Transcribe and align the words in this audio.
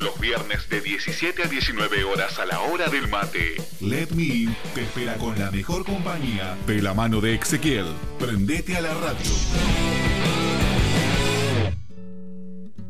Los 0.00 0.18
viernes 0.18 0.66
de 0.70 0.80
17 0.80 1.42
a 1.42 1.46
19 1.46 2.04
horas 2.04 2.38
a 2.38 2.46
la 2.46 2.60
hora 2.60 2.88
del 2.88 3.06
mate. 3.08 3.56
Let 3.82 4.08
Me 4.16 4.22
In 4.22 4.56
te 4.74 4.80
espera 4.80 5.16
con 5.16 5.38
la 5.38 5.50
mejor 5.50 5.84
compañía 5.84 6.56
de 6.66 6.80
la 6.80 6.94
mano 6.94 7.20
de 7.20 7.34
Ezequiel. 7.34 7.84
Prendete 8.18 8.78
a 8.78 8.80
la 8.80 8.94
radio. 8.94 9.30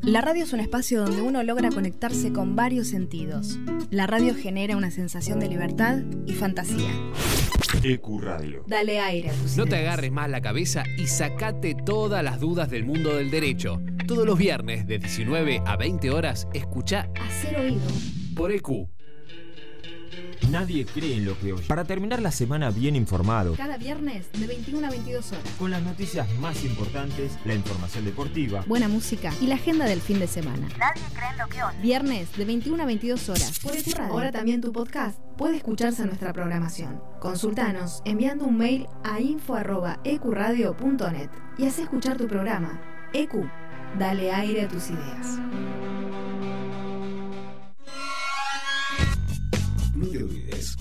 La 0.02 0.20
radio 0.20 0.44
es 0.44 0.52
un 0.52 0.60
espacio 0.60 1.02
donde 1.02 1.20
uno 1.20 1.42
logra 1.42 1.70
conectarse 1.70 2.32
con 2.32 2.54
varios 2.54 2.86
sentidos. 2.86 3.58
La 3.90 4.06
radio 4.06 4.36
genera 4.36 4.76
una 4.76 4.92
sensación 4.92 5.40
de 5.40 5.48
libertad 5.48 5.98
y 6.26 6.34
fantasía. 6.34 6.90
EQ 7.82 8.20
Radio. 8.20 8.64
Dale 8.68 9.00
aire 9.00 9.30
a 9.30 9.32
tus 9.32 9.56
No 9.56 9.66
te 9.66 9.76
agarres 9.76 10.12
más 10.12 10.30
la 10.30 10.40
cabeza 10.40 10.84
y 10.96 11.08
sacate 11.08 11.74
todas 11.74 12.22
las 12.22 12.38
dudas 12.38 12.70
del 12.70 12.84
mundo 12.84 13.16
del 13.16 13.30
derecho. 13.30 13.80
Todos 14.10 14.26
los 14.26 14.36
viernes 14.36 14.86
de 14.88 14.98
19 14.98 15.62
a 15.64 15.76
20 15.76 16.10
horas, 16.10 16.48
escucha 16.52 17.08
Hacer 17.28 17.60
oído. 17.60 17.80
por 18.34 18.50
EQ. 18.50 18.88
Nadie 20.50 20.84
cree 20.84 21.18
en 21.18 21.26
lo 21.26 21.38
que 21.38 21.52
oye. 21.52 21.62
Para 21.68 21.84
terminar 21.84 22.20
la 22.20 22.32
semana 22.32 22.72
bien 22.72 22.96
informado, 22.96 23.54
Cada 23.54 23.76
viernes 23.78 24.26
de 24.32 24.48
21 24.48 24.84
a 24.84 24.90
22 24.90 25.30
horas. 25.30 25.44
con 25.60 25.70
las 25.70 25.80
noticias 25.84 26.28
más 26.40 26.64
importantes, 26.64 27.38
la 27.44 27.54
información 27.54 28.04
deportiva, 28.04 28.64
Buena 28.66 28.88
música 28.88 29.32
y 29.40 29.46
la 29.46 29.54
agenda 29.54 29.84
del 29.84 30.00
fin 30.00 30.18
de 30.18 30.26
semana. 30.26 30.66
Nadie 30.76 31.02
cree 31.14 31.30
en 31.30 31.38
lo 31.38 31.46
que 31.46 31.62
oye. 31.62 31.78
Viernes 31.80 32.36
de 32.36 32.44
21 32.44 32.82
a 32.82 32.86
22 32.86 33.28
horas. 33.28 33.60
Por 33.60 33.76
EQ 33.76 33.94
Radio. 33.96 34.12
Ahora 34.12 34.32
también 34.32 34.60
tu 34.60 34.72
podcast 34.72 35.20
puede 35.38 35.58
escucharse 35.58 36.02
en 36.02 36.08
nuestra 36.08 36.32
programación. 36.32 37.00
Consultanos 37.20 38.02
enviando 38.04 38.44
un 38.44 38.58
mail 38.58 38.88
a 39.04 39.20
info.ecuradio.net 39.20 41.30
y 41.58 41.66
haz 41.66 41.78
escuchar 41.78 42.16
tu 42.16 42.26
programa. 42.26 42.80
EQ, 43.12 43.44
dale 43.98 44.32
aire 44.32 44.62
a 44.62 44.68
tus 44.68 44.90
ideas. 44.90 45.38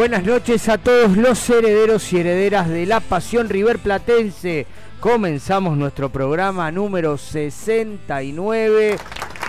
Buenas 0.00 0.24
noches 0.24 0.66
a 0.70 0.78
todos 0.78 1.14
los 1.14 1.50
herederos 1.50 2.10
y 2.14 2.20
herederas 2.20 2.70
de 2.70 2.86
la 2.86 3.00
Pasión 3.00 3.50
River 3.50 3.78
Platense. 3.78 4.66
Comenzamos 4.98 5.76
nuestro 5.76 6.08
programa 6.08 6.72
número 6.72 7.18
69 7.18 8.96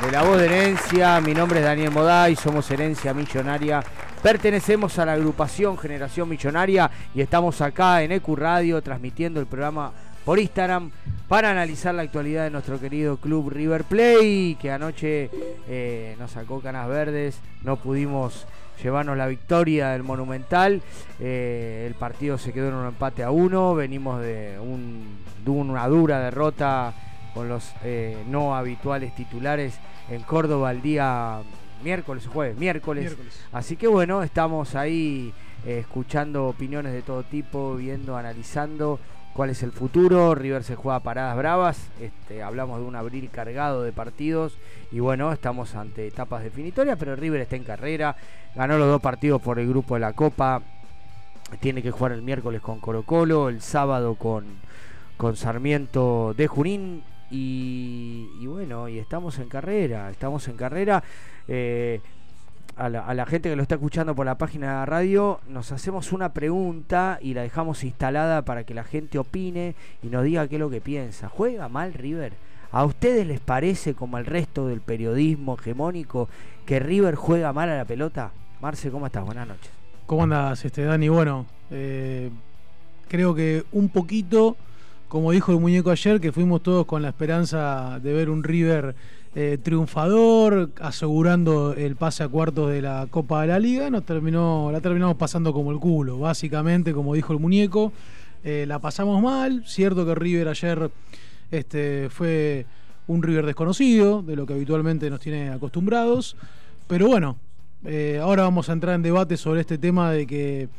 de 0.02 0.12
La 0.12 0.24
Voz 0.24 0.40
de 0.40 0.48
Herencia. 0.48 1.22
Mi 1.22 1.34
nombre 1.34 1.60
es 1.60 1.66
Daniel 1.66 1.92
Moday, 1.92 2.36
somos 2.36 2.70
Herencia 2.70 3.14
Millonaria. 3.14 3.82
Pertenecemos 4.22 5.00
a 5.00 5.06
la 5.06 5.14
agrupación 5.14 5.78
Generación 5.78 6.28
Millonaria 6.28 6.92
y 7.16 7.22
estamos 7.22 7.62
acá 7.62 8.04
en 8.04 8.12
EQ 8.12 8.36
Radio 8.36 8.82
transmitiendo 8.82 9.40
el 9.40 9.46
programa 9.46 9.94
por 10.26 10.38
Instagram 10.38 10.92
para 11.30 11.52
analizar 11.52 11.96
la 11.96 12.02
actualidad 12.02 12.44
de 12.44 12.50
nuestro 12.50 12.78
querido 12.78 13.16
club 13.16 13.52
River 13.52 13.86
Play 13.86 14.58
que 14.62 14.70
anoche 14.70 15.30
eh, 15.70 16.18
nos 16.20 16.32
sacó 16.32 16.60
canas 16.60 16.90
verdes, 16.90 17.40
no 17.64 17.78
pudimos 17.78 18.46
llevarnos 18.82 19.18
la 19.18 19.28
victoria 19.28 19.90
del 19.90 20.04
Monumental. 20.04 20.82
Eh, 21.20 21.86
el 21.88 21.94
partido 21.96 22.38
se 22.38 22.52
quedó 22.54 22.70
en 22.70 22.74
un 22.76 22.88
empate 22.88 23.24
a 23.24 23.32
uno. 23.32 23.76
Venimos 23.76 24.22
de, 24.22 24.58
un- 24.60 25.18
de 25.44 25.52
una 25.52 25.88
dura 25.88 26.20
derrota 26.20 26.94
con 27.34 27.48
los 27.48 27.72
eh, 27.84 28.18
no 28.28 28.56
habituales 28.56 29.16
titulares 29.16 29.80
en 30.10 30.22
Córdoba 30.24 30.72
el 30.72 30.82
día 30.82 31.40
miércoles 31.84 32.28
o 32.28 32.32
jueves, 32.32 32.58
miércoles. 32.58 33.06
Miércoles. 33.06 33.42
Así 33.52 33.76
que 33.78 33.88
bueno, 33.88 34.22
estamos 34.24 34.76
ahí 34.76 35.34
eh, 35.66 35.80
escuchando 35.80 36.48
opiniones 36.48 36.92
de 36.94 37.02
todo 37.02 37.24
tipo, 37.24 37.76
viendo, 37.76 38.18
analizando 38.18 39.00
cuál 39.34 39.50
es 39.50 39.64
el 39.64 39.72
futuro. 39.72 40.36
River 40.36 40.64
se 40.64 40.76
juega 40.76 41.00
paradas 41.00 41.38
bravas. 41.38 41.90
Este, 42.00 42.44
hablamos 42.44 42.80
de 42.80 42.86
un 42.86 42.96
abril 42.96 43.30
cargado 43.32 43.84
de 43.84 43.92
partidos. 43.92 44.58
Y 44.92 45.00
bueno, 45.00 45.32
estamos 45.32 45.76
ante 45.76 46.08
etapas 46.08 46.44
definitorias, 46.44 46.98
pero 46.98 47.16
River 47.16 47.42
está 47.42 47.56
en 47.56 47.64
carrera. 47.64 48.16
Ganó 48.56 48.78
los 48.78 48.88
dos 48.88 49.02
partidos 49.02 49.42
por 49.42 49.60
el 49.60 49.68
grupo 49.68 49.96
de 49.96 50.02
la 50.02 50.14
Copa. 50.14 50.62
tiene 51.60 51.82
que 51.82 51.92
jugar 51.92 52.14
el 52.14 52.22
miércoles 52.22 52.62
con 52.62 52.80
Colo 52.80 53.04
Colo, 53.04 53.50
el 53.50 53.62
sábado 53.62 54.16
con, 54.16 54.46
con 55.18 55.36
Sarmiento 55.36 56.34
de 56.36 56.48
Junín 56.48 57.04
y, 57.32 58.46
bueno, 58.46 58.90
y 58.90 59.00
estamos 59.00 59.40
en 59.40 59.48
carrera, 59.48 60.12
estamos 60.12 60.48
en 60.50 60.58
carrera. 60.58 61.02
Eh, 61.48 62.02
a 62.82 63.14
la, 63.14 63.26
gente 63.28 63.50
que 63.50 63.56
lo 63.56 63.62
está 63.62 63.76
escuchando 63.76 64.16
por 64.16 64.26
la 64.26 64.40
página 64.40 64.68
de 64.68 64.74
la 64.74 64.86
radio, 64.88 65.40
nos 65.48 65.72
hacemos 65.72 66.12
una 66.12 66.34
pregunta 66.34 67.20
y 67.22 67.36
la 67.36 67.44
dejamos 67.44 67.84
instalada 67.84 68.44
para 68.44 68.64
que 68.64 68.74
la 68.74 68.84
gente 68.84 69.20
opine 69.20 69.76
y 70.02 70.08
nos 70.08 70.24
diga 70.24 70.48
qué 70.48 70.56
es 70.56 70.60
lo 70.60 70.72
que 70.72 70.82
piensa. 70.82 71.30
¿Juega 71.30 71.70
mal 71.70 71.94
River? 71.94 72.34
¿A 72.72 72.84
ustedes 72.86 73.28
les 73.28 73.40
parece, 73.40 73.94
como 73.94 74.18
al 74.18 74.26
resto 74.26 74.68
del 74.68 74.82
periodismo 74.82 75.58
hegemónico, 75.60 76.28
que 76.66 76.80
River 76.80 77.14
juega 77.14 77.54
mal 77.54 77.70
a 77.70 77.78
la 77.78 77.86
pelota? 77.86 78.32
Marce, 78.62 78.90
¿cómo 78.90 79.06
estás? 79.06 79.26
Buenas 79.26 79.48
noches. 79.48 79.70
¿Cómo 80.08 80.24
andas, 80.24 80.66
este, 80.66 80.84
Dani? 80.84 81.08
Bueno, 81.08 81.46
eh, 81.70 82.32
creo 83.08 83.36
que 83.36 83.64
un 83.74 83.90
poquito, 83.90 84.58
como 85.08 85.32
dijo 85.32 85.52
el 85.52 85.60
muñeco 85.60 85.92
ayer, 85.92 86.20
que 86.20 86.32
fuimos 86.32 86.64
todos 86.64 86.88
con 86.88 87.04
la 87.04 87.10
esperanza 87.10 88.00
de 88.00 88.12
ver 88.12 88.30
un 88.32 88.44
River 88.44 88.96
eh, 89.34 89.58
triunfador, 89.62 90.72
asegurando 90.82 91.74
el 91.74 91.96
pase 91.96 92.24
a 92.24 92.28
cuartos 92.28 92.70
de 92.70 92.82
la 92.82 93.08
Copa 93.10 93.42
de 93.42 93.48
la 93.48 93.60
Liga, 93.60 93.90
nos 93.90 94.06
terminó, 94.06 94.70
la 94.72 94.82
terminamos 94.82 95.16
pasando 95.16 95.54
como 95.54 95.72
el 95.72 95.80
culo, 95.80 96.20
básicamente, 96.20 96.94
como 96.94 97.14
dijo 97.14 97.32
el 97.32 97.40
muñeco. 97.40 97.94
Eh, 98.44 98.66
la 98.68 98.80
pasamos 98.80 99.22
mal, 99.22 99.64
cierto 99.66 100.06
que 100.06 100.16
River 100.16 100.48
ayer 100.48 100.92
este, 101.52 102.10
fue 102.10 102.66
un 103.08 103.24
River 103.24 103.46
desconocido, 103.46 104.22
de 104.22 104.36
lo 104.36 104.46
que 104.46 104.54
habitualmente 104.54 105.10
nos 105.10 105.20
tiene 105.20 105.50
acostumbrados, 105.50 106.36
pero 106.88 107.08
bueno, 107.08 107.38
eh, 107.86 108.20
ahora 108.22 108.44
vamos 108.44 108.70
a 108.70 108.74
entrar 108.74 108.96
en 108.96 109.02
debate 109.02 109.38
sobre 109.38 109.62
este 109.62 109.78
tema 109.78 110.12
de 110.12 110.28
que 110.28 110.70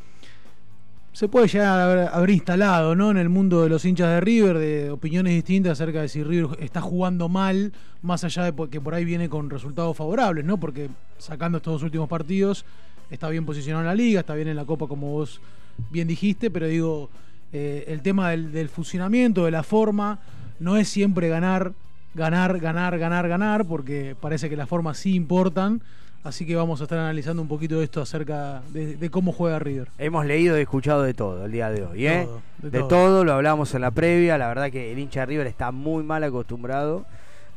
se 1.12 1.28
puede 1.28 1.46
llegar 1.46 1.78
a 1.78 1.84
haber, 1.84 2.08
haber 2.12 2.30
instalado 2.30 2.94
¿no? 2.94 3.10
en 3.10 3.18
el 3.18 3.28
mundo 3.28 3.62
de 3.62 3.68
los 3.68 3.84
hinchas 3.84 4.08
de 4.08 4.20
River 4.20 4.58
de 4.58 4.90
opiniones 4.90 5.34
distintas 5.34 5.72
acerca 5.72 6.00
de 6.00 6.08
si 6.08 6.22
River 6.22 6.58
está 6.60 6.80
jugando 6.80 7.28
mal, 7.28 7.72
más 8.00 8.24
allá 8.24 8.50
de 8.50 8.68
que 8.68 8.80
por 8.80 8.94
ahí 8.94 9.04
viene 9.04 9.28
con 9.28 9.50
resultados 9.50 9.96
favorables, 9.96 10.44
¿no? 10.44 10.58
porque 10.58 10.88
sacando 11.18 11.58
estos 11.58 11.74
dos 11.74 11.82
últimos 11.82 12.08
partidos 12.08 12.64
está 13.10 13.28
bien 13.28 13.44
posicionado 13.44 13.82
en 13.82 13.88
la 13.88 13.94
liga, 13.94 14.20
está 14.20 14.34
bien 14.34 14.48
en 14.48 14.56
la 14.56 14.64
Copa 14.64 14.86
como 14.86 15.12
vos 15.12 15.40
bien 15.90 16.08
dijiste, 16.08 16.50
pero 16.50 16.66
digo, 16.66 17.10
eh, 17.52 17.84
el 17.88 18.00
tema 18.00 18.30
del, 18.30 18.50
del 18.50 18.70
funcionamiento, 18.70 19.44
de 19.44 19.50
la 19.50 19.62
forma, 19.62 20.20
no 20.60 20.78
es 20.78 20.88
siempre 20.88 21.28
ganar, 21.28 21.72
ganar, 22.14 22.58
ganar, 22.58 22.98
ganar, 22.98 23.28
ganar, 23.28 23.66
porque 23.66 24.16
parece 24.18 24.48
que 24.48 24.56
las 24.56 24.68
formas 24.68 24.98
sí 24.98 25.14
importan. 25.14 25.82
Así 26.24 26.46
que 26.46 26.54
vamos 26.54 26.80
a 26.80 26.84
estar 26.84 26.98
analizando 26.98 27.42
un 27.42 27.48
poquito 27.48 27.78
de 27.78 27.84
esto 27.84 28.00
acerca 28.00 28.62
de, 28.70 28.96
de 28.96 29.10
cómo 29.10 29.32
juega 29.32 29.58
River. 29.58 29.88
Hemos 29.98 30.24
leído 30.24 30.56
y 30.56 30.62
escuchado 30.62 31.02
de 31.02 31.14
todo 31.14 31.44
el 31.46 31.50
día 31.50 31.68
de 31.70 31.82
hoy, 31.82 32.06
¿eh? 32.06 32.24
Todo, 32.24 32.42
de 32.58 32.70
de 32.70 32.78
todo. 32.78 32.88
todo, 32.88 33.24
lo 33.24 33.32
hablamos 33.32 33.74
en 33.74 33.80
la 33.80 33.90
previa. 33.90 34.38
La 34.38 34.46
verdad 34.46 34.70
que 34.70 34.92
el 34.92 34.98
hincha 35.00 35.20
de 35.20 35.26
River 35.26 35.48
está 35.48 35.72
muy 35.72 36.04
mal 36.04 36.22
acostumbrado. 36.22 37.04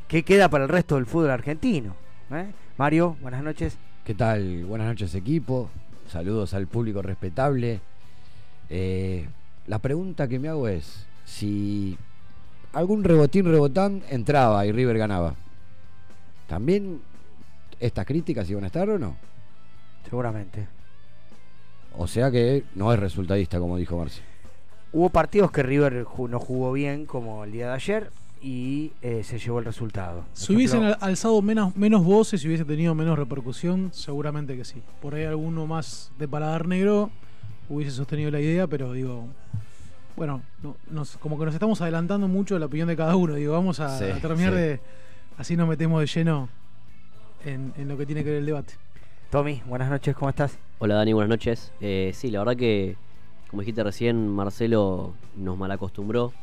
¿Qué 0.08 0.24
queda 0.24 0.50
para 0.50 0.64
el 0.64 0.70
resto 0.70 0.96
del 0.96 1.06
fútbol 1.06 1.30
argentino? 1.30 1.96
¿Eh? 2.32 2.48
Mario, 2.78 3.18
buenas 3.22 3.44
noches. 3.44 3.78
¿Qué 4.04 4.16
tal? 4.16 4.66
Buenas 4.66 4.88
noches 4.88 5.14
equipo. 5.14 5.70
Saludos 6.10 6.56
al 6.56 6.66
público 6.66 7.04
respetable. 7.04 7.82
Eh, 8.72 9.28
la 9.68 9.78
pregunta 9.78 10.28
que 10.28 10.40
me 10.40 10.48
hago 10.48 10.68
es 10.68 11.06
si 11.24 11.98
algún 12.74 13.04
rebotín 13.04 13.46
rebotán 13.46 14.02
entraba 14.10 14.66
y 14.66 14.72
River 14.72 14.98
ganaba. 14.98 15.36
¿También 16.48 17.02
estas 17.80 18.06
críticas 18.06 18.50
iban 18.50 18.64
a 18.64 18.68
estar 18.68 18.90
o 18.90 18.98
no? 19.00 19.16
Seguramente. 20.04 20.68
O 21.98 22.08
sea 22.08 22.30
que 22.32 22.64
no 22.76 22.92
es 22.94 23.00
resultadista 23.00 23.60
como 23.60 23.78
dijo 23.78 23.98
Marci. 23.98 24.22
Hubo 24.92 25.10
partidos 25.10 25.52
que 25.52 25.64
River 25.64 26.06
no 26.30 26.40
jugó 26.40 26.72
bien, 26.74 27.06
como 27.06 27.44
el 27.44 27.52
día 27.52 27.68
de 27.70 27.74
ayer, 27.74 28.12
y 28.42 28.92
eh, 29.02 29.24
se 29.24 29.40
llevó 29.40 29.60
el 29.60 29.66
resultado. 29.66 30.22
Por 30.22 30.28
Si 30.38 30.56
hubiesen 30.56 30.84
ejemplo, 30.84 31.06
alzado 31.06 31.42
menos, 31.42 31.76
menos 31.76 32.04
voces 32.04 32.44
y 32.44 32.48
hubiese 32.48 32.64
tenido 32.66 32.94
menos 32.96 33.18
repercusión, 33.18 33.90
seguramente 33.94 34.56
que 34.56 34.64
sí. 34.64 34.82
Por 35.02 35.16
ahí 35.16 35.24
alguno 35.26 35.66
más 35.68 36.12
de 36.18 36.28
paladar 36.28 36.68
negro 36.68 37.10
hubiese 37.68 37.92
sostenido 37.92 38.30
la 38.32 38.40
idea, 38.40 38.68
pero 38.68 38.94
digo, 38.94 39.26
bueno, 40.16 40.42
no- 40.62 40.78
nos, 40.92 41.18
como 41.18 41.38
que 41.40 41.46
nos 41.46 41.54
estamos 41.54 41.82
adelantando 41.82 42.28
mucho 42.28 42.56
a 42.56 42.60
la 42.60 42.68
opinión 42.68 42.88
de 42.88 42.96
cada 42.96 43.16
uno. 43.16 43.34
Digo, 43.34 43.54
vamos 43.54 43.80
a, 43.80 43.98
Sí, 43.98 44.06
a 44.06 44.20
terminar 44.20 44.54
sí. 44.54 44.60
de. 44.60 44.80
Así 45.38 45.58
nos 45.58 45.68
metemos 45.68 46.00
de 46.00 46.08
lleno 46.08 46.48
en, 47.46 47.74
en 47.78 47.88
lo 47.88 47.98
que 47.98 48.06
tiene 48.06 48.24
que 48.24 48.32
ver 48.32 48.40
el 48.40 48.46
debate. 48.46 48.74
Tommy, 49.30 49.62
buenas 49.66 49.90
noches, 49.90 50.16
¿cómo 50.16 50.30
estás? 50.30 50.58
Hola 50.80 50.96
Dani, 50.96 51.14
buenas 51.14 51.30
noches. 51.30 51.72
Eh, 51.80 52.12
sí, 52.14 52.32
la 52.32 52.40
verdad 52.40 52.58
que, 52.58 52.96
como 53.50 53.62
dijiste 53.62 53.84
recién, 53.84 54.28
Marcelo 54.28 55.14
nos 55.36 55.58
malacostumbró. 55.58 56.34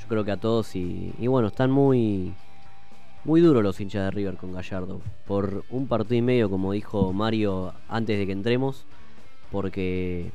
Yo 0.00 0.08
creo 0.08 0.24
que 0.24 0.32
a 0.32 0.36
todos 0.36 0.76
y, 0.76 1.14
y 1.18 1.26
bueno, 1.26 1.48
están 1.48 1.70
muy, 1.70 2.34
muy 3.24 3.40
duros 3.40 3.62
los 3.62 3.80
hinchas 3.80 4.04
de 4.04 4.10
River 4.10 4.36
con 4.36 4.52
Gallardo. 4.52 5.00
Por 5.26 5.64
un 5.70 5.86
partido 5.86 6.16
y 6.16 6.22
medio, 6.22 6.50
como 6.50 6.72
dijo 6.72 7.12
Mario 7.12 7.72
antes 7.88 8.18
de 8.18 8.26
que 8.26 8.32
entremos, 8.32 8.84
porque 9.50 10.30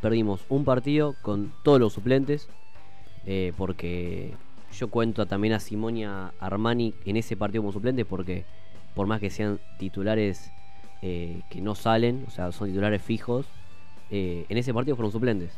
perdimos 0.00 0.44
un 0.48 0.64
partido 0.64 1.14
con 1.22 1.52
todos 1.64 1.80
los 1.80 1.92
suplentes, 1.92 2.48
eh, 3.26 3.52
porque 3.56 4.34
yo 4.72 4.88
cuento 4.88 5.26
también 5.26 5.54
a 5.54 5.60
Simonia 5.60 6.32
Armani 6.38 6.94
en 7.04 7.16
ese 7.16 7.36
partido 7.36 7.62
como 7.62 7.72
suplente, 7.72 8.04
porque 8.04 8.44
por 8.94 9.06
más 9.06 9.20
que 9.20 9.30
sean 9.30 9.60
titulares 9.78 10.50
eh, 11.02 11.42
que 11.50 11.60
no 11.60 11.74
salen, 11.74 12.24
o 12.26 12.30
sea, 12.30 12.52
son 12.52 12.68
titulares 12.68 13.02
fijos, 13.02 13.46
eh, 14.10 14.46
en 14.48 14.58
ese 14.58 14.74
partido 14.74 14.96
fueron 14.96 15.12
suplentes. 15.12 15.52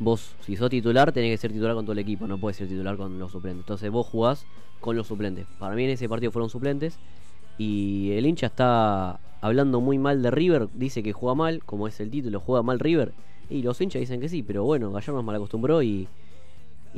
Vos, 0.00 0.34
si 0.40 0.54
sos 0.56 0.70
titular, 0.70 1.12
tenés 1.12 1.32
que 1.32 1.38
ser 1.38 1.52
titular 1.52 1.74
con 1.74 1.84
todo 1.84 1.92
el 1.92 1.98
equipo, 1.98 2.26
no 2.26 2.38
puedes 2.38 2.56
ser 2.56 2.68
titular 2.68 2.96
con 2.96 3.18
los 3.18 3.32
suplentes. 3.32 3.62
Entonces 3.62 3.90
vos 3.90 4.06
jugás 4.06 4.46
con 4.80 4.96
los 4.96 5.06
suplentes. 5.06 5.46
Para 5.58 5.74
mí 5.74 5.84
en 5.84 5.90
ese 5.90 6.08
partido 6.08 6.30
fueron 6.30 6.50
suplentes. 6.50 6.98
Y 7.58 8.12
el 8.12 8.26
hincha 8.26 8.46
está 8.46 9.18
hablando 9.40 9.80
muy 9.80 9.98
mal 9.98 10.22
de 10.22 10.30
River, 10.30 10.68
dice 10.74 11.02
que 11.02 11.12
juega 11.12 11.34
mal, 11.34 11.64
como 11.64 11.88
es 11.88 11.98
el 12.00 12.10
título, 12.10 12.38
juega 12.40 12.62
mal 12.62 12.78
River. 12.78 13.12
Y 13.50 13.62
los 13.62 13.80
hinchas 13.80 14.00
dicen 14.00 14.20
que 14.20 14.28
sí, 14.28 14.42
pero 14.42 14.62
bueno, 14.64 14.92
Gallardo 14.92 15.14
nos 15.14 15.24
malacostumbró 15.24 15.82
y, 15.82 16.06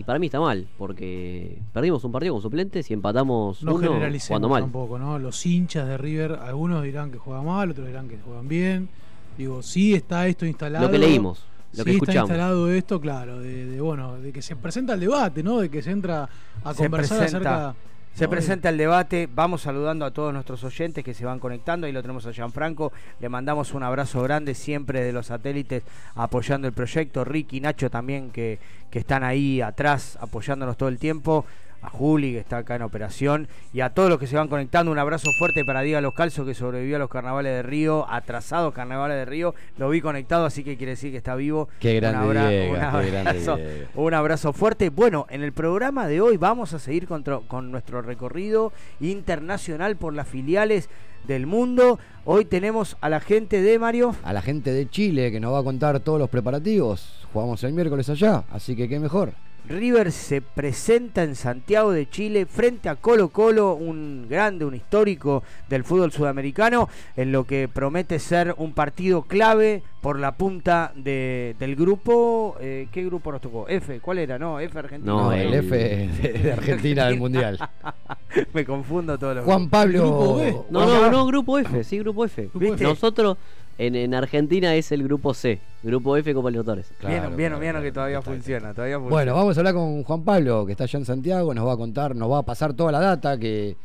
y 0.00 0.05
para 0.05 0.19
mí 0.19 0.26
está 0.26 0.41
mal, 0.41 0.67
porque 0.79 1.58
perdimos 1.75 2.02
un 2.05 2.12
partido 2.12 2.32
con 2.35 2.43
suplentes 2.43 2.91
y 2.91 2.94
empatamos 2.94 3.62
No 3.62 3.73
uno 3.73 3.79
jugando 3.79 3.93
generalicemos 3.94 4.50
mal. 4.50 4.62
tampoco, 4.62 4.99
¿no? 4.99 5.19
Los 5.19 5.44
hinchas 5.44 5.87
de 5.87 5.99
River, 5.99 6.38
algunos 6.43 6.82
dirán 6.82 7.11
que 7.11 7.19
juegan 7.19 7.44
mal, 7.44 7.70
otros 7.70 7.87
dirán 7.87 8.08
que 8.08 8.17
juegan 8.19 8.49
bien. 8.49 8.88
Digo, 9.37 9.62
sí 9.62 9.94
está 9.94 10.26
esto 10.26 10.47
instalado. 10.47 10.87
Lo 10.87 10.91
que 10.91 10.99
leímos, 10.99 11.38
sí 11.73 11.79
lo 11.79 11.85
que 11.85 11.91
está 11.93 12.02
escuchamos. 12.05 12.31
instalado 12.31 12.70
esto, 12.73 13.00
claro, 13.00 13.38
de, 13.41 13.67
de, 13.67 13.81
bueno, 13.81 14.16
de 14.19 14.33
que 14.33 14.40
se 14.42 14.57
presenta 14.57 14.95
el 14.95 15.00
debate, 15.00 15.42
¿no? 15.42 15.59
De 15.61 15.69
que 15.69 15.83
se 15.83 15.90
entra 15.90 16.28
a 16.64 16.75
Se 16.75 16.83
conversar 16.83 17.19
presenta- 17.19 17.69
acerca. 17.69 17.89
Se 18.14 18.25
¿no? 18.25 18.31
presenta 18.31 18.69
el 18.69 18.76
debate, 18.76 19.29
vamos 19.33 19.62
saludando 19.62 20.05
a 20.05 20.11
todos 20.11 20.33
nuestros 20.33 20.62
oyentes 20.64 21.05
que 21.05 21.14
se 21.14 21.25
van 21.25 21.38
conectando, 21.38 21.87
ahí 21.87 21.93
lo 21.93 22.02
tenemos 22.02 22.26
a 22.26 22.33
Gianfranco, 22.33 22.93
le 23.21 23.29
mandamos 23.29 23.73
un 23.73 23.83
abrazo 23.83 24.23
grande 24.23 24.55
siempre 24.55 25.02
de 25.02 25.12
los 25.12 25.26
satélites 25.26 25.83
apoyando 26.17 26.67
el 26.67 26.75
proyecto, 26.75 27.25
Ricky, 27.25 27.61
Nacho 27.61 27.88
también 27.88 28.31
que, 28.31 28.59
que 28.90 28.99
están 28.99 29.23
ahí 29.25 29.61
atrás 29.61 30.19
apoyándonos 30.21 30.76
todo 30.76 30.88
el 30.88 30.99
tiempo, 30.99 31.47
a 31.82 31.88
Juli 31.88 32.32
que 32.32 32.38
está 32.38 32.58
acá 32.58 32.76
en 32.76 32.82
operación 32.82 33.49
y 33.72 33.80
a 33.80 33.90
todos 33.90 34.08
los 34.10 34.18
que 34.18 34.26
se 34.26 34.37
van 34.37 34.49
conectando, 34.49 34.92
un 34.92 34.99
abrazo 34.99 35.28
fuerte 35.38 35.64
para 35.64 35.80
Diego 35.82 36.00
Los 36.00 36.14
Calzos 36.14 36.46
que 36.46 36.54
sobrevivió 36.54 36.96
a 36.96 36.99
los 36.99 37.08
carnavales 37.08 37.52
de 37.52 37.62
Río, 37.62 38.06
atrasados 38.10 38.75
carnavales 38.75 39.16
de 39.16 39.25
Río, 39.25 39.54
lo 39.78 39.88
vi 39.90 40.00
conectado 40.00 40.44
así 40.44 40.62
que 40.64 40.76
quiere 40.76 40.90
decir 40.92 41.10
que 41.10 41.16
está 41.18 41.34
vivo. 41.34 41.68
Qué 41.80 41.94
Un 41.94 42.00
grande 42.00 42.18
abra- 42.18 42.49
Diego, 42.49 42.72
un 42.72 42.75
qué 42.75 43.10
grande 43.10 43.18
abrazo, 43.30 43.56
Diego. 43.56 43.87
un 43.94 44.14
abrazo 44.14 44.52
fuerte. 44.52 44.90
Bueno, 44.90 45.26
en 45.30 45.42
el 45.42 45.52
programa 45.52 46.06
de 46.06 46.20
hoy 46.20 46.37
vamos 46.37 46.75
a 46.75 46.78
seguir 46.78 47.06
con, 47.06 47.22
con 47.22 47.70
nuestro 47.70 48.02
recorrido 48.02 48.72
internacional 49.00 49.96
por 49.96 50.14
las 50.14 50.28
filiales 50.28 50.88
del 51.26 51.46
mundo. 51.46 51.99
Hoy 52.25 52.44
tenemos 52.44 52.96
a 53.00 53.08
la 53.08 53.20
gente 53.20 53.60
de 53.62 53.78
Mario. 53.78 54.14
A 54.22 54.32
la 54.32 54.42
gente 54.42 54.72
de 54.72 54.88
Chile 54.88 55.30
que 55.30 55.40
nos 55.40 55.52
va 55.52 55.60
a 55.60 55.62
contar 55.64 56.00
todos 56.00 56.18
los 56.18 56.28
preparativos. 56.30 57.26
Jugamos 57.32 57.62
el 57.64 57.72
miércoles 57.72 58.08
allá, 58.08 58.44
así 58.50 58.75
que 58.75 58.88
qué 58.88 58.99
mejor. 58.99 59.32
River 59.69 60.11
se 60.12 60.40
presenta 60.43 61.23
en 61.23 61.35
Santiago 61.37 61.93
de 61.93 62.09
Chile 62.09 62.47
frente 62.47 62.88
a 62.88 62.97
Colo 62.97 63.29
Colo, 63.29 63.75
un 63.75 64.26
grande, 64.29 64.64
un 64.64 64.75
histórico 64.75 65.43
del 65.69 65.85
fútbol 65.85 66.12
sudamericano, 66.12 66.88
en 67.17 67.33
lo 67.33 67.45
que 67.45 67.69
promete 67.69 68.19
ser 68.19 68.55
un 68.59 68.73
partido 68.73 69.23
clave 69.23 69.83
por 70.00 70.19
la 70.19 70.33
punta 70.33 70.93
de- 70.97 71.55
del 71.59 71.76
grupo. 71.76 72.57
eh, 72.61 72.88
¿Qué 72.90 73.05
grupo 73.05 73.31
nos 73.33 73.40
tocó? 73.40 73.69
F, 73.69 74.00
¿cuál 74.00 74.19
era? 74.19 74.38
No, 74.38 74.59
F 74.59 74.79
Argentina. 74.79 75.12
No, 75.12 75.33
el 75.33 75.52
F 75.55 75.76
de, 75.76 76.33
de 76.33 76.52
Argentina 76.57 77.07
del 77.07 77.19
Mundial. 77.19 77.59
Me 78.55 78.64
confundo 78.64 79.19
todos 79.19 79.37
los 79.37 79.45
Juan 79.45 79.69
Pablo. 79.69 80.40
No, 80.71 80.87
no, 80.87 81.11
no, 81.11 81.26
grupo 81.26 81.59
F, 81.59 81.85
sí, 81.85 81.99
grupo 81.99 82.25
F. 82.25 82.49
¿Viste? 82.55 82.83
Nosotros 82.85 83.37
en, 83.80 83.94
en 83.96 84.14
Argentina 84.14 84.75
es 84.75 84.92
el 84.92 85.02
grupo 85.02 85.32
C, 85.32 85.58
grupo 85.82 86.14
F 86.14 86.34
Copa 86.34 86.50
Libertadores. 86.50 86.92
Vieron, 87.00 87.34
vieron, 87.34 87.58
vieron 87.58 87.82
que 87.82 87.90
todavía 87.90 88.20
funciona, 88.20 88.75
todavía 88.75 88.96
funciona. 88.96 89.16
Bueno, 89.16 89.34
vamos 89.34 89.56
a 89.56 89.60
hablar 89.60 89.75
con 89.75 90.04
Juan 90.04 90.22
Pablo, 90.22 90.66
que 90.66 90.72
está 90.72 90.84
allá 90.84 90.99
en 90.99 91.06
Santiago, 91.06 91.54
nos 91.54 91.66
va 91.66 91.72
a 91.72 91.76
contar, 91.78 92.14
nos 92.14 92.30
va 92.30 92.38
a 92.38 92.42
pasar 92.42 92.75
toda 92.75 92.92
la 92.92 93.00
data 93.00 93.38
que, 93.38 93.76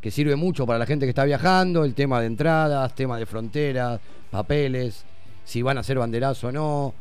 que 0.00 0.10
sirve 0.10 0.34
mucho 0.34 0.66
para 0.66 0.80
la 0.80 0.86
gente 0.86 1.06
que 1.06 1.10
está 1.10 1.24
viajando, 1.24 1.84
el 1.84 1.94
tema 1.94 2.20
de 2.20 2.26
entradas, 2.26 2.92
tema 2.96 3.18
de 3.18 3.26
fronteras, 3.26 4.00
papeles, 4.32 5.04
si 5.44 5.62
van 5.62 5.76
a 5.76 5.80
hacer 5.80 5.96
banderazo 5.96 6.48
o 6.48 6.52
no, 6.52 6.94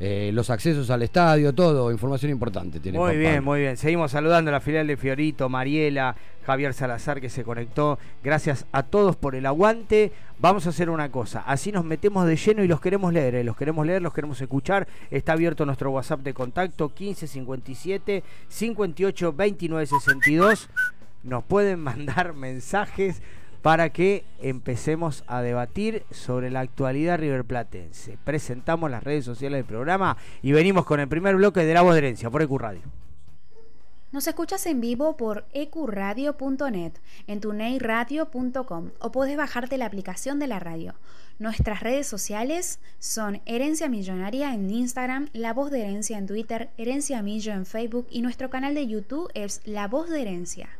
eh, 0.00 0.30
los 0.32 0.48
accesos 0.50 0.88
al 0.90 1.02
estadio, 1.02 1.52
todo, 1.54 1.92
información 1.92 2.32
importante. 2.32 2.80
Tiene 2.80 2.98
Muy 2.98 3.08
Juan 3.10 3.18
bien, 3.18 3.34
Pablo. 3.36 3.50
muy 3.50 3.60
bien. 3.60 3.76
Seguimos 3.76 4.10
saludando 4.12 4.48
a 4.50 4.52
la 4.52 4.60
filial 4.60 4.86
de 4.86 4.96
Fiorito, 4.96 5.48
Mariela, 5.50 6.16
Javier 6.46 6.72
Salazar 6.72 7.20
que 7.20 7.28
se 7.28 7.44
conectó. 7.44 7.98
Gracias 8.24 8.64
a 8.72 8.82
todos 8.82 9.16
por 9.16 9.34
el 9.34 9.44
aguante. 9.44 10.10
Vamos 10.38 10.66
a 10.66 10.70
hacer 10.70 10.88
una 10.88 11.10
cosa. 11.10 11.44
Así 11.46 11.70
nos 11.70 11.84
metemos 11.84 12.26
de 12.26 12.36
lleno 12.36 12.64
y 12.64 12.68
los 12.68 12.80
queremos 12.80 13.12
leer. 13.12 13.34
eh, 13.34 13.44
Los 13.44 13.56
queremos 13.58 13.86
leer, 13.86 14.00
los 14.00 14.14
queremos 14.14 14.40
escuchar. 14.40 14.88
Está 15.10 15.34
abierto 15.34 15.66
nuestro 15.66 15.90
WhatsApp 15.90 16.20
de 16.20 16.32
contacto 16.32 16.90
1557 16.98 18.22
58 18.48 19.32
29 19.34 19.86
62. 19.86 20.68
Nos 21.24 21.44
pueden 21.44 21.80
mandar 21.84 22.32
mensajes 22.32 23.20
para 23.62 23.90
que 23.90 24.24
empecemos 24.40 25.24
a 25.26 25.42
debatir 25.42 26.04
sobre 26.10 26.50
la 26.50 26.60
actualidad 26.60 27.18
riverplatense. 27.18 28.18
Presentamos 28.24 28.90
las 28.90 29.04
redes 29.04 29.24
sociales 29.24 29.58
del 29.58 29.66
programa 29.66 30.16
y 30.42 30.52
venimos 30.52 30.84
con 30.84 31.00
el 31.00 31.08
primer 31.08 31.36
bloque 31.36 31.64
de 31.64 31.74
La 31.74 31.82
Voz 31.82 31.94
de 31.94 31.98
Herencia 31.98 32.30
por 32.30 32.42
EQ 32.42 32.58
Radio. 32.58 32.82
Nos 34.12 34.26
escuchas 34.26 34.66
en 34.66 34.80
vivo 34.80 35.16
por 35.16 35.46
ecuradio.net, 35.52 36.94
en 37.28 37.40
tuneiradio.com 37.40 38.90
o 38.98 39.12
podés 39.12 39.36
bajarte 39.36 39.78
la 39.78 39.86
aplicación 39.86 40.40
de 40.40 40.48
la 40.48 40.58
radio. 40.58 40.96
Nuestras 41.38 41.80
redes 41.80 42.08
sociales 42.08 42.80
son 42.98 43.40
Herencia 43.46 43.88
Millonaria 43.88 44.52
en 44.52 44.68
Instagram, 44.68 45.28
La 45.32 45.52
Voz 45.52 45.70
de 45.70 45.82
Herencia 45.82 46.18
en 46.18 46.26
Twitter, 46.26 46.70
Herencia 46.76 47.22
Millo 47.22 47.52
en 47.52 47.66
Facebook 47.66 48.08
y 48.10 48.22
nuestro 48.22 48.50
canal 48.50 48.74
de 48.74 48.88
YouTube 48.88 49.30
es 49.34 49.60
La 49.64 49.86
Voz 49.86 50.10
de 50.10 50.22
Herencia. 50.22 50.79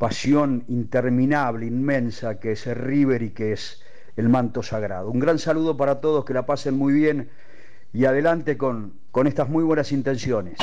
pasión 0.00 0.64
interminable, 0.68 1.66
inmensa, 1.66 2.40
que 2.40 2.52
es 2.52 2.66
el 2.66 2.76
River 2.76 3.20
y 3.22 3.32
que 3.32 3.52
es 3.52 3.82
el 4.16 4.30
manto 4.30 4.62
sagrado. 4.62 5.10
Un 5.10 5.20
gran 5.20 5.38
saludo 5.38 5.76
para 5.76 6.00
todos, 6.00 6.24
que 6.24 6.32
la 6.32 6.46
pasen 6.46 6.74
muy 6.74 6.94
bien 6.94 7.28
y 7.92 8.06
adelante 8.06 8.56
con, 8.56 8.94
con 9.10 9.26
estas 9.26 9.50
muy 9.50 9.62
buenas 9.62 9.92
intenciones. 9.92 10.56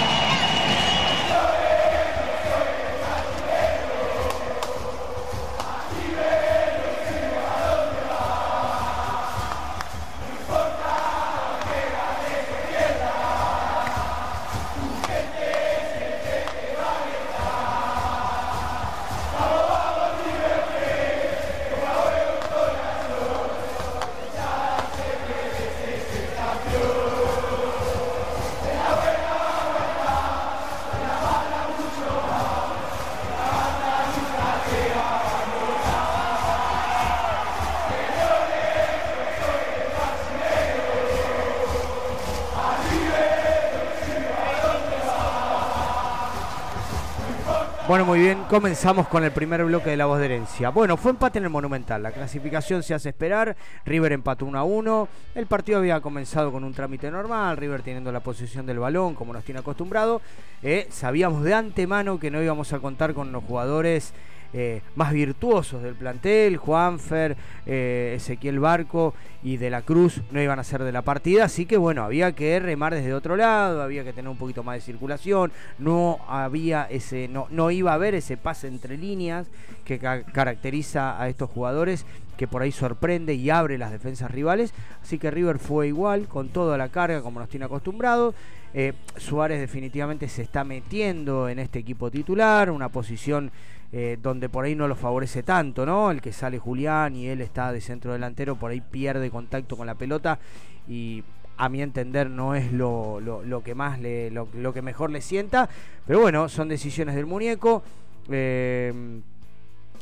Comenzamos 48.47 49.07
con 49.07 49.23
el 49.23 49.31
primer 49.31 49.63
bloque 49.65 49.89
de 49.89 49.97
la 49.97 50.05
voz 50.05 50.19
de 50.19 50.25
herencia. 50.25 50.69
Bueno, 50.69 50.95
fue 50.95 51.11
empate 51.11 51.37
en 51.39 51.45
el 51.45 51.49
Monumental, 51.49 52.01
la 52.01 52.11
clasificación 52.11 52.81
se 52.81 52.93
hace 52.93 53.09
esperar, 53.09 53.55
River 53.85 54.13
empató 54.13 54.45
1 54.45 54.57
a 54.57 54.63
1, 54.63 55.07
el 55.35 55.47
partido 55.47 55.79
había 55.79 55.99
comenzado 55.99 56.51
con 56.51 56.63
un 56.63 56.73
trámite 56.73 57.11
normal, 57.11 57.57
River 57.57 57.81
teniendo 57.81 58.11
la 58.11 58.21
posición 58.21 58.65
del 58.65 58.79
balón 58.79 59.15
como 59.15 59.33
nos 59.33 59.43
tiene 59.43 59.59
acostumbrado, 59.59 60.21
Eh, 60.63 60.87
sabíamos 60.89 61.43
de 61.43 61.53
antemano 61.53 62.19
que 62.19 62.31
no 62.31 62.41
íbamos 62.41 62.73
a 62.73 62.79
contar 62.79 63.13
con 63.13 63.31
los 63.31 63.43
jugadores 63.43 64.11
eh, 64.53 64.81
más 64.95 65.11
virtuosos 65.13 65.83
del 65.83 65.95
plantel, 65.95 66.57
Juanfer, 66.57 67.35
eh, 67.65 68.13
Ezequiel 68.15 68.59
Barco 68.59 69.13
y 69.43 69.57
De 69.57 69.69
la 69.69 69.81
Cruz 69.81 70.21
no 70.31 70.41
iban 70.41 70.59
a 70.59 70.63
ser 70.63 70.83
de 70.83 70.91
la 70.91 71.01
partida, 71.01 71.45
así 71.45 71.65
que 71.65 71.77
bueno, 71.77 72.03
había 72.03 72.31
que 72.33 72.59
remar 72.59 72.93
desde 72.93 73.13
otro 73.13 73.35
lado, 73.35 73.81
había 73.81 74.03
que 74.03 74.13
tener 74.13 74.29
un 74.29 74.37
poquito 74.37 74.63
más 74.63 74.75
de 74.75 74.81
circulación, 74.81 75.51
no 75.77 76.19
había 76.27 76.85
ese, 76.89 77.27
no, 77.27 77.47
no 77.49 77.71
iba 77.71 77.91
a 77.91 77.95
haber 77.95 78.15
ese 78.15 78.37
pase 78.37 78.67
entre 78.67 78.97
líneas 78.97 79.47
que 79.85 79.99
ca- 79.99 80.23
caracteriza 80.23 81.21
a 81.21 81.29
estos 81.29 81.49
jugadores 81.49 82.05
que 82.37 82.47
por 82.47 82.61
ahí 82.61 82.71
sorprende 82.71 83.33
y 83.33 83.49
abre 83.49 83.77
las 83.79 83.91
defensas 83.91 84.29
rivales. 84.29 84.71
Así 85.01 85.17
que 85.17 85.31
River 85.31 85.57
fue 85.57 85.87
igual, 85.87 86.27
con 86.27 86.49
toda 86.49 86.77
la 86.77 86.89
carga 86.89 87.21
como 87.21 87.39
nos 87.39 87.49
tiene 87.49 87.65
acostumbrados. 87.65 88.35
Eh, 88.73 88.93
Suárez 89.15 89.59
definitivamente 89.59 90.27
se 90.27 90.43
está 90.43 90.63
metiendo 90.63 91.49
en 91.49 91.57
este 91.57 91.79
equipo 91.79 92.11
titular, 92.11 92.69
una 92.69 92.89
posición 92.89 93.49
eh, 93.91 94.17
donde 94.21 94.49
por 94.49 94.65
ahí 94.65 94.75
no 94.75 94.87
lo 94.87 94.95
favorece 94.95 95.43
tanto, 95.43 95.85
¿no? 95.85 96.11
El 96.11 96.21
que 96.21 96.33
sale 96.33 96.59
Julián 96.59 97.15
y 97.15 97.27
él 97.27 97.41
está 97.41 97.71
de 97.71 97.81
centro 97.81 98.11
delantero, 98.13 98.55
por 98.55 98.71
ahí 98.71 98.81
pierde 98.81 99.29
contacto 99.29 99.77
con 99.77 99.87
la 99.87 99.95
pelota 99.95 100.39
y 100.87 101.23
a 101.57 101.69
mi 101.69 101.81
entender 101.81 102.29
no 102.29 102.53
es 102.53 102.71
lo, 102.71 103.19
lo- 103.19 103.63
que 103.63 103.73
más 103.75 103.99
le, 103.99 104.29
lo, 104.29 104.47
lo 104.53 104.73
que 104.73 104.81
mejor 104.81 105.09
le 105.09 105.21
sienta. 105.21 105.67
Pero 106.05 106.19
bueno, 106.19 106.49
son 106.49 106.67
decisiones 106.69 107.15
del 107.15 107.25
muñeco. 107.25 107.81
Eh, 108.29 108.93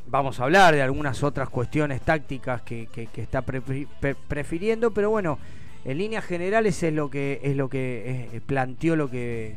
vamos 0.08 0.40
a 0.40 0.44
hablar 0.44 0.74
de 0.76 0.82
algunas 0.82 1.24
otras 1.24 1.50
cuestiones 1.50 2.02
tácticas 2.02 2.62
que, 2.62 2.88
está 3.16 3.46
prefi- 3.46 3.88
pre- 4.00 4.16
prefiriendo, 4.16 4.92
pero 4.92 5.10
bueno, 5.10 5.40
en 5.86 5.98
líneas 5.98 6.26
generales 6.26 6.82
es 6.84 6.94
lo 6.94 7.10
que 7.10 7.40
es 7.44 7.56
lo 7.56 7.70
que 7.70 8.28
eh, 8.34 8.42
planteó 8.46 8.96
lo 8.96 9.10
que 9.10 9.56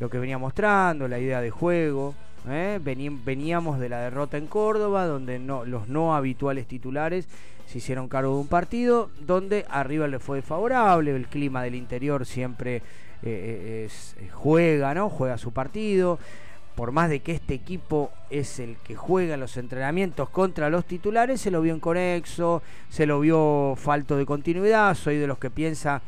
lo 0.00 0.10
que 0.10 0.18
venía 0.18 0.36
mostrando, 0.38 1.08
la 1.08 1.18
idea 1.18 1.40
de 1.40 1.50
juego. 1.50 2.14
¿Eh? 2.48 2.78
Vení- 2.82 3.18
veníamos 3.24 3.78
de 3.78 3.88
la 3.88 4.00
derrota 4.00 4.36
en 4.36 4.46
Córdoba, 4.46 5.06
donde 5.06 5.38
no, 5.38 5.64
los 5.64 5.88
no 5.88 6.14
habituales 6.14 6.66
titulares 6.66 7.26
se 7.66 7.78
hicieron 7.78 8.08
cargo 8.08 8.34
de 8.34 8.40
un 8.40 8.48
partido, 8.48 9.10
donde 9.20 9.66
arriba 9.68 10.06
le 10.08 10.18
fue 10.18 10.40
favorable, 10.42 11.14
el 11.14 11.26
clima 11.26 11.62
del 11.62 11.74
interior 11.74 12.24
siempre 12.26 12.76
eh, 12.76 12.82
eh, 13.22 13.84
es- 13.86 14.16
juega, 14.32 14.94
¿no? 14.94 15.10
Juega 15.10 15.36
su 15.38 15.52
partido 15.52 16.18
por 16.76 16.92
más 16.92 17.10
de 17.10 17.18
que 17.18 17.32
este 17.32 17.54
equipo 17.54 18.12
es 18.30 18.60
el 18.60 18.76
que 18.76 18.94
juega 18.94 19.34
en 19.34 19.40
los 19.40 19.56
entrenamientos 19.56 20.28
contra 20.28 20.70
los 20.70 20.84
titulares, 20.84 21.40
se 21.40 21.50
lo 21.50 21.60
vio 21.60 21.74
inconexo, 21.74 22.62
se 22.88 23.04
lo 23.04 23.18
vio 23.18 23.74
falto 23.76 24.16
de 24.16 24.24
continuidad. 24.24 24.94
Soy 24.94 25.16
de 25.16 25.26
los 25.26 25.38
que 25.38 25.50
piensa 25.50 26.02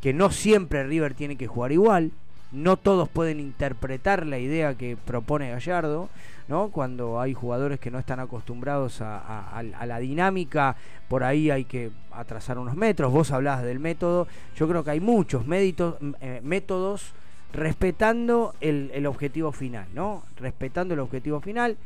que 0.00 0.14
no 0.14 0.30
siempre 0.30 0.84
River 0.84 1.12
tiene 1.12 1.36
que 1.36 1.46
jugar 1.46 1.70
igual. 1.72 2.12
No 2.52 2.76
todos 2.76 3.08
pueden 3.08 3.40
interpretar 3.40 4.24
la 4.24 4.38
idea 4.38 4.74
que 4.74 4.96
propone 4.96 5.50
Gallardo, 5.50 6.08
¿no? 6.48 6.68
Cuando 6.68 7.20
hay 7.20 7.34
jugadores 7.34 7.80
que 7.80 7.90
no 7.90 7.98
están 7.98 8.20
acostumbrados 8.20 9.00
a, 9.00 9.62
la 9.62 9.98
dinámica, 9.98 10.76
por 11.08 11.24
ahí 11.24 11.50
hay 11.50 11.64
que 11.64 11.90
atrasar 12.12 12.58
unos 12.58 12.76
metros. 12.76 13.12
Vos 13.12 13.32
hablabas 13.32 13.64
del 13.64 13.80
método. 13.80 14.28
Yo 14.56 14.68
creo 14.68 14.84
que 14.84 14.92
hay 14.92 15.00
muchos 15.00 15.44
eh, 15.50 16.40
métodos 16.42 17.12
respetando 17.52 18.54
el, 18.60 18.90
el 18.94 19.06
objetivo 19.06 19.52
final, 19.52 19.86
¿no? 19.92 20.22
Respetando 20.36 20.94
el 20.94 21.00
objetivo 21.00 21.40
final. 21.40 21.76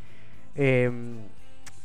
Eh, 0.57 0.91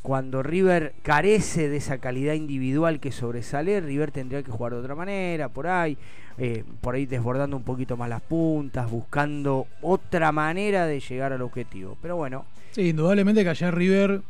cuando 0.06 0.44
River 0.44 0.94
carece 1.02 1.68
de 1.68 1.78
esa 1.78 1.98
calidad 1.98 2.36
individual 2.36 3.00
que 3.00 3.12
sobresale, 3.12 3.82
River 3.82 4.12
tendría 4.12 4.44
que 4.44 4.52
jugar 4.52 4.74
de 4.74 4.78
otra 4.80 4.94
manera, 4.94 5.50
por 5.50 5.66
ahí, 5.66 5.98
eh, 6.38 6.64
por 6.80 6.94
ahí 6.94 7.08
desbordando 7.08 7.58
un 7.58 7.64
poquito 7.64 7.98
más 7.98 8.08
las 8.08 8.22
puntas, 8.22 8.88
buscando 8.92 9.66
otra 9.82 10.32
manera 10.32 10.86
de 10.86 11.00
llegar 11.00 11.34
al 11.34 11.42
objetivo. 11.42 11.98
Pero 12.04 12.18
bueno, 12.18 12.46
Sí, 12.74 12.90
indudablemente 12.90 13.44
que 13.44 13.50
ayer 13.50 13.74
River 13.74 14.22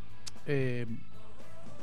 eh, 0.45 0.85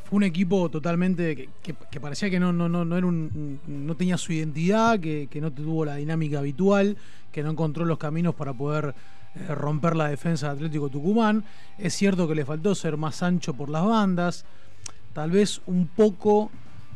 fue 0.05 0.17
un 0.17 0.23
equipo 0.23 0.71
totalmente 0.71 1.37
que, 1.37 1.75
que- 1.91 2.01
parecía 2.01 2.31
que 2.31 2.41
no, 2.41 2.51
no, 2.51 2.71
no, 2.71 2.87
no 2.87 2.97
era 2.97 3.07
un- 3.07 3.61
no 3.67 3.95
tenía 3.95 4.17
su 4.17 4.33
identidad, 4.33 4.99
que, 5.01 5.29
que 5.31 5.39
no 5.43 5.51
tuvo 5.51 5.85
la 5.85 5.97
dinámica 5.97 6.39
habitual, 6.39 6.97
que 7.31 7.43
no 7.43 7.51
encontró 7.51 7.85
los 7.85 7.99
caminos 7.99 8.35
para 8.35 8.55
poder 8.55 8.95
eh, 9.35 9.55
romper 9.55 9.97
la 9.97 10.09
defensa 10.09 10.49
de 10.49 10.53
Atlético 10.53 10.91
Tucumán. 10.91 11.43
Es 11.79 11.95
cierto 11.95 12.29
que 12.29 12.35
le 12.35 12.45
faltó 12.45 12.75
ser 12.75 12.99
más 12.99 13.23
ancho 13.23 13.55
por 13.55 13.71
las 13.71 13.85
bandas, 13.85 14.45
tal 15.15 15.31
vez 15.31 15.63
un 15.65 15.87
poco 15.87 16.51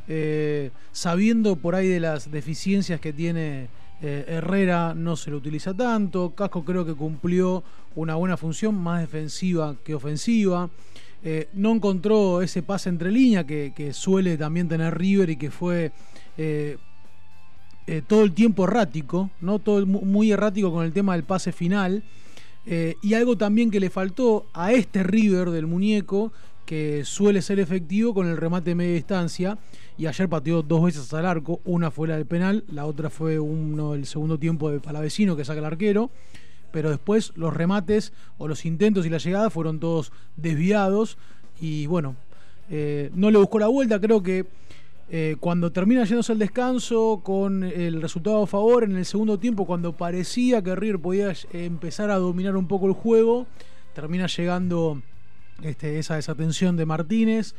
eh, 0.06 0.70
sabiendo 0.92 1.56
por 1.56 1.74
ahí 1.74 1.88
de 1.88 1.98
las 1.98 2.30
deficiencias 2.30 3.00
que 3.00 3.14
tiene 3.14 3.68
eh, 4.02 4.26
Herrera, 4.28 4.92
no 4.94 5.16
se 5.16 5.30
lo 5.30 5.38
utiliza 5.38 5.72
tanto. 5.72 6.34
Casco 6.34 6.62
creo 6.62 6.84
que 6.84 6.92
cumplió 6.92 7.64
una 7.94 8.16
buena 8.16 8.36
función, 8.36 8.74
más 8.74 9.00
defensiva 9.00 9.74
que 9.82 9.94
ofensiva. 9.94 10.68
No 11.54 11.72
encontró 11.72 12.40
ese 12.40 12.62
pase 12.62 12.88
entre 12.88 13.10
líneas 13.10 13.46
que, 13.46 13.90
suele 13.92 14.36
también 14.36 14.68
tener 14.68 14.96
River 14.96 15.30
y 15.30 15.36
que 15.36 15.50
fue 15.50 15.90
todo 18.06 18.22
el 18.22 18.32
tiempo 18.32 18.62
errático, 18.62 19.30
¿no? 19.40 19.58
Todo 19.58 19.84
muy 19.86 20.30
errático 20.30 20.70
con 20.70 20.84
el 20.84 20.92
tema 20.92 21.14
del 21.14 21.24
pase 21.24 21.50
final. 21.50 22.04
Eh, 22.66 22.96
y 23.00 23.14
algo 23.14 23.36
también 23.36 23.70
que 23.70 23.80
le 23.80 23.90
faltó 23.90 24.46
a 24.52 24.72
este 24.72 25.02
River 25.02 25.50
del 25.50 25.66
muñeco, 25.66 26.32
que 26.64 27.04
suele 27.04 27.40
ser 27.42 27.60
efectivo 27.60 28.12
con 28.12 28.26
el 28.26 28.36
remate 28.36 28.70
de 28.70 28.74
media 28.74 28.94
distancia. 28.94 29.58
Y 29.96 30.06
ayer 30.06 30.28
pateó 30.28 30.62
dos 30.62 30.82
veces 30.82 31.12
al 31.14 31.24
arco, 31.24 31.60
una 31.64 31.90
fue 31.90 32.08
la 32.08 32.16
del 32.16 32.26
penal, 32.26 32.64
la 32.68 32.84
otra 32.84 33.08
fue 33.08 33.38
uno 33.38 33.92
del 33.92 34.04
segundo 34.04 34.38
tiempo 34.38 34.70
de 34.70 34.80
Palavecino 34.80 35.36
que 35.36 35.44
saca 35.44 35.60
el 35.60 35.64
arquero. 35.64 36.10
Pero 36.72 36.90
después 36.90 37.32
los 37.36 37.54
remates 37.54 38.12
o 38.36 38.48
los 38.48 38.66
intentos 38.66 39.06
y 39.06 39.10
la 39.10 39.18
llegada 39.18 39.48
fueron 39.48 39.78
todos 39.78 40.12
desviados. 40.36 41.16
Y 41.60 41.86
bueno, 41.86 42.16
eh, 42.68 43.10
no 43.14 43.30
le 43.30 43.38
buscó 43.38 43.60
la 43.60 43.68
vuelta, 43.68 44.00
creo 44.00 44.22
que 44.22 44.44
eh, 45.08 45.36
cuando 45.38 45.70
termina 45.70 46.04
yéndose 46.04 46.32
al 46.32 46.38
descanso 46.38 47.20
con 47.22 47.62
el 47.62 48.02
resultado 48.02 48.42
a 48.42 48.46
favor 48.46 48.82
en 48.84 48.96
el 48.96 49.04
segundo 49.04 49.38
tiempo, 49.38 49.64
cuando 49.66 49.92
parecía 49.96 50.62
que 50.62 50.74
River 50.74 50.98
podía 50.98 51.30
eh, 51.30 51.64
empezar 51.64 52.10
a 52.10 52.16
dominar 52.16 52.56
un 52.56 52.66
poco 52.66 52.86
el 52.86 52.92
juego, 52.92 53.46
termina 53.94 54.26
llegando 54.26 55.00
este, 55.62 55.98
esa 55.98 56.16
desatención 56.16 56.76
de 56.76 56.86
Martínez, 56.86 57.54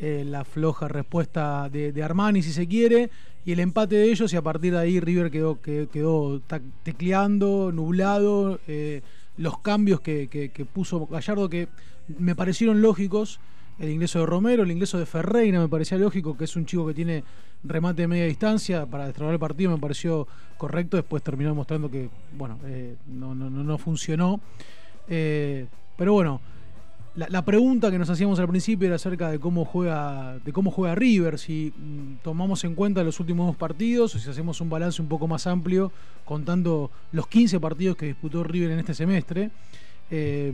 eh, 0.00 0.24
la 0.26 0.44
floja 0.44 0.88
respuesta 0.88 1.68
de, 1.70 2.02
Armani, 2.02 2.42
si 2.42 2.52
se 2.52 2.66
quiere, 2.66 3.10
y 3.44 3.52
el 3.52 3.60
empate 3.60 3.96
de 3.96 4.10
ellos, 4.10 4.32
y 4.32 4.36
a 4.36 4.42
partir 4.42 4.72
de 4.72 4.78
ahí 4.80 4.98
River 4.98 5.30
quedó, 5.30 5.60
que- 5.60 5.88
quedó 5.92 6.40
ta- 6.40 6.60
tecleando, 6.82 7.70
nublado, 7.72 8.58
los 9.36 9.58
cambios 9.60 10.00
que- 10.00 10.28
que 10.28 10.64
puso 10.64 11.06
Gallardo 11.06 11.48
que 11.50 11.68
me 12.18 12.34
parecieron 12.34 12.80
lógicos. 12.82 13.38
El 13.78 13.90
ingreso 13.90 14.20
de 14.20 14.26
Romero, 14.26 14.62
el 14.62 14.70
ingreso 14.70 14.98
de 14.98 15.04
Ferreira 15.04 15.60
me 15.60 15.68
parecía 15.68 15.98
lógico, 15.98 16.36
que 16.36 16.44
es 16.44 16.56
un 16.56 16.64
chico 16.64 16.86
que 16.86 16.94
tiene 16.94 17.22
remate 17.62 18.02
de 18.02 18.08
media 18.08 18.24
distancia 18.24 18.86
para 18.86 19.04
destrabar 19.06 19.34
el 19.34 19.40
partido, 19.40 19.70
me 19.70 19.78
pareció 19.78 20.26
correcto. 20.56 20.96
Después 20.96 21.22
terminó 21.22 21.50
demostrando 21.50 21.90
que, 21.90 22.08
bueno, 22.36 22.58
eh, 22.64 22.96
no, 23.06 23.34
no, 23.34 23.50
no- 23.50 23.78
funcionó. 23.78 24.40
Eh, 25.08 25.66
pero 25.96 26.14
bueno, 26.14 26.40
la, 27.16 27.28
la 27.28 27.44
pregunta 27.44 27.90
que 27.90 27.98
nos 27.98 28.08
hacíamos 28.08 28.38
al 28.38 28.48
principio 28.48 28.86
era 28.86 28.96
acerca 28.96 29.30
de 29.30 29.38
cómo 29.38 29.66
juega, 29.66 30.38
de 30.38 30.52
cómo 30.54 30.70
juega 30.70 30.94
River, 30.94 31.38
si 31.38 31.72
mm, 31.76 32.22
tomamos 32.22 32.64
en 32.64 32.74
cuenta 32.74 33.04
los 33.04 33.20
últimos 33.20 33.46
dos 33.46 33.56
partidos 33.56 34.14
o 34.14 34.18
si 34.18 34.30
hacemos 34.30 34.58
un 34.62 34.70
balance 34.70 35.02
un 35.02 35.08
poco 35.08 35.28
más 35.28 35.46
amplio 35.46 35.92
contando 36.24 36.90
los 37.12 37.26
15 37.26 37.60
partidos 37.60 37.96
que 37.96 38.06
disputó 38.06 38.42
River 38.42 38.70
en 38.70 38.78
este 38.78 38.94
semestre. 38.94 39.50
Eh, 40.10 40.52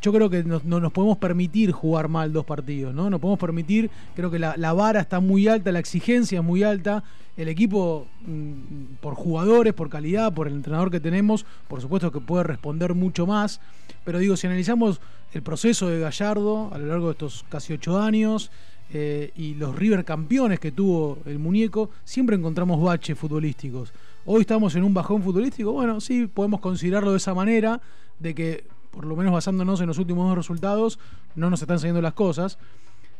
yo 0.00 0.12
creo 0.12 0.30
que 0.30 0.44
no 0.44 0.80
nos 0.80 0.92
podemos 0.92 1.18
permitir 1.18 1.72
jugar 1.72 2.08
mal 2.08 2.32
dos 2.32 2.44
partidos, 2.44 2.94
¿no? 2.94 3.10
Nos 3.10 3.20
podemos 3.20 3.38
permitir, 3.38 3.90
creo 4.14 4.30
que 4.30 4.38
la, 4.38 4.56
la 4.56 4.72
vara 4.72 5.00
está 5.00 5.20
muy 5.20 5.48
alta, 5.48 5.72
la 5.72 5.80
exigencia 5.80 6.38
es 6.38 6.44
muy 6.44 6.62
alta, 6.62 7.02
el 7.36 7.48
equipo, 7.48 8.06
mm, 8.26 8.96
por 9.00 9.14
jugadores, 9.14 9.72
por 9.72 9.88
calidad, 9.88 10.34
por 10.34 10.48
el 10.48 10.54
entrenador 10.54 10.90
que 10.90 11.00
tenemos, 11.00 11.46
por 11.68 11.80
supuesto 11.80 12.10
que 12.10 12.20
puede 12.20 12.44
responder 12.44 12.94
mucho 12.94 13.26
más, 13.26 13.60
pero 14.04 14.18
digo, 14.18 14.36
si 14.36 14.46
analizamos 14.46 15.00
el 15.32 15.42
proceso 15.42 15.88
de 15.88 16.00
Gallardo 16.00 16.70
a 16.72 16.78
lo 16.78 16.86
largo 16.86 17.06
de 17.06 17.12
estos 17.12 17.44
casi 17.48 17.72
ocho 17.72 18.00
años 18.00 18.50
eh, 18.92 19.30
y 19.36 19.54
los 19.54 19.76
River 19.76 20.04
campeones 20.04 20.58
que 20.58 20.72
tuvo 20.72 21.18
el 21.26 21.38
muñeco, 21.38 21.90
siempre 22.04 22.36
encontramos 22.36 22.82
baches 22.82 23.18
futbolísticos. 23.18 23.92
Hoy 24.24 24.40
estamos 24.40 24.74
en 24.74 24.82
un 24.82 24.94
bajón 24.94 25.22
futbolístico, 25.22 25.72
bueno, 25.72 26.00
sí, 26.00 26.26
podemos 26.26 26.60
considerarlo 26.60 27.12
de 27.12 27.18
esa 27.18 27.34
manera, 27.34 27.80
de 28.18 28.34
que 28.34 28.64
por 28.90 29.04
lo 29.04 29.16
menos 29.16 29.32
basándonos 29.32 29.80
en 29.80 29.86
los 29.86 29.98
últimos 29.98 30.28
dos 30.28 30.36
resultados, 30.36 30.98
no 31.34 31.50
nos 31.50 31.60
están 31.60 31.78
saliendo 31.78 32.02
las 32.02 32.14
cosas. 32.14 32.58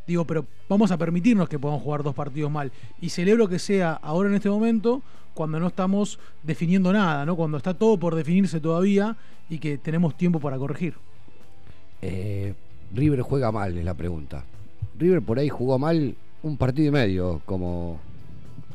Digo, 0.06 0.24
pero 0.24 0.46
vamos 0.68 0.90
a 0.90 0.96
permitirnos 0.96 1.48
que 1.48 1.58
podamos 1.58 1.82
jugar 1.82 2.02
dos 2.02 2.14
partidos 2.14 2.50
mal. 2.50 2.72
Y 3.00 3.10
celebro 3.10 3.48
que 3.48 3.58
sea 3.58 3.92
ahora 3.92 4.28
en 4.28 4.36
este 4.36 4.48
momento, 4.48 5.02
cuando 5.34 5.60
no 5.60 5.68
estamos 5.68 6.18
definiendo 6.42 6.92
nada, 6.92 7.26
¿no? 7.26 7.36
Cuando 7.36 7.58
está 7.58 7.74
todo 7.74 7.98
por 7.98 8.14
definirse 8.14 8.58
todavía 8.58 9.16
y 9.50 9.58
que 9.58 9.78
tenemos 9.78 10.16
tiempo 10.16 10.40
para 10.40 10.56
corregir. 10.58 10.94
Eh, 12.00 12.54
River 12.94 13.20
juega 13.20 13.52
mal, 13.52 13.76
es 13.76 13.84
la 13.84 13.94
pregunta. 13.94 14.44
River 14.98 15.22
por 15.22 15.38
ahí 15.38 15.48
jugó 15.48 15.78
mal 15.78 16.14
un 16.42 16.56
partido 16.56 16.88
y 16.88 16.90
medio, 16.90 17.42
como 17.44 18.00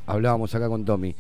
hablábamos 0.05 0.53
acá 0.53 0.69
con 0.69 0.85
Tommy. 0.85 1.15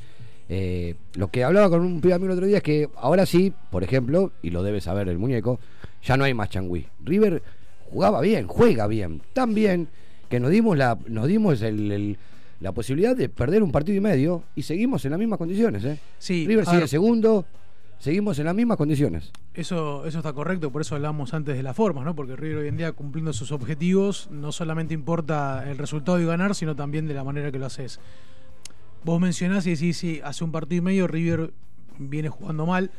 Eh, 0.49 0.95
lo 1.15 1.29
que 1.29 1.43
hablaba 1.43 1.69
con 1.69 1.81
un 1.81 2.01
pibe 2.01 2.13
amigo 2.13 2.31
el 2.31 2.37
otro 2.37 2.47
día 2.47 2.57
es 2.57 2.63
que 2.63 2.89
ahora 2.97 3.25
sí, 3.25 3.53
por 3.71 3.83
ejemplo, 3.83 4.31
y 4.41 4.49
lo 4.49 4.61
debe 4.63 4.81
saber 4.81 5.07
el 5.07 5.17
muñeco, 5.17 5.59
ya 6.03 6.17
no 6.17 6.25
hay 6.25 6.33
más 6.33 6.49
changüí. 6.49 6.85
River 7.03 7.41
jugaba 7.89 8.21
bien, 8.21 8.47
juega 8.47 8.87
bien, 8.87 9.21
tan 9.33 9.53
bien 9.53 9.87
que 10.29 10.39
nos 10.39 10.51
dimos 10.51 10.77
la, 10.77 10.97
nos 11.07 11.27
dimos 11.27 11.61
el- 11.61 11.91
el- 11.91 12.17
la 12.59 12.71
posibilidad 12.71 13.15
de 13.15 13.29
perder 13.29 13.61
un 13.63 13.71
partido 13.71 13.97
y 13.97 14.01
medio 14.01 14.43
y 14.55 14.63
seguimos 14.63 15.03
en 15.05 15.11
las 15.11 15.19
mismas 15.19 15.37
condiciones. 15.37 15.83
¿eh? 15.85 15.99
Sí, 16.17 16.45
River 16.47 16.65
sigue 16.65 16.77
ver. 16.79 16.87
segundo, 16.89 17.45
seguimos 17.99 18.39
en 18.39 18.45
las 18.45 18.55
mismas 18.55 18.77
condiciones. 18.77 19.31
Eso, 19.53 20.05
eso 20.05 20.17
está 20.19 20.33
correcto, 20.33 20.71
por 20.71 20.81
eso 20.81 20.95
hablamos 20.95 21.33
antes 21.33 21.55
de 21.55 21.63
la 21.63 21.73
forma, 21.73 22.03
¿no? 22.03 22.15
Porque 22.15 22.35
River 22.35 22.57
hoy 22.59 22.67
en 22.69 22.77
día 22.77 22.91
cumpliendo 22.93 23.31
sus 23.33 23.51
objetivos, 23.51 24.27
no 24.31 24.51
solamente 24.51 24.93
importa 24.93 25.69
el 25.69 25.77
resultado 25.77 26.19
y 26.19 26.25
ganar, 26.25 26.55
sino 26.55 26.75
también 26.75 27.05
de 27.07 27.13
la 27.13 27.23
manera 27.23 27.51
que 27.51 27.59
lo 27.59 27.65
haces. 27.67 27.99
Vos 29.03 29.19
mencionás 29.19 29.65
y 29.67 29.71
decís, 29.71 29.97
sí, 29.97 30.21
hace 30.23 30.43
un 30.43 30.51
partido 30.51 30.77
y 30.79 30.81
medio 30.81 31.07
River 31.07 31.51
viene 31.97 32.29
jugando 32.29 32.65
mal. 32.65 32.89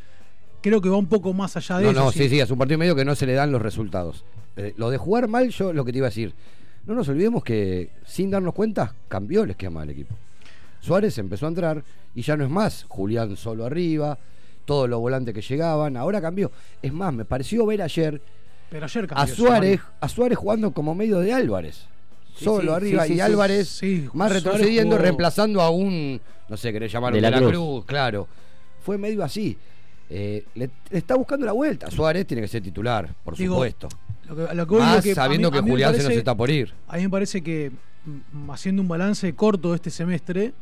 Creo 0.61 0.81
que 0.81 0.89
va 0.89 0.97
un 0.97 1.07
poco 1.07 1.33
más 1.33 1.57
allá 1.57 1.79
de 1.79 1.85
No, 1.85 1.91
eso. 1.91 2.01
no, 2.05 2.13
sí, 2.13 2.29
sí, 2.29 2.41
hace 2.41 2.53
un 2.53 2.59
partido 2.59 2.77
y 2.77 2.79
medio 2.81 2.97
que 2.97 3.05
no 3.05 3.15
se 3.15 3.27
le 3.27 3.35
dan 3.35 3.53
los 3.53 3.61
resultados. 3.63 4.25
Eh, 4.57 4.75
lo 4.77 4.91
de 4.91 4.99
jugar 4.99 5.29
mal, 5.29 5.49
yo 5.51 5.73
lo 5.73 5.85
que 5.85 5.93
te 5.93 5.99
iba 5.99 6.07
a 6.07 6.11
decir, 6.11 6.35
no 6.87 6.95
nos 6.95 7.09
olvidemos 7.09 7.43
que 7.43 7.91
sin 8.07 8.31
darnos 8.31 8.55
cuenta 8.55 8.95
cambió 9.09 9.43
el 9.45 9.51
esquema 9.51 9.81
del 9.81 9.91
equipo. 9.91 10.15
Suárez 10.81 11.17
empezó 11.19 11.47
a 11.47 11.49
entrar 11.49 11.83
y 12.15 12.23
ya 12.23 12.37
no 12.37 12.45
es 12.45 12.51
más 12.51 12.85
Julián 12.89 13.37
solo 13.37 13.65
arriba, 13.65 14.19
todos 14.65 14.89
los 14.89 15.01
volantes 15.01 15.35
que 15.35 15.41
llegaban, 15.43 15.97
ahora 15.97 16.21
cambió. 16.21 16.51
Es 16.83 16.93
más, 16.93 17.13
me 17.13 17.25
pareció 17.25 17.67
ver 17.67 17.83
ayer 17.83 18.21
Pero 18.71 18.85
ayer 18.85 19.09
a 19.15 19.27
Suárez, 19.27 19.81
a 20.01 20.09
Suárez 20.09 20.39
jugando 20.39 20.73
como 20.73 20.95
medio 20.95 21.19
de 21.21 21.33
Álvarez. 21.33 21.87
Solo 22.35 22.73
sí, 22.73 22.77
arriba 22.77 23.03
sí, 23.05 23.13
sí, 23.13 23.15
y 23.19 23.21
Álvarez 23.21 23.69
sí, 23.69 24.09
más 24.13 24.33
retrocediendo, 24.33 24.97
jugó- 24.97 25.03
reemplazando 25.03 25.61
a 25.61 25.71
un, 25.71 26.21
no 26.49 26.57
sé, 26.57 26.73
querés 26.73 26.91
llamarlo 26.93 27.17
De 27.17 27.23
de 27.23 27.31
la 27.31 27.37
Cruz. 27.39 27.51
Cruz. 27.51 27.85
claro. 27.87 28.29
Fue 28.83 28.99
medio 28.99 29.23
así. 29.25 29.57
Eh, 30.11 30.45
le, 30.55 30.69
le 30.91 30.99
está 30.99 31.15
buscando 31.15 31.47
la 31.47 31.53
vuelta. 31.53 31.91
Suárez 31.91 32.27
tiene 32.27 32.43
que 32.43 32.49
ser 32.49 32.63
titular, 32.63 33.09
por 33.25 33.37
Digo, 33.37 33.55
supuesto. 33.55 33.89
Lo 34.29 34.37
que, 34.37 34.55
lo 34.55 34.67
Más 34.67 35.05
sabiendo 35.15 35.51
mí- 35.51 35.57
que 35.57 35.71
Julián 35.71 35.95
se 35.95 36.03
nos 36.03 36.13
está 36.13 36.35
por 36.35 36.51
ir. 36.51 36.73
A 36.89 36.97
mí 36.97 37.03
me 37.05 37.11
parece 37.11 37.41
que, 37.43 37.71
mm, 38.33 38.51
haciendo 38.51 38.83
un 38.83 38.89
balance 38.89 39.33
corto 39.35 39.71
de 39.71 39.77
este 39.77 39.91
semestre, 39.91 40.53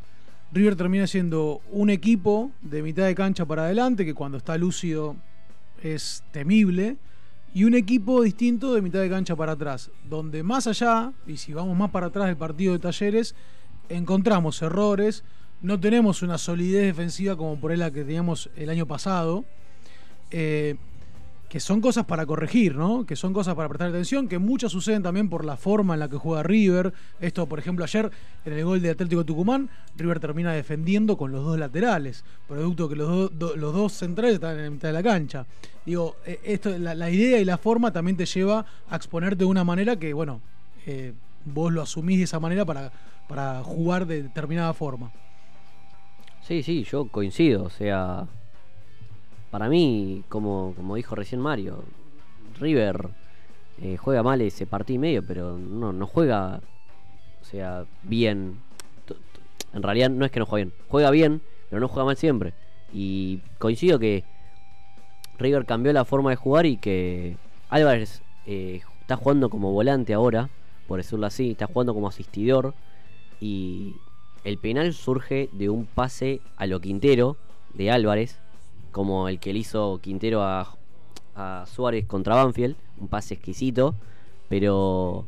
River 0.52 0.76
termina 0.76 1.06
siendo 1.06 1.60
un 1.70 1.88
equipo 1.90 2.50
de 2.60 2.82
mitad 2.82 3.04
de 3.06 3.14
cancha 3.14 3.44
para 3.46 3.64
adelante, 3.64 4.04
que 4.04 4.14
cuando 4.14 4.36
está 4.38 4.56
lúcido 4.58 5.16
es 5.82 6.22
temible, 6.30 6.96
y 7.54 7.64
un 7.64 7.74
equipo 7.74 8.22
distinto 8.22 8.74
de 8.74 8.82
mitad 8.82 9.00
de 9.00 9.10
cancha 9.10 9.36
para 9.36 9.52
atrás, 9.52 9.90
donde 10.08 10.42
más 10.42 10.66
allá, 10.66 11.12
y 11.26 11.36
si 11.36 11.52
vamos 11.52 11.76
más 11.76 11.90
para 11.90 12.06
atrás 12.06 12.26
del 12.26 12.36
partido 12.36 12.72
de 12.72 12.78
Talleres, 12.78 13.34
encontramos 13.88 14.62
errores, 14.62 15.24
no 15.60 15.78
tenemos 15.78 16.22
una 16.22 16.38
solidez 16.38 16.84
defensiva 16.86 17.36
como 17.36 17.60
por 17.60 17.70
ahí 17.70 17.76
la 17.76 17.90
que 17.90 18.04
teníamos 18.04 18.50
el 18.56 18.70
año 18.70 18.86
pasado. 18.86 19.44
eh, 20.30 20.76
que 21.52 21.60
son 21.60 21.82
cosas 21.82 22.06
para 22.06 22.24
corregir, 22.24 22.74
¿no? 22.76 23.04
Que 23.04 23.14
son 23.14 23.34
cosas 23.34 23.54
para 23.54 23.68
prestar 23.68 23.90
atención, 23.90 24.26
que 24.26 24.38
muchas 24.38 24.72
suceden 24.72 25.02
también 25.02 25.28
por 25.28 25.44
la 25.44 25.58
forma 25.58 25.92
en 25.92 26.00
la 26.00 26.08
que 26.08 26.16
juega 26.16 26.42
River. 26.42 26.94
Esto, 27.20 27.46
por 27.46 27.58
ejemplo, 27.58 27.84
ayer 27.84 28.10
en 28.46 28.54
el 28.54 28.64
gol 28.64 28.80
de 28.80 28.88
Atlético 28.88 29.22
Tucumán, 29.26 29.68
River 29.98 30.18
termina 30.18 30.54
defendiendo 30.54 31.18
con 31.18 31.30
los 31.30 31.44
dos 31.44 31.58
laterales, 31.58 32.24
producto 32.48 32.88
que 32.88 32.96
los, 32.96 33.06
do- 33.06 33.28
do- 33.28 33.54
los 33.56 33.74
dos 33.74 33.92
centrales 33.92 34.36
están 34.36 34.56
en 34.56 34.64
la 34.64 34.70
mitad 34.70 34.88
de 34.88 34.94
la 34.94 35.02
cancha. 35.02 35.44
Digo, 35.84 36.16
eh, 36.24 36.40
esto, 36.42 36.70
la, 36.78 36.94
la 36.94 37.10
idea 37.10 37.38
y 37.38 37.44
la 37.44 37.58
forma 37.58 37.92
también 37.92 38.16
te 38.16 38.24
lleva 38.24 38.64
a 38.88 38.96
exponerte 38.96 39.36
de 39.36 39.44
una 39.44 39.62
manera 39.62 39.96
que, 39.96 40.14
bueno, 40.14 40.40
eh, 40.86 41.12
vos 41.44 41.70
lo 41.70 41.82
asumís 41.82 42.16
de 42.16 42.24
esa 42.24 42.40
manera 42.40 42.64
para, 42.64 42.90
para 43.28 43.62
jugar 43.62 44.06
de 44.06 44.22
determinada 44.22 44.72
forma. 44.72 45.12
Sí, 46.48 46.62
sí, 46.62 46.82
yo 46.90 47.08
coincido. 47.08 47.64
O 47.64 47.70
sea, 47.70 48.26
para 49.52 49.68
mí, 49.68 50.24
como, 50.30 50.74
dijo 50.96 51.14
recién 51.14 51.38
Mario, 51.38 51.84
River 52.58 53.10
eh, 53.82 53.98
juega 53.98 54.22
mal 54.22 54.40
ese 54.40 54.66
partido 54.66 54.94
y 54.94 54.98
medio, 54.98 55.26
pero 55.26 55.58
no, 55.58 55.92
no 55.92 56.06
juega, 56.06 56.62
o 57.42 57.44
sea, 57.44 57.84
bien. 58.02 58.56
En 59.74 59.82
realidad 59.82 60.08
no 60.08 60.24
es 60.24 60.30
que 60.30 60.40
no 60.40 60.46
juegue 60.46 60.64
bien, 60.64 60.76
juega 60.88 61.10
bien, 61.10 61.42
pero 61.68 61.80
no 61.80 61.88
juega 61.88 62.06
mal 62.06 62.16
siempre. 62.16 62.54
Y 62.94 63.40
coincido 63.58 63.98
que 63.98 64.24
River 65.38 65.66
cambió 65.66 65.92
la 65.92 66.06
forma 66.06 66.30
de 66.30 66.36
jugar 66.36 66.64
y 66.64 66.78
que 66.78 67.36
Álvarez 67.68 68.22
eh, 68.46 68.80
está 69.02 69.16
jugando 69.16 69.50
como 69.50 69.70
volante 69.70 70.14
ahora, 70.14 70.48
por 70.88 70.96
decirlo 70.96 71.26
así, 71.26 71.50
está 71.50 71.66
jugando 71.66 71.92
como 71.92 72.08
asistidor. 72.08 72.72
y 73.38 73.96
el 74.44 74.56
penal 74.56 74.94
surge 74.94 75.50
de 75.52 75.68
un 75.68 75.84
pase 75.84 76.40
a 76.56 76.66
lo 76.66 76.80
Quintero 76.80 77.36
de 77.74 77.90
Álvarez, 77.90 78.40
como 78.92 79.28
el 79.28 79.40
que 79.40 79.52
le 79.52 79.58
hizo 79.58 79.98
Quintero 80.00 80.42
a, 80.42 80.76
a 81.34 81.64
Suárez 81.66 82.06
contra 82.06 82.36
Banfield, 82.36 82.76
un 82.98 83.08
pase 83.08 83.34
exquisito, 83.34 83.94
pero 84.48 85.26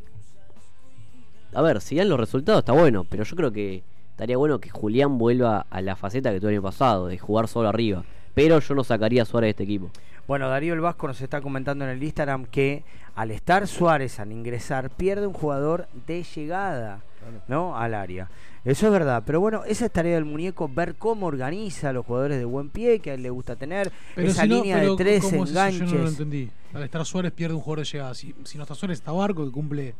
a 1.54 1.62
ver, 1.62 1.80
si 1.80 1.96
dan 1.96 2.08
los 2.08 2.18
resultados 2.18 2.60
está 2.60 2.72
bueno, 2.72 3.04
pero 3.08 3.24
yo 3.24 3.36
creo 3.36 3.52
que 3.52 3.82
estaría 4.10 4.36
bueno 4.36 4.58
que 4.60 4.70
Julián 4.70 5.18
vuelva 5.18 5.66
a 5.70 5.80
la 5.80 5.96
faceta 5.96 6.32
que 6.32 6.40
tuvo 6.40 6.50
el 6.50 6.56
año 6.56 6.62
pasado, 6.62 7.06
de 7.06 7.18
jugar 7.18 7.48
solo 7.48 7.68
arriba. 7.68 8.04
Pero 8.34 8.58
yo 8.58 8.74
no 8.74 8.82
sacaría 8.82 9.22
a 9.22 9.24
Suárez 9.24 9.48
de 9.48 9.50
este 9.50 9.62
equipo. 9.64 9.90
Bueno, 10.26 10.48
Darío 10.48 10.74
El 10.74 10.80
Vasco 10.80 11.06
nos 11.06 11.20
está 11.20 11.40
comentando 11.40 11.84
en 11.84 11.90
el 11.90 12.02
Instagram 12.02 12.46
que 12.46 12.82
al 13.14 13.30
estar 13.30 13.68
Suárez 13.68 14.18
al 14.18 14.32
ingresar 14.32 14.90
pierde 14.90 15.26
un 15.26 15.34
jugador 15.34 15.86
de 16.06 16.24
llegada, 16.24 17.00
¿no? 17.46 17.76
Al 17.76 17.94
área. 17.94 18.28
Eso 18.64 18.86
es 18.86 18.92
verdad, 18.92 19.22
pero 19.26 19.40
bueno, 19.40 19.62
esa 19.66 19.84
es 19.86 19.92
tarea 19.92 20.14
del 20.14 20.24
muñeco, 20.24 20.68
ver 20.72 20.94
cómo 20.94 21.26
organiza 21.26 21.90
a 21.90 21.92
los 21.92 22.06
jugadores 22.06 22.38
de 22.38 22.46
buen 22.46 22.70
pie, 22.70 22.98
que 23.00 23.10
a 23.10 23.14
él 23.14 23.22
le 23.22 23.28
gusta 23.28 23.56
tener, 23.56 23.92
Pero 24.14 24.28
esa 24.28 24.42
si 24.42 24.48
no, 24.48 24.54
línea 24.56 24.78
pero 24.78 24.96
de 24.96 25.04
tres 25.04 25.22
¿cómo 25.22 25.44
es 25.44 25.50
eso? 25.50 25.60
enganches. 25.60 25.90
Yo 25.90 25.96
no 25.98 26.02
lo 26.04 26.08
entendí. 26.08 26.50
Al 26.72 26.82
estar 26.82 27.04
Suárez 27.04 27.32
pierde 27.32 27.54
un 27.54 27.60
jugador 27.60 27.84
de 27.84 27.92
llegada. 27.92 28.14
Si, 28.14 28.34
si 28.44 28.56
no 28.56 28.62
está 28.64 28.74
Suárez, 28.74 28.98
está 28.98 29.12
Barco 29.12 29.44
que 29.44 29.50
cumple, 29.52 29.94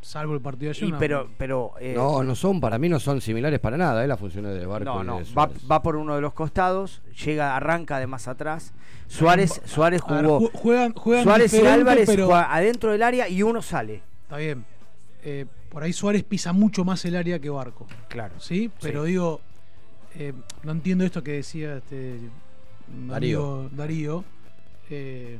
salvo 0.00 0.34
el 0.34 0.40
partido 0.40 0.72
de 0.72 0.78
ayer. 0.78 0.88
Y 0.88 0.92
pero, 0.98 1.28
pero 1.38 1.74
eh, 1.78 1.94
no, 1.96 2.24
no 2.24 2.34
son, 2.34 2.60
para 2.60 2.76
mí 2.76 2.88
no 2.88 2.98
son 2.98 3.20
similares 3.20 3.60
para 3.60 3.76
nada, 3.76 4.02
¿eh? 4.04 4.08
Las 4.08 4.18
funciones 4.18 4.58
de 4.58 4.66
Barco. 4.66 4.84
No, 4.84 5.02
y 5.04 5.06
no, 5.06 5.18
de 5.20 5.60
va, 5.70 5.80
por 5.82 5.94
uno 5.94 6.16
de 6.16 6.20
los 6.22 6.32
costados, 6.34 7.02
llega, 7.24 7.54
arranca 7.56 8.00
de 8.00 8.08
más 8.08 8.26
atrás. 8.26 8.72
Suárez, 9.06 9.60
Suárez 9.64 10.02
ver, 10.08 10.24
jugó. 10.26 10.50
juegan- 10.52 10.92
juegan 10.94 11.22
Suárez 11.22 11.54
y 11.54 11.64
Álvarez 11.64 12.06
pero- 12.08 12.26
juega 12.26 12.52
adentro 12.52 12.90
del 12.90 13.02
área 13.04 13.28
y 13.28 13.44
uno 13.44 13.62
sale. 13.62 14.02
Está 14.24 14.38
bien. 14.38 14.64
Eh, 15.22 15.46
por 15.72 15.82
ahí 15.82 15.92
Suárez 15.94 16.22
pisa 16.22 16.52
mucho 16.52 16.84
más 16.84 17.02
el 17.06 17.16
área 17.16 17.38
que 17.38 17.48
Barco. 17.48 17.86
Claro. 18.08 18.34
Sí, 18.38 18.70
pero 18.80 19.04
digo, 19.04 19.40
eh, 20.14 20.34
no 20.62 20.72
entiendo 20.72 21.02
esto 21.04 21.22
que 21.22 21.32
decía 21.32 21.78
este 21.78 22.18
Darío. 23.08 23.70
eh, 24.90 25.38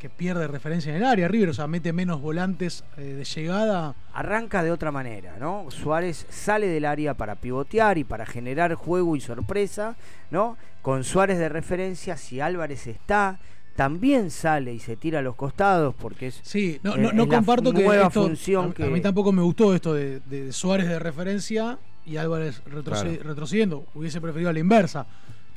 que 0.00 0.10
pierde 0.10 0.48
referencia 0.48 0.90
en 0.90 0.96
el 0.96 1.04
área, 1.04 1.28
River, 1.28 1.50
o 1.50 1.54
sea, 1.54 1.68
mete 1.68 1.92
menos 1.92 2.20
volantes 2.20 2.82
eh, 2.96 3.02
de 3.02 3.22
llegada. 3.22 3.94
Arranca 4.12 4.64
de 4.64 4.72
otra 4.72 4.90
manera, 4.90 5.36
¿no? 5.38 5.70
Suárez 5.70 6.26
sale 6.28 6.66
del 6.66 6.86
área 6.86 7.14
para 7.14 7.36
pivotear 7.36 7.98
y 7.98 8.02
para 8.02 8.26
generar 8.26 8.74
juego 8.74 9.14
y 9.14 9.20
sorpresa, 9.20 9.94
¿no? 10.32 10.56
Con 10.82 11.04
Suárez 11.04 11.38
de 11.38 11.48
referencia, 11.48 12.16
si 12.16 12.40
Álvarez 12.40 12.88
está, 12.88 13.38
también 13.76 14.30
sale 14.30 14.74
y 14.74 14.78
se 14.78 14.96
tira 14.96 15.20
a 15.20 15.22
los 15.22 15.34
costados 15.34 15.94
porque 15.98 16.28
es, 16.28 16.40
Sí, 16.42 16.78
no, 16.82 16.94
eh, 16.94 16.98
no, 16.98 17.12
no 17.12 17.22
es 17.24 17.28
comparto 17.28 17.72
que 17.72 17.82
nueva 17.84 18.08
esto- 18.08 18.24
función 18.24 18.70
a, 18.70 18.74
que 18.74 18.84
a 18.84 18.86
mí 18.88 19.00
tampoco 19.00 19.32
me 19.32 19.42
gustó 19.42 19.74
esto 19.74 19.94
de, 19.94 20.20
de 20.20 20.52
Suárez 20.52 20.88
de 20.88 20.98
referencia 20.98 21.78
y 22.04 22.16
Álvarez 22.16 22.62
retroce- 22.66 23.14
Claro. 23.16 23.22
retrocediendo. 23.30 23.84
Hubiese 23.94 24.20
preferido 24.20 24.50
a 24.50 24.52
la 24.52 24.58
inversa. 24.58 25.06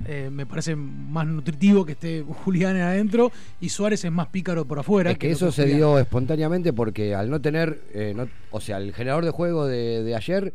Eh, 0.06 0.30
me 0.30 0.46
parece 0.46 0.76
más 0.76 1.26
nutritivo 1.26 1.86
que 1.86 1.94
esté 1.94 2.24
Julián 2.44 2.76
adentro 2.78 3.32
y 3.62 3.70
Suárez 3.70 4.04
es 4.06 4.12
más 4.12 4.28
pícaro 4.28 4.66
por 4.66 4.80
afuera. 4.80 5.12
Es 5.12 5.18
que 5.18 5.32
eso 5.32 5.52
se 5.52 5.62
Julián. 5.64 5.78
dio 5.80 6.00
espontáneamente 6.00 6.74
porque 6.74 7.16
al 7.16 7.30
no 7.30 7.40
tener, 7.42 7.82
eh, 7.94 8.14
no- 8.16 8.28
o 8.52 8.60
sea, 8.62 8.78
el 8.78 8.94
generador 8.94 9.24
de 9.26 9.32
juego 9.32 9.66
de, 9.66 10.04
de 10.04 10.16
ayer 10.16 10.54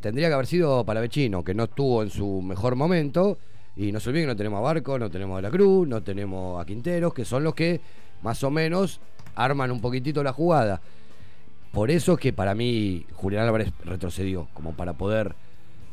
tendría 0.00 0.28
que 0.28 0.34
haber 0.34 0.46
sido 0.46 0.84
Palavecino, 0.84 1.42
que 1.44 1.54
no 1.54 1.64
estuvo 1.64 2.02
en 2.02 2.10
su 2.10 2.40
mejor 2.42 2.74
momento. 2.76 3.38
Y 3.80 3.92
no 3.92 3.98
se 4.00 4.10
olviden 4.10 4.26
que 4.26 4.32
no 4.32 4.36
tenemos 4.36 4.58
a 4.58 4.60
Barco, 4.60 4.98
no 4.98 5.08
tenemos 5.10 5.38
a 5.38 5.42
La 5.42 5.50
Cruz, 5.50 5.88
no 5.88 6.02
tenemos 6.02 6.60
a 6.60 6.66
Quinteros, 6.66 7.14
que 7.14 7.24
son 7.24 7.42
los 7.44 7.54
que 7.54 7.80
más 8.22 8.42
o 8.44 8.50
menos 8.50 9.00
arman 9.34 9.70
un 9.70 9.80
poquitito 9.80 10.22
la 10.22 10.34
jugada. 10.34 10.82
Por 11.72 11.90
eso 11.90 12.12
es 12.14 12.18
que 12.18 12.32
para 12.34 12.54
mí 12.54 13.06
Julián 13.14 13.46
Álvarez 13.46 13.72
retrocedió, 13.84 14.48
como 14.52 14.72
para 14.74 14.92
poder 14.92 15.34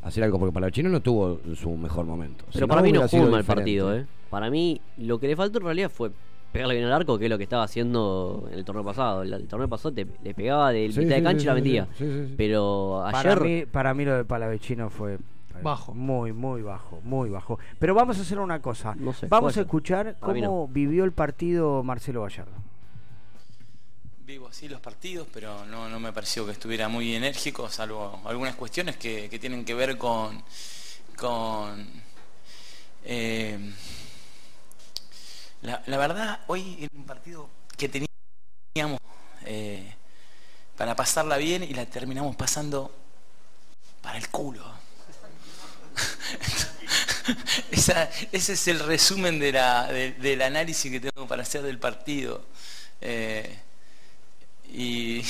hacer 0.01 0.23
algo, 0.23 0.37
porque 0.37 0.51
Palavecino 0.53 0.89
no 0.89 1.01
tuvo 1.01 1.39
su 1.55 1.69
mejor 1.77 2.05
momento. 2.05 2.43
Si 2.49 2.55
Pero 2.55 2.67
para 2.67 2.81
mí 2.81 2.91
no 2.91 3.07
sido 3.07 3.23
mal 3.23 3.41
diferente. 3.41 3.55
partido, 3.55 3.95
¿eh? 3.95 4.05
Para 4.29 4.49
mí, 4.49 4.81
lo 4.97 5.17
que 5.19 5.27
le 5.27 5.35
faltó 5.37 5.59
en 5.59 5.65
realidad 5.65 5.89
fue 5.89 6.11
pegarle 6.51 6.75
bien 6.75 6.87
al 6.87 6.93
arco, 6.93 7.17
que 7.17 7.25
es 7.25 7.29
lo 7.29 7.37
que 7.37 7.43
estaba 7.45 7.63
haciendo 7.63 8.49
en 8.51 8.57
el 8.59 8.65
torneo 8.65 8.83
pasado. 8.83 9.21
El, 9.21 9.31
el 9.33 9.47
torneo 9.47 9.69
pasado 9.69 9.93
te- 9.93 10.07
le 10.23 10.33
pegaba 10.33 10.71
de 10.73 10.91
Sí, 10.91 10.99
mitad 10.99 11.15
de 11.15 11.23
cancha 11.23 11.39
sí, 11.39 11.45
y 11.45 11.47
la 11.47 11.53
metía. 11.53 11.87
sí, 11.97 12.03
sí, 12.05 12.25
sí. 12.27 12.33
Pero 12.35 13.01
Para 13.11 13.19
ayer. 13.33 13.41
mí, 13.41 13.65
para 13.65 13.93
mí 13.93 14.03
lo 14.03 14.17
de 14.17 14.25
Palavecino 14.25 14.89
fue 14.89 15.19
Bajo. 15.61 15.93
Muy, 15.93 16.33
muy 16.33 16.61
bajo, 16.61 17.01
muy 17.03 17.29
bajo. 17.29 17.59
Pero 17.79 17.93
vamos 17.95 18.17
a 18.17 18.21
hacer 18.21 18.39
una 18.39 18.61
cosa. 18.61 18.95
No 18.95 19.13
sé, 19.13 19.27
vamos 19.27 19.57
a 19.57 19.61
escuchar 19.61 20.07
mí 20.07 20.13
cómo 20.19 20.67
vivió 20.67 21.03
el 21.03 21.11
partido 21.11 21.83
Marcelo 21.83 22.23
Gallardo. 22.23 22.53
Vivo 24.25 24.47
así 24.47 24.67
los 24.67 24.81
partidos, 24.81 25.27
pero 25.33 25.65
no, 25.65 25.87
no 25.87 25.99
me 25.99 26.11
pareció 26.11 26.45
que 26.45 26.51
estuviera 26.51 26.89
muy 26.89 27.15
enérgico, 27.15 27.69
salvo 27.69 28.21
algunas 28.25 28.55
cuestiones 28.55 28.97
que, 28.97 29.29
que 29.29 29.39
tienen 29.39 29.63
que 29.63 29.73
ver 29.73 29.97
con, 29.97 30.43
con 31.15 31.87
eh, 33.05 33.57
la, 35.61 35.81
la 35.85 35.97
verdad, 35.97 36.41
hoy 36.47 36.77
era 36.79 36.89
un 36.93 37.05
partido 37.05 37.49
que 37.77 37.87
teníamos 37.87 38.99
eh, 39.45 39.95
para 40.77 40.95
pasarla 40.95 41.37
bien 41.37 41.63
y 41.63 41.73
la 41.73 41.85
terminamos 41.85 42.35
pasando 42.35 42.91
para 44.01 44.17
el 44.17 44.29
culo. 44.29 44.63
Esa- 47.71 48.09
ese 48.31 48.53
es 48.53 48.67
el 48.67 48.79
resumen 48.79 49.39
de 49.39 49.51
la- 49.51 49.87
de- 49.91 50.13
del 50.13 50.41
análisis 50.41 50.91
que 50.91 50.99
tengo 50.99 51.27
para 51.27 51.41
hacer 51.43 51.61
del 51.61 51.79
partido. 51.79 52.45
Eh, 53.01 53.59
y, 54.73 55.23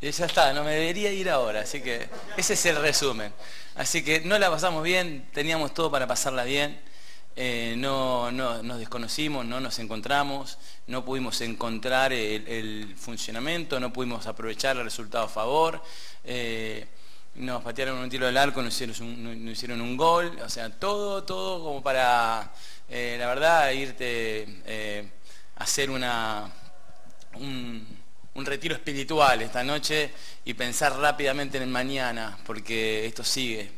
ya 0.00 0.26
está, 0.26 0.52
no 0.52 0.62
me 0.64 0.72
debería 0.72 1.10
ir 1.12 1.28
ahora, 1.30 1.60
así 1.60 1.80
que 1.80 2.08
ese 2.36 2.54
es 2.54 2.66
el 2.66 2.76
resumen. 2.76 3.32
Así 3.74 4.02
que 4.04 4.20
no 4.20 4.38
la 4.38 4.50
pasamos 4.50 4.82
bien, 4.82 5.28
teníamos 5.32 5.74
todo 5.74 5.90
para 5.90 6.06
pasarla 6.06 6.44
bien, 6.44 6.80
eh, 7.34 7.74
no, 7.76 8.30
no- 8.30 8.62
nos 8.62 8.78
desconocimos, 8.78 9.44
no 9.44 9.60
nos 9.60 9.78
encontramos, 9.78 10.58
no 10.86 11.04
pudimos 11.04 11.40
encontrar 11.40 12.12
el, 12.12 12.46
el 12.48 12.94
funcionamiento, 12.96 13.80
no 13.80 13.92
pudimos 13.92 14.26
aprovechar 14.26 14.76
el 14.76 14.84
resultado 14.84 15.24
a 15.24 15.28
favor. 15.28 15.82
eh, 16.24 16.86
nos 17.36 17.62
patearon 17.62 17.98
un 17.98 18.08
tiro 18.10 18.26
del 18.26 18.36
arco, 18.36 18.62
nos 18.62 18.74
hicieron 18.80 18.96
un, 19.26 19.44
nos- 19.44 19.52
hicieron 19.52 19.80
un 19.80 19.96
gol, 19.96 20.38
o 20.44 20.48
sea, 20.48 20.70
todo, 20.70 21.24
todo 21.24 21.62
como 21.64 21.82
para, 21.82 22.52
eh, 22.88 23.16
la 23.18 23.26
verdad, 23.26 23.70
irte 23.72 24.46
eh, 24.66 25.08
a 25.56 25.64
hacer 25.64 25.90
una, 25.90 26.50
un, 27.34 27.86
un 28.34 28.44
retiro 28.46 28.74
espiritual 28.74 29.42
esta 29.42 29.62
noche 29.64 30.12
y 30.44 30.54
pensar 30.54 30.96
rápidamente 30.98 31.56
en 31.58 31.64
el 31.64 31.68
mañana, 31.70 32.38
porque 32.46 33.06
esto 33.06 33.24
sigue. 33.24 33.70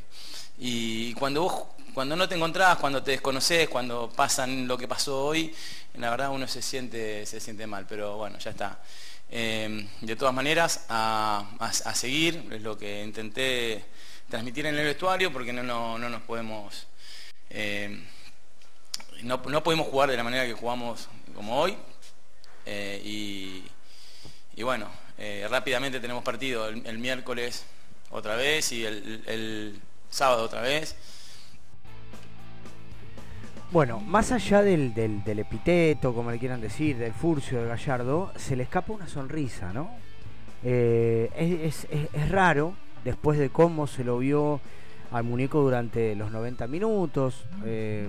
Y 0.59 1.15
cuando 1.15 1.43
vos, 1.43 1.65
cuando 1.95 2.17
no 2.17 2.29
te 2.29 2.35
encontrás, 2.35 2.79
cuando 2.79 3.03
te 3.03 3.13
desconoces, 3.13 3.69
cuando 3.69 4.11
pasan 4.11 4.67
lo 4.69 4.77
que 4.79 4.89
pasó 4.89 5.27
hoy, 5.27 5.55
la 5.95 6.11
verdad 6.11 6.31
uno 6.31 6.47
se 6.47 6.63
siente, 6.63 7.27
se 7.27 7.41
siente 7.41 7.67
mal, 7.67 7.87
pero 7.89 8.17
bueno, 8.17 8.39
ya 8.39 8.51
está. 8.51 8.79
Eh, 9.31 9.87
de 10.01 10.17
todas 10.17 10.35
maneras, 10.35 10.87
a, 10.89 11.51
a- 11.59 11.95
seguir, 11.95 12.49
es 12.51 12.63
lo 12.63 12.79
que 12.79 13.03
intenté 13.05 13.85
transmitir 14.29 14.67
en 14.67 14.77
el 14.77 14.85
vestuario, 14.85 15.33
porque 15.33 15.53
no, 15.53 15.63
no, 15.63 15.99
no 15.99 16.09
nos 16.09 16.23
podemos... 16.23 16.87
eh, 17.51 18.05
no, 19.23 19.39
no 19.49 19.63
podemos 19.63 19.89
jugar 19.89 20.11
de 20.11 20.17
la 20.17 20.23
manera 20.25 20.47
que 20.47 20.53
jugamos 20.53 21.09
como 21.35 21.59
hoy. 21.61 21.77
eh, 22.67 23.01
y, 23.05 23.65
y 24.57 24.63
bueno, 24.63 24.91
eh, 25.19 25.47
rápidamente 25.51 26.01
tenemos 26.01 26.23
partido 26.23 26.69
el, 26.69 26.87
el 26.87 26.99
miércoles 26.99 27.65
otra 28.11 28.37
vez 28.37 28.73
y 28.73 28.85
el, 28.85 29.23
el 29.27 29.81
sábado 30.11 30.45
otra 30.45 30.61
vez. 30.63 30.95
Bueno, 33.71 34.01
más 34.01 34.33
allá 34.33 34.63
del, 34.63 34.95
del- 34.95 35.23
del 35.25 35.41
epiteto, 35.41 36.15
como 36.15 36.31
le 36.31 36.39
quieran 36.39 36.61
decir, 36.61 36.97
del 36.97 37.13
furcio 37.13 37.61
de 37.61 37.69
Gallardo, 37.69 38.33
se 38.37 38.57
le 38.57 38.63
escapa 38.63 38.93
una 38.95 39.09
sonrisa, 39.09 39.73
¿no? 39.75 39.91
Eh, 40.65 41.31
es, 41.37 41.87
es- 41.91 42.09
es- 42.15 42.31
raro, 42.31 42.73
después 43.05 43.39
de 43.39 43.51
cómo 43.51 43.87
se 43.87 44.05
lo 44.05 44.19
vio 44.19 44.61
al 45.13 45.25
muñeco 45.25 45.61
durante 45.63 46.15
los 46.17 46.31
90 46.31 46.67
minutos, 46.67 47.45
eh, 47.65 48.09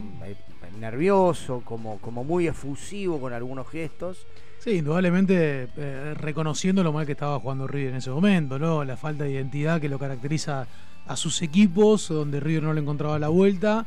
nervioso, 0.80 1.62
como, 1.66 1.98
como 2.00 2.24
muy 2.24 2.48
efusivo 2.48 3.20
con 3.20 3.34
algunos 3.34 3.68
gestos. 3.70 4.26
Sí, 4.60 4.72
indudablemente 4.78 5.68
eh, 5.78 6.14
reconociendo 6.16 6.84
lo 6.84 6.92
mal 6.94 7.06
que 7.06 7.14
estaba 7.14 7.40
jugando 7.40 7.68
River 7.68 7.92
en 7.92 7.96
ese 7.98 8.10
momento, 8.12 8.60
¿no? 8.60 8.84
La 8.86 8.96
falta 8.98 9.24
de 9.26 9.32
identidad 9.32 9.80
que 9.82 9.90
lo 9.90 10.00
caracteriza 10.00 10.68
a 11.06 11.16
sus 11.16 11.42
equipos, 11.42 12.08
donde 12.10 12.40
River 12.40 12.64
no 12.64 12.74
le 12.74 12.82
encontraba 12.82 13.20
la 13.20 13.30
vuelta. 13.30 13.86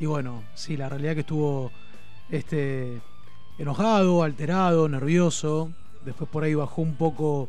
Y 0.00 0.06
bueno, 0.06 0.42
sí, 0.54 0.76
la 0.76 0.88
realidad 0.88 1.14
que 1.14 1.20
estuvo 1.20 1.70
este 2.30 3.00
enojado, 3.58 4.22
alterado, 4.22 4.88
nervioso. 4.88 5.70
Después 6.04 6.28
por 6.28 6.44
ahí 6.44 6.54
bajó 6.54 6.82
un 6.82 6.96
poco 6.96 7.48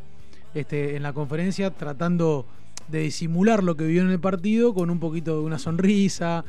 este, 0.54 0.96
en 0.96 1.02
la 1.02 1.12
conferencia, 1.12 1.70
tratando 1.70 2.46
de 2.88 3.00
disimular 3.00 3.62
lo 3.62 3.76
que 3.76 3.84
vivió 3.84 4.02
en 4.02 4.10
el 4.10 4.20
partido 4.20 4.74
con 4.74 4.90
un 4.90 5.00
poquito 5.00 5.38
de 5.38 5.40
una 5.40 5.58
sonrisa. 5.58 6.44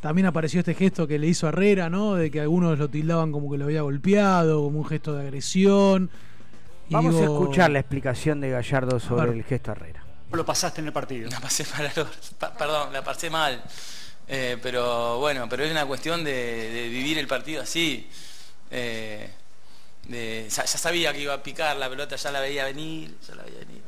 También 0.00 0.26
apareció 0.26 0.60
este 0.60 0.74
gesto 0.74 1.06
que 1.06 1.18
le 1.18 1.26
hizo 1.26 1.46
a 1.46 1.50
Herrera, 1.50 1.90
¿no? 1.90 2.14
De 2.14 2.30
que 2.30 2.40
algunos 2.40 2.78
lo 2.78 2.88
tildaban 2.88 3.32
como 3.32 3.50
que 3.50 3.58
lo 3.58 3.64
había 3.64 3.82
golpeado, 3.82 4.62
como 4.62 4.78
un 4.78 4.86
gesto 4.86 5.14
de 5.14 5.22
agresión. 5.22 6.10
Y 6.88 6.94
Vamos 6.94 7.16
a 7.16 7.24
escuchar 7.24 7.70
la 7.70 7.80
explicación 7.80 8.40
de 8.40 8.50
Gallardo 8.50 9.00
sobre 9.00 9.32
el 9.32 9.42
gesto 9.42 9.72
Herrera. 9.72 10.04
lo 10.32 10.44
pasaste 10.44 10.80
en 10.80 10.88
el 10.88 10.92
partido? 10.92 11.28
La 11.30 11.40
pasé 11.40 11.64
mal, 11.76 11.90
perdón, 12.58 12.92
la 12.92 13.02
pasé 13.02 13.30
mal. 13.30 13.62
Eh, 14.28 14.58
pero 14.60 15.18
bueno, 15.18 15.48
pero 15.48 15.64
es 15.64 15.70
una 15.70 15.86
cuestión 15.86 16.24
de, 16.24 16.88
vivir 16.90 17.18
el 17.18 17.26
partido 17.26 17.62
así. 17.62 18.08
Eh, 18.70 19.30
ya, 20.08 20.66
sabía 20.66 21.12
que 21.12 21.20
iba 21.20 21.34
a 21.34 21.42
picar 21.42 21.76
la 21.76 21.88
pelota, 21.88 22.16
ya 22.16 22.30
la 22.30 22.40
veía 22.40 22.64
venir, 22.64 23.16
ya 23.26 23.34
la 23.36 23.44
veía 23.44 23.58
venir. 23.60 23.82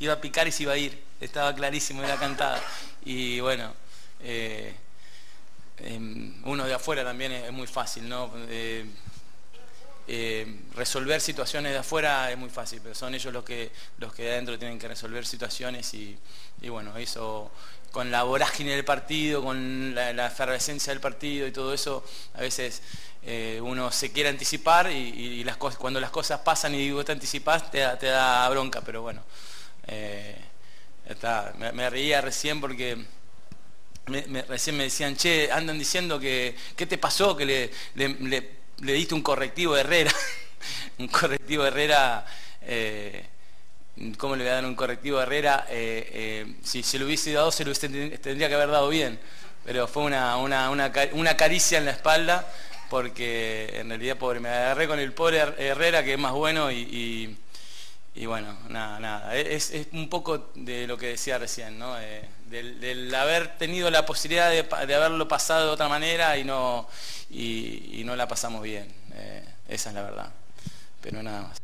Iba 0.00 0.14
a 0.14 0.20
picar 0.20 0.48
y 0.48 0.52
se 0.52 0.64
iba 0.64 0.72
a 0.72 0.76
ir, 0.76 1.00
estaba 1.20 1.54
clarísimo, 1.54 2.02
era 2.02 2.16
cantada. 2.16 2.60
Y 3.04 3.38
bueno, 3.40 3.72
eh, 4.20 4.74
em, 5.78 6.34
uno 6.44 6.64
de 6.66 6.74
afuera 6.74 7.04
también 7.04 7.32
es, 7.32 7.52
muy 7.52 7.66
fácil, 7.68 8.08
¿no? 8.08 8.32
Resolver 10.74 11.20
situaciones 11.20 11.72
de 11.72 11.78
afuera 11.78 12.30
es 12.30 12.36
muy 12.36 12.50
fácil, 12.50 12.80
pero 12.82 12.94
son 12.94 13.14
ellos 13.14 13.32
los 13.32 13.44
que 13.44 13.70
los 13.98 14.12
que 14.12 14.24
de 14.24 14.32
adentro 14.32 14.58
tienen 14.58 14.78
que 14.78 14.88
resolver 14.88 15.24
situaciones 15.24 15.94
y, 15.94 16.18
y 16.60 16.68
bueno, 16.68 16.96
eso 16.98 17.50
con 17.94 18.10
la 18.10 18.24
vorágine 18.24 18.72
del 18.72 18.84
partido, 18.84 19.42
con 19.42 19.94
la, 19.94 20.12
la 20.12 20.26
efervescencia 20.26 20.92
del 20.92 21.00
partido 21.00 21.46
y 21.46 21.52
todo 21.52 21.72
eso, 21.72 22.04
a 22.34 22.40
veces 22.42 22.82
eh, 23.22 23.60
uno 23.62 23.92
se 23.92 24.12
quiere 24.12 24.28
anticipar 24.30 24.90
y, 24.90 25.44
cuando 25.78 26.00
las 26.00 26.10
cosas 26.10 26.40
pasan 26.40 26.74
y 26.74 26.90
vos 26.90 27.04
te 27.04 27.12
anticipás 27.12 27.70
te 27.70 27.78
da, 27.78 28.48
bronca, 28.50 28.80
pero 28.82 29.02
bueno, 29.02 29.22
eh, 29.86 30.36
me, 31.58 31.72
me 31.72 31.90
reía 31.90 32.20
recién 32.20 32.60
porque 32.60 33.04
recién 34.48 34.76
me 34.76 34.84
decían, 34.84 35.16
che, 35.16 35.50
andan 35.50 35.78
diciendo 35.78 36.18
que, 36.18 36.54
¿qué 36.76 36.86
te 36.86 36.98
pasó? 36.98 37.36
Que 37.36 37.46
le, 37.46 37.70
le- 37.94 38.16
le- 38.80 38.92
diste 38.92 39.14
un 39.14 39.22
correctivo 39.22 39.74
a 39.74 39.80
Herrera. 39.80 40.12
un 40.98 41.08
correctivo 41.08 41.62
a 41.64 41.68
Herrera, 41.68 42.26
eh, 42.62 43.26
¿cómo 44.18 44.36
le 44.36 44.44
voy 44.44 44.50
a 44.50 44.54
dar 44.56 44.64
un 44.64 44.74
correctivo 44.74 45.18
a 45.18 45.22
Herrera? 45.22 45.66
Eh, 45.70 46.10
eh, 46.12 46.54
si 46.62 46.82
se 46.82 46.98
lo 46.98 47.06
hubiese 47.06 47.32
dado, 47.32 47.50
se 47.52 47.64
lo 47.64 47.70
hubiese 47.70 47.88
ten- 47.88 48.18
tendría 48.20 48.48
que 48.48 48.54
haber 48.54 48.70
dado 48.70 48.88
bien. 48.88 49.18
Pero 49.64 49.86
fue 49.88 50.02
una, 50.04 50.36
una, 50.36 50.70
una, 50.70 50.92
una 51.12 51.36
caricia 51.36 51.78
en 51.78 51.86
la 51.86 51.92
espalda, 51.92 52.46
porque 52.90 53.70
en 53.80 53.88
realidad, 53.88 54.16
pobre, 54.18 54.40
me 54.40 54.48
agarré 54.50 54.86
con 54.86 54.98
el 54.98 55.12
pobre 55.12 55.40
Her- 55.42 55.54
Herrera, 55.58 56.04
que 56.04 56.14
es 56.14 56.18
más 56.18 56.32
bueno, 56.32 56.70
y, 56.70 57.36
y- 58.14 58.26
bueno, 58.26 58.56
nada, 58.68 59.00
nada. 59.00 59.34
Es, 59.36 59.70
es 59.70 59.88
un 59.92 60.08
poco 60.08 60.50
de 60.54 60.86
lo 60.86 60.96
que 60.96 61.08
decía 61.08 61.38
recién, 61.38 61.78
¿no? 61.78 61.98
Eh, 62.00 62.22
del, 62.46 62.78
del 62.80 63.14
haber 63.14 63.56
tenido 63.58 63.90
la 63.90 64.06
posibilidad 64.06 64.50
de, 64.50 64.62
de 64.86 64.94
haberlo 64.94 65.26
pasado 65.26 65.66
de 65.66 65.72
otra 65.72 65.88
manera 65.88 66.36
y 66.38 66.44
no, 66.44 66.88
y 67.30 68.02
no 68.04 68.14
la 68.16 68.28
pasamos 68.28 68.62
bien. 68.62 68.86
Eh, 69.14 69.44
esa 69.68 69.88
es 69.90 69.94
la 69.94 70.02
verdad. 70.02 70.30
Pero 71.00 71.22
nada 71.22 71.42
más. 71.42 71.63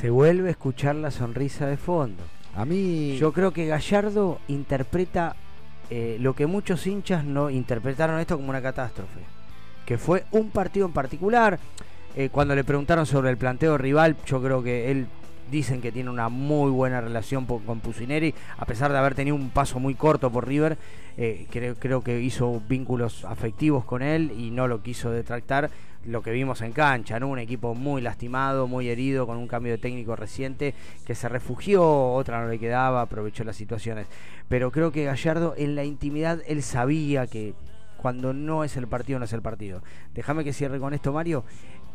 Se 0.00 0.10
vuelve 0.10 0.46
a 0.46 0.50
escuchar 0.52 0.94
la 0.94 1.10
sonrisa 1.10 1.66
de 1.66 1.76
fondo. 1.76 2.22
A 2.54 2.64
mí. 2.64 3.16
Yo 3.16 3.32
creo 3.32 3.52
que 3.52 3.66
Gallardo 3.66 4.38
interpreta 4.46 5.34
eh, 5.90 6.18
lo 6.20 6.36
que 6.36 6.46
muchos 6.46 6.86
hinchas 6.86 7.24
no 7.24 7.50
interpretaron 7.50 8.20
esto 8.20 8.36
como 8.36 8.50
una 8.50 8.62
catástrofe. 8.62 9.18
Que 9.84 9.98
fue 9.98 10.24
un 10.30 10.50
partido 10.50 10.86
en 10.86 10.92
particular. 10.92 11.58
Eh, 12.14 12.28
cuando 12.30 12.54
le 12.54 12.62
preguntaron 12.62 13.06
sobre 13.06 13.30
el 13.30 13.38
planteo 13.38 13.76
rival, 13.76 14.16
yo 14.24 14.40
creo 14.40 14.62
que 14.62 14.92
él 14.92 15.08
dicen 15.50 15.80
que 15.80 15.92
tiene 15.92 16.10
una 16.10 16.28
muy 16.28 16.70
buena 16.70 17.00
relación 17.00 17.46
con 17.46 17.80
Pusineri, 17.80 18.34
a 18.56 18.64
pesar 18.64 18.92
de 18.92 18.98
haber 18.98 19.14
tenido 19.14 19.36
un 19.36 19.50
paso 19.50 19.80
muy 19.80 19.94
corto 19.94 20.30
por 20.30 20.46
River, 20.46 20.78
eh, 21.16 21.46
creo, 21.50 21.74
creo 21.74 22.02
que 22.02 22.20
hizo 22.20 22.62
vínculos 22.68 23.24
afectivos 23.24 23.84
con 23.84 24.02
él 24.02 24.32
y 24.36 24.50
no 24.50 24.68
lo 24.68 24.82
quiso 24.82 25.10
detractar 25.10 25.70
lo 26.06 26.22
que 26.22 26.30
vimos 26.30 26.62
en 26.62 26.72
cancha, 26.72 27.18
¿no? 27.18 27.28
Un 27.28 27.38
equipo 27.38 27.74
muy 27.74 28.00
lastimado, 28.00 28.66
muy 28.66 28.88
herido, 28.88 29.26
con 29.26 29.36
un 29.36 29.48
cambio 29.48 29.72
de 29.72 29.78
técnico 29.78 30.16
reciente, 30.16 30.74
que 31.04 31.14
se 31.14 31.28
refugió, 31.28 32.12
otra 32.12 32.40
no 32.40 32.48
le 32.48 32.58
quedaba, 32.58 33.02
aprovechó 33.02 33.44
las 33.44 33.56
situaciones. 33.56 34.06
Pero 34.48 34.70
creo 34.70 34.92
que 34.92 35.04
Gallardo 35.04 35.54
en 35.56 35.74
la 35.74 35.84
intimidad, 35.84 36.40
él 36.46 36.62
sabía 36.62 37.26
que 37.26 37.54
cuando 37.98 38.32
no 38.32 38.64
es 38.64 38.76
el 38.76 38.86
partido, 38.86 39.18
no 39.18 39.24
es 39.24 39.32
el 39.32 39.42
partido. 39.42 39.82
Déjame 40.14 40.44
que 40.44 40.52
cierre 40.52 40.78
con 40.78 40.94
esto, 40.94 41.12
Mario. 41.12 41.44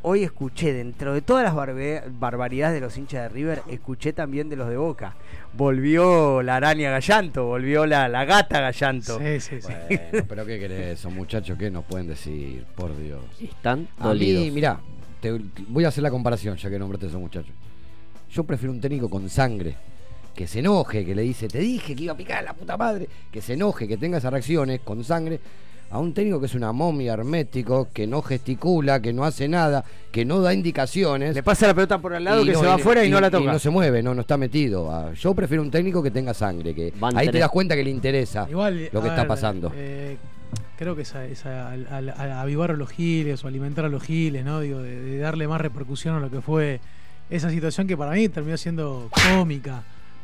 Hoy 0.05 0.23
escuché, 0.23 0.73
dentro 0.73 1.13
de 1.13 1.21
todas 1.21 1.45
las 1.45 1.55
barbe- 1.55 2.03
barbaridades 2.19 2.73
de 2.75 2.81
los 2.81 2.97
hinchas 2.97 3.23
de 3.23 3.29
River, 3.29 3.61
escuché 3.69 4.11
también 4.11 4.49
de 4.49 4.57
los 4.57 4.67
de 4.67 4.75
Boca. 4.75 5.15
Volvió 5.53 6.41
la 6.41 6.57
araña 6.57 6.91
Gallanto, 6.91 7.45
volvió 7.45 7.85
la, 7.85 8.09
la 8.09 8.25
gata 8.25 8.59
Gallanto. 8.59 9.17
Sí, 9.17 9.39
sí, 9.39 9.61
sí. 9.61 9.73
Bueno, 10.11 10.25
pero 10.27 10.45
¿qué 10.45 10.59
querés? 10.59 10.99
Son 10.99 11.15
muchachos 11.15 11.57
que 11.57 11.71
nos 11.71 11.85
pueden 11.85 12.07
decir, 12.07 12.65
por 12.75 12.95
Dios. 12.97 13.23
Están 13.41 13.87
A 13.97 14.09
mí, 14.13 14.33
dolidos. 14.33 14.51
mirá, 14.53 14.79
te 15.21 15.39
voy 15.69 15.85
a 15.85 15.87
hacer 15.87 16.03
la 16.03 16.11
comparación, 16.11 16.57
ya 16.57 16.69
que 16.69 16.77
nombraste 16.77 17.05
a 17.05 17.09
esos 17.09 17.21
muchachos. 17.21 17.53
Yo 18.29 18.43
prefiero 18.43 18.73
un 18.73 18.81
técnico 18.81 19.09
con 19.09 19.29
sangre, 19.29 19.77
que 20.35 20.47
se 20.47 20.59
enoje, 20.59 21.05
que 21.05 21.15
le 21.15 21.21
dice, 21.21 21.47
te 21.47 21.59
dije 21.59 21.95
que 21.95 22.03
iba 22.03 22.13
a 22.13 22.17
picar 22.17 22.43
la 22.43 22.53
puta 22.53 22.75
madre, 22.75 23.07
que 23.31 23.39
se 23.39 23.53
enoje, 23.53 23.87
que 23.87 23.95
tenga 23.95 24.17
esas 24.17 24.33
reacciones 24.33 24.81
con 24.81 25.01
sangre, 25.05 25.39
a 25.93 25.99
un 25.99 26.11
técnico 26.11 26.39
que 26.39 26.47
es 26.47 26.55
una 26.55 26.71
momia 26.71 27.13
hermético, 27.13 27.87
que 27.93 28.07
no 28.07 28.23
gesticula, 28.23 28.99
que 28.99 29.13
no 29.13 29.23
hace 29.25 29.47
nada, 29.47 29.85
que 30.11 30.25
no 30.25 30.41
da 30.41 30.51
indicaciones. 30.53 31.35
Le 31.35 31.43
pasa 31.43 31.67
la 31.67 31.75
pelota 31.75 31.99
por 31.99 32.15
al 32.15 32.23
lado, 32.23 32.43
que 32.43 32.55
se 32.55 32.65
va 32.65 32.73
afuera 32.73 33.05
y 33.05 33.09
no 33.11 33.21
la 33.21 33.29
toca. 33.29 33.51
no 33.51 33.59
se 33.59 33.69
mueve, 33.69 34.01
no, 34.01 34.15
no 34.15 34.21
está 34.21 34.35
metido. 34.35 34.91
Ah, 34.91 35.13
Yo 35.13 35.35
prefiero 35.35 35.61
un 35.61 35.69
técnico 35.69 36.01
que 36.01 36.09
tenga 36.09 36.33
sangre, 36.33 36.73
que 36.73 36.91
Van 36.99 37.15
ahí 37.15 37.29
te 37.29 37.37
das 37.37 37.49
cuenta 37.51 37.75
que 37.75 37.83
le 37.83 37.91
interesa 37.91 38.47
Igual, 38.49 38.89
lo 38.91 39.01
que 39.01 39.07
a 39.07 39.11
está 39.11 39.21
ver, 39.21 39.27
pasando. 39.27 39.71
eh, 39.75 40.17
creo 40.79 40.95
que 40.95 41.03
esa, 41.03 41.25
esa- 41.25 41.69
al, 41.71 41.85
al- 41.91 42.09
al 42.09 42.31
avivar 42.31 42.71
a 42.71 42.73
los 42.73 42.89
giles 42.89 43.43
o 43.43 43.47
alimentar 43.47 43.85
a 43.85 43.89
los 43.89 44.01
giles, 44.01 44.43
¿no? 44.43 44.61
Digo, 44.61 44.79
de, 44.79 44.99
de 44.99 45.17
darle 45.19 45.47
más 45.47 45.61
repercusión 45.61 46.15
a 46.15 46.19
lo 46.19 46.31
que 46.31 46.41
fue 46.41 46.79
esa 47.29 47.49
situación 47.51 47.85
que 47.87 47.95
para 47.95 48.11
mí 48.13 48.27
terminó 48.29 48.57
siendo 48.57 49.09
cómica. 49.37 49.83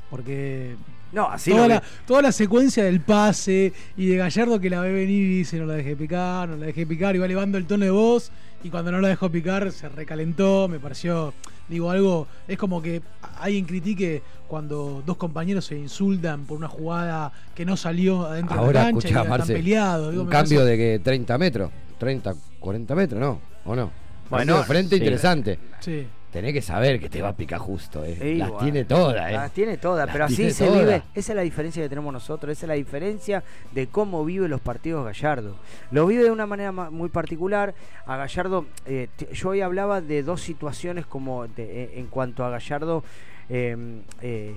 Porque 0.09 0.75
No, 1.11 1.27
así 1.29 1.49
toda, 1.51 1.67
la, 1.67 1.83
toda 2.05 2.21
la 2.21 2.31
secuencia 2.31 2.83
del 2.83 3.01
pase 3.01 3.73
y 3.97 4.05
de 4.07 4.17
Gallardo 4.17 4.59
que 4.59 4.69
la 4.69 4.81
ve 4.81 4.91
venir 4.93 5.23
y 5.25 5.37
dice 5.39 5.57
no 5.57 5.65
la 5.65 5.73
dejé 5.73 5.95
picar, 5.95 6.49
no 6.49 6.55
la 6.57 6.67
dejé 6.67 6.85
picar, 6.85 7.15
y 7.15 7.19
va 7.19 7.25
elevando 7.25 7.57
el 7.57 7.65
tono 7.65 7.83
de 7.85 7.91
voz 7.91 8.31
y 8.63 8.69
cuando 8.69 8.91
no 8.91 8.99
la 9.01 9.07
dejó 9.07 9.29
picar 9.29 9.71
se 9.71 9.89
recalentó, 9.89 10.67
me 10.67 10.79
pareció, 10.79 11.33
digo, 11.67 11.89
algo, 11.89 12.27
es 12.47 12.57
como 12.57 12.81
que 12.81 13.01
alguien 13.39 13.65
critique 13.65 14.21
cuando 14.47 15.01
dos 15.05 15.17
compañeros 15.17 15.65
se 15.65 15.77
insultan 15.77 16.45
por 16.45 16.57
una 16.57 16.67
jugada 16.67 17.31
que 17.55 17.65
no 17.65 17.75
salió 17.77 18.25
adentro 18.27 18.59
Ahora, 18.59 18.67
de 18.67 18.73
la 18.73 18.91
cancha 18.91 19.07
y 19.07 19.11
escuchá, 19.11 19.21
están 19.23 19.29
Marce, 19.39 19.53
peleados. 19.53 20.11
digo, 20.11 20.23
un 20.23 20.29
cambio 20.29 20.59
parece- 20.59 20.71
de 20.71 20.77
que 20.77 20.99
30 21.03 21.37
metros, 21.37 21.71
30, 21.97 22.35
40 22.59 22.95
metros, 22.95 23.19
¿no? 23.21 23.39
¿O 23.65 23.75
no? 23.75 23.91
Bueno, 24.29 24.53
Bueno, 24.53 24.63
frente 24.63 24.95
sí. 24.95 25.01
interesante. 25.01 25.57
Sí. 25.79 26.05
Tenés 26.31 26.53
que 26.53 26.61
saber 26.61 26.99
que 26.99 27.09
te 27.09 27.23
va 27.23 27.29
a 27.29 27.35
picar 27.35 27.57
justo, 27.59 28.05
¿eh? 28.05 28.15
Sí, 28.21 28.35
Las 28.35 28.55
tiene 28.59 28.85
todas, 28.85 29.29
¿eh? 29.31 29.33
Las 29.33 29.51
tiene 29.51 29.77
todas, 29.77 30.05
Las 30.05 30.13
pero 30.13 30.25
así 30.25 30.51
se 30.51 30.69
vive. 30.69 31.01
Esa 31.15 31.31
es 31.31 31.35
la 31.35 31.41
diferencia 31.41 31.81
que 31.81 31.89
tenemos 31.89 32.13
nosotros, 32.13 32.51
esa 32.51 32.65
es 32.65 32.67
la 32.67 32.75
diferencia 32.75 33.43
de 33.71 33.87
cómo 33.87 34.23
vive 34.23 34.47
los 34.47 34.61
partidos 34.61 35.03
Gallardo. 35.05 35.55
Lo 35.89 36.05
vive 36.05 36.23
de 36.23 36.29
una 36.31 36.45
manera 36.45 36.71
ma- 36.71 36.91
muy 36.91 37.09
particular. 37.09 37.73
A 38.05 38.15
Gallardo, 38.15 38.67
eh, 38.85 39.07
yo 39.33 39.49
hoy 39.49 39.61
hablaba 39.61 40.01
de 40.01 40.21
dos 40.21 40.41
situaciones 40.41 41.07
como 41.07 41.47
de- 41.47 41.83
eh, 41.85 41.91
en 41.95 42.05
cuanto 42.07 42.45
a 42.45 42.49
Gallardo. 42.51 43.03
eh, 43.49 43.75
eh, 44.21 44.55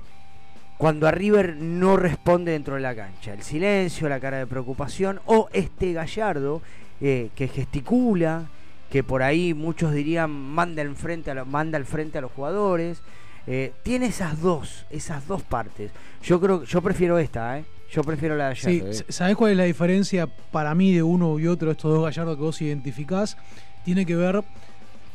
cuando 0.77 1.07
a 1.09 1.11
River 1.13 1.57
no 1.57 1.97
responde 1.97 2.53
dentro 2.53 2.75
de 2.75 2.81
la 2.83 2.95
cancha, 2.95 3.33
el 3.33 3.43
silencio, 3.43 4.07
la 4.09 4.21
cara 4.21 4.37
de 4.37 4.47
preocupación, 4.47 5.21
o 5.25 5.49
este 5.55 5.93
Gallardo 5.95 6.61
que 7.01 7.51
gesticula, 7.55 8.47
que 8.93 9.03
por 9.03 9.23
ahí 9.23 9.55
muchos 9.55 9.95
dirían 9.95 10.31
manda 10.31 10.83
al 10.83 10.95
frente 10.97 11.31
a, 11.31 11.45
manda 11.47 11.79
al 11.79 11.87
frente 11.87 12.19
a 12.19 12.21
los 12.21 12.31
jugadores. 12.31 13.01
Eh, 13.47 13.73
tiene 13.83 14.05
esas 14.07 14.39
dos, 14.43 14.85
esas 14.91 15.27
dos 15.27 15.41
partes. 15.43 15.91
Yo 16.23 16.39
creo, 16.39 16.63
yo 16.65 16.83
prefiero 16.83 17.19
esta, 17.19 17.59
¿eh? 17.59 17.65
Yo 17.91 18.03
prefiero 18.05 18.37
la 18.37 18.51
de 18.51 18.57
Sí, 18.57 18.69
ayer. 18.83 18.89
s- 18.91 19.05
¿sabés 19.09 19.35
cuál 19.37 19.53
es 19.53 19.57
la 19.57 19.65
diferencia 19.65 20.27
para 20.27 20.75
mí 20.75 20.93
de 20.93 21.03
uno 21.03 21.39
y 21.39 21.47
otro, 21.47 21.71
estos 21.71 21.91
dos 21.91 22.05
gallardos 22.05 22.37
que 22.37 22.43
vos 22.43 22.61
identificás? 22.61 23.39
Tiene 23.83 24.05
que 24.05 24.15
ver 24.15 24.45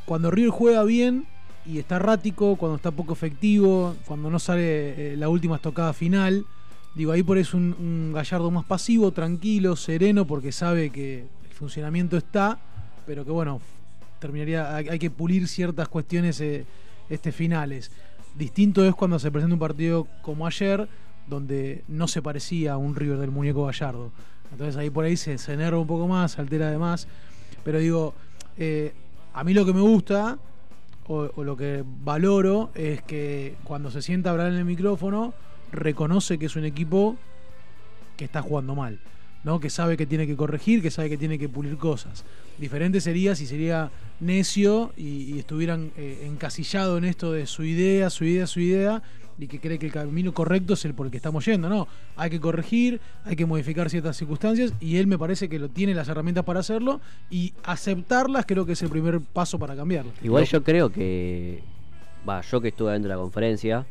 cuando 0.06 0.32
River 0.32 0.50
juega 0.50 0.84
bien 0.84 1.26
y 1.64 1.78
está 1.78 1.98
errático, 1.98 2.56
cuando 2.56 2.78
está 2.78 2.90
poco 2.90 3.14
efectivo, 3.14 3.96
cuando 4.08 4.32
no 4.32 4.40
sale 4.40 5.14
eh, 5.14 5.18
la 5.18 5.30
última 5.30 5.58
estocada 5.58 5.94
final. 5.94 6.46
Digo, 6.96 7.12
ahí 7.12 7.22
por 7.22 7.38
eso 7.38 7.58
un 7.58 8.12
gallardo 8.12 8.50
más 8.50 8.66
pasivo, 8.66 9.12
tranquilo, 9.12 9.76
sereno, 9.76 10.26
porque 10.26 10.52
sabe 10.52 10.90
que 10.90 11.28
el 11.48 11.54
funcionamiento 11.54 12.18
está, 12.18 12.58
pero 13.08 13.24
que 13.24 13.32
bueno, 13.32 13.62
terminaría, 14.20 14.76
hay, 14.76 15.00
que 15.00 15.10
pulir 15.10 15.48
ciertas 15.48 15.88
cuestiones 15.88 16.42
eh, 16.42 16.66
este 17.10 17.32
finales. 17.32 17.90
Distinto 18.36 18.86
es 18.86 18.94
cuando 18.94 19.18
se 19.18 19.32
presenta 19.32 19.54
un 19.54 19.60
partido 19.60 20.08
como 20.22 20.46
ayer, 20.46 20.88
donde 21.26 21.84
no 21.88 22.08
se 22.10 22.22
parecía 22.22 22.74
a 22.74 22.78
un 22.78 22.96
River 22.96 23.18
del 23.18 23.32
muñeco 23.32 23.66
Gallardo. 23.66 24.12
Entonces 24.52 24.76
ahí 24.76 24.90
por 24.90 25.06
ahí 25.06 25.16
se, 25.16 25.38
se 25.38 25.54
enerva 25.54 25.80
un 25.80 25.88
poco 25.88 26.08
más, 26.08 26.34
se 26.34 26.42
altera 26.42 26.70
de 26.70 26.78
más. 26.78 27.08
Pero 27.64 27.80
digo, 27.80 28.14
eh, 28.58 28.94
a 29.34 29.44
mí 29.46 29.54
lo 29.54 29.66
que 29.66 29.74
me 29.74 29.82
gusta, 29.82 30.38
o, 31.08 31.32
o 31.34 31.44
lo 31.46 31.56
que 31.56 31.86
valoro, 32.04 32.72
es 32.76 33.02
que 33.04 33.56
cuando 33.64 33.90
se 33.90 34.02
sienta 34.02 34.30
a 34.30 34.34
hablar 34.34 34.52
en 34.52 34.58
el 34.58 34.66
micrófono, 34.66 35.34
reconoce 35.72 36.38
que 36.38 36.48
es 36.48 36.56
un 36.58 36.66
equipo 36.66 37.16
que 38.18 38.26
está 38.26 38.42
jugando 38.42 38.76
mal. 38.76 39.00
¿no? 39.44 39.62
Que 39.62 39.70
sabe 39.70 39.96
que 39.96 40.06
tiene 40.06 40.28
que 40.28 40.36
corregir, 40.36 40.82
que 40.82 40.92
sabe 40.92 41.10
que 41.10 41.18
tiene 41.18 41.40
que 41.40 41.48
pulir 41.48 41.78
cosas. 41.78 42.26
Diferente 42.58 43.02
sería 43.02 43.36
si 43.36 43.46
sería 43.46 43.92
necio 44.20 44.92
y, 44.98 45.34
y 45.34 45.40
estuvieran 45.40 45.92
eh, 45.98 46.24
encasillado 46.26 46.98
en 46.98 47.06
esto 47.06 47.32
de 47.32 47.46
su 47.46 47.64
idea, 47.64 48.10
su 48.10 48.26
idea, 48.26 48.48
su 48.48 48.60
idea, 48.60 49.02
y 49.40 49.48
que 49.48 49.60
cree 49.60 49.78
que 49.78 49.86
el 49.86 49.92
camino 49.92 50.34
correcto 50.34 50.74
es 50.74 50.84
el 50.86 50.96
por 50.96 51.06
el 51.06 51.12
que 51.12 51.18
estamos 51.18 51.46
yendo. 51.46 51.70
No, 51.70 51.88
hay 52.16 52.30
que 52.30 52.40
corregir, 52.40 53.00
hay 53.24 53.36
que 53.36 53.46
modificar 53.46 53.90
ciertas 53.90 54.18
circunstancias, 54.18 54.74
y 54.80 54.98
él 54.98 55.06
me 55.06 55.18
parece 55.18 55.48
que 55.48 55.60
lo 55.60 55.70
tiene 55.70 55.94
las 55.94 56.08
herramientas 56.08 56.44
para 56.44 56.62
hacerlo, 56.62 57.00
y 57.30 57.54
aceptarlas 57.64 58.46
creo 58.48 58.66
que 58.66 58.72
es 58.72 58.82
el 58.82 58.90
primer 58.90 59.20
paso 59.20 59.60
para 59.60 59.76
cambiarlo. 59.76 60.12
Igual 60.24 60.46
yo 60.46 60.64
creo 60.64 60.90
que. 60.90 61.62
Va, 62.28 62.42
yo 62.42 62.60
que 62.60 62.70
estuve 62.70 62.92
dentro 62.92 63.10
de 63.10 63.16
la 63.16 63.22
conferencia, 63.22 63.86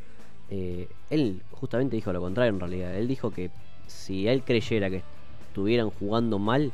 eh, 0.50 0.88
él 1.08 1.40
justamente 1.52 1.96
dijo 1.96 2.12
lo 2.12 2.20
contrario 2.20 2.52
en 2.52 2.60
realidad. 2.60 2.94
Él 2.94 3.08
dijo 3.08 3.30
que 3.30 3.50
si 3.86 4.28
él 4.28 4.42
creyera 4.42 4.90
que 4.90 5.02
estuvieran 5.48 5.90
jugando 5.90 6.38
mal, 6.38 6.72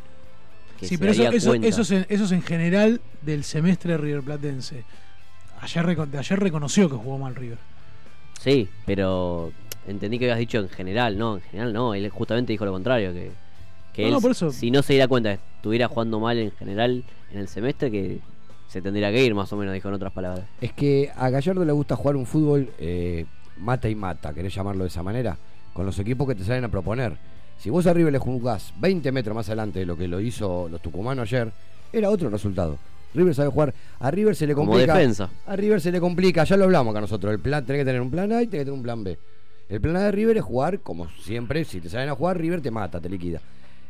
que 0.82 0.88
Sí, 0.88 0.96
se 0.96 0.98
pero 1.00 1.12
eso, 1.12 1.22
daría 1.22 1.38
eso, 1.38 1.48
cuenta. 1.50 1.68
eso 1.68 1.82
es 1.82 1.90
en, 1.92 2.06
eso 2.08 2.24
es 2.24 2.32
en 2.32 2.42
general 2.42 3.00
del 3.22 3.44
semestre 3.44 3.96
River 3.96 4.22
Platense. 4.22 4.84
Ayer, 5.60 5.96
ayer 6.18 6.40
reconoció 6.40 6.90
que 6.90 6.96
jugó 6.96 7.18
mal 7.18 7.34
River. 7.36 7.58
Sí, 8.40 8.68
pero 8.84 9.52
entendí 9.86 10.18
que 10.18 10.24
habías 10.26 10.38
dicho 10.40 10.58
en 10.58 10.68
general, 10.68 11.16
no, 11.16 11.36
en 11.36 11.42
general 11.42 11.72
no, 11.72 11.94
él 11.94 12.08
justamente 12.10 12.52
dijo 12.52 12.64
lo 12.64 12.72
contrario, 12.72 13.12
que, 13.12 13.30
que 13.92 14.02
No, 14.02 14.08
él 14.08 14.14
no, 14.14 14.20
por 14.20 14.32
eso- 14.32 14.50
si 14.50 14.70
no 14.72 14.82
se 14.82 14.94
diera 14.94 15.06
cuenta 15.06 15.36
que 15.36 15.40
estuviera 15.56 15.86
jugando 15.86 16.18
mal 16.18 16.36
en 16.38 16.50
general 16.50 17.04
en 17.32 17.38
el 17.38 17.46
semestre, 17.46 17.90
que 17.90 18.18
se 18.68 18.82
tendría 18.82 19.12
que 19.12 19.24
ir 19.24 19.34
más 19.36 19.52
o 19.52 19.56
menos, 19.56 19.72
dijo 19.74 19.86
en 19.88 19.94
otras 19.94 20.12
palabras. 20.12 20.44
Es 20.60 20.72
que 20.72 21.12
a 21.14 21.30
Gallardo 21.30 21.64
le 21.64 21.72
gusta 21.72 21.94
jugar 21.94 22.16
un 22.16 22.26
fútbol 22.26 22.70
eh, 22.78 23.26
mata 23.58 23.88
y 23.88 23.94
mata, 23.94 24.34
querés 24.34 24.52
llamarlo 24.52 24.82
de 24.82 24.88
esa 24.88 25.04
manera, 25.04 25.36
con 25.72 25.86
los 25.86 25.96
equipos 26.00 26.26
que 26.26 26.34
te 26.34 26.42
salen 26.42 26.64
a 26.64 26.68
proponer. 26.68 27.16
Si 27.58 27.70
vos 27.70 27.86
a 27.86 27.92
River 27.92 28.12
le 28.12 28.18
jugás 28.18 28.72
20 28.80 29.12
metros 29.12 29.34
más 29.36 29.48
adelante 29.48 29.78
de 29.78 29.86
lo 29.86 29.96
que 29.96 30.08
lo 30.08 30.20
hizo 30.20 30.68
los 30.68 30.80
tucumanos 30.82 31.22
ayer, 31.28 31.52
era 31.92 32.10
otro 32.10 32.28
resultado. 32.28 32.78
River 33.14 33.34
sabe 33.34 33.50
jugar. 33.50 33.74
A 34.00 34.10
River 34.10 34.34
se 34.34 34.46
le 34.46 34.54
Como 34.54 34.72
complica. 34.72 34.94
defensa. 34.94 35.30
A 35.46 35.54
River 35.54 35.80
se 35.80 35.92
le 35.92 36.00
complica, 36.00 36.44
ya 36.44 36.56
lo 36.56 36.64
hablamos 36.64 36.92
acá 36.92 37.00
nosotros. 37.02 37.32
El 37.32 37.38
plan, 37.40 37.64
tenés 37.64 37.80
que 37.80 37.84
tener 37.84 38.00
un 38.00 38.10
plan 38.10 38.32
A 38.32 38.42
y 38.42 38.46
tenés 38.46 38.62
que 38.62 38.64
tener 38.64 38.72
un 38.72 38.82
plan 38.82 39.04
B. 39.04 39.18
El 39.68 39.80
plan 39.80 39.96
A 39.96 40.00
de 40.00 40.12
River 40.12 40.36
es 40.38 40.42
jugar, 40.42 40.80
como 40.80 41.08
siempre, 41.20 41.64
si 41.64 41.80
te 41.80 41.88
salen 41.88 42.08
a 42.08 42.14
jugar, 42.14 42.38
River 42.38 42.60
te 42.60 42.70
mata, 42.70 43.00
te 43.00 43.08
liquida. 43.08 43.40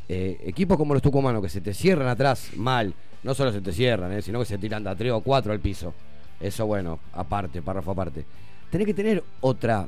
Eh, 0.09 0.39
equipos 0.45 0.77
como 0.77 0.93
los 0.93 1.03
tucumanos 1.03 1.41
que 1.43 1.49
se 1.49 1.61
te 1.61 1.73
cierran 1.73 2.09
atrás 2.09 2.51
mal, 2.57 2.93
no 3.23 3.35
solo 3.35 3.53
se 3.53 3.61
te 3.61 3.73
cierran, 3.73 4.13
eh, 4.13 4.21
sino 4.23 4.39
que 4.41 4.45
se 4.45 4.59
tiran 4.59 4.83
de 4.85 4.91
a 4.91 4.97
3 4.97 5.13
o 5.13 5.21
4 5.21 5.53
al 5.53 5.61
piso. 5.61 5.95
Eso, 6.41 6.67
bueno, 6.67 6.99
aparte, 7.13 7.63
párrafo 7.63 7.93
aparte. 7.93 8.25
Tenés 8.71 8.87
que 8.87 8.95
tener 8.95 9.23
otra, 9.41 9.87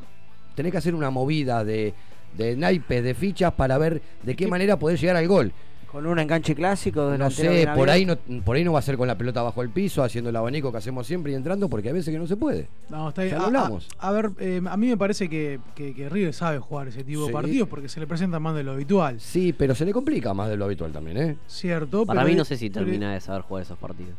tenés 0.54 0.70
que 0.72 0.78
hacer 0.78 0.94
una 0.94 1.10
movida 1.10 1.64
de, 1.64 1.92
de 2.36 2.56
naipes, 2.56 3.02
de 3.04 3.14
fichas 3.14 3.52
para 3.52 3.78
ver 3.78 4.00
de 4.22 4.34
qué 4.36 4.46
manera 4.46 4.78
podés 4.78 5.00
llegar 5.00 5.16
al 5.16 5.28
gol. 5.28 5.52
Con 5.90 6.06
un 6.06 6.18
enganche 6.18 6.56
clásico. 6.56 7.16
No 7.16 7.30
sé, 7.30 7.68
por 7.72 7.88
ahí 7.88 8.04
no, 8.04 8.16
por 8.44 8.56
ahí 8.56 8.64
no 8.64 8.72
va 8.72 8.80
a 8.80 8.82
ser 8.82 8.96
con 8.96 9.06
la 9.06 9.16
pelota 9.16 9.42
bajo 9.42 9.62
el 9.62 9.70
piso, 9.70 10.02
haciendo 10.02 10.28
el 10.30 10.34
abanico 10.34 10.72
que 10.72 10.78
hacemos 10.78 11.06
siempre 11.06 11.30
y 11.30 11.36
entrando, 11.36 11.68
porque 11.68 11.86
hay 11.86 11.94
veces 11.94 12.12
que 12.12 12.18
no 12.18 12.26
se 12.26 12.36
puede. 12.36 12.66
No, 12.90 13.10
está 13.10 13.22
bien. 13.22 13.36
A- 13.36 13.44
hablamos. 13.46 13.86
A, 14.00 14.08
a 14.08 14.10
ver, 14.10 14.30
eh, 14.40 14.60
a 14.68 14.76
mí 14.76 14.88
me 14.88 14.96
parece 14.96 15.28
que, 15.28 15.60
que- 15.76 15.94
que 15.94 16.08
River 16.08 16.34
sabe 16.34 16.58
jugar 16.58 16.88
ese 16.88 17.04
tipo 17.04 17.20
Sí. 17.20 17.26
de 17.28 17.32
partidos 17.32 17.68
porque 17.68 17.88
se 17.88 18.00
le 18.00 18.08
presenta 18.08 18.40
más 18.40 18.56
de 18.56 18.64
lo 18.64 18.72
habitual. 18.72 19.20
Sí, 19.20 19.52
pero 19.56 19.76
se 19.76 19.84
le 19.84 19.92
complica 19.92 20.34
más 20.34 20.48
de 20.48 20.56
lo 20.56 20.64
habitual 20.64 20.90
también, 20.90 21.16
¿eh? 21.16 21.36
Cierto, 21.46 22.04
Para 22.04 22.22
pero- 22.22 22.30
mí 22.32 22.36
no 22.36 22.44
sé 22.44 22.56
si 22.56 22.70
pero- 22.70 22.84
termina 22.84 23.14
de 23.14 23.20
saber 23.20 23.42
jugar 23.42 23.62
esos 23.62 23.78
partidos. 23.78 24.14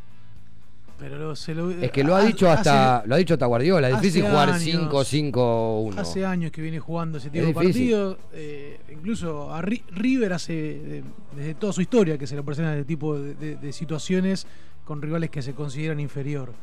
Pero 0.97 1.17
lo- 1.17 1.35
se 1.35 1.53
lo- 1.53 1.69
Es 1.71 1.91
que 1.91 2.03
lo 2.05 2.15
ha 2.15 2.23
dicho 2.23 2.49
hasta 2.49 2.99
hace- 2.99 3.07
lo 3.07 3.15
ha 3.15 3.17
dicho 3.17 3.33
hasta 3.33 3.45
Guardiola, 3.45 3.89
es 3.89 4.01
difícil 4.01 4.23
jugar 4.23 4.49
años. 4.49 4.61
5-5-1. 4.63 5.99
Hace 5.99 6.25
años 6.25 6.51
que 6.51 6.61
viene 6.61 6.79
jugando 6.79 7.17
ese 7.17 7.29
tipo 7.29 7.41
Es 7.41 7.47
de 7.49 7.53
partidos. 7.53 8.17
eh, 8.33 8.79
incluso 8.91 9.53
a 9.53 9.61
Ri- 9.61 9.83
River 9.91 10.31
hace, 10.33 10.53
eh, 10.99 11.03
desde 11.35 11.55
toda 11.55 11.73
su 11.73 11.81
historia, 11.81 12.17
que 12.17 12.25
se 12.27 12.35
le 12.35 12.43
presentan 12.43 12.73
este 12.75 12.85
tipo 12.85 13.19
de, 13.19 13.35
de- 13.35 13.55
de 13.57 13.73
situaciones 13.73 14.47
con 14.85 15.01
rivales 15.01 15.29
que 15.29 15.41
se 15.41 15.53
consideran 15.53 15.99
inferior. 15.99 16.53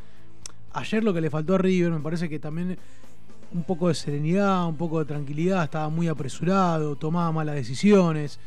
Ayer 0.73 1.05
lo 1.05 1.12
que 1.12 1.21
le 1.21 1.29
faltó 1.29 1.55
a 1.57 1.59
River, 1.59 1.90
me 1.92 2.01
parece 2.01 2.29
que 2.31 2.38
también 2.38 2.79
un 3.53 3.64
poco 3.64 3.88
de 3.88 3.95
serenidad, 3.95 4.66
un 4.66 4.77
poco 4.79 4.99
de 5.01 5.05
tranquilidad, 5.05 5.64
estaba 5.64 5.90
muy 5.90 6.09
apresurado, 6.09 6.97
tomaba 6.97 7.31
malas 7.33 7.55
decisiones. 7.55 8.38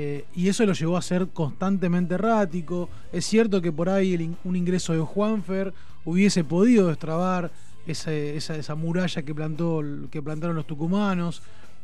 Eh, 0.00 0.26
y 0.32 0.48
eso 0.48 0.64
lo 0.64 0.74
llevó 0.74 0.96
a 0.96 1.02
ser 1.02 1.26
constantemente 1.26 2.14
errático. 2.14 2.88
Es 3.12 3.26
cierto 3.26 3.60
que 3.60 3.72
por 3.72 3.88
ahí 3.88 4.14
el 4.14 4.36
un 4.44 4.54
ingreso 4.54 4.92
de 4.92 5.00
Juanfer 5.00 5.74
hubiese 6.04 6.44
podido 6.44 6.86
destrabar 6.86 7.50
esa, 7.84 8.12
esa, 8.12 8.54
esa 8.54 8.76
muralla 8.76 9.22
que, 9.22 9.34
plantó, 9.34 9.82
que 10.08 10.22
plantaron 10.22 10.54
los 10.54 10.68
tucumanos. 10.68 11.42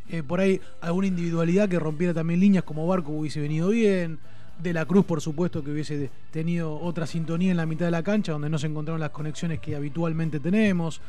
Eh, 0.08 0.22
por 0.22 0.38
ahí 0.38 0.60
alguna 0.80 1.08
individualidad 1.08 1.68
que 1.68 1.80
rompiera 1.80 2.14
también 2.14 2.38
líneas 2.38 2.62
como 2.62 2.86
Barco 2.86 3.10
hubiese 3.10 3.40
venido 3.40 3.70
bien. 3.70 4.20
De 4.62 4.72
la 4.72 4.84
Cruz, 4.84 5.04
por 5.04 5.20
supuesto, 5.20 5.64
que 5.64 5.72
hubiese 5.72 6.08
tenido 6.30 6.78
otra 6.80 7.08
sintonía 7.08 7.50
en 7.50 7.56
la 7.56 7.66
mitad 7.66 7.86
de 7.86 7.90
la 7.90 8.04
cancha 8.04 8.30
donde 8.30 8.48
no 8.48 8.58
se 8.58 8.68
encontraron 8.68 9.00
las 9.00 9.10
conexiones 9.10 9.58
que 9.58 9.74
habitualmente 9.74 10.38
tenemos. 10.38 11.00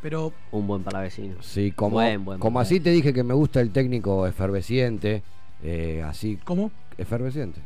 Pero 0.00 0.32
Un 0.52 0.68
buen 0.68 0.84
palavecino. 0.84 1.34
Sí, 1.40 1.72
como, 1.72 1.94
Buen, 1.94 2.24
buen 2.24 2.38
como 2.38 2.60
así 2.60 2.78
te 2.78 2.90
dije 2.90 3.12
que 3.12 3.24
me 3.24 3.34
gusta 3.34 3.60
el 3.60 3.70
técnico 3.70 4.28
efervesciente, 4.28 5.24
eh, 5.62 6.02
así. 6.06 6.38
¿Cómo? 6.44 6.70
Efervesciente. 6.98 7.60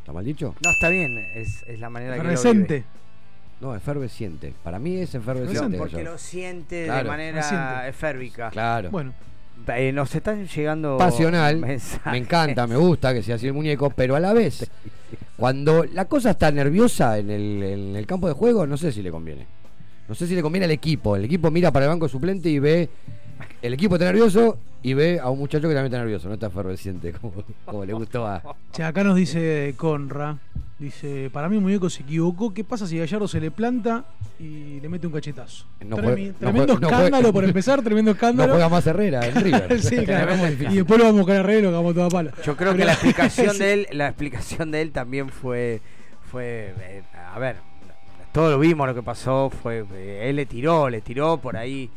¿Está 0.00 0.12
mal 0.12 0.24
dicho? 0.24 0.54
No, 0.62 0.70
está 0.70 0.88
bien. 0.88 1.16
Es, 1.34 1.62
es 1.66 1.80
la 1.80 1.88
manera 1.90 2.12
que 2.16 2.22
lo 2.22 2.30
Efervescente. 2.30 2.74
vive. 2.74 2.86
No, 3.60 3.74
efervesciente. 3.74 4.52
Para 4.62 4.78
mí 4.78 4.96
es 4.96 5.14
efervescente. 5.14 5.78
Porque 5.78 6.02
lo 6.02 6.18
siente 6.18 6.84
Claro. 6.84 7.04
de 7.04 7.08
manera 7.08 7.42
Siente. 7.42 7.88
eférvica. 7.88 8.50
Claro. 8.50 8.90
Bueno, 8.90 9.14
Eh, 9.68 9.92
nos 9.92 10.12
están 10.14 10.46
llegando 10.46 10.98
Pasional. 10.98 11.58
mensajes. 11.60 12.12
Me 12.12 12.18
encanta, 12.18 12.66
me 12.66 12.76
gusta 12.76 13.14
que 13.14 13.22
sea 13.22 13.36
así 13.36 13.46
el 13.46 13.52
muñeco, 13.54 13.88
pero 13.90 14.16
a 14.16 14.20
la 14.20 14.32
vez, 14.32 14.68
cuando 15.36 15.84
la 15.84 16.04
cosa 16.06 16.30
está 16.32 16.50
nerviosa 16.50 17.18
en 17.18 17.30
el, 17.30 17.62
en 17.62 17.96
el 17.96 18.04
campo 18.06 18.26
de 18.26 18.34
juego, 18.34 18.66
no 18.66 18.76
sé 18.76 18.90
si 18.92 19.00
le 19.00 19.10
conviene. 19.12 19.46
No 20.08 20.14
sé 20.14 20.26
si 20.26 20.34
le 20.34 20.42
conviene 20.42 20.64
al 20.66 20.72
equipo. 20.72 21.16
El 21.16 21.24
equipo 21.24 21.50
mira 21.52 21.70
para 21.70 21.86
el 21.86 21.90
banco 21.90 22.08
suplente 22.08 22.50
y 22.50 22.58
ve. 22.58 22.88
El 23.62 23.74
equipo 23.74 23.94
está 23.96 24.06
nervioso 24.06 24.58
y 24.82 24.92
ve 24.94 25.18
a 25.20 25.30
un 25.30 25.38
muchacho 25.38 25.68
que 25.68 25.74
también 25.74 25.86
está 25.86 25.98
nervioso, 25.98 26.28
no 26.28 26.34
está 26.34 26.46
efervesciente, 26.48 27.12
como, 27.12 27.32
como 27.64 27.84
le 27.84 27.92
gustó 27.94 28.26
a. 28.26 28.42
Che, 28.72 28.84
acá 28.84 29.02
nos 29.02 29.16
dice 29.16 29.74
Conra, 29.78 30.36
dice, 30.78 31.30
para 31.32 31.48
mí 31.48 31.56
el 31.56 31.62
muñeco 31.62 31.88
se 31.88 32.02
equivocó, 32.02 32.52
¿qué 32.52 32.64
pasa 32.64 32.86
si 32.86 32.98
Gallardo 32.98 33.26
se 33.26 33.40
le 33.40 33.50
planta 33.50 34.04
y 34.38 34.80
le 34.80 34.88
mete 34.90 35.06
un 35.06 35.12
cachetazo? 35.14 35.64
No 35.86 35.96
Tremi- 35.96 36.02
juega- 36.02 36.32
no 36.32 36.34
tremendo 36.38 36.78
no 36.78 36.88
escándalo 36.88 37.32
por 37.32 37.44
empezar, 37.44 37.80
tremendo 37.84 38.10
escándalo. 38.10 38.48
No 38.48 38.54
juega 38.54 38.68
más 38.68 38.86
Herrera 38.86 39.26
en 39.26 39.34
River. 39.36 39.80
sí, 39.82 39.96
claro. 40.04 40.34
Y 40.70 40.74
después 40.76 40.98
lo 40.98 41.04
vamos 41.06 41.18
a 41.20 41.22
buscar 41.22 41.36
a 41.36 41.40
Herrera 41.40 41.58
y 41.58 41.62
lo 41.62 41.68
hagamos 41.70 41.94
toda 41.94 42.08
pala. 42.10 42.32
Yo 42.44 42.56
creo 42.56 42.74
que 42.76 42.84
la 42.84 42.92
explicación 42.92 43.50
Sí. 43.52 43.58
de 43.62 43.72
él, 43.72 43.86
la 43.92 44.08
explicación 44.08 44.70
de 44.70 44.82
él 44.82 44.92
también 44.92 45.30
fue, 45.30 45.80
fue, 46.30 46.74
eh, 46.78 47.02
a 47.34 47.38
ver, 47.38 47.56
todo 48.32 48.50
lo 48.50 48.58
vimos 48.58 48.86
lo 48.86 48.94
que 48.94 49.02
pasó, 49.02 49.48
fue, 49.50 49.84
eh, 49.94 50.28
él 50.28 50.36
le 50.36 50.44
tiró, 50.44 50.90
le 50.90 51.00
tiró 51.00 51.38
por 51.38 51.56
ahí 51.56 51.88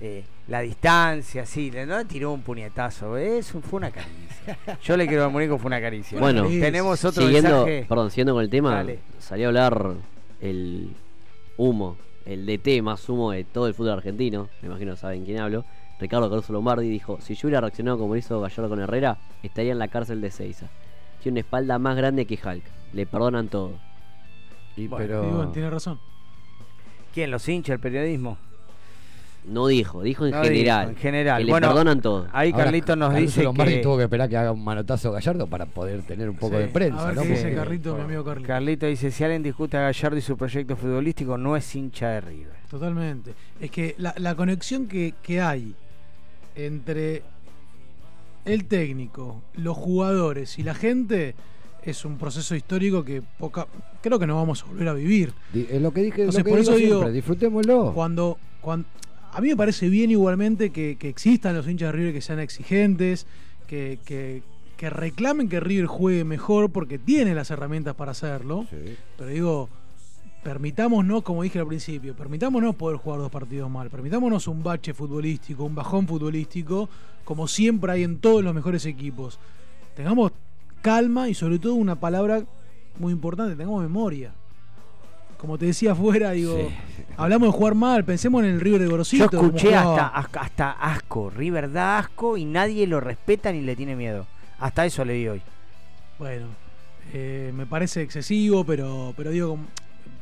eh, 0.00 0.24
la 0.48 0.60
distancia, 0.60 1.46
sí, 1.46 1.70
le- 1.70 1.86
no 1.86 1.98
le 1.98 2.04
tiró 2.04 2.32
un 2.32 2.42
puñetazo, 2.42 3.16
es 3.16 3.54
un- 3.54 3.62
fue 3.62 3.78
una 3.78 3.90
caricia. 3.90 4.58
Yo 4.82 4.96
le 4.96 5.06
quiero 5.06 5.24
al 5.24 5.30
muñeco 5.30 5.56
fue 5.58 5.68
una 5.68 5.80
caricia. 5.80 6.18
Bueno, 6.18 6.44
tenemos 6.46 7.04
otro 7.04 7.22
siguiendo, 7.22 7.64
mensaje. 7.64 7.86
perdón, 7.88 8.10
siguiendo 8.10 8.34
con 8.34 8.42
el 8.42 8.50
tema, 8.50 8.74
Dale. 8.74 8.98
salió 9.18 9.46
a 9.46 9.48
hablar 9.48 9.94
el 10.40 10.90
humo, 11.56 11.96
el 12.26 12.44
DT 12.46 12.82
más 12.82 13.08
humo 13.08 13.30
de 13.32 13.44
todo 13.44 13.66
el 13.68 13.74
fútbol 13.74 13.92
argentino, 13.92 14.48
me 14.60 14.68
imagino 14.68 14.96
saben 14.96 15.24
quién 15.24 15.38
hablo. 15.40 15.64
Ricardo 16.00 16.28
Caruso 16.28 16.52
Lombardi 16.52 16.88
dijo, 16.88 17.18
si 17.20 17.34
yo 17.36 17.46
hubiera 17.46 17.60
reaccionado 17.60 17.98
como 17.98 18.14
lo 18.14 18.18
hizo 18.18 18.40
Gallardo 18.40 18.68
con 18.68 18.80
Herrera, 18.80 19.18
estaría 19.44 19.70
en 19.72 19.78
la 19.78 19.86
cárcel 19.88 20.20
de 20.20 20.32
Seiza. 20.32 20.66
Tiene 21.22 21.34
una 21.34 21.40
espalda 21.40 21.78
más 21.78 21.96
grande 21.96 22.26
que 22.26 22.34
Hulk, 22.34 22.64
le 22.92 23.06
perdonan 23.06 23.46
todo. 23.48 23.78
Y 24.76 24.88
Bueno, 24.88 25.04
pero- 25.06 25.24
y 25.24 25.30
bueno, 25.32 25.52
tiene 25.52 25.70
razón. 25.70 26.00
¿Quién? 27.14 27.30
¿Los 27.30 27.48
hinchas, 27.48 27.74
el 27.74 27.80
periodismo? 27.80 28.38
No 29.44 29.66
dijo, 29.66 30.02
dijo 30.02 30.24
en 30.24 30.30
No 30.32 30.42
general. 30.42 30.80
dijo, 30.88 30.90
en 30.90 31.02
general. 31.02 31.38
Que 31.40 31.44
le 31.46 31.50
Bueno, 31.50 31.66
perdonan 31.68 32.00
todo. 32.00 32.28
Ahí 32.32 32.52
Carlito 32.52 32.94
nos 32.94 33.12
dice 33.14 33.42
Lombardi 33.42 33.74
que... 33.74 33.80
tuvo 33.80 33.96
que 33.96 34.04
esperar 34.04 34.28
que 34.28 34.36
haga 34.36 34.52
un 34.52 34.62
manotazo 34.62 35.10
Gallardo 35.10 35.48
para 35.48 35.66
poder 35.66 36.02
tener 36.02 36.28
un 36.30 36.36
poco 36.36 36.56
Sí, 36.56 36.62
de 36.62 36.68
prensa. 36.68 37.02
a 37.02 37.06
ver 37.06 37.16
¿no? 37.16 37.22
qué 37.22 37.28
dice 37.30 37.54
Carlito, 37.54 37.96
mi 37.96 38.02
amigo 38.02 38.24
Carlito. 38.24 38.46
Carlito 38.46 38.86
dice, 38.86 39.10
si 39.10 39.24
alguien 39.24 39.42
discute 39.42 39.76
a 39.76 39.80
Gallardo 39.80 40.16
y 40.16 40.20
su 40.20 40.36
proyecto 40.36 40.76
futbolístico, 40.76 41.36
no 41.36 41.56
es 41.56 41.74
hincha 41.74 42.08
de 42.10 42.20
River. 42.20 42.52
Totalmente. 42.70 43.34
Es 43.60 43.70
que 43.72 43.94
la, 43.98 44.14
la 44.18 44.34
conexión 44.36 44.86
que, 44.86 45.14
que 45.22 45.40
hay 45.40 45.74
entre 46.54 47.22
el 48.44 48.64
técnico, 48.66 49.42
los 49.54 49.76
jugadores 49.76 50.58
y 50.58 50.62
la 50.62 50.74
gente 50.74 51.34
es 51.82 52.04
un 52.04 52.16
proceso 52.16 52.54
histórico 52.54 53.04
que 53.04 53.22
poca, 53.38 53.66
creo 54.00 54.18
que 54.18 54.26
no 54.26 54.36
vamos 54.36 54.62
a 54.62 54.66
volver 54.66 54.86
a 54.88 54.92
vivir. 54.94 55.32
Es 55.52 55.82
lo 55.82 55.92
que 55.92 56.02
dije, 56.02 56.20
Entonces, 56.22 56.40
lo 56.40 56.44
que 56.44 56.50
por 56.50 56.60
digo 56.60 56.70
eso 56.72 56.78
digo, 56.78 56.94
siempre, 56.98 57.12
disfrutémoslo. 57.12 57.92
Cuando, 57.92 58.38
cuando 58.60 58.86
a 59.32 59.40
mí 59.40 59.48
me 59.48 59.56
parece 59.56 59.88
bien 59.88 60.10
igualmente 60.10 60.70
que, 60.70 60.96
que 60.96 61.08
existan 61.08 61.54
los 61.56 61.66
hinchas 61.68 61.88
de 61.88 61.92
River 61.92 62.12
que 62.12 62.20
sean 62.20 62.38
exigentes, 62.38 63.26
que, 63.66 63.98
que- 64.04 64.42
que 64.76 64.90
reclamen 64.90 65.48
que 65.48 65.60
River 65.60 65.86
juegue 65.86 66.24
mejor 66.24 66.70
porque 66.70 66.98
tiene 66.98 67.34
las 67.36 67.52
herramientas 67.52 67.94
para 67.94 68.10
hacerlo. 68.10 68.66
Sí. 68.68 68.96
Pero 69.16 69.30
digo, 69.30 69.68
permitámonos, 70.42 71.22
como 71.22 71.44
dije 71.44 71.60
al 71.60 71.68
principio, 71.68 72.16
permitámonos 72.16 72.74
poder 72.74 72.96
jugar 72.98 73.20
dos 73.20 73.30
partidos 73.30 73.70
mal, 73.70 73.90
permitámonos 73.90 74.48
un 74.48 74.62
bache 74.62 74.92
futbolístico, 74.92 75.62
un 75.64 75.74
bajón 75.76 76.08
futbolístico, 76.08 76.88
como 77.24 77.46
siempre 77.46 77.92
hay 77.92 78.02
en 78.02 78.18
todos 78.18 78.42
los 78.42 78.52
mejores 78.54 78.84
equipos. 78.86 79.38
Tengamos 79.94 80.32
calma 80.80 81.28
y 81.28 81.34
sobre 81.34 81.60
todo 81.60 81.74
una 81.74 82.00
palabra 82.00 82.42
muy 82.98 83.12
importante, 83.12 83.54
tengamos 83.54 83.82
memoria. 83.82 84.34
Como 85.42 85.58
te 85.58 85.66
decía 85.66 85.90
afuera, 85.90 86.30
digo, 86.30 86.70
hablamos 87.16 87.48
de 87.48 87.58
jugar 87.58 87.74
mal, 87.74 88.04
pensemos 88.04 88.44
en 88.44 88.50
el 88.50 88.60
River 88.60 88.82
de 88.82 88.86
Gorosito. 88.86 89.28
Yo 89.28 89.44
escuché 89.44 89.74
hasta, 89.74 90.06
hasta 90.06 90.70
asco. 90.70 91.30
River 91.30 91.72
da 91.72 91.98
asco 91.98 92.36
y 92.36 92.44
nadie 92.44 92.86
lo 92.86 93.00
respeta 93.00 93.50
ni 93.50 93.60
le 93.60 93.74
tiene 93.74 93.96
miedo. 93.96 94.28
Hasta 94.60 94.86
eso 94.86 95.04
le 95.04 95.14
di 95.14 95.26
hoy. 95.26 95.42
Bueno, 96.20 96.46
eh, 97.12 97.50
me 97.56 97.66
parece 97.66 98.02
excesivo, 98.02 98.62
pero, 98.62 99.14
pero 99.16 99.32
digo, 99.32 99.58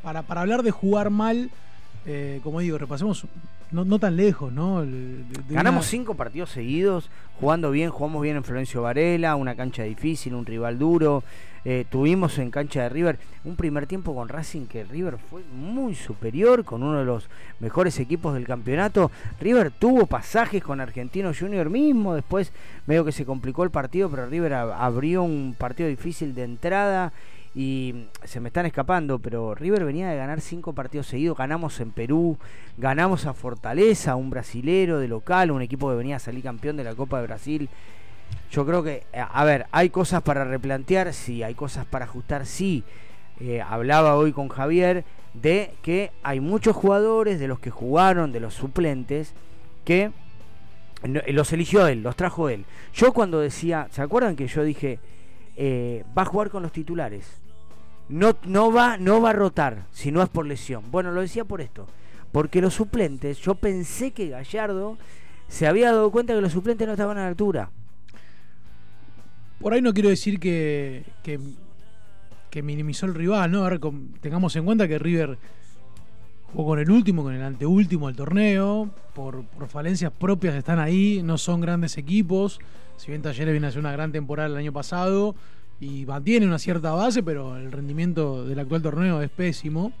para, 0.01 0.23
para 0.23 0.41
hablar 0.41 0.63
de 0.63 0.71
jugar 0.71 1.11
mal, 1.11 1.51
eh, 2.05 2.39
como 2.43 2.59
digo, 2.59 2.77
repasemos 2.77 3.25
no, 3.71 3.85
no 3.85 3.99
tan 3.99 4.17
lejos, 4.17 4.51
¿no? 4.51 4.83
Ganamos 5.49 5.85
cinco 5.85 6.15
partidos 6.15 6.49
seguidos, 6.49 7.09
jugando 7.39 7.71
bien, 7.71 7.89
jugamos 7.89 8.21
bien 8.21 8.35
en 8.37 8.43
Florencio 8.43 8.81
Varela, 8.81 9.35
una 9.35 9.55
cancha 9.55 9.83
difícil, 9.83 10.33
un 10.33 10.45
rival 10.45 10.77
duro. 10.77 11.23
Eh, 11.63 11.85
tuvimos 11.91 12.39
en 12.39 12.49
cancha 12.49 12.81
de 12.81 12.89
River 12.89 13.19
un 13.45 13.55
primer 13.55 13.85
tiempo 13.85 14.15
con 14.15 14.27
Racing 14.29 14.65
que 14.65 14.83
River 14.83 15.17
fue 15.29 15.43
muy 15.55 15.93
superior, 15.93 16.65
con 16.65 16.81
uno 16.81 16.97
de 16.97 17.05
los 17.05 17.29
mejores 17.59 17.99
equipos 17.99 18.33
del 18.33 18.47
campeonato. 18.47 19.11
River 19.39 19.69
tuvo 19.71 20.07
pasajes 20.07 20.63
con 20.63 20.81
Argentino 20.81 21.31
Junior 21.39 21.69
mismo, 21.69 22.15
después 22.15 22.51
medio 22.87 23.05
que 23.05 23.11
se 23.11 23.25
complicó 23.25 23.63
el 23.63 23.69
partido, 23.69 24.09
pero 24.09 24.25
River 24.25 24.53
ab- 24.53 24.75
abrió 24.75 25.21
un 25.21 25.55
partido 25.55 25.87
difícil 25.87 26.33
de 26.33 26.45
entrada 26.45 27.13
y 27.53 28.05
se 28.23 28.39
me 28.39 28.47
están 28.49 28.65
escapando, 28.65 29.19
pero 29.19 29.53
River 29.55 29.83
venía 29.83 30.09
de 30.09 30.15
ganar 30.15 30.39
cinco 30.39 30.73
partidos 30.73 31.07
seguidos, 31.07 31.37
ganamos 31.37 31.79
en 31.81 31.91
Perú, 31.91 32.37
ganamos 32.77 33.25
a 33.25 33.33
Fortaleza, 33.33 34.15
un 34.15 34.29
brasilero 34.29 34.99
de 34.99 35.07
local, 35.09 35.51
un 35.51 35.61
equipo 35.61 35.89
que 35.89 35.95
venía 35.97 36.15
a 36.15 36.19
salir 36.19 36.43
campeón 36.43 36.77
de 36.77 36.85
la 36.85 36.95
Copa 36.95 37.19
de 37.19 37.27
Brasil. 37.27 37.69
Yo 38.51 38.65
creo 38.65 38.83
que, 38.83 39.03
eh, 39.11 39.23
a 39.29 39.43
ver, 39.43 39.65
hay 39.71 39.89
cosas 39.89 40.21
para 40.21 40.45
replantear, 40.45 41.13
sí, 41.13 41.43
hay 41.43 41.53
cosas 41.53 41.85
para 41.85 42.05
ajustar, 42.05 42.45
sí. 42.45 42.83
Eh, 43.39 43.61
hablaba 43.61 44.15
hoy 44.15 44.31
con 44.31 44.47
Javier 44.47 45.03
de 45.33 45.73
que 45.81 46.11
hay 46.23 46.39
muchos 46.39 46.75
jugadores 46.75 47.39
de 47.39 47.47
los 47.47 47.59
que 47.59 47.69
jugaron, 47.69 48.31
de 48.31 48.39
los 48.39 48.53
suplentes, 48.53 49.33
que 49.83 50.11
no- 51.05 51.21
los 51.27 51.51
eligió 51.51 51.87
él, 51.87 52.03
los 52.03 52.15
trajo 52.15 52.47
él. 52.49 52.65
Yo 52.93 53.11
cuando 53.11 53.39
decía, 53.39 53.87
¿se 53.91 54.01
acuerdan 54.01 54.35
que 54.35 54.47
yo 54.47 54.63
dije, 54.63 54.99
eh, 55.55 56.03
va 56.17 56.23
a 56.23 56.25
jugar 56.25 56.49
con 56.49 56.63
los 56.63 56.71
titulares? 56.71 57.41
No, 58.09 58.35
no, 58.45 58.71
va, 58.71 58.97
no 58.97 59.21
va 59.21 59.29
a 59.29 59.33
rotar 59.33 59.85
si 59.91 60.11
no 60.11 60.21
es 60.21 60.29
por 60.29 60.45
lesión. 60.45 60.83
Bueno, 60.91 61.11
lo 61.11 61.21
decía 61.21 61.45
por 61.45 61.61
esto. 61.61 61.87
Porque 62.31 62.61
los 62.61 62.73
suplentes, 62.73 63.39
yo 63.39 63.55
pensé 63.55 64.11
que 64.11 64.29
Gallardo 64.29 64.97
se 65.47 65.67
había 65.67 65.91
dado 65.91 66.11
cuenta 66.11 66.33
que 66.33 66.41
los 66.41 66.51
suplentes 66.51 66.87
no 66.87 66.93
estaban 66.93 67.17
a 67.17 67.21
la 67.21 67.27
altura. 67.27 67.69
Por 69.59 69.73
ahí 69.73 69.81
no 69.81 69.93
quiero 69.93 70.09
decir 70.09 70.39
que, 70.39 71.03
que, 71.23 72.63
minimizó 72.63 73.05
el 73.05 73.13
rival, 73.13 73.51
¿no? 73.51 73.63
A 73.63 73.69
ver, 73.69 73.79
tengamos 74.19 74.55
en 74.55 74.65
cuenta 74.65 74.87
que 74.87 74.97
River 74.97 75.37
jugó 76.51 76.71
con 76.71 76.79
el 76.79 76.89
último, 76.89 77.21
con 77.23 77.33
el 77.33 77.43
anteúltimo 77.43 78.07
del 78.07 78.15
torneo, 78.15 78.89
por, 79.13 79.43
por 79.45 79.67
falencias 79.67 80.11
propias 80.11 80.55
están 80.55 80.79
ahí, 80.79 81.21
no 81.23 81.37
son 81.37 81.61
grandes 81.61 81.97
equipos. 81.97 82.59
Si 83.01 83.09
bien 83.09 83.23
Talleres 83.23 83.51
viene 83.51 83.65
a 83.65 83.69
hacer 83.69 83.79
una 83.79 83.91
gran 83.91 84.11
temporada 84.11 84.47
el 84.47 84.57
año 84.57 84.71
pasado 84.71 85.33
y 85.79 86.05
mantiene 86.05 86.45
una 86.45 86.59
cierta 86.59 86.91
base, 86.91 87.23
pero 87.23 87.57
el 87.57 87.71
rendimiento 87.71 88.45
del 88.45 88.59
actual 88.59 88.83
torneo 88.83 89.23
es 89.23 89.31
pésimo. 89.31 89.91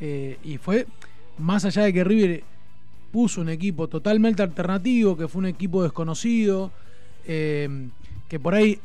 Eh, 0.00 0.38
y 0.42 0.56
fue 0.56 0.86
más 1.36 1.66
allá 1.66 1.82
de 1.82 1.92
que 1.92 2.02
River 2.02 2.42
puso 3.12 3.42
un 3.42 3.50
equipo 3.50 3.88
totalmente 3.88 4.42
alternativo, 4.42 5.18
que 5.18 5.28
fue 5.28 5.40
un 5.40 5.46
equipo 5.48 5.82
desconocido, 5.82 6.72
eh, 7.26 7.90
que 8.26 8.40
por 8.40 8.54
ahí 8.54 8.78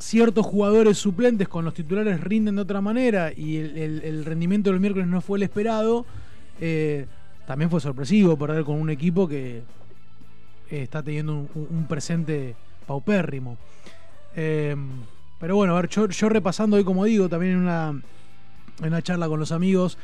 ciertos 0.00 0.44
jugadores 0.44 0.98
suplentes 0.98 1.46
con 1.46 1.64
los 1.64 1.74
titulares 1.74 2.20
rinden 2.20 2.56
de 2.56 2.62
otra 2.62 2.80
manera 2.80 3.32
y 3.32 3.58
el, 3.58 4.24
rendimiento 4.24 4.72
del 4.72 4.80
miércoles 4.80 5.06
no 5.06 5.20
fue 5.20 5.38
el 5.38 5.44
esperado, 5.44 6.04
eh, 6.60 7.06
también 7.46 7.70
fue 7.70 7.80
sorpresivo 7.80 8.36
perder 8.36 8.64
con 8.64 8.74
un 8.74 8.90
equipo 8.90 9.28
que 9.28 9.62
está 10.68 11.00
teniendo 11.00 11.46
un 11.54 11.86
presente 11.88 12.56
paupérrimo. 12.86 13.56
Eh, 14.34 14.76
pero 15.42 15.56
bueno, 15.56 15.76
a 15.76 15.80
ver, 15.80 15.90
yo, 15.90 16.28
repasando 16.28 16.76
hoy, 16.76 16.84
como 16.84 17.04
digo, 17.04 17.28
también 17.28 17.54
en 17.54 17.58
una, 17.58 18.00
una 18.80 19.02
charla 19.02 19.28
con 19.28 19.40
los 19.40 19.50
amigos, 19.50 19.98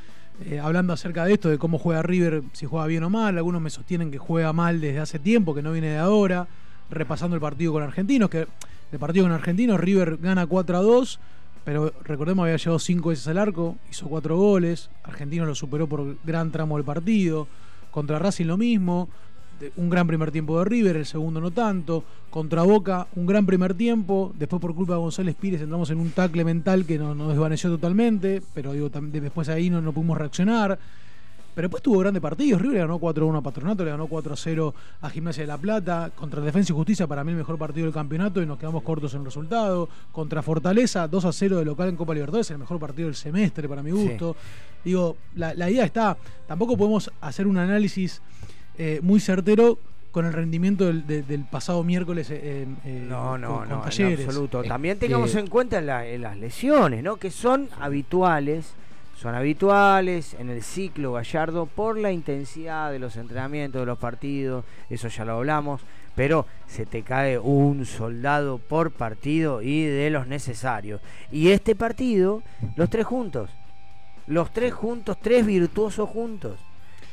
eh, 0.44 0.58
hablando 0.58 0.92
acerca 0.92 1.24
de 1.24 1.34
esto, 1.34 1.48
de 1.48 1.58
cómo 1.58 1.78
juega 1.78 2.02
River, 2.02 2.42
si 2.52 2.66
juega 2.66 2.86
bien 2.86 3.04
o 3.04 3.10
mal. 3.10 3.36
Algunos 3.36 3.62
me 3.62 3.70
sostienen 3.70 4.10
que 4.10 4.18
juega 4.18 4.52
mal 4.52 4.80
desde 4.80 4.98
hace 4.98 5.18
tiempo, 5.18 5.54
que 5.54 5.62
no 5.62 5.70
viene 5.70 5.90
de 5.90 5.98
ahora. 5.98 6.48
Repasando 6.90 7.36
el 7.36 7.40
partido 7.40 7.72
con 7.72 7.82
Argentinos, 7.82 8.30
que 8.30 8.48
el 8.90 8.98
partido 8.98 9.26
con 9.26 9.32
Argentinos, 9.32 9.78
River 9.78 10.16
gana 10.16 10.46
4 10.46 10.76
a 10.76 10.80
2, 10.80 11.20
pero 11.64 11.92
recordemos 12.02 12.44
había 12.44 12.56
llegado 12.56 12.78
5 12.78 13.08
veces 13.10 13.28
al 13.28 13.38
arco, 13.38 13.76
hizo 13.90 14.08
4 14.08 14.36
goles. 14.36 14.90
Argentinos 15.04 15.46
lo 15.46 15.54
superó 15.54 15.86
por 15.86 16.16
gran 16.24 16.50
tramo 16.50 16.76
del 16.76 16.84
partido. 16.84 17.46
Contra 17.90 18.18
Racing 18.18 18.46
lo 18.46 18.56
mismo. 18.56 19.08
De- 19.60 19.72
Un 19.76 19.90
gran 19.90 20.06
primer 20.06 20.30
tiempo 20.30 20.58
de 20.58 20.64
River, 20.64 20.96
el 20.96 21.06
segundo 21.06 21.40
no 21.40 21.50
tanto. 21.50 22.04
Contra 22.30 22.62
Boca, 22.62 23.06
un 23.16 23.26
gran 23.26 23.46
primer 23.46 23.74
tiempo. 23.74 24.32
Después, 24.38 24.60
por 24.60 24.74
culpa 24.74 24.92
de 24.94 24.98
González 25.00 25.34
Pires, 25.34 25.60
entramos 25.60 25.90
en 25.90 25.98
un 25.98 26.10
tackle 26.10 26.44
mental 26.44 26.84
que 26.84 26.98
nos, 26.98 27.16
nos 27.16 27.28
desvaneció 27.28 27.70
totalmente. 27.70 28.42
Pero 28.54 28.72
digo, 28.72 28.88
después 28.90 29.48
ahí 29.48 29.70
no, 29.70 29.80
no 29.80 29.92
pudimos 29.92 30.16
reaccionar. 30.18 30.78
Pero 31.54 31.66
después 31.66 31.82
tuvo 31.82 31.98
grandes 31.98 32.20
partidos. 32.22 32.60
River 32.62 32.74
le 32.74 32.80
ganó 32.82 33.00
4-1 33.00 33.38
a 33.38 33.40
Patronato, 33.40 33.84
le 33.84 33.90
ganó 33.90 34.06
4-0 34.06 34.74
a 35.00 35.10
Gimnasia 35.10 35.42
de 35.42 35.48
la 35.48 35.58
Plata. 35.58 36.12
Contra 36.14 36.40
Defensa 36.40 36.72
y 36.72 36.76
Justicia, 36.76 37.08
para 37.08 37.24
mí 37.24 37.32
el 37.32 37.38
mejor 37.38 37.58
partido 37.58 37.84
del 37.86 37.92
campeonato 37.94 38.40
y 38.40 38.46
nos 38.46 38.58
quedamos 38.58 38.84
cortos 38.84 39.12
en 39.14 39.20
el 39.20 39.24
resultado. 39.24 39.88
Contra 40.12 40.40
Fortaleza, 40.42 41.10
2-0 41.10 41.56
de 41.56 41.64
local 41.64 41.88
en 41.88 41.96
Copa 41.96 42.14
Libertadores, 42.14 42.48
el 42.52 42.58
mejor 42.58 42.78
partido 42.78 43.06
del 43.08 43.16
semestre 43.16 43.68
para 43.68 43.82
mi 43.82 43.90
gusto. 43.90 44.36
Digo, 44.84 45.16
la, 45.34 45.52
la 45.54 45.68
idea 45.68 45.84
está. 45.84 46.16
Tampoco 46.46 46.76
podemos 46.76 47.10
hacer 47.20 47.48
un 47.48 47.56
análisis 47.58 48.22
eh, 48.78 49.00
muy 49.02 49.20
certero 49.20 49.78
con 50.12 50.24
el 50.24 50.32
rendimiento 50.32 50.86
del, 50.86 51.06
de- 51.06 51.22
del 51.22 51.44
pasado 51.44 51.84
miércoles 51.84 52.30
eh, 52.30 52.66
eh, 52.84 53.06
No, 53.08 53.36
no, 53.36 53.48
con, 53.48 53.58
con 53.58 53.68
no, 53.68 53.74
en 53.76 53.82
Talleres. 53.82 54.26
absoluto. 54.26 54.62
También 54.62 54.98
tengamos 54.98 55.34
en 55.34 55.46
cuenta 55.48 55.80
la- 55.80 56.04
las 56.18 56.36
lesiones, 56.36 57.02
¿no? 57.02 57.16
Que 57.16 57.30
son 57.30 57.68
habituales, 57.78 58.72
son 59.16 59.34
habituales 59.34 60.34
en 60.38 60.48
el 60.50 60.62
ciclo 60.62 61.12
Gallardo 61.12 61.66
por 61.66 61.98
la 61.98 62.10
intensidad 62.12 62.90
de 62.90 62.98
los 62.98 63.16
entrenamientos, 63.16 63.80
de 63.82 63.86
los 63.86 63.98
partidos, 63.98 64.64
eso 64.88 65.08
ya 65.08 65.24
lo 65.24 65.32
hablamos, 65.34 65.82
pero 66.14 66.46
se 66.66 66.86
te 66.86 67.02
cae 67.02 67.38
un 67.38 67.84
soldado 67.84 68.58
por 68.58 68.90
partido 68.92 69.60
y 69.62 69.84
de 69.84 70.10
los 70.10 70.26
necesarios. 70.26 71.00
Y 71.30 71.50
este 71.50 71.74
partido, 71.76 72.42
los 72.76 72.88
tres 72.90 73.06
juntos, 73.06 73.50
los 74.26 74.50
tres 74.52 74.72
juntos, 74.72 75.16
tres 75.20 75.44
virtuosos 75.46 76.08
juntos. 76.08 76.58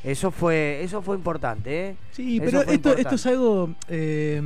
Eso 0.05 0.31
fue, 0.31 0.81
eso 0.83 1.01
fue 1.01 1.15
importante, 1.15 1.87
¿eh? 1.89 1.95
Sí, 2.11 2.37
Eso 2.37 2.45
pero 2.45 2.61
esto, 2.61 2.95
esto 2.95 3.15
es 3.15 3.25
algo 3.25 3.75
eh, 3.87 4.41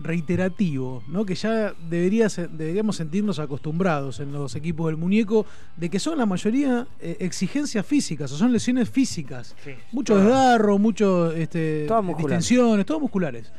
reiterativo, 0.00 1.02
¿no? 1.08 1.24
Que 1.26 1.34
ya 1.34 1.74
debería 1.90 2.28
deberíamos 2.28 2.96
sentirnos 2.96 3.38
acostumbrados 3.38 4.20
en 4.20 4.32
los 4.32 4.54
equipos 4.54 4.86
del 4.86 4.96
muñeco, 4.96 5.44
de 5.76 5.90
que 5.90 5.98
son 5.98 6.16
la 6.18 6.26
mayoría 6.26 6.86
eh, 7.00 7.16
exigencias 7.20 7.84
físicas, 7.84 8.30
o 8.32 8.36
son 8.36 8.52
lesiones 8.52 8.88
físicas. 8.88 9.56
Mucho 9.92 10.14
todas. 10.14 10.26
desgarro, 10.26 10.78
mucho 10.78 11.32
este, 11.32 11.86
Todas 11.86 12.06
distensiones, 12.16 12.86
todas 12.86 13.02
musculares. 13.02 13.52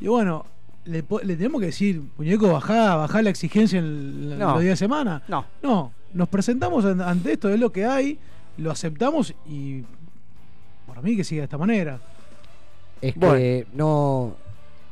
Y 0.00 0.08
bueno, 0.08 0.44
le, 0.84 1.02
tenemos 1.02 1.60
que 1.60 1.66
decir, 1.66 2.02
muñeco, 2.18 2.52
bajá, 2.52 2.96
bajá 2.96 3.22
la 3.22 3.30
exigencia 3.30 3.78
en 3.78 4.30
la- 4.30 4.36
No. 4.36 4.52
los 4.54 4.62
días 4.62 4.72
de 4.72 4.84
semana. 4.84 5.22
No. 5.28 5.44
No, 5.62 5.92
nos 6.12 6.28
presentamos 6.28 6.84
an- 6.84 7.00
ante 7.00 7.32
esto, 7.32 7.48
es 7.48 7.60
lo 7.60 7.70
que 7.70 7.84
hay, 7.84 8.18
lo 8.56 8.70
aceptamos 8.72 9.34
y 9.48 9.84
para 11.00 11.10
mí 11.10 11.16
que 11.16 11.24
siga 11.24 11.40
de 11.40 11.44
esta 11.44 11.56
manera. 11.58 11.98
Es 13.00 13.14
que 13.14 13.66
no, 13.72 14.36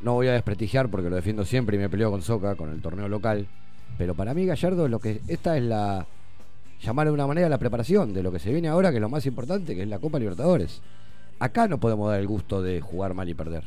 no 0.00 0.14
voy 0.14 0.28
a 0.28 0.32
desprestigiar 0.32 0.88
porque 0.88 1.10
lo 1.10 1.16
defiendo 1.16 1.44
siempre 1.44 1.76
y 1.76 1.78
me 1.78 1.90
peleo 1.90 2.10
con 2.10 2.22
Soca, 2.22 2.54
con 2.54 2.70
el 2.70 2.80
torneo 2.80 3.08
local. 3.08 3.46
Pero 3.98 4.14
para 4.14 4.32
mí, 4.32 4.46
Gallardo, 4.46 4.88
lo 4.88 5.00
que 5.00 5.20
esta 5.28 5.58
es 5.58 5.62
la. 5.64 6.06
llamar 6.80 7.08
de 7.08 7.12
una 7.12 7.26
manera 7.26 7.48
la 7.50 7.58
preparación 7.58 8.14
de 8.14 8.22
lo 8.22 8.32
que 8.32 8.38
se 8.38 8.50
viene 8.50 8.68
ahora, 8.68 8.90
que 8.90 8.96
es 8.96 9.02
lo 9.02 9.10
más 9.10 9.26
importante, 9.26 9.74
que 9.74 9.82
es 9.82 9.88
la 9.88 9.98
Copa 9.98 10.18
Libertadores. 10.18 10.80
Acá 11.40 11.68
no 11.68 11.78
podemos 11.78 12.10
dar 12.10 12.20
el 12.20 12.26
gusto 12.26 12.62
de 12.62 12.80
jugar 12.80 13.12
mal 13.12 13.28
y 13.28 13.34
perder. 13.34 13.64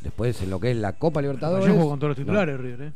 Después, 0.00 0.40
en 0.42 0.50
lo 0.50 0.60
que 0.60 0.70
es 0.70 0.76
la 0.76 0.92
Copa 0.92 1.22
Libertadores. 1.22 1.66
Yo 1.66 1.74
juego 1.74 1.90
con 1.90 1.98
todos 1.98 2.10
los 2.10 2.18
no. 2.18 2.24
titulares, 2.24 2.60
River, 2.60 2.82
¿eh? 2.88 2.92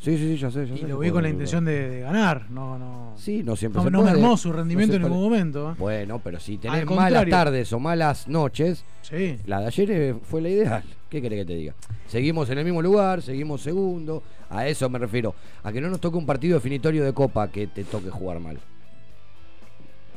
Sí, 0.00 0.16
sí, 0.16 0.34
sí, 0.34 0.36
ya 0.38 0.50
sé, 0.50 0.66
ya 0.66 0.74
Y 0.74 0.78
sé 0.78 0.88
lo 0.88 0.98
vi 0.98 1.10
con 1.10 1.22
la 1.22 1.28
intención 1.28 1.62
de, 1.66 1.90
de 1.90 2.00
ganar, 2.00 2.50
no, 2.50 2.78
no. 2.78 3.12
Sí, 3.18 3.42
no 3.44 3.54
siempre 3.54 3.80
no, 3.80 3.84
se 3.84 3.90
no 3.90 4.00
puede. 4.00 4.12
mermó 4.14 4.36
su 4.38 4.50
rendimiento 4.50 4.96
en 4.96 5.02
ningún 5.02 5.20
momento. 5.20 5.72
¿eh? 5.72 5.74
Bueno, 5.78 6.18
pero 6.24 6.40
si 6.40 6.56
tenés 6.56 6.86
malas 6.86 7.28
tardes 7.28 7.70
o 7.74 7.78
malas 7.78 8.26
noches, 8.26 8.82
Sí. 9.02 9.36
la 9.44 9.60
de 9.60 9.66
ayer 9.66 9.90
eh, 9.90 10.14
fue 10.22 10.40
la 10.40 10.48
ideal. 10.48 10.82
¿Qué 11.10 11.20
querés 11.20 11.40
que 11.40 11.44
te 11.44 11.54
diga? 11.54 11.74
Seguimos 12.06 12.48
en 12.48 12.56
el 12.58 12.64
mismo 12.64 12.80
lugar, 12.80 13.20
seguimos 13.20 13.60
segundo. 13.60 14.22
A 14.48 14.66
eso 14.66 14.88
me 14.88 14.98
refiero. 14.98 15.34
A 15.62 15.70
que 15.70 15.80
no 15.82 15.90
nos 15.90 16.00
toque 16.00 16.16
un 16.16 16.24
partido 16.24 16.54
definitorio 16.54 17.04
de 17.04 17.12
Copa 17.12 17.48
que 17.48 17.66
te 17.66 17.84
toque 17.84 18.08
jugar 18.08 18.40
mal. 18.40 18.58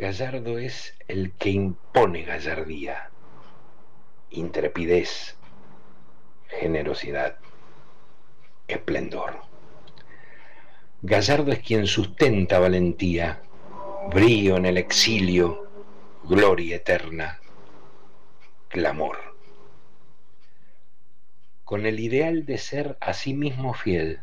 Gallardo 0.00 0.58
es 0.58 0.94
el 1.08 1.32
que 1.32 1.50
impone 1.50 2.22
gallardía, 2.22 3.10
intrepidez, 4.30 5.36
generosidad, 6.46 7.36
esplendor. 8.68 9.40
Gallardo 11.02 11.50
es 11.50 11.58
quien 11.58 11.88
sustenta 11.88 12.60
valentía, 12.60 13.42
brío 14.12 14.56
en 14.56 14.66
el 14.66 14.76
exilio, 14.76 15.68
gloria 16.22 16.76
eterna, 16.76 17.40
clamor. 18.68 19.18
Con 21.64 21.86
el 21.86 21.98
ideal 21.98 22.46
de 22.46 22.58
ser 22.58 22.96
a 23.00 23.14
sí 23.14 23.34
mismo 23.34 23.74
fiel, 23.74 24.20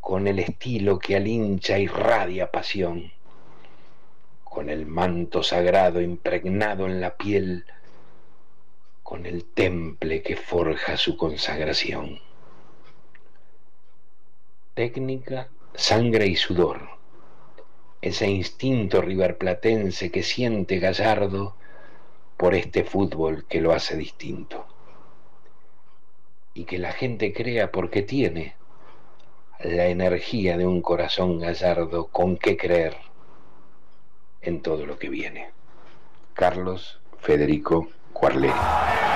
con 0.00 0.26
el 0.26 0.40
estilo 0.40 0.98
que 0.98 1.14
al 1.14 1.28
hincha 1.28 1.78
irradia 1.78 2.50
pasión, 2.50 3.12
con 4.52 4.68
el 4.68 4.84
manto 4.84 5.42
sagrado 5.42 6.02
impregnado 6.02 6.84
en 6.84 7.00
la 7.00 7.16
piel, 7.16 7.64
con 9.02 9.24
el 9.24 9.46
temple 9.46 10.20
que 10.20 10.36
forja 10.36 10.98
su 10.98 11.16
consagración. 11.16 12.20
Técnica, 14.74 15.48
sangre 15.72 16.26
y 16.26 16.36
sudor, 16.36 16.82
ese 18.02 18.28
instinto 18.28 19.00
riverplatense 19.00 20.10
que 20.10 20.22
siente 20.22 20.80
Gallardo 20.80 21.56
por 22.36 22.54
este 22.54 22.84
fútbol 22.84 23.46
que 23.48 23.62
lo 23.62 23.72
hace 23.72 23.96
distinto. 23.96 24.66
Y 26.52 26.64
que 26.64 26.78
la 26.78 26.92
gente 26.92 27.32
crea 27.32 27.72
porque 27.72 28.02
tiene 28.02 28.54
la 29.60 29.86
energía 29.86 30.58
de 30.58 30.66
un 30.66 30.82
corazón 30.82 31.38
gallardo 31.38 32.08
con 32.08 32.36
que 32.36 32.58
creer 32.58 33.11
en 34.42 34.60
todo 34.60 34.86
lo 34.86 34.98
que 34.98 35.08
viene. 35.08 35.50
Carlos 36.34 37.00
Federico 37.20 37.88
Cuarleri. 38.12 39.11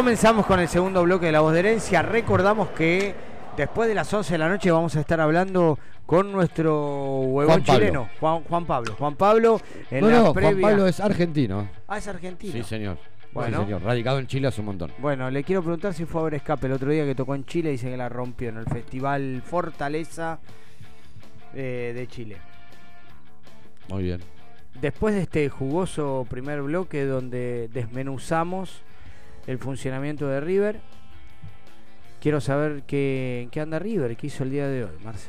Comenzamos 0.00 0.46
con 0.46 0.58
el 0.58 0.66
segundo 0.66 1.02
bloque 1.02 1.26
de 1.26 1.32
La 1.32 1.40
Voz 1.40 1.52
de 1.52 1.58
Herencia. 1.58 2.00
Recordamos 2.00 2.70
que 2.70 3.14
después 3.54 3.86
de 3.86 3.94
las 3.94 4.10
11 4.10 4.32
de 4.32 4.38
la 4.38 4.48
noche 4.48 4.70
vamos 4.70 4.96
a 4.96 5.00
estar 5.00 5.20
hablando 5.20 5.78
con 6.06 6.32
nuestro 6.32 7.20
huevón 7.20 7.62
Juan 7.62 7.76
chileno, 7.76 8.08
Juan, 8.18 8.42
Juan 8.44 8.64
Pablo. 8.64 8.94
Juan 8.98 9.14
Pablo, 9.14 9.60
en 9.90 10.00
No, 10.00 10.08
la 10.08 10.18
no, 10.20 10.32
Juan 10.32 10.58
Pablo 10.58 10.86
es 10.86 11.00
argentino. 11.00 11.68
Ah, 11.86 11.98
es 11.98 12.08
argentino. 12.08 12.50
Sí, 12.54 12.62
señor. 12.62 12.96
Bueno. 13.34 13.58
Sí, 13.58 13.64
señor. 13.64 13.82
Radicado 13.82 14.18
en 14.20 14.26
Chile 14.26 14.48
hace 14.48 14.62
un 14.62 14.68
montón. 14.68 14.90
Bueno, 14.96 15.30
le 15.30 15.44
quiero 15.44 15.60
preguntar 15.60 15.92
si 15.92 16.06
fue 16.06 16.22
a 16.22 16.24
ver 16.24 16.34
Escape 16.34 16.66
el 16.66 16.72
otro 16.72 16.90
día 16.90 17.04
que 17.04 17.14
tocó 17.14 17.34
en 17.34 17.44
Chile, 17.44 17.68
dice 17.68 17.90
que 17.90 17.98
la 17.98 18.08
rompió 18.08 18.48
en 18.48 18.56
el 18.56 18.64
Festival 18.64 19.42
Fortaleza 19.44 20.38
eh, 21.52 21.92
de 21.94 22.06
Chile. 22.06 22.38
Muy 23.90 24.04
bien. 24.04 24.20
Después 24.80 25.14
de 25.14 25.20
este 25.20 25.50
jugoso 25.50 26.26
primer 26.30 26.62
bloque 26.62 27.04
donde 27.04 27.68
desmenuzamos 27.70 28.82
el 29.50 29.58
funcionamiento 29.58 30.28
de 30.28 30.40
River, 30.40 30.80
quiero 32.20 32.40
saber 32.40 32.84
qué, 32.86 33.48
qué 33.50 33.60
anda 33.60 33.80
River, 33.80 34.16
qué 34.16 34.28
hizo 34.28 34.44
el 34.44 34.50
día 34.50 34.68
de 34.68 34.84
hoy, 34.84 34.90
Marce. 35.04 35.28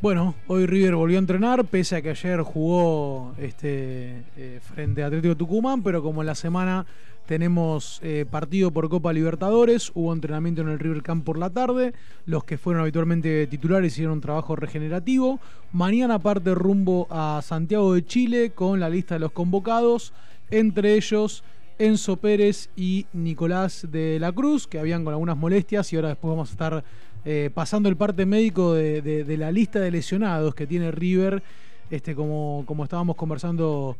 Bueno, 0.00 0.34
hoy 0.48 0.66
River 0.66 0.96
volvió 0.96 1.18
a 1.18 1.20
entrenar, 1.20 1.64
pese 1.64 1.94
a 1.96 2.02
que 2.02 2.10
ayer 2.10 2.40
jugó 2.42 3.32
este, 3.38 4.24
eh, 4.36 4.60
frente 4.60 5.04
a 5.04 5.06
Atlético 5.06 5.36
Tucumán, 5.36 5.84
pero 5.84 6.02
como 6.02 6.20
en 6.22 6.26
la 6.26 6.34
semana 6.34 6.84
tenemos 7.26 8.00
eh, 8.02 8.26
partido 8.28 8.72
por 8.72 8.88
Copa 8.88 9.12
Libertadores, 9.12 9.92
hubo 9.94 10.12
entrenamiento 10.12 10.62
en 10.62 10.70
el 10.70 10.80
River 10.80 11.04
Camp 11.04 11.24
por 11.24 11.38
la 11.38 11.48
tarde, 11.48 11.94
los 12.26 12.42
que 12.42 12.58
fueron 12.58 12.82
habitualmente 12.82 13.46
titulares 13.46 13.92
hicieron 13.92 14.14
un 14.14 14.20
trabajo 14.20 14.56
regenerativo. 14.56 15.38
Mañana 15.72 16.18
parte 16.18 16.56
rumbo 16.56 17.06
a 17.08 17.40
Santiago 17.40 17.94
de 17.94 18.04
Chile 18.04 18.50
con 18.50 18.80
la 18.80 18.90
lista 18.90 19.14
de 19.14 19.20
los 19.20 19.30
convocados, 19.30 20.12
entre 20.50 20.94
ellos 20.94 21.44
Enzo 21.78 22.16
Pérez 22.16 22.70
y 22.76 23.06
Nicolás 23.12 23.86
de 23.90 24.18
la 24.20 24.32
Cruz, 24.32 24.66
que 24.66 24.78
habían 24.78 25.04
con 25.04 25.12
algunas 25.12 25.36
molestias 25.36 25.92
y 25.92 25.96
ahora 25.96 26.08
después 26.10 26.30
vamos 26.30 26.48
a 26.50 26.52
estar 26.52 26.84
eh, 27.24 27.50
pasando 27.52 27.88
el 27.88 27.96
parte 27.96 28.26
médico 28.26 28.74
de, 28.74 29.02
de- 29.02 29.24
de 29.24 29.36
la 29.36 29.50
lista 29.50 29.80
de 29.80 29.90
lesionados 29.90 30.54
que 30.54 30.66
tiene 30.66 30.90
River, 30.90 31.42
este, 31.90 32.14
como, 32.14 32.64
como 32.66 32.84
estábamos 32.84 33.16
conversando 33.16 33.96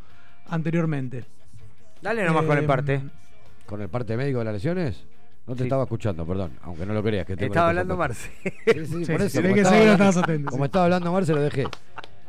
anteriormente. 0.48 1.24
Dale 2.02 2.24
nomás 2.24 2.44
con 2.44 2.58
el 2.58 2.64
Eh, 2.64 2.66
parte. 2.66 3.00
con 3.66 3.80
el 3.80 3.88
parte 3.88 4.16
médico 4.16 4.38
de 4.40 4.44
las 4.44 4.54
lesiones? 4.54 5.04
No 5.46 5.54
te 5.54 5.58
Sí. 5.60 5.64
estaba 5.64 5.82
escuchando, 5.82 6.26
perdón, 6.26 6.52
aunque 6.62 6.86
no 6.86 6.94
lo 6.94 7.02
creas. 7.02 7.26
Que 7.26 7.32
Estaba 7.34 7.70
el 7.70 7.78
hablando. 7.78 7.96
Marce. 7.96 8.30
Sí, 8.42 8.50
sí, 8.86 9.04
Sí, 9.04 9.12
por 9.12 9.20
sí, 9.20 9.26
eso. 9.26 9.42
como 9.42 9.54
que 9.54 9.60
estaba 9.60 9.80
hablando- 9.80 10.50
Como 10.50 10.64
estaba 10.64 10.84
hablando 10.86 11.12
Marce, 11.12 11.32
lo 11.34 11.40
dejé. 11.42 11.64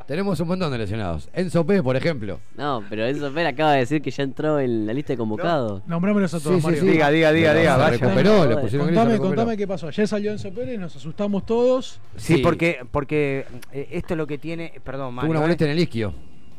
Tenemos 0.08 0.40
un 0.40 0.48
montón 0.48 0.72
de 0.72 0.78
lesionados. 0.78 1.30
Enzo 1.34 1.66
P, 1.66 1.82
por 1.82 1.96
ejemplo. 1.96 2.40
No, 2.56 2.84
pero 2.90 3.06
Enzo 3.08 3.32
Fer 3.32 3.48
acaba 3.48 3.72
de 3.74 3.80
decir 3.80 4.02
que 4.04 4.12
ya 4.12 4.22
entró 4.24 4.60
en 4.60 4.86
la 4.86 4.94
lista 4.94 5.14
de 5.14 5.18
convocados. 5.18 5.82
Nombrámelos 5.88 6.32
a 6.36 6.40
todos, 6.40 6.56
Sí, 6.58 6.62
sí, 6.62 6.66
Mario. 6.68 6.82
sí. 6.82 6.88
Diga, 6.90 7.10
diga, 7.10 7.32
diga, 7.32 7.50
Pero 7.52 7.60
diga, 7.62 7.74
se 7.74 7.80
vaya. 7.80 7.92
recuperó, 7.98 8.46
le 8.46 8.58
pusieron 8.58 8.88
gris, 8.88 8.96
se 8.96 9.02
Contame, 9.02 9.12
recuperó. 9.14 9.36
contame 9.36 9.58
qué 9.58 9.68
pasó. 9.68 9.88
Ayer 9.88 10.08
salió 10.08 10.32
Enzo 10.32 10.52
Pérez, 10.54 10.80
nos 10.80 10.96
asustamos 10.96 11.46
todos. 11.46 12.00
Sí, 12.18 12.36
Sí. 12.36 12.42
porque, 12.44 12.82
porque 12.92 13.46
eh, 13.72 13.88
esto 13.94 14.14
es 14.14 14.18
lo 14.20 14.28
que 14.28 14.38
tiene. 14.38 14.74
Perdón, 14.84 15.08
Tuvo 15.08 15.12
Mario, 15.14 15.32
una 15.32 15.40
¿eh? 15.40 15.42
molestia 15.42 15.66
en 15.66 15.72
el 15.72 15.80
isquio. 15.80 16.14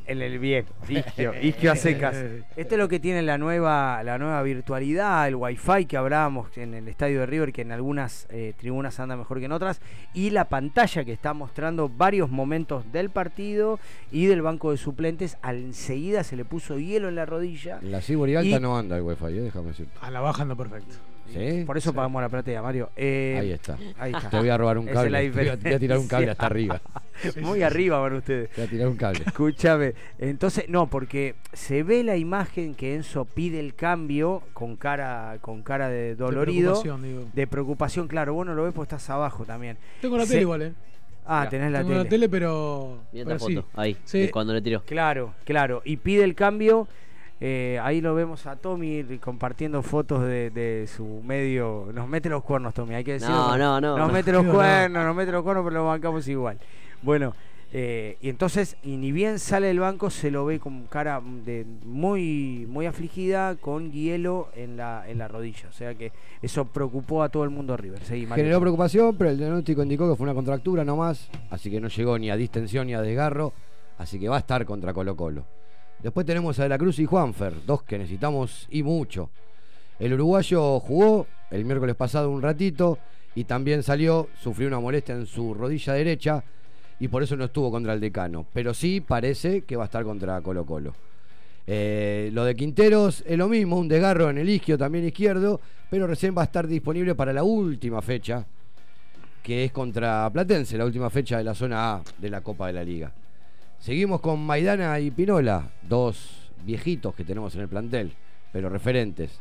En 0.07 0.23
el 0.23 0.39
bien, 0.39 0.67
isquio, 0.89 1.35
isquio 1.43 1.73
a 1.73 1.77
secas. 1.77 2.17
Esto 2.57 2.75
es 2.75 2.79
lo 2.79 2.89
que 2.89 3.01
tiene 3.01 3.23
la 3.23 3.39
nueva, 3.39 4.03
la 4.05 4.19
nueva 4.19 4.41
virtualidad, 4.43 5.27
el 5.27 5.35
wifi 5.35 5.87
que 5.87 5.97
hablábamos 5.97 6.57
en 6.57 6.75
el 6.75 6.87
estadio 6.87 7.21
de 7.21 7.27
River, 7.27 7.53
que 7.53 7.63
en 7.63 7.73
algunas 7.73 8.29
eh, 8.31 8.55
tribunas 8.57 9.01
anda 9.01 9.17
mejor 9.17 9.41
que 9.41 9.47
en 9.47 9.53
otras, 9.53 9.81
y 10.15 10.31
la 10.31 10.45
pantalla 10.45 11.05
que 11.05 11.13
está 11.13 11.35
mostrando 11.35 11.89
varios 11.89 12.31
momentos 12.31 12.91
del 12.93 13.11
partido 13.11 13.81
y 14.13 14.27
del 14.27 14.43
banco 14.43 14.71
de 14.71 14.77
suplentes. 14.77 15.39
Al 15.43 15.57
enseguida 15.57 16.23
se 16.23 16.37
le 16.37 16.45
puso 16.45 16.79
hielo 16.79 17.09
en 17.09 17.17
la 17.17 17.27
rodilla. 17.27 17.81
En 17.83 17.91
la 17.91 18.01
y 18.07 18.35
Alta 18.37 18.57
Y- 18.57 18.61
no 18.61 18.79
anda 18.79 18.97
el 18.97 19.03
wifi, 19.03 19.25
eh, 19.27 19.41
déjame 19.43 19.69
decirte. 19.69 19.93
A 20.01 20.11
la 20.11 20.21
baja 20.21 20.43
anda 20.43 20.55
perfecto. 20.55 20.95
¿Sí? 21.33 21.65
Por 21.65 21.77
eso 21.77 21.93
pagamos 21.93 22.23
la 22.23 22.29
platea, 22.29 22.63
Mario. 22.63 22.91
Eh, 22.97 23.37
Ahí 23.41 23.53
está. 23.53 23.77
Ahí 23.99 24.13
está. 24.13 24.31
Te 24.31 24.39
voy 24.39 24.49
a 24.49 24.57
robar 24.57 24.79
un 24.79 24.87
la 24.87 24.93
cable. 24.93 25.31
Te 25.31 25.31
voy 25.31 25.49
a- 25.49 25.57
voy 25.57 25.73
a 25.73 25.79
tirar 25.79 25.99
un 25.99 26.09
cable 26.09 26.31
hasta 26.31 26.47
arriba. 26.47 26.81
Muy 27.41 27.63
arriba 27.63 27.99
van 27.99 28.15
ustedes. 28.15 28.51
Te 28.51 28.61
voy 28.61 28.67
a 28.67 28.71
tirar 28.71 28.89
un 28.89 28.97
cable. 28.97 29.21
Escúchame, 29.27 29.95
entonces 30.19 30.69
no, 30.69 30.87
porque 30.89 31.35
se 31.53 31.83
ve 31.83 32.03
la 32.05 32.17
imagen 32.17 32.75
que 32.75 32.95
Enzo 32.95 33.25
pide 33.25 33.59
el 33.61 33.75
cambio 33.75 34.43
con 34.53 34.77
cara 34.77 35.39
con 35.41 35.63
cara 35.63 35.89
de 35.89 36.15
dolorido, 36.15 36.75
de 36.83 37.47
preocupación, 37.47 37.49
preocupación, 37.51 38.09
claro, 38.09 38.35
vos 38.35 38.47
no 38.47 38.55
lo 38.55 38.65
ves 38.65 38.73
porque 38.75 38.95
estás 38.95 39.11
abajo 39.11 39.45
también. 39.45 39.77
Tengo 40.01 40.17
la 40.17 40.25
Se- 40.25 40.31
tele 40.31 40.43
igual, 40.43 40.63
¿eh? 40.63 40.73
Ah, 41.29 41.41
Mirá, 41.41 41.51
tenés 41.51 41.73
la 41.73 41.79
Tengo 41.79 41.91
tele. 41.91 42.05
la 42.05 42.09
tele, 42.11 42.29
pero. 42.29 42.99
Mira 43.13 43.39
sí. 43.39 43.55
foto, 43.57 43.67
ahí, 43.75 43.97
Sí. 44.05 44.21
de 44.21 44.31
cuando 44.31 44.53
le 44.55 44.63
tiró. 44.63 44.83
Claro, 44.85 45.35
claro, 45.45 45.83
y 45.85 45.97
pide 45.97 46.23
el 46.23 46.35
cambio. 46.35 46.87
Eh, 47.41 47.79
ahí 47.83 48.01
lo 48.01 48.15
vemos 48.15 48.47
a 48.47 48.57
Tommy 48.57 49.05
compartiendo 49.19 49.83
fotos 49.83 50.23
de, 50.23 50.51
de 50.51 50.87
su 50.87 51.23
medio. 51.25 51.89
Nos 51.93 52.09
mete 52.09 52.29
los 52.29 52.43
cuernos, 52.43 52.73
Tommy, 52.75 52.95
hay 52.95 53.05
que 53.05 53.15
decirlo. 53.15 53.35
No, 53.35 53.59
no, 53.59 53.81
no. 53.81 53.97
Nos 53.99 54.09
no. 54.09 54.13
mete 54.15 54.33
los 54.33 54.45
No, 54.45 54.53
no. 54.53 54.55
cuernos, 54.55 55.05
nos 55.05 55.17
mete 55.17 55.33
los 55.33 55.43
cuernos, 55.43 55.65
pero 55.65 55.77
lo 55.77 55.87
bancamos 55.87 56.27
igual. 56.29 56.59
Bueno, 57.03 57.35
eh, 57.73 58.17
y 58.23 58.31
entonces, 58.31 58.77
y 58.83 58.97
ni 58.97 59.13
bien 59.13 59.39
sale 59.39 59.67
del 59.67 59.81
banco, 59.81 60.09
se 60.09 60.31
lo 60.31 60.47
ve 60.47 60.59
con 60.59 60.87
cara 60.87 61.21
de 61.45 61.67
muy, 61.85 62.67
muy 62.71 62.87
afligida, 62.87 63.57
con 63.57 63.93
hielo 63.93 64.49
en 64.55 64.79
la, 64.79 65.05
en 65.07 65.19
la 65.19 65.29
rodilla. 65.29 65.69
O 65.69 65.73
sea 65.73 65.95
que 65.95 66.13
eso 66.41 66.65
preocupó 66.65 67.23
a 67.23 67.29
todo 67.29 67.45
el 67.45 67.51
mundo 67.51 67.77
River. 67.77 68.03
Seguí. 68.03 68.25
Generó 68.27 68.61
preocupación, 68.61 69.17
pero 69.19 69.29
el 69.31 69.37
diagnóstico 69.37 69.83
indicó 69.83 70.09
que 70.09 70.17
fue 70.17 70.25
una 70.25 70.35
contractura 70.35 70.85
nomás, 70.85 71.29
así 71.51 71.71
que 71.71 71.81
no 71.81 71.89
llegó 71.89 72.19
ni 72.19 72.31
a 72.31 72.37
distensión 72.37 72.87
ni 72.87 72.95
a 72.95 73.03
desgarro, 73.03 73.53
así 73.99 74.19
que 74.19 74.29
va 74.29 74.37
a 74.37 74.41
estar 74.41 74.65
contra 74.65 74.95
Colo 74.95 75.15
Colo. 75.17 75.45
Después 76.03 76.27
tenemos 76.27 76.59
a 76.59 76.65
De 76.65 76.69
la 76.69 76.79
Cruz 76.79 76.99
y 76.99 77.07
Juanfer, 77.07 77.55
dos 77.67 77.83
que 77.83 77.99
necesitamos 77.99 78.67
y 78.71 78.83
mucho. 78.83 79.31
El 79.99 80.13
uruguayo 80.13 80.79
jugó 80.81 81.27
el 81.51 81.65
miércoles 81.65 81.97
pasado 81.97 82.31
un 82.31 82.43
ratito 82.43 82.99
y 83.35 83.45
también 83.45 83.83
salió, 83.83 84.29
sufrió 84.41 84.69
una 84.69 84.81
molestia 84.81 85.15
en 85.15 85.27
su 85.27 85.55
rodilla 85.55 85.95
derecha 85.95 86.45
y 86.99 87.09
por 87.09 87.23
eso 87.23 87.37
no 87.37 87.45
estuvo 87.45 87.71
contra 87.71 87.93
el 87.93 88.01
decano, 88.01 88.47
pero 88.53 88.75
sí 88.75 89.01
parece 89.01 89.63
que 89.63 89.77
va 89.77 89.85
a 89.85 89.87
estar 89.87 90.05
contra 90.05 90.41
Colo 90.41 90.65
Colo. 90.65 90.95
Eh, 91.67 92.31
lo 92.33 92.45
de 92.45 92.55
Quinteros 92.55 93.25
es 93.27 93.37
lo 93.37 93.49
mismo, 93.49 93.77
un 93.77 93.89
desgarro 93.89 94.31
en 94.31 94.39
el 94.39 94.49
isquio 94.49 94.79
también 94.79 95.05
izquierdo, 95.05 95.61
pero 95.91 96.07
recién 96.07 96.37
va 96.37 96.43
a 96.43 96.45
estar 96.45 96.67
disponible 96.67 97.15
para 97.15 97.33
la 97.33 97.43
última 97.43 98.01
fecha, 98.03 98.47
que 99.43 99.65
es 99.65 99.73
contra 99.73 100.31
Platense, 100.31 100.79
la 100.79 100.85
última 100.85 101.11
fecha 101.11 101.39
de 101.39 101.45
la 101.45 101.55
zona 101.55 101.95
A 101.95 102.03
de 102.19 102.31
la 102.31 102.41
Copa 102.41 102.69
de 102.69 102.73
la 102.73 102.85
Liga. 102.85 103.13
Seguimos 103.79 104.21
con 104.21 104.41
Maidana 104.41 104.99
y 104.99 105.11
Pinola, 105.11 105.71
dos 105.89 106.51
viejitos 106.65 107.15
que 107.15 107.25
tenemos 107.25 107.55
en 107.55 107.63
el 107.63 107.69
plantel, 107.69 108.13
pero 108.53 108.69
referentes. 108.69 109.39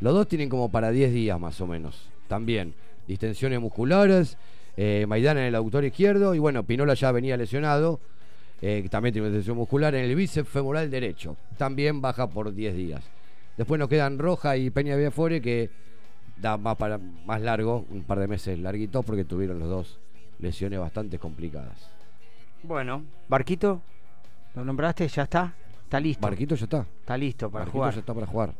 Los 0.00 0.14
dos 0.14 0.28
tienen 0.28 0.48
como 0.48 0.70
para 0.70 0.90
10 0.90 1.12
días 1.12 1.38
más 1.38 1.60
o 1.60 1.66
menos. 1.66 2.08
También 2.26 2.74
distensiones 3.06 3.60
musculares, 3.60 4.38
eh, 4.76 5.04
Maidana 5.06 5.42
en 5.42 5.46
el 5.46 5.54
autor 5.54 5.84
izquierdo 5.84 6.34
y 6.34 6.38
bueno, 6.38 6.64
Pinola 6.64 6.94
ya 6.94 7.12
venía 7.12 7.36
lesionado, 7.36 8.00
eh, 8.62 8.86
también 8.90 9.12
tiene 9.12 9.28
distensión 9.28 9.56
muscular 9.56 9.94
en 9.94 10.04
el 10.04 10.14
bíceps 10.14 10.48
femoral 10.48 10.90
derecho. 10.90 11.36
También 11.58 12.00
baja 12.00 12.28
por 12.28 12.54
10 12.54 12.74
días. 12.74 13.04
Después 13.56 13.78
nos 13.78 13.88
quedan 13.88 14.18
Roja 14.18 14.56
y 14.56 14.70
Peña 14.70 14.96
Viafore 14.96 15.42
que 15.42 15.70
da 16.40 16.56
más, 16.56 16.76
para, 16.76 16.98
más 16.98 17.42
largo, 17.42 17.84
un 17.90 18.02
par 18.04 18.18
de 18.18 18.28
meses 18.28 18.58
larguitos 18.58 19.04
porque 19.04 19.24
tuvieron 19.24 19.58
los 19.58 19.68
dos 19.68 19.98
lesiones 20.38 20.80
bastante 20.80 21.18
complicadas. 21.18 22.01
Bueno, 22.62 23.02
Barquito, 23.28 23.80
¿lo 24.54 24.64
nombraste? 24.64 25.08
¿Ya 25.08 25.22
está? 25.24 25.52
¿Está 25.84 26.00
listo? 26.00 26.22
Barquito 26.22 26.54
ya 26.54 26.64
está. 26.64 26.86
Está 27.00 27.16
listo 27.18 27.50
para 27.50 27.64
Barquito 27.64 27.78
jugar. 27.78 27.94
ya 27.94 28.00
está 28.00 28.14
para 28.14 28.26
jugar. 28.26 28.54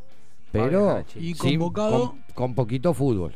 Pero. 0.51 1.05
Y 1.17 1.35
sin- 1.35 1.59
convocado. 1.59 2.11
con, 2.11 2.23
con 2.35 2.55
poquito 2.55 2.93
fútbol. 2.93 3.33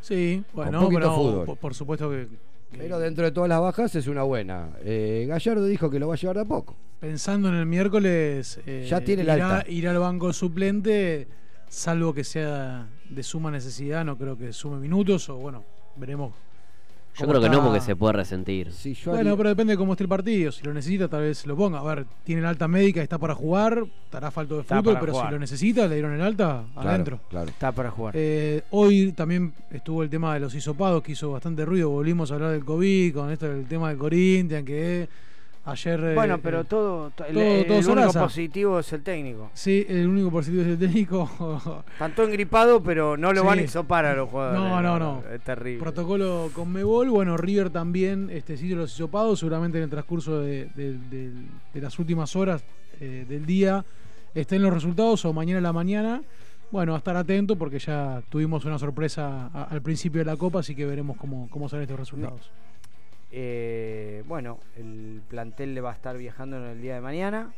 Sí, 0.00 0.42
bueno, 0.52 0.80
poquito 0.80 1.00
pero 1.00 1.14
fútbol. 1.14 1.46
Por, 1.46 1.56
por 1.58 1.74
supuesto 1.74 2.10
que, 2.10 2.26
que 2.72 2.78
Pero 2.78 2.98
dentro 2.98 3.24
de 3.24 3.30
todas 3.30 3.48
las 3.48 3.60
bajas 3.60 3.94
es 3.94 4.06
una 4.08 4.22
buena. 4.24 4.70
Eh, 4.80 5.26
Gallardo 5.28 5.66
dijo 5.66 5.88
que 5.90 6.00
lo 6.00 6.08
va 6.08 6.14
a 6.14 6.16
llevar 6.16 6.36
de 6.36 6.42
a 6.42 6.44
poco. 6.44 6.74
pensando 6.98 7.48
en 7.48 7.54
el 7.54 7.66
miércoles, 7.66 8.58
eh, 8.66 8.86
Ya 8.88 9.00
tiene 9.00 9.22
el 9.22 9.28
irá, 9.36 9.58
alta. 9.58 9.70
ir 9.70 9.86
al 9.88 9.98
banco 9.98 10.32
suplente, 10.32 11.28
salvo 11.68 12.12
que 12.12 12.24
sea 12.24 12.88
de 13.08 13.22
suma 13.22 13.50
necesidad, 13.52 14.04
no 14.04 14.16
creo 14.18 14.36
que 14.36 14.52
sume 14.52 14.78
minutos 14.80 15.28
o 15.28 15.36
bueno, 15.36 15.62
veremos. 15.96 16.32
Yo 17.18 17.26
creo 17.28 17.40
que 17.42 17.50
no 17.50 17.62
porque 17.62 17.80
se 17.80 17.94
puede 17.94 18.14
resentir. 18.14 18.72
Sí, 18.72 18.94
yo 18.94 19.10
Bueno, 19.10 19.20
haría- 19.30 19.36
pero 19.36 19.48
depende 19.50 19.74
de 19.74 19.76
cómo 19.76 19.92
esté 19.92 20.04
el 20.04 20.08
partido. 20.08 20.50
Si 20.50 20.64
lo 20.64 20.72
necesita, 20.72 21.08
tal 21.08 21.20
vez 21.22 21.44
lo 21.46 21.54
ponga. 21.56 21.78
A 21.80 21.82
ver, 21.82 22.06
tiene 22.24 22.40
el 22.40 22.46
alta 22.46 22.66
médica, 22.68 23.02
está 23.02 23.18
para 23.18 23.34
jugar, 23.34 23.84
estará 24.06 24.30
falto 24.30 24.54
de 24.56 24.60
Está 24.62 24.78
fútbol, 24.78 24.96
pero 24.98 25.12
jugar. 25.12 25.28
si 25.28 25.32
lo 25.34 25.38
necesita, 25.38 25.86
le 25.86 25.94
dieron 25.96 26.14
el 26.14 26.22
alta, 26.22 26.64
Claro, 26.72 26.88
adentro. 26.88 27.20
Claro. 27.28 27.48
Está 27.50 27.70
para 27.72 27.90
jugar. 27.90 28.14
Eh, 28.16 28.62
hoy 28.70 29.12
también 29.12 29.52
estuvo 29.70 30.02
el 30.02 30.08
tema 30.08 30.32
de 30.34 30.40
los 30.40 30.54
hisopados, 30.54 31.02
que 31.02 31.12
hizo 31.12 31.30
bastante 31.32 31.64
ruido. 31.66 31.90
Volvimos 31.90 32.30
a 32.30 32.34
hablar 32.34 32.50
del 32.52 32.64
COVID, 32.64 33.14
con 33.14 33.30
esto 33.30 33.46
del 33.46 33.66
tema 33.66 33.90
del 33.90 33.98
Corinthians, 33.98 34.64
que 34.64 35.08
ayer. 35.64 36.00
eh, 36.04 36.14
bueno, 36.14 36.38
pero 36.38 36.60
eh, 36.60 36.64
todo, 36.64 37.10
to- 37.10 37.24
el, 37.24 37.34
todo- 37.34 37.42
el 37.44 37.66
todo 37.84 37.92
único 37.92 38.12
positivo 38.12 38.78
es 38.80 38.92
el 38.92 39.02
técnico. 39.02 39.50
Sí, 39.54 39.86
el 39.88 40.08
único 40.08 40.30
positivo 40.30 40.62
es 40.62 40.68
el 40.68 40.78
técnico. 40.78 41.82
Tanto 41.98 42.22
engripado, 42.24 42.82
pero 42.82 43.16
no 43.16 43.32
lo 43.32 43.40
Sí. 43.42 43.46
van 43.46 43.58
a 43.58 43.62
hisopar 43.62 44.04
a 44.06 44.14
los 44.14 44.28
jugadores. 44.28 44.60
No, 44.60 44.82
no, 44.82 44.98
no. 44.98 45.22
Es 45.32 45.40
terrible. 45.42 45.80
Protocolo 45.82 46.50
con 46.54 46.72
Mebol. 46.72 47.10
Bueno, 47.10 47.36
River 47.36 47.70
también 47.70 48.28
este 48.30 48.56
sitio 48.56 48.76
los 48.76 48.92
hisopados. 48.92 49.38
Seguramente 49.40 49.78
en 49.78 49.84
el 49.84 49.90
transcurso 49.90 50.40
de, 50.40 50.66
de- 50.74 50.98
de- 51.10 51.32
de 51.74 51.80
las 51.80 51.98
últimas 51.98 52.34
horas 52.36 52.62
eh, 53.00 53.24
del 53.28 53.46
día 53.46 53.84
estén 54.34 54.62
los 54.62 54.72
resultados 54.72 55.24
o 55.24 55.32
mañana 55.32 55.58
a 55.58 55.62
la 55.62 55.72
mañana. 55.72 56.22
Bueno, 56.70 56.94
a 56.94 56.98
estar 56.98 57.14
atento 57.16 57.56
porque 57.56 57.78
ya 57.78 58.22
tuvimos 58.30 58.64
una 58.64 58.78
sorpresa 58.78 59.50
a- 59.52 59.64
al 59.64 59.82
principio 59.82 60.20
de 60.20 60.24
la 60.24 60.36
Copa, 60.38 60.60
así 60.60 60.74
que 60.74 60.86
veremos 60.86 61.18
cómo, 61.18 61.48
cómo 61.50 61.68
salen 61.68 61.82
estos 61.82 61.98
resultados. 62.00 62.50
Eh, 63.34 64.22
bueno, 64.28 64.58
el 64.76 65.22
plantel 65.28 65.74
le 65.74 65.80
va 65.80 65.90
a 65.90 65.94
estar 65.94 66.16
viajando 66.18 66.58
en 66.58 66.64
el 66.64 66.82
día 66.82 66.94
de 66.96 67.00
mañana. 67.00 67.50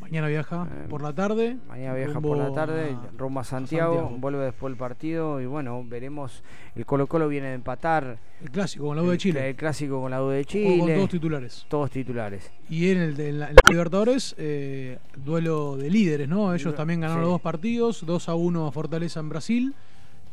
Mañana 0.00 0.26
viaja 0.26 0.68
Eh, 0.70 0.86
por 0.90 1.00
la 1.00 1.12
tarde. 1.14 1.56
Mañana 1.68 1.94
viaja 1.94 2.20
por 2.20 2.36
la 2.36 2.52
tarde, 2.52 2.90
a- 2.90 3.10
rumbo 3.16 3.38
a 3.40 3.44
Santiago, 3.44 3.94
Santiago. 3.94 4.18
vuelve 4.20 4.44
después 4.46 4.72
del 4.72 4.76
partido 4.78 5.40
y 5.40 5.46
bueno, 5.46 5.82
veremos. 5.88 6.42
El 6.74 6.84
Colo 6.84 7.06
Colo 7.06 7.28
viene 7.28 7.48
de 7.48 7.54
empatar. 7.54 8.18
El 8.42 8.50
clásico 8.50 8.86
con 8.86 8.96
la 8.96 9.02
U 9.04 9.10
de 9.10 9.16
Chile. 9.18 9.48
El 9.50 9.54
clásico 9.56 10.00
con 10.02 10.10
la 10.10 10.22
U 10.22 10.28
de 10.28 10.42
Jugó 10.44 10.78
con 10.78 10.80
Chile. 10.86 10.94
todos 10.96 11.10
titulares. 11.10 11.66
Todos 11.68 11.90
titulares. 11.92 12.50
Y 12.68 12.90
en, 12.90 12.98
el, 12.98 13.16
de- 13.16 13.28
en 13.28 13.38
la, 13.38 13.48
en 13.50 13.54
la 13.54 13.60
Libertadores, 13.70 14.34
eh, 14.38 14.98
duelo 15.16 15.76
de 15.76 15.88
líderes, 15.88 16.28
¿no? 16.28 16.52
Ellos 16.52 16.74
también 16.74 17.00
ganaron 17.00 17.22
Sí. 17.22 17.26
los 17.26 17.34
dos 17.34 17.40
partidos, 17.40 18.04
2 18.04 18.28
a 18.28 18.34
1 18.34 18.66
a 18.66 18.72
Fortaleza 18.72 19.20
en 19.20 19.28
Brasil 19.28 19.74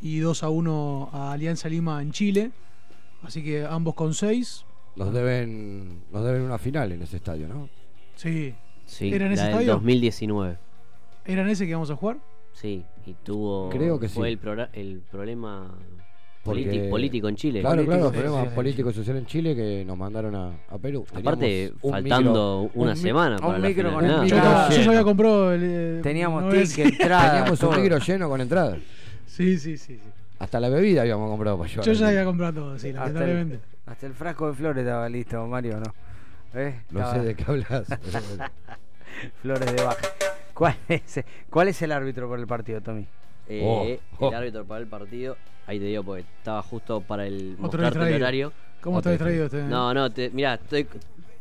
y 0.01 0.17
2 0.19 0.41
a 0.43 0.49
1 0.49 1.09
a 1.13 1.31
Alianza 1.31 1.69
Lima 1.69 2.01
en 2.01 2.11
Chile. 2.11 2.51
Así 3.21 3.43
que 3.43 3.65
ambos 3.65 3.93
con 3.93 4.13
6. 4.15 4.65
Nos 4.99 5.13
deben, 5.13 6.03
nos 6.11 6.25
deben 6.25 6.41
una 6.41 6.57
final 6.57 6.91
en 6.91 7.01
ese 7.01 7.17
estadio, 7.17 7.47
¿no? 7.47 7.69
Sí. 8.15 8.53
Sí, 8.85 9.13
¿Era 9.13 9.27
en 9.27 9.31
ese 9.33 9.41
la 9.43 9.47
del 9.47 9.53
estadio? 9.59 9.73
2019. 9.73 10.57
¿Eran 11.25 11.49
ese 11.49 11.65
que 11.67 11.73
vamos 11.73 11.89
a 11.91 11.95
jugar? 11.95 12.17
Sí, 12.53 12.83
y 13.05 13.13
tuvo. 13.23 13.69
Creo 13.69 13.99
que 13.99 14.09
fue 14.09 14.29
sí. 14.29 14.39
el, 14.43 14.69
el 14.73 15.01
problema 15.09 15.71
Porque- 16.43 16.63
politi- 16.65 16.89
político 16.89 17.29
en 17.29 17.35
Chile. 17.35 17.59
Claro, 17.61 17.75
Político, 17.77 17.95
claro, 17.97 18.09
sí, 18.09 18.17
problemas 18.17 18.43
sí, 18.43 18.49
sí, 18.49 18.55
políticos 18.55 18.93
y 18.93 18.95
sociales 18.97 19.21
en 19.21 19.25
Chile 19.27 19.55
que 19.55 19.85
nos 19.85 19.97
mandaron 19.97 20.35
a, 20.35 20.51
a 20.69 20.77
Perú. 20.79 21.05
Aparte, 21.13 21.45
Teníamos 21.45 21.83
un 21.83 21.91
faltando 21.91 22.63
micro- 22.63 22.81
una 22.81 22.91
mi- 22.93 22.99
semana 22.99 23.35
un 23.35 23.41
para 23.41 23.59
la 23.59 23.67
micro 23.67 23.89
final. 23.99 24.15
con. 24.17 24.27
Yo, 24.27 24.35
ya 24.35 24.87
había 24.89 25.03
comprado 25.03 25.53
el. 25.53 25.61
eh, 25.63 25.99
Teníamos 26.03 26.43
no 26.43 26.51
es- 26.51 26.75
ticket, 26.75 26.93
entrada. 26.99 27.29
Teníamos 27.31 27.63
un 27.63 27.69
todo. 27.69 27.79
micro 27.79 27.97
lleno 27.99 28.27
con 28.29 28.41
entradas. 28.41 28.79
Sí, 29.27 29.57
sí, 29.57 29.77
sí. 29.77 29.95
sí. 29.97 30.09
Hasta 30.39 30.59
la 30.59 30.69
bebida 30.69 31.01
habíamos 31.01 31.29
comprado 31.29 31.57
para 31.57 31.69
llevar. 31.69 31.85
Yo 31.85 31.93
ya 31.93 32.07
había 32.07 32.25
comprado 32.25 32.53
todo, 32.61 32.79
sí, 32.79 32.87
Hasta 32.89 32.99
lamentablemente. 33.01 33.59
Hasta 33.89 34.05
el 34.05 34.13
frasco 34.13 34.47
de 34.47 34.53
flores 34.53 34.83
estaba 34.83 35.09
listo, 35.09 35.45
Mario, 35.47 35.79
¿no? 35.79 35.93
¿Eh? 36.59 36.81
No 36.91 36.99
Estaba- 36.99 37.13
sé 37.19 37.21
de 37.27 37.35
qué 37.35 37.43
hablas. 37.47 37.87
Flores 39.41 39.75
de 39.75 39.83
baja. 39.83 39.97
¿Cuál 40.53 40.75
es, 40.87 41.21
¿Cuál 41.49 41.67
es 41.69 41.81
el 41.81 41.91
árbitro 41.91 42.27
por 42.27 42.39
el 42.39 42.47
partido, 42.47 42.81
Tommy? 42.81 43.07
Eh, 43.47 43.61
Oh, 43.63 44.25
oh. 44.25 44.29
El 44.29 44.35
árbitro 44.35 44.65
para 44.65 44.81
el 44.81 44.87
partido. 44.87 45.37
Ahí 45.67 45.79
te 45.79 45.85
digo, 45.85 46.03
porque 46.03 46.21
estaba 46.37 46.61
justo 46.63 47.01
para 47.01 47.25
el 47.25 47.53
Otro 47.61 47.81
mostrarte 47.81 48.15
el 48.15 48.21
horario. 48.21 48.53
¿Cómo 48.81 48.99
está 48.99 49.11
distraído 49.11 49.45
este? 49.45 49.63
No, 49.63 49.93
no, 49.93 50.09
te, 50.11 50.29
mira, 50.31 50.55
estoy. 50.55 50.87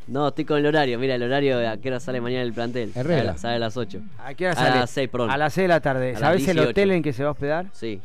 No, 0.07 0.29
estoy 0.29 0.45
con 0.45 0.59
el 0.59 0.67
horario. 0.67 0.99
Mira, 0.99 1.15
el 1.15 1.23
horario 1.23 1.69
a 1.69 1.77
qué 1.77 1.89
hora 1.89 2.01
sale 2.01 2.21
mañana 2.21 2.43
el 2.43 2.53
plantel. 2.53 2.93
Herrera. 2.95 3.25
Sale, 3.25 3.39
sale 3.39 3.55
a 3.57 3.59
las 3.59 3.77
8. 3.77 4.01
¿A 4.19 4.35
qué 4.35 4.47
hora 4.47 4.53
A 4.53 4.57
sale? 4.65 4.81
las 4.81 4.91
6, 4.91 5.09
perdón. 5.11 5.31
A 5.31 5.37
las 5.37 5.53
6 5.53 5.65
de 5.65 5.69
la 5.69 5.81
tarde. 5.81 6.15
A 6.17 6.19
¿Sabes 6.19 6.41
el 6.49 6.55
18. 6.57 6.71
hotel 6.71 6.91
en 6.93 7.03
que 7.03 7.13
se 7.13 7.23
va 7.23 7.29
a 7.29 7.33
hospedar? 7.33 7.67
Sí, 7.73 8.01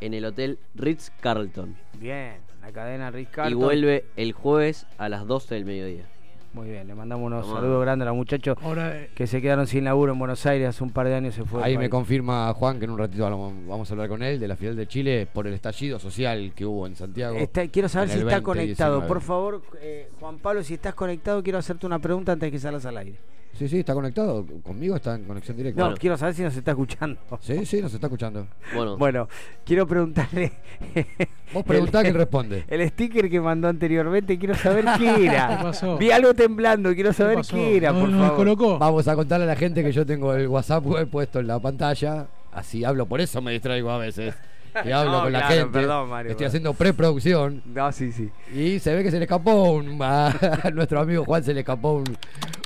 en 0.00 0.14
el 0.14 0.24
hotel 0.26 0.58
Ritz 0.74 1.10
Carlton. 1.20 1.74
Bien, 1.94 2.34
la 2.66 2.72
cadena 2.72 3.10
Ritz 3.10 3.30
Y 3.48 3.54
vuelve 3.54 4.04
el 4.16 4.32
jueves 4.32 4.86
a 4.98 5.08
las 5.08 5.26
12 5.26 5.54
del 5.54 5.64
mediodía. 5.64 6.04
Muy 6.52 6.70
bien, 6.70 6.86
le 6.88 6.94
mandamos 6.94 7.26
unos 7.26 7.46
Tomá. 7.46 7.60
saludos 7.60 7.82
grandes 7.82 8.06
a 8.06 8.08
los 8.08 8.16
muchachos 8.16 8.56
Ahora, 8.62 8.96
eh, 8.98 9.10
que 9.14 9.26
se 9.26 9.42
quedaron 9.42 9.66
sin 9.66 9.84
laburo 9.84 10.14
en 10.14 10.18
Buenos 10.18 10.46
Aires 10.46 10.70
hace 10.70 10.82
un 10.82 10.90
par 10.90 11.06
de 11.06 11.14
años 11.14 11.34
se 11.34 11.44
fue. 11.44 11.62
Ahí 11.62 11.76
me 11.76 11.90
confirma 11.90 12.50
Juan 12.54 12.78
que 12.78 12.86
en 12.86 12.92
un 12.92 12.98
ratito 12.98 13.24
vamos 13.24 13.90
a 13.90 13.92
hablar 13.94 14.08
con 14.08 14.22
él 14.22 14.40
de 14.40 14.48
la 14.48 14.56
final 14.56 14.74
de 14.74 14.86
Chile 14.86 15.28
por 15.30 15.46
el 15.46 15.52
estallido 15.52 15.98
social 15.98 16.52
que 16.56 16.64
hubo 16.64 16.86
en 16.86 16.96
Santiago. 16.96 17.36
Está- 17.36 17.68
quiero 17.68 17.90
saber 17.90 18.08
si 18.08 18.18
está 18.18 18.40
2019. 18.40 18.42
conectado. 18.42 19.06
Por 19.06 19.20
favor, 19.20 19.62
eh, 19.82 20.08
Juan 20.18 20.38
Pablo, 20.38 20.62
si 20.64 20.74
estás 20.74 20.94
conectado, 20.94 21.42
quiero 21.42 21.58
hacerte 21.58 21.84
una 21.84 21.98
pregunta 21.98 22.32
antes 22.32 22.46
de 22.46 22.50
que 22.52 22.58
salgas 22.58 22.86
al 22.86 22.96
aire. 22.96 23.18
Sí, 23.58 23.68
sí, 23.68 23.78
está 23.78 23.94
conectado. 23.94 24.44
Conmigo 24.62 24.96
está 24.96 25.14
en 25.14 25.24
conexión 25.24 25.56
directa. 25.56 25.88
No, 25.88 25.94
quiero 25.96 26.16
saber 26.18 26.34
si 26.34 26.42
nos 26.42 26.54
está 26.56 26.72
escuchando. 26.72 27.18
Sí, 27.40 27.64
sí, 27.64 27.80
nos 27.80 27.92
está 27.94 28.06
escuchando. 28.06 28.46
Bueno, 28.74 28.96
Bueno, 28.98 29.28
quiero 29.64 29.86
preguntarle. 29.86 30.52
Vos 31.54 31.64
preguntá 31.64 32.02
que 32.02 32.08
él 32.08 32.14
responde. 32.14 32.64
El 32.68 32.86
sticker 32.90 33.30
que 33.30 33.40
mandó 33.40 33.68
anteriormente, 33.68 34.38
quiero 34.38 34.54
saber 34.54 34.84
qué 34.98 35.26
era. 35.26 35.56
¿Qué 35.56 35.62
pasó? 35.62 35.96
Vi 35.96 36.10
algo 36.10 36.34
temblando, 36.34 36.92
quiero 36.94 37.12
saber 37.12 37.36
pasó? 37.36 37.56
qué 37.56 37.76
era, 37.78 37.92
¿No- 37.92 38.00
por 38.00 38.08
no 38.10 38.18
favor. 38.18 38.30
descolocó? 38.46 38.78
Vamos 38.78 39.08
a 39.08 39.14
contarle 39.14 39.44
a 39.44 39.48
la 39.48 39.56
gente 39.56 39.82
que 39.82 39.92
yo 39.92 40.04
tengo 40.04 40.34
el 40.34 40.48
WhatsApp 40.48 40.84
web 40.84 41.08
puesto 41.08 41.40
en 41.40 41.46
la 41.46 41.58
pantalla. 41.58 42.26
Así 42.52 42.84
hablo, 42.84 43.06
por 43.06 43.20
eso 43.20 43.40
me 43.40 43.52
distraigo 43.52 43.90
a 43.90 43.98
veces. 43.98 44.34
Que 44.82 44.92
hablo 44.92 45.12
No, 45.12 45.22
con 45.24 45.32
la 45.32 45.38
claro, 45.40 45.54
gente. 45.54 45.78
perdón, 45.78 46.08
Mario, 46.08 46.30
Estoy 46.32 46.46
haciendo 46.46 46.74
preproducción. 46.74 47.62
No, 47.66 47.90
sí, 47.92 48.12
sí. 48.12 48.30
Y 48.54 48.78
se 48.78 48.94
ve 48.94 49.02
que 49.02 49.10
se 49.10 49.18
le 49.18 49.24
escapó 49.24 49.72
un. 49.72 49.98
A 50.02 50.70
nuestro 50.72 51.00
amigo 51.00 51.24
Juan 51.24 51.42
se 51.44 51.54
le 51.54 51.60
escapó 51.60 51.92
un, 51.94 52.04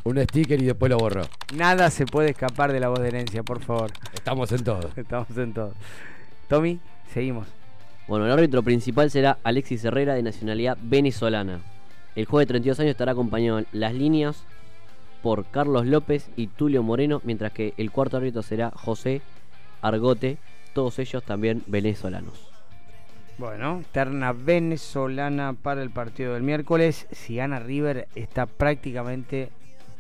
un 0.05 0.23
sticker 0.25 0.61
y 0.61 0.67
después 0.67 0.91
lo 0.91 0.99
borró. 0.99 1.23
Nada 1.55 1.91
se 1.91 2.07
puede 2.07 2.31
escapar 2.31 2.73
de 2.73 2.81
la 2.81 2.89
voz 2.89 3.01
de 3.01 3.09
herencia, 3.09 3.43
por 3.43 3.61
favor. 3.61 3.91
Estamos 4.13 4.51
en 4.53 4.65
todo. 4.65 4.91
Estamos 4.97 5.37
en 5.37 5.53
todo. 5.53 5.73
Tommy, 6.49 6.81
seguimos. 7.13 7.47
Bueno, 8.09 8.27
el 8.27 8.33
árbitro 8.33 8.63
principal 8.63 9.11
será 9.11 9.39
Alexis 9.45 9.85
Herrera 9.85 10.15
de 10.15 10.23
nacionalidad 10.23 10.77
venezolana. 10.83 11.61
El 12.17 12.25
juez 12.25 12.43
de 12.43 12.55
32 12.55 12.81
años 12.81 12.91
estará 12.91 13.13
acompañado 13.13 13.61
en 13.61 13.67
las 13.73 13.95
líneas 13.95 14.43
por 15.23 15.45
Carlos 15.47 15.87
López 15.87 16.29
y 16.37 16.49
Tulio 16.49 16.83
Moreno, 16.83 17.21
mientras 17.25 17.53
que 17.53 17.73
el 17.77 17.93
cuarto 17.93 18.17
árbitro 18.17 18.43
será 18.43 18.73
José 18.75 19.23
Argote, 19.81 20.39
todos 20.73 20.99
ellos 20.99 21.23
también 21.23 21.63
venezolanos. 21.67 22.47
Bueno, 23.39 23.83
terna 23.93 24.33
venezolana 24.33 25.55
para 25.55 25.83
el 25.83 25.91
partido 25.91 26.35
del 26.35 26.43
miércoles. 26.43 27.07
Si 27.11 27.37
gana 27.37 27.59
River, 27.59 28.07
está 28.15 28.45
prácticamente 28.47 29.49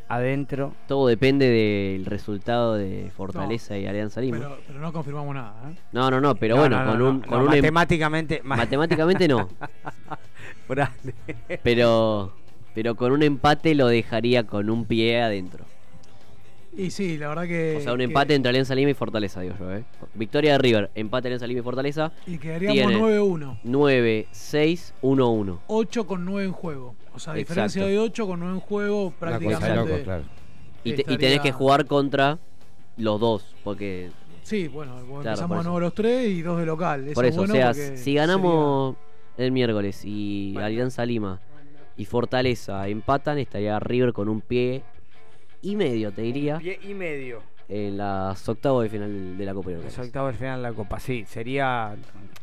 adentro. 0.08 0.74
Todo 0.88 1.06
depende 1.08 1.48
del 1.48 2.04
resultado 2.04 2.74
de 2.74 3.10
Fortaleza 3.16 3.78
y 3.78 3.86
Alianza 3.86 4.20
Lima. 4.20 4.38
pero, 4.38 4.58
pero 4.66 4.78
no 4.80 4.92
confirmamos 4.92 5.34
nada. 5.34 5.54
¿eh? 5.70 5.74
No, 5.92 6.10
no, 6.10 6.20
no, 6.20 6.34
pero 6.34 6.56
No, 6.56 6.60
bueno, 6.62 6.78
no, 6.80 6.84
no, 6.84 6.90
con 6.90 6.98
no, 6.98 7.08
un, 7.08 7.20
no, 7.20 7.26
con 7.26 7.40
un 7.40 7.54
em- 7.54 7.60
matemáticamente- 7.64 8.40
ma- 8.44 8.56
matemáticamente 8.56 9.26
no. 9.28 9.48
Grande. 10.68 11.14
pero 11.62 12.32
pero 12.74 12.94
con 12.94 13.10
un 13.12 13.22
empate 13.22 13.74
lo 13.74 13.88
dejaría 13.88 14.44
con 14.46 14.70
un 14.70 14.84
pie 14.84 15.20
adentro. 15.22 15.64
Y 16.76 16.90
sí, 16.90 17.18
la 17.18 17.28
verdad 17.28 17.46
que. 17.48 17.76
O 17.78 17.80
sea, 17.80 17.92
un 17.92 17.98
que- 17.98 18.04
empate 18.04 18.34
entre 18.34 18.48
Alianza 18.50 18.74
Lima 18.74 18.90
y 18.90 18.94
Fortaleza, 18.94 19.40
digo 19.40 19.54
yo, 19.58 19.72
¿eh? 19.74 19.84
Victoria 20.14 20.52
de 20.52 20.58
River, 20.58 20.90
empate 20.94 21.28
Alianza 21.28 21.46
Lima 21.46 21.60
y 21.60 21.62
Fortaleza. 21.64 22.12
Y 22.26 22.38
quedaríamos 22.38 22.76
tiene 22.76 22.98
9-1. 23.00 23.58
9, 23.64 24.26
6, 24.30 24.94
1, 25.02 25.30
1. 25.30 25.60
8 25.66 26.06
con 26.06 26.24
9 26.24 26.44
en 26.46 26.52
juego. 26.52 26.94
O 27.14 27.18
sea, 27.18 27.32
Exacto. 27.34 27.38
diferencia 27.38 27.84
de 27.86 27.98
8 27.98 28.26
con 28.26 28.40
9 28.40 28.54
en 28.54 28.60
juego, 28.60 29.12
prácticamente. 29.18 30.04
Y, 30.84 30.92
te- 30.92 30.96
y 30.96 31.00
estaría- 31.00 31.18
tenés 31.18 31.40
que 31.40 31.52
jugar 31.52 31.86
contra 31.86 32.38
los 32.96 33.20
dos, 33.20 33.54
porque 33.64 34.10
Sí, 34.42 34.66
bueno, 34.68 34.94
Claro, 35.04 35.16
empezamos 35.18 35.58
a 35.58 35.62
nuevo 35.62 35.78
los 35.80 35.94
tres 35.94 36.28
y 36.28 36.42
dos 36.42 36.58
de 36.58 36.66
local. 36.66 37.04
Eso 37.04 37.14
por 37.14 37.24
es 37.24 37.30
eso, 37.32 37.40
bueno 37.42 37.52
o 37.54 37.56
sea, 37.56 37.96
si 37.96 38.14
ganamos 38.14 38.96
el 39.36 39.52
miércoles 39.52 40.02
y 40.04 40.56
Alianza 40.56 41.04
Lima 41.06 41.40
y 41.96 42.04
Fortaleza 42.04 42.88
empatan, 42.88 43.38
estaría 43.38 43.78
River 43.78 44.12
con 44.12 44.28
un 44.28 44.40
pie 44.40 44.82
y 45.62 45.76
medio, 45.76 46.12
te 46.12 46.22
diría, 46.22 46.58
Pie 46.58 46.78
y 46.82 46.94
medio. 46.94 47.42
en 47.68 47.96
las 47.98 48.48
octavos 48.48 48.82
de 48.82 48.88
final 48.90 49.36
de 49.38 49.44
la 49.44 49.54
Copa 49.54 49.70
Es 49.70 49.76
Libertadores. 49.76 50.08
octavo 50.08 50.26
del 50.28 50.36
final 50.36 50.62
de 50.62 50.68
la 50.70 50.74
Copa, 50.74 51.00
sí. 51.00 51.24
Sería 51.26 51.94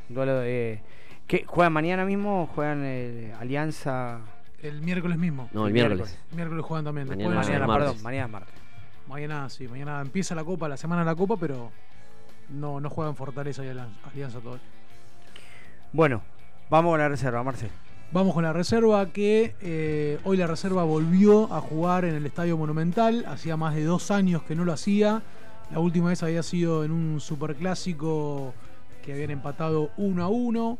un 0.09 0.15
duelo 0.15 0.35
de. 0.39 0.81
¿Qué? 1.27 1.43
¿Juegan 1.45 1.73
mañana 1.73 2.05
mismo? 2.05 2.47
¿Juegan 2.55 2.81
eh, 2.85 3.33
Alianza? 3.39 4.19
El 4.61 4.81
miércoles 4.81 5.17
mismo. 5.17 5.49
No, 5.53 5.67
el 5.67 5.73
miércoles. 5.73 6.17
Miércoles 6.31 6.63
juegan 6.65 6.85
también. 6.85 7.07
Mañana 7.07 7.29
Después- 7.29 7.47
Mañana, 7.47 7.67
martes. 7.67 7.87
perdón, 7.89 8.03
mañana 8.03 8.25
es 8.25 8.31
martes. 8.31 8.53
Mañana 9.07 9.49
sí, 9.49 9.67
mañana 9.67 10.01
empieza 10.01 10.35
la 10.35 10.43
Copa, 10.43 10.67
la 10.67 10.77
semana 10.77 11.01
de 11.01 11.05
la 11.05 11.15
Copa, 11.15 11.37
pero 11.37 11.71
no, 12.49 12.79
no 12.79 12.89
juegan 12.89 13.15
Fortaleza 13.15 13.63
y 13.65 13.69
Alianza, 13.69 13.95
Alianza 14.11 14.39
todavía. 14.39 14.63
Bueno, 15.93 16.21
vamos 16.69 16.91
con 16.91 16.99
la 16.99 17.07
reserva, 17.09 17.43
Marcel. 17.43 17.69
Vamos 18.11 18.33
con 18.33 18.43
la 18.43 18.53
reserva 18.53 19.05
que 19.11 19.53
eh, 19.61 20.17
hoy 20.23 20.37
la 20.37 20.47
reserva 20.47 20.83
volvió 20.83 21.53
a 21.53 21.59
jugar 21.59 22.05
en 22.05 22.15
el 22.15 22.25
Estadio 22.25 22.57
Monumental. 22.57 23.25
Hacía 23.27 23.57
más 23.57 23.75
de 23.75 23.83
dos 23.83 24.11
años 24.11 24.43
que 24.43 24.55
no 24.55 24.63
lo 24.63 24.71
hacía. 24.71 25.21
La 25.71 25.79
última 25.79 26.07
vez 26.09 26.23
había 26.23 26.41
sido 26.41 26.85
en 26.85 26.91
un 26.91 27.19
superclásico 27.19 28.53
que 29.03 29.11
habían 29.13 29.31
empatado 29.31 29.91
1 29.97 30.23
a 30.23 30.29
1. 30.29 30.77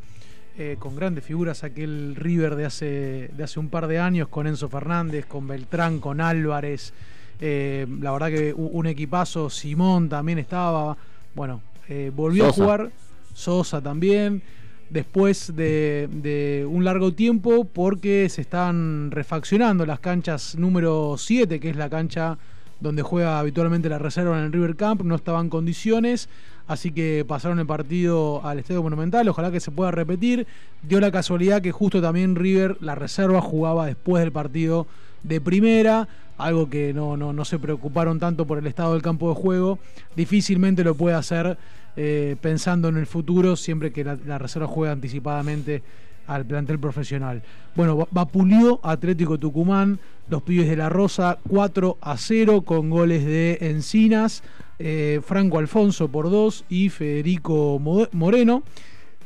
eh, 0.59 0.77
con 0.79 0.95
grandes 0.95 1.23
figuras 1.23 1.63
aquel 1.63 2.15
River 2.15 2.55
de 2.55 2.65
hace, 2.65 3.29
de 3.35 3.43
hace 3.43 3.59
un 3.59 3.69
par 3.69 3.85
de 3.87 3.99
años 3.99 4.27
con 4.29 4.47
Enzo 4.47 4.69
Fernández, 4.69 5.25
con 5.27 5.45
Beltrán, 5.47 5.99
con 5.99 6.19
Álvarez. 6.21 6.93
eh, 7.39 7.85
la 7.99 8.11
verdad 8.13 8.29
que 8.29 8.53
un 8.53 8.87
equipazo, 8.87 9.49
Simón 9.49 10.09
también 10.09 10.39
estaba. 10.39 10.97
Bueno, 11.35 11.61
eh, 11.89 12.11
volvió 12.15 12.45
Sosa. 12.45 12.61
a 12.61 12.65
jugar, 12.65 12.91
Sosa 13.33 13.81
también 13.81 14.41
después 14.89 15.55
de, 15.55 16.65
un 16.69 16.83
largo 16.83 17.13
tiempo 17.13 17.65
porque 17.65 18.29
se 18.29 18.41
están 18.41 19.11
refaccionando 19.11 19.85
las 19.85 19.99
canchas 19.99 20.55
número 20.55 21.15
7, 21.17 21.59
que 21.59 21.69
es 21.69 21.75
la 21.75 21.89
cancha 21.89 22.37
donde 22.79 23.01
juega 23.01 23.39
habitualmente 23.39 23.89
la 23.89 23.97
reserva 23.97 24.37
en 24.37 24.45
el 24.45 24.53
River 24.53 24.75
Camp, 24.75 25.01
no 25.01 25.15
estaba 25.15 25.41
en 25.41 25.49
condiciones, 25.49 26.29
así 26.67 26.91
que 26.91 27.25
pasaron 27.27 27.59
el 27.59 27.65
partido 27.65 28.45
al 28.45 28.59
Estadio 28.59 28.83
Monumental, 28.83 29.27
ojalá 29.27 29.51
que 29.51 29.59
se 29.59 29.71
pueda 29.71 29.89
repetir. 29.89 30.45
Dio 30.83 30.99
la 30.99 31.11
casualidad 31.11 31.61
que 31.61 31.71
justo 31.71 32.01
también 32.01 32.35
River, 32.35 32.77
la 32.81 32.93
reserva, 32.93 33.41
jugaba 33.41 33.87
después 33.87 34.21
del 34.21 34.31
partido 34.31 34.85
de 35.23 35.41
primera, 35.41 36.07
algo 36.37 36.69
que 36.69 36.93
no, 36.93 37.17
no, 37.17 37.33
no 37.33 37.45
se 37.45 37.57
preocuparon 37.57 38.19
tanto 38.19 38.45
por 38.45 38.59
el 38.59 38.67
estado 38.67 38.93
del 38.93 39.01
campo 39.01 39.29
de 39.29 39.41
juego, 39.41 39.79
difícilmente 40.15 40.83
lo 40.83 40.93
puede 40.93 41.15
hacer 41.15 41.57
eh, 41.97 42.35
pensando 42.39 42.87
en 42.87 42.95
el 42.97 43.05
futuro, 43.07 43.55
siempre 43.57 43.91
que 43.91 44.03
la, 44.03 44.37
reserva 44.37 44.67
juega 44.67 44.93
anticipadamente 44.93 45.81
al 46.27 46.45
plantel 46.45 46.77
profesional. 46.79 47.41
Bueno, 47.75 47.97
va- 47.97 48.07
vapuleó 48.11 48.79
Atlético 48.83 49.37
Tucumán, 49.37 49.99
los 50.29 50.43
pibes 50.43 50.69
de 50.69 50.75
la 50.77 50.89
Rosa 50.89 51.39
4 51.49 51.97
a 51.99 52.17
0 52.17 52.61
con 52.61 52.89
goles 52.89 53.25
de 53.25 53.57
Encinas, 53.61 54.43
eh, 54.79 55.21
Franco 55.25 55.57
Alfonso 55.57 56.07
por 56.09 56.29
2 56.29 56.65
y 56.69 56.89
Federico 56.89 57.79
Mo- 57.79 58.07
Moreno. 58.11 58.61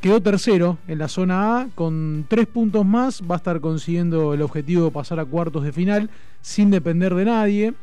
Quedó 0.00 0.20
tercero 0.20 0.78
en 0.88 0.98
la 0.98 1.06
zona 1.08 1.60
A 1.60 1.68
con 1.76 2.24
tres 2.28 2.46
puntos 2.48 2.84
más. 2.84 3.22
Va 3.22 3.36
a 3.36 3.38
estar 3.38 3.60
consiguiendo 3.60 4.34
el 4.34 4.42
objetivo 4.42 4.86
de 4.86 4.90
pasar 4.90 5.20
a 5.20 5.24
cuartos 5.24 5.62
de 5.62 5.72
final 5.72 6.10
sin 6.40 6.70
depender 6.70 7.14
de 7.14 7.24
nadie. 7.24 7.74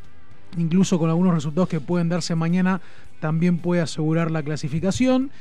Incluso 0.58 0.98
con 1.00 1.10
algunos 1.10 1.34
resultados 1.36 1.70
que 1.70 1.80
pueden 1.80 2.10
darse 2.10 2.36
mañana, 2.36 2.82
también 3.20 3.58
puede 3.58 3.82
asegurar 3.82 4.32
la 4.32 4.44
clasificación. 4.44 5.32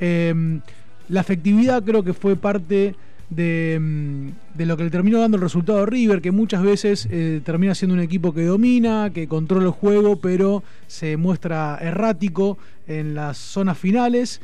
Eh, 0.00 0.60
la 1.08 1.20
efectividad 1.20 1.82
creo 1.84 2.02
que 2.02 2.14
fue 2.14 2.36
parte 2.36 2.94
de, 3.30 3.78
mm, 3.80 4.56
de 4.56 4.66
lo 4.66 4.76
que 4.76 4.84
le 4.84 4.90
terminó 4.90 5.20
dando 5.20 5.36
el 5.36 5.42
resultado 5.42 5.80
a 5.82 5.86
River, 5.86 6.20
que 6.20 6.30
muchas 6.30 6.62
veces 6.62 7.08
eh, 7.10 7.40
termina 7.44 7.74
siendo 7.74 7.94
un 7.94 8.00
equipo 8.00 8.32
que 8.32 8.44
domina, 8.44 9.10
que 9.12 9.26
controla 9.28 9.66
el 9.66 9.70
juego, 9.72 10.20
pero 10.20 10.62
se 10.86 11.16
muestra 11.16 11.78
errático 11.80 12.58
en 12.86 13.14
las 13.14 13.36
zonas 13.38 13.78
finales. 13.78 14.40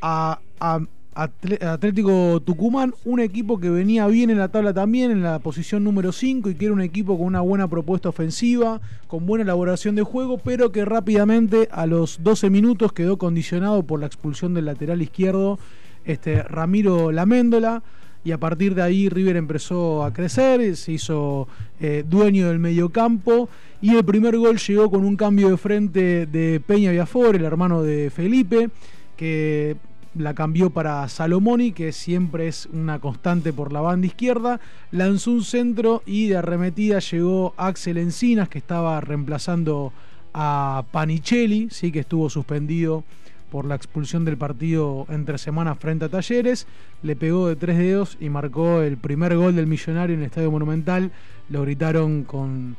Atle- 0.00 0.88
Atlético 1.14 2.42
Tucumán, 2.44 2.92
un 3.04 3.20
equipo 3.20 3.60
que 3.60 3.70
venía 3.70 4.06
bien 4.08 4.30
en 4.30 4.38
la 4.38 4.48
tabla 4.48 4.74
también, 4.74 5.12
en 5.12 5.22
la 5.22 5.38
posición 5.38 5.84
número 5.84 6.10
5, 6.10 6.50
y 6.50 6.54
que 6.56 6.64
era 6.64 6.74
un 6.74 6.80
equipo 6.80 7.16
con 7.16 7.26
una 7.26 7.40
buena 7.40 7.68
propuesta 7.68 8.08
ofensiva, 8.08 8.80
con 9.06 9.24
buena 9.24 9.44
elaboración 9.44 9.94
de 9.94 10.02
juego, 10.02 10.38
pero 10.38 10.72
que 10.72 10.84
rápidamente 10.84 11.68
a 11.70 11.86
los 11.86 12.22
12 12.22 12.50
minutos 12.50 12.92
quedó 12.92 13.16
condicionado 13.16 13.84
por 13.84 14.00
la 14.00 14.06
expulsión 14.06 14.54
del 14.54 14.64
lateral 14.64 15.02
izquierdo, 15.02 15.58
este, 16.04 16.42
Ramiro 16.42 17.12
Laméndola, 17.12 17.82
y 18.24 18.32
a 18.32 18.38
partir 18.38 18.74
de 18.74 18.82
ahí 18.82 19.08
River 19.08 19.36
empezó 19.36 20.02
a 20.02 20.12
crecer, 20.12 20.76
se 20.76 20.92
hizo 20.92 21.46
eh, 21.78 22.04
dueño 22.08 22.48
del 22.48 22.58
mediocampo 22.58 23.50
y 23.82 23.94
el 23.94 24.04
primer 24.04 24.38
gol 24.38 24.56
llegó 24.56 24.90
con 24.90 25.04
un 25.04 25.14
cambio 25.14 25.50
de 25.50 25.58
frente 25.58 26.26
de 26.26 26.60
Peña 26.66 26.90
Viafor, 26.90 27.36
el 27.36 27.44
hermano 27.44 27.82
de 27.82 28.08
Felipe, 28.08 28.70
que 29.14 29.76
la 30.14 30.34
cambió 30.34 30.70
para 30.70 31.08
Salomoni, 31.08 31.72
que 31.72 31.92
siempre 31.92 32.48
es 32.48 32.66
una 32.66 32.98
constante 32.98 33.52
por 33.52 33.72
la 33.72 33.80
banda 33.80 34.06
izquierda, 34.06 34.60
lanzó 34.90 35.32
un 35.32 35.44
centro 35.44 36.02
y 36.06 36.28
de 36.28 36.36
arremetida 36.36 36.98
llegó 37.00 37.54
Axel 37.56 37.98
Encinas, 37.98 38.48
que 38.48 38.58
estaba 38.58 39.00
reemplazando 39.00 39.92
a 40.32 40.84
Panicelli, 40.90 41.68
sí 41.70 41.92
que 41.92 42.00
estuvo 42.00 42.28
suspendido 42.30 43.04
por 43.50 43.66
la 43.66 43.76
expulsión 43.76 44.24
del 44.24 44.36
partido 44.36 45.06
entre 45.08 45.38
semanas 45.38 45.78
frente 45.78 46.06
a 46.06 46.08
Talleres, 46.08 46.66
le 47.02 47.14
pegó 47.14 47.46
de 47.46 47.54
tres 47.54 47.78
dedos 47.78 48.16
y 48.20 48.28
marcó 48.28 48.82
el 48.82 48.96
primer 48.96 49.36
gol 49.36 49.54
del 49.54 49.68
millonario 49.68 50.14
en 50.14 50.22
el 50.22 50.26
Estadio 50.26 50.50
Monumental, 50.50 51.12
lo 51.48 51.62
gritaron 51.62 52.24
con, 52.24 52.76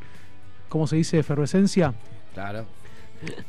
¿cómo 0.67 0.85
se 0.87 0.97
dice?, 0.97 1.19
efervescencia. 1.19 1.93
Claro. 2.33 2.65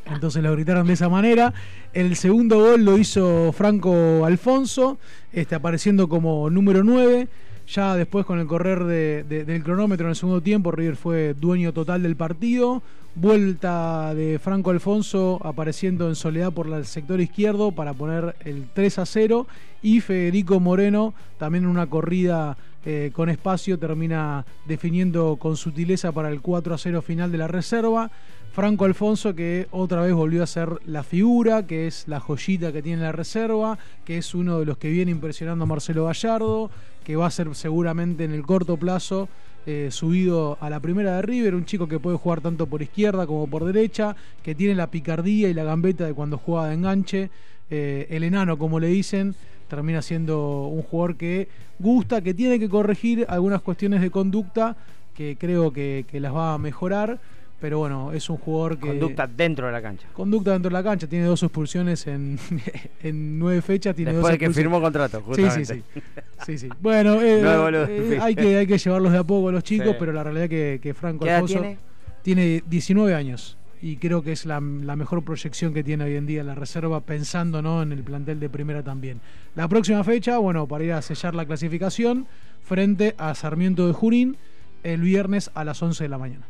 Entonces 0.06 0.42
lo 0.42 0.52
gritaron 0.52 0.86
de 0.86 0.92
esa 0.94 1.08
manera. 1.08 1.52
El 1.92 2.16
segundo 2.16 2.58
gol 2.60 2.84
lo 2.84 2.98
hizo 2.98 3.52
Franco 3.52 4.24
Alfonso, 4.24 4.98
este, 5.32 5.54
apareciendo 5.54 6.08
como 6.08 6.48
número 6.50 6.82
9. 6.84 7.28
Ya 7.68 7.96
después 7.96 8.24
con 8.24 8.38
el 8.38 8.46
correr 8.46 8.84
de- 8.84 9.24
de- 9.24 9.44
del 9.44 9.64
cronómetro 9.64 10.06
en 10.06 10.10
el 10.10 10.16
segundo 10.16 10.40
tiempo, 10.40 10.70
River 10.70 10.94
fue 10.96 11.34
dueño 11.34 11.72
total 11.72 12.02
del 12.02 12.14
partido. 12.14 12.80
Vuelta 13.16 14.14
de 14.14 14.38
Franco 14.38 14.70
Alfonso 14.70 15.40
apareciendo 15.42 16.06
en 16.08 16.14
soledad 16.14 16.52
por 16.52 16.68
el 16.72 16.84
sector 16.84 17.20
izquierdo 17.20 17.72
para 17.72 17.92
poner 17.92 18.36
el 18.44 18.68
3 18.72 18.98
a 19.00 19.06
0. 19.06 19.46
Y 19.82 20.00
Federico 20.00 20.60
Moreno 20.60 21.12
también 21.38 21.64
en 21.64 21.70
una 21.70 21.86
corrida 21.88 22.56
eh, 22.84 23.10
con 23.12 23.28
espacio 23.28 23.80
termina 23.80 24.46
definiendo 24.66 25.36
con 25.40 25.56
sutileza 25.56 26.12
para 26.12 26.28
el 26.28 26.40
4 26.40 26.74
a 26.74 26.78
0 26.78 27.02
final 27.02 27.32
de 27.32 27.38
la 27.38 27.48
reserva. 27.48 28.12
Franco 28.56 28.86
Alfonso 28.86 29.34
que 29.34 29.66
otra 29.70 30.00
vez 30.00 30.14
volvió 30.14 30.42
a 30.42 30.46
ser 30.46 30.70
la 30.86 31.02
figura, 31.02 31.66
que 31.66 31.86
es 31.86 32.08
la 32.08 32.20
joyita 32.20 32.72
que 32.72 32.80
tiene 32.80 33.02
la 33.02 33.12
reserva, 33.12 33.78
que 34.06 34.16
es 34.16 34.34
uno 34.34 34.58
de 34.58 34.64
los 34.64 34.78
que 34.78 34.88
viene 34.88 35.10
impresionando 35.10 35.64
a 35.64 35.66
Marcelo 35.66 36.06
Gallardo, 36.06 36.70
que 37.04 37.16
va 37.16 37.26
a 37.26 37.30
ser 37.30 37.54
seguramente 37.54 38.24
en 38.24 38.32
el 38.32 38.46
corto 38.46 38.78
plazo 38.78 39.28
eh, 39.66 39.88
subido 39.90 40.56
a 40.58 40.70
la 40.70 40.80
primera 40.80 41.16
de 41.16 41.20
River, 41.20 41.54
un 41.54 41.66
chico 41.66 41.86
que 41.86 41.98
puede 42.00 42.16
jugar 42.16 42.40
tanto 42.40 42.66
por 42.66 42.80
izquierda 42.80 43.26
como 43.26 43.46
por 43.46 43.62
derecha, 43.66 44.16
que 44.42 44.54
tiene 44.54 44.74
la 44.74 44.86
picardía 44.86 45.50
y 45.50 45.52
la 45.52 45.64
gambeta 45.64 46.06
de 46.06 46.14
cuando 46.14 46.38
juega 46.38 46.68
de 46.68 46.76
enganche, 46.76 47.30
eh, 47.68 48.06
el 48.08 48.24
enano 48.24 48.56
como 48.56 48.80
le 48.80 48.86
dicen, 48.86 49.34
termina 49.68 50.00
siendo 50.00 50.68
un 50.68 50.80
jugador 50.80 51.16
que 51.16 51.48
gusta, 51.78 52.22
que 52.22 52.32
tiene 52.32 52.58
que 52.58 52.70
corregir 52.70 53.26
algunas 53.28 53.60
cuestiones 53.60 54.00
de 54.00 54.10
conducta 54.10 54.78
que 55.14 55.36
creo 55.38 55.74
que, 55.74 56.06
que 56.08 56.20
las 56.20 56.34
va 56.34 56.54
a 56.54 56.58
mejorar. 56.58 57.20
Pero 57.60 57.78
bueno, 57.78 58.12
es 58.12 58.28
un 58.28 58.36
jugador 58.36 58.78
que. 58.78 58.88
Conducta 58.88 59.26
dentro 59.26 59.66
de 59.66 59.72
la 59.72 59.80
cancha. 59.80 60.06
Conducta 60.12 60.52
dentro 60.52 60.68
de 60.68 60.74
la 60.74 60.82
cancha, 60.82 61.06
tiene 61.06 61.24
dos 61.24 61.42
expulsiones 61.42 62.06
en, 62.06 62.38
en 63.02 63.38
nueve 63.38 63.62
fechas. 63.62 63.94
Tiene 63.96 64.12
Después 64.12 64.32
dos 64.32 64.38
de 64.40 64.46
que 64.46 64.52
firmó 64.52 64.80
contrato, 64.80 65.22
Sí, 65.34 65.34
sí, 65.36 65.42
justamente. 65.42 65.82
sí. 65.94 66.02
sí, 66.44 66.58
sí. 66.58 66.68
Bueno, 66.80 67.14
eh, 67.22 67.40
eh, 68.14 68.18
hay, 68.20 68.34
que, 68.34 68.56
hay 68.58 68.66
que 68.66 68.76
llevarlos 68.76 69.12
de 69.12 69.18
a 69.18 69.24
poco 69.24 69.48
a 69.48 69.52
los 69.52 69.64
chicos, 69.64 69.88
Sí. 69.88 69.96
pero 69.98 70.12
la 70.12 70.22
realidad 70.22 70.48
que, 70.48 70.80
que 70.82 70.92
Franco 70.92 71.24
¿Qué 71.24 71.30
edad 71.30 71.38
Alfonso 71.38 71.60
tiene? 71.60 71.78
tiene 72.22 72.62
19 72.68 73.14
años 73.14 73.56
y 73.80 73.96
creo 73.96 74.22
que 74.22 74.32
es 74.32 74.44
la, 74.46 74.60
la 74.60 74.96
mejor 74.96 75.22
proyección 75.24 75.72
que 75.72 75.82
tiene 75.84 76.04
hoy 76.04 76.16
en 76.16 76.26
día 76.26 76.42
la 76.42 76.54
reserva, 76.54 77.00
pensando 77.00 77.62
¿no? 77.62 77.82
en 77.82 77.92
el 77.92 78.02
plantel 78.02 78.38
de 78.40 78.48
primera 78.50 78.82
también. 78.82 79.20
La 79.54 79.68
próxima 79.68 80.02
fecha, 80.04 80.36
bueno, 80.38 80.66
para 80.66 80.84
ir 80.84 80.92
a 80.92 81.00
sellar 81.02 81.34
la 81.34 81.46
clasificación, 81.46 82.26
frente 82.64 83.14
a 83.16 83.34
Sarmiento 83.34 83.86
de 83.86 83.92
Junín, 83.92 84.36
el 84.82 85.00
viernes 85.00 85.50
a 85.54 85.64
las 85.64 85.82
11 85.82 86.04
de 86.04 86.08
la 86.08 86.18
mañana. 86.18 86.46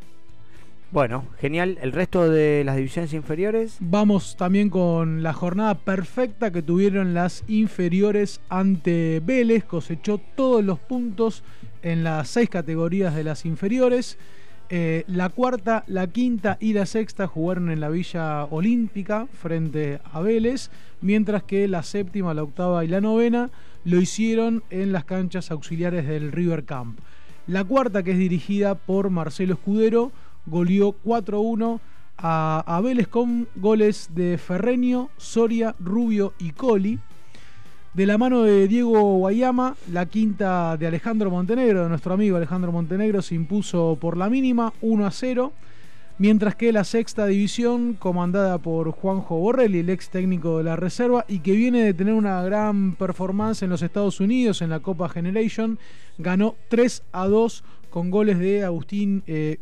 Bueno, 0.93 1.27
genial. 1.41 1.79
El 1.83 1.93
resto 1.93 2.31
de 2.31 2.63
las 2.65 2.77
divisiones 2.77 3.13
inferiores. 3.13 3.77
Vamos 3.81 4.37
también 4.37 4.71
con 4.71 5.23
la 5.23 5.33
jornada 5.33 5.75
perfecta 5.75 6.53
que 6.53 6.63
tuvieron 6.63 7.13
las 7.13 7.43
inferiores 7.49 8.41
ante 8.49 9.21
Vélez. 9.25 9.65
Cosechó 9.65 10.19
todos 10.37 10.65
los 10.65 10.79
puntos 10.79 11.43
en 11.83 12.05
las 12.05 12.29
seis 12.29 12.49
categorías 12.49 13.17
de 13.17 13.25
las 13.25 13.45
inferiores. 13.45 14.17
Eh, 14.69 15.05
la 15.09 15.29
cuarta, 15.29 15.83
la 15.89 16.07
quinta 16.07 16.57
y 16.61 16.73
la 16.73 16.87
sexta 16.87 17.27
jugaron 17.27 17.71
en 17.71 17.81
la 17.81 17.89
Villa 17.89 18.45
Olímpica 18.45 19.27
frente 19.33 20.01
a 20.13 20.21
Vélez, 20.21 20.71
mientras 21.01 21.43
que 21.43 21.69
la 21.69 21.83
séptima, 21.83 22.35
la 22.35 22.43
octava 22.43 22.85
y 22.85 22.89
la 22.89 23.01
novena 23.01 23.51
lo 23.85 24.01
hicieron 24.01 24.65
en 24.71 24.93
las 24.93 25.05
canchas 25.05 25.51
auxiliares 25.51 26.07
del 26.07 26.33
River 26.33 26.65
Camp. 26.65 26.99
La 27.47 27.63
cuarta, 27.63 28.03
que 28.03 28.11
es 28.11 28.19
dirigida 28.19 28.75
por 28.75 29.11
Marcelo 29.11 29.55
Escudero, 29.55 30.11
goleó 30.47 30.95
4-1 31.05 31.81
a, 32.19 32.65
a 32.67 32.81
Vélez 32.81 33.09
con 33.09 33.49
goles 33.57 34.11
de 34.15 34.39
Ferreño, 34.39 35.11
Soria, 35.17 35.75
Rubio 35.79 36.33
y 36.39 36.51
Coli. 36.51 36.99
De 37.97 38.05
la 38.05 38.19
mano 38.19 38.43
de 38.43 38.69
Diego 38.69 39.17
Guayama, 39.17 39.75
la 39.91 40.05
quinta 40.05 40.77
de 40.77 40.87
Alejandro 40.87 41.31
Montenegro, 41.31 41.85
de 41.85 41.89
nuestro 41.89 42.13
amigo 42.13 42.37
Alejandro 42.37 42.71
Montenegro, 42.71 43.23
se 43.23 43.35
impuso 43.35 43.97
por 43.99 44.19
la 44.19 44.29
mínima 44.29 44.75
1 44.83 45.07
a 45.07 45.11
0. 45.11 45.53
Mientras 46.19 46.55
que 46.57 46.73
la 46.73 46.85
sexta 46.85 47.27
división, 47.27 47.95
comandada 47.95 48.57
por 48.59 48.91
Juanjo 48.91 49.37
Borrelli, 49.37 49.81
el 49.81 49.91
ex 49.91 50.09
técnico 50.09 50.59
de 50.59 50.65
la 50.65 50.77
reserva, 50.77 51.27
y 51.29 51.41
que 51.41 51.53
viene 51.53 51.85
de 51.85 51.95
tener 51.95 52.15
una 52.15 52.43
gran 52.43 52.95
performance 52.97 53.63
en 53.63 53.71
los 53.71 53.83
Estados 53.83 54.21
Unidos 54.21 54.63
en 54.63 54.71
la 54.71 54.81
Copa 54.81 55.09
Generation, 55.09 55.79
ganó 56.19 56.55
3 56.69 57.03
a 57.13 57.27
2 57.27 57.65
con 57.97 58.11
goles 58.11 58.39
de 58.39 58.63
Agustín 58.63 59.23
eh, 59.27 59.57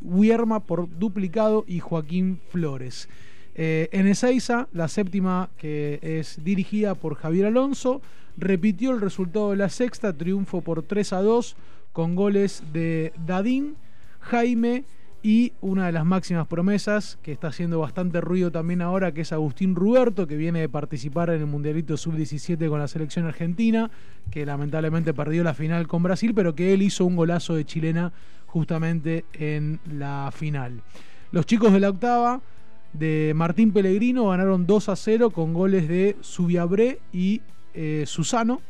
por 0.67 0.89
duplicado 0.99 1.65
y 1.69 1.79
Joaquín 1.79 2.41
Flores. 2.49 3.09
Eh, 3.55 3.89
en 3.93 4.09
Ezeiza, 4.09 4.67
la 4.73 4.89
séptima, 4.89 5.51
que 5.57 6.01
es 6.03 6.43
dirigida 6.43 6.97
por 6.97 7.15
Javier 7.15 7.47
Alonso, 7.47 8.03
repitió 8.37 8.91
el 8.91 9.01
resultado 9.01 9.53
de 9.53 9.59
la 9.59 9.69
sexta, 9.69 10.13
triunfo 10.13 10.63
por 10.63 10.83
3 10.83 11.13
a 11.13 11.23
2, 11.23 11.55
con 11.93 12.17
goles 12.17 12.65
de 12.73 13.13
Dadín, 13.25 13.77
Jaime 14.19 14.83
y 15.25 15.55
una 15.63 15.87
de 15.87 15.93
las 15.93 16.05
máximas 16.05 16.47
promesas, 16.47 17.19
que 17.23 17.33
está 17.33 17.49
haciendo 17.49 17.79
bastante 17.79 18.21
ruido 18.21 18.53
también 18.53 18.83
ahora, 18.83 19.13
que 19.13 19.23
es 19.23 19.33
Agustín 19.33 19.75
Ruberto, 19.75 20.27
que 20.27 20.37
viene 20.37 20.61
de 20.61 20.69
participar 20.69 21.31
en 21.31 21.41
el 21.41 21.47
Mundialito 21.47 21.97
Sub-17 21.97 22.69
con 22.69 22.79
la 22.79 22.89
selección 22.89 23.25
argentina, 23.25 23.91
que 24.31 24.45
lamentablemente 24.45 25.15
perdió 25.15 25.43
la 25.43 25.55
final 25.55 25.89
con 25.89 26.03
Brasil, 26.03 26.35
pero 26.35 26.55
que 26.55 26.75
él 26.75 26.83
hizo 26.83 27.07
un 27.07 27.17
golazo 27.17 27.55
de 27.55 27.65
chilena 27.65 28.13
justamente 28.45 29.25
en 29.33 29.81
la 29.91 30.31
final. 30.31 30.83
Los 31.33 31.47
chicos 31.47 31.73
de 31.73 31.81
la 31.81 31.89
octava 31.89 32.43
de 32.93 33.33
Martín 33.35 33.73
Pellegrino 33.73 34.29
ganaron 34.29 34.67
2 34.67 34.91
a 34.91 34.95
0 34.95 35.31
con 35.31 35.55
goles 35.55 35.89
de 35.89 36.19
Subiabré 36.21 36.99
y 37.15 37.41
eh, 37.73 38.05
Susano. 38.07 38.61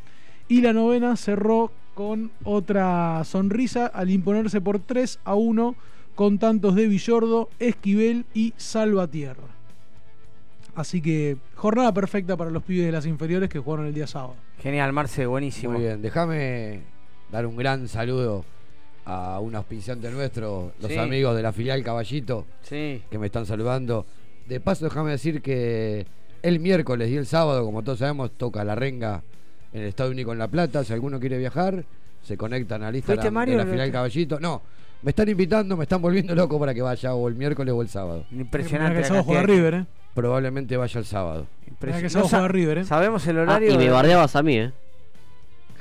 Y 0.47 0.61
la 0.61 0.73
novena 0.73 1.17
cerró 1.17 1.73
con 1.95 2.31
otra 2.45 3.25
sonrisa 3.25 3.87
al 3.87 4.11
imponerse 4.11 4.61
por 4.61 4.79
3 4.79 5.19
a 5.25 5.35
1 5.35 5.75
con 6.15 6.39
tantos 6.39 6.75
de 6.75 6.87
Villordo, 6.87 7.49
Esquivel 7.59 8.25
y 8.35 8.55
Salvatierra. 8.57 9.49
Así 10.75 11.01
que 11.01 11.37
jornada 11.55 11.93
perfecta 11.95 12.37
para 12.37 12.51
los 12.51 12.63
pibes 12.63 12.87
de 12.87 12.93
las 12.93 13.07
inferiores 13.07 13.49
que 13.49 13.59
jugaron 13.61 13.87
el 13.87 13.95
día 13.95 14.07
sábado. 14.07 14.35
Genial, 14.61 14.93
Marce, 14.93 15.27
buenísimo. 15.27 15.75
Muy 15.75 15.83
bien, 15.83 16.03
déjame 16.03 16.81
dar 17.31 17.47
un 17.47 17.57
gran 17.57 17.87
saludo 17.89 18.45
a 19.05 19.39
un 19.41 19.55
auspiciante 19.55 20.11
nuestro, 20.11 20.73
los 20.81 20.91
Sí. 20.91 20.99
amigos 20.99 21.37
de 21.37 21.43
la 21.43 21.53
filial 21.53 21.83
Caballito, 21.85 22.47
Sí. 22.63 23.03
que 23.11 23.19
me 23.19 23.27
están 23.27 23.47
saludando. 23.47 24.07
De 24.49 24.61
paso, 24.61 24.85
déjame 24.87 25.13
decir 25.13 25.43
que 25.43 26.07
el 26.43 26.59
miércoles 26.59 27.11
y 27.11 27.17
el 27.17 27.27
sábado, 27.27 27.65
como 27.65 27.83
todos 27.83 27.99
sabemos, 28.01 28.33
toca 28.33 28.65
la 28.65 28.75
renga 28.75 29.23
en 29.73 29.83
el 29.83 29.89
Estado 29.89 30.11
Único 30.11 30.33
en 30.33 30.39
La 30.39 30.49
Plata. 30.49 30.83
Si 30.85 30.93
alguno 30.93 31.21
quiere 31.21 31.39
viajar, 31.39 31.85
se 32.23 32.37
conectan 32.37 32.81
¿Fuiste, 32.83 32.99
Instagram 32.99 33.35
Mario, 33.35 33.59
de 33.59 33.65
la 33.65 33.71
filial? 33.71 33.93
Caballito. 33.93 34.41
No, 34.41 34.63
me 35.05 35.11
están 35.11 35.29
invitando, 35.29 35.77
me 35.77 35.85
están 35.85 36.01
volviendo 36.03 36.35
loco 36.35 36.59
para 36.59 36.75
que 36.75 36.83
vaya 36.83 37.15
o 37.15 37.29
el 37.29 37.35
miércoles 37.35 37.73
o 37.77 37.83
el 37.83 37.89
sábado. 37.89 38.25
Impresionante. 38.33 38.99
Que 39.01 39.05
sábado 39.05 39.25
juega 39.25 39.43
River, 39.43 39.75
¿eh? 39.75 39.85
Probablemente 40.15 40.77
vaya 40.77 40.99
el 40.99 41.07
sábado. 41.07 41.47
Que 41.81 41.87
No 41.87 42.09
sábado 42.11 42.29
sa- 42.29 42.37
juega 42.39 42.49
River, 42.49 42.79
¿eh? 42.79 42.85
Sabemos 42.85 43.27
el 43.27 43.39
Ah, 43.39 43.43
horario. 43.43 43.71
y 43.73 43.77
me 43.77 43.85
de- 43.85 43.91
bardeabas 43.91 44.35
a 44.37 44.43
mí, 44.43 44.57
¿eh? 44.59 44.73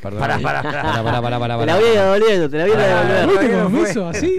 Perdón. 0.02 0.20
Pará, 0.20 0.38
pará, 0.40 0.62
pará, 0.62 1.22
pará, 1.22 1.40
pará, 1.40 1.60
Te 1.60 1.66
la 1.66 1.76
voy 1.78 1.86
a 1.86 1.94
ir 1.94 2.00
devolviendo, 2.00 2.50
te 2.50 2.58
la 2.58 2.64
voy 2.66 2.74
a 2.74 2.78
devolver. 2.78 3.28
¿Viste 3.28 3.34
todavía 3.34 3.52
cómo 3.52 3.64
no 3.64 3.70
me 3.70 3.80
fue. 3.80 3.90
hizo 3.90 4.08
así? 4.10 4.38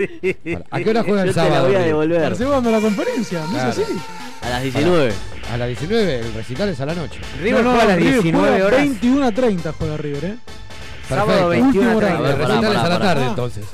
¿A 0.70 0.80
qué 0.80 0.90
hora 0.90 1.02
juega 1.02 1.22
el 1.22 1.28
Yo 1.28 1.32
te 1.34 1.40
la 1.40 1.46
sábado? 1.46 1.66
voy 1.68 1.74
a 1.76 1.78
devolver. 1.78 2.36
Jugando 2.36 2.70
la 2.70 2.80
conferencia, 2.80 3.40
¿no 3.44 3.50
Claro. 3.50 3.70
es 3.70 3.78
así? 3.78 3.92
A 4.42 4.50
las 4.50 4.62
19. 4.62 5.12
A 5.50 5.56
las 5.56 5.68
19, 5.68 6.20
el 6.20 6.34
recital 6.34 6.68
es 6.68 6.80
a 6.80 6.86
la 6.86 6.94
noche. 6.94 7.20
River 7.40 7.64
No, 7.64 7.70
no, 7.72 7.76
juega 7.76 7.84
a 7.84 7.86
las 7.88 7.96
River 7.96 8.12
19 8.22 8.48
juega 8.50 8.66
horas. 8.66 8.80
21 8.80 9.26
a 9.26 9.32
30 9.32 9.72
juega 9.72 9.96
River, 9.96 10.24
¿eh? 10.26 10.34
Sábado 11.08 11.48
Perfecto. 11.48 11.48
21 11.48 11.90
a 11.90 11.94
Último 11.94 12.00
30. 12.00 12.20
horario. 12.20 12.46
Recitales 12.46 12.78
a 12.78 12.88
la 12.88 12.98
tarde, 12.98 13.22
Ah. 13.24 13.28
entonces. 13.28 13.66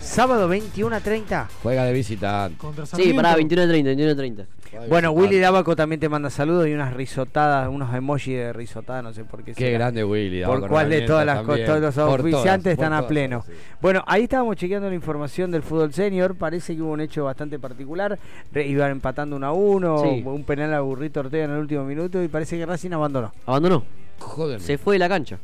Sábado 0.00 0.48
21 0.48 0.96
a 0.96 1.00
30. 1.00 1.48
Juega 1.62 1.84
de 1.84 1.92
visitante. 1.92 2.56
Sí, 2.96 3.12
pará, 3.12 3.36
21.30, 3.36 3.94
21.30. 3.94 4.46
Bueno, 4.88 5.12
Willy 5.12 5.38
Dabaco 5.38 5.74
también 5.74 5.98
te 5.98 6.08
manda 6.10 6.28
saludos 6.28 6.68
y 6.68 6.74
unas 6.74 6.92
risotadas, 6.92 7.68
unos 7.68 7.92
emojis 7.94 8.34
de 8.36 8.52
risotada, 8.52 9.00
no 9.02 9.12
sé 9.14 9.24
por 9.24 9.42
qué. 9.42 9.52
Qué 9.54 9.64
será. 9.64 9.78
grande 9.78 10.04
Willy. 10.04 10.44
Por 10.44 10.68
cuál 10.68 10.90
de 10.90 11.02
todas 11.02 11.24
las 11.24 11.36
también. 11.38 11.66
cosas, 11.66 11.66
todos 11.66 11.80
los 11.80 11.94
Por 11.94 12.04
todas, 12.04 12.20
auspiciantes 12.34 12.76
por 12.76 12.84
están 12.84 12.92
a 12.92 12.96
todas, 12.98 13.08
pleno. 13.08 13.44
sí. 13.46 13.52
Bueno, 13.80 14.04
ahí 14.06 14.24
estábamos 14.24 14.56
chequeando 14.56 14.88
la 14.90 14.94
información 14.94 15.50
del 15.50 15.62
fútbol 15.62 15.92
senior. 15.94 16.34
Parece 16.34 16.76
que 16.76 16.82
hubo 16.82 16.92
un 16.92 17.00
hecho 17.00 17.24
bastante 17.24 17.58
particular. 17.58 18.18
Re- 18.52 18.66
iban 18.66 18.90
empatando 18.90 19.36
1 19.36 19.46
a 19.46 19.52
1, 19.52 20.02
Sí. 20.02 20.22
un 20.26 20.44
penal 20.44 20.74
a 20.74 20.80
Burrito 20.80 21.20
Ortega 21.20 21.44
en 21.44 21.52
el 21.52 21.58
último 21.58 21.84
minuto 21.84 22.22
y 22.22 22.28
parece 22.28 22.58
que 22.58 22.66
Racing 22.66 22.92
abandonó. 22.92 23.32
Abandonó. 23.46 23.84
Jódeme. 24.18 24.60
Se 24.60 24.76
fue 24.76 24.96
de 24.96 24.98
la 24.98 25.08
cancha. 25.08 25.38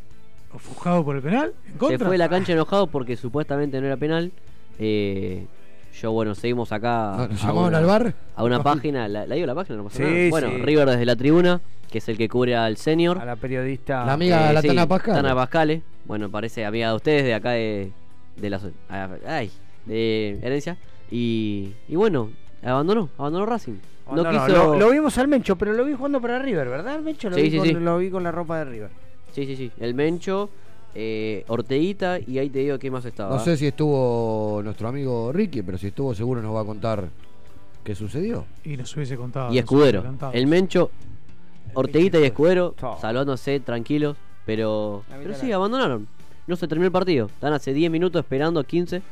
¿Ofuscado 0.55 1.05
por 1.05 1.17
el 1.17 1.23
penal? 1.23 1.53
¿En 1.67 1.89
Se 1.89 1.99
fue 1.99 2.11
de 2.13 2.19
la 2.19 2.29
cancha 2.29 2.53
enojado 2.53 2.87
porque 2.87 3.17
supuestamente 3.17 3.81
no 3.81 3.87
era 3.87 3.97
penal. 3.97 4.31
Eh, 4.79 5.47
yo, 6.01 6.13
bueno, 6.13 6.35
seguimos 6.35 6.73
acá. 6.73 7.27
¿Nos 7.31 7.43
a 7.45 7.47
llamaban 7.49 7.69
una- 7.71 7.79
al 7.79 7.87
bar? 7.87 8.15
A 8.37 8.45
una 8.45 8.63
página. 8.63 9.09
¿La, 9.09 9.27
la 9.27 9.35
digo 9.35 9.47
la 9.47 9.55
página? 9.55 9.77
No 9.79 9.85
pasa 9.85 9.97
Sí, 9.99 10.03
nada. 10.05 10.31
Bueno, 10.31 10.49
sí. 10.51 10.57
River 10.63 10.89
desde 10.91 11.05
la 11.07 11.17
tribuna, 11.17 11.61
que 11.91 11.99
es 11.99 12.09
el 12.09 12.17
que 12.17 12.29
cubre 12.29 12.57
al 12.57 12.77
senior. 12.77 13.19
A 13.19 13.25
la 13.25 13.37
periodista. 13.37 14.05
La 14.05 14.13
amiga, 14.15 14.53
la 14.53 14.61
sí, 14.63 14.69
Tana 14.69 14.87
Pascal. 14.87 15.15
Tana 15.17 15.35
Pascale. 15.35 15.83
Bueno, 16.07 16.31
parece 16.31 16.65
amiga 16.65 16.91
de 16.91 16.97
ustedes, 16.97 17.25
de 17.25 17.35
acá 17.35 17.51
de, 17.51 17.91
de 18.37 18.51
la. 18.51 18.61
ah, 18.91 19.09
Ay, 19.27 19.51
de 19.87 20.39
Herencia. 20.43 20.77
Y, 21.11 21.73
y 21.89 21.97
bueno, 21.97 22.31
abandonó, 22.63 23.09
abandonó 23.19 23.47
Racing. 23.47 23.75
No, 24.11 24.17
No, 24.23 24.25
no, 24.25 24.31
quiso. 24.47 24.49
lo, 24.49 24.79
lo 24.79 24.91
vimos 24.91 25.17
al 25.19 25.29
Mencho, 25.29 25.57
pero 25.57 25.73
lo 25.73 25.85
vi 25.85 25.95
jugando 25.95 26.21
para 26.21 26.39
River, 26.39 26.69
¿verdad? 26.69 26.97
El 26.97 27.03
Mencho 27.03 27.31
lo, 27.31 27.37
Sí, 27.37 27.43
vi, 27.43 27.51
sí, 27.53 27.57
con, 27.59 27.67
sí. 27.67 27.73
lo 27.75 27.99
vi 27.99 28.11
con 28.11 28.23
la 28.23 28.33
ropa 28.33 28.59
de 28.59 28.65
River. 28.67 28.91
Sí, 29.35 29.47
sí, 29.47 29.57
sí. 29.57 29.73
El 29.81 29.95
Mencho, 29.95 30.49
eh, 30.95 31.45
Orteguita 31.49 32.19
y 32.25 32.39
ahí 32.39 32.51
te 32.51 32.61
digo 32.61 32.79
qué 32.79 32.91
más 32.91 33.05
estaba. 33.05 33.37
No 33.37 33.43
sé 33.43 33.57
si 33.57 33.67
estuvo 33.67 34.61
nuestro 34.63 34.89
amigo 34.89 35.33
Ricky, 35.33 35.63
pero 35.63 35.77
si 35.77 35.89
estuvo 35.89 36.15
seguro 36.15 36.41
nos 36.41 36.55
va 36.55 36.61
a 36.61 36.65
contar 36.65 37.09
qué 37.83 37.95
sucedió. 37.95 38.47
Y 38.65 38.77
nos 38.77 38.95
hubiese 38.97 39.17
contado. 39.17 39.53
y 39.53 39.59
Escudero. 39.59 40.05
El 40.33 40.47
Mencho, 40.47 40.91
Orteguita 41.75 42.21
y 42.21 42.25
Escudero, 42.25 42.75
Chao. 42.79 42.99
salvándose 43.01 43.59
tranquilos, 43.61 44.17
pero, 44.47 45.03
pero 45.09 45.35
sí, 45.35 45.51
abandonaron. 45.51 46.07
No 46.47 46.57
se 46.57 46.69
terminó 46.69 46.87
el 46.87 46.93
partido. 46.93 47.27
Están 47.27 47.55
hace 47.55 47.73
10 47.73 47.91
minutos 47.91 48.21
esperando, 48.21 48.63
15, 48.63 49.03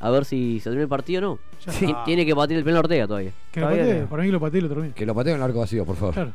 a 0.00 0.10
ver 0.10 0.24
si 0.24 0.60
se 0.60 0.64
termina 0.64 0.84
el 0.84 0.88
partido 0.88 1.18
o 1.18 1.22
no. 1.22 1.38
Ya. 1.80 2.04
Tiene 2.04 2.24
que 2.24 2.32
batir 2.32 2.56
el 2.56 2.64
penal 2.64 2.78
Ortega 2.80 3.06
todavía. 3.06 3.32
Que 3.50 3.60
lo 3.60 3.66
patee, 3.68 4.06
para 4.06 4.22
mí 4.22 4.28
que 4.28 4.32
lo 4.32 4.40
patee 4.40 4.58
y 4.58 4.62
lo 4.62 4.68
termine. 4.68 4.94
Que 4.94 5.04
lo 5.04 5.14
pateo 5.14 5.34
en 5.34 5.40
el 5.40 5.42
arco 5.44 5.58
vacío, 5.58 5.84
por 5.84 5.96
favor. 5.96 6.14
Claro, 6.14 6.32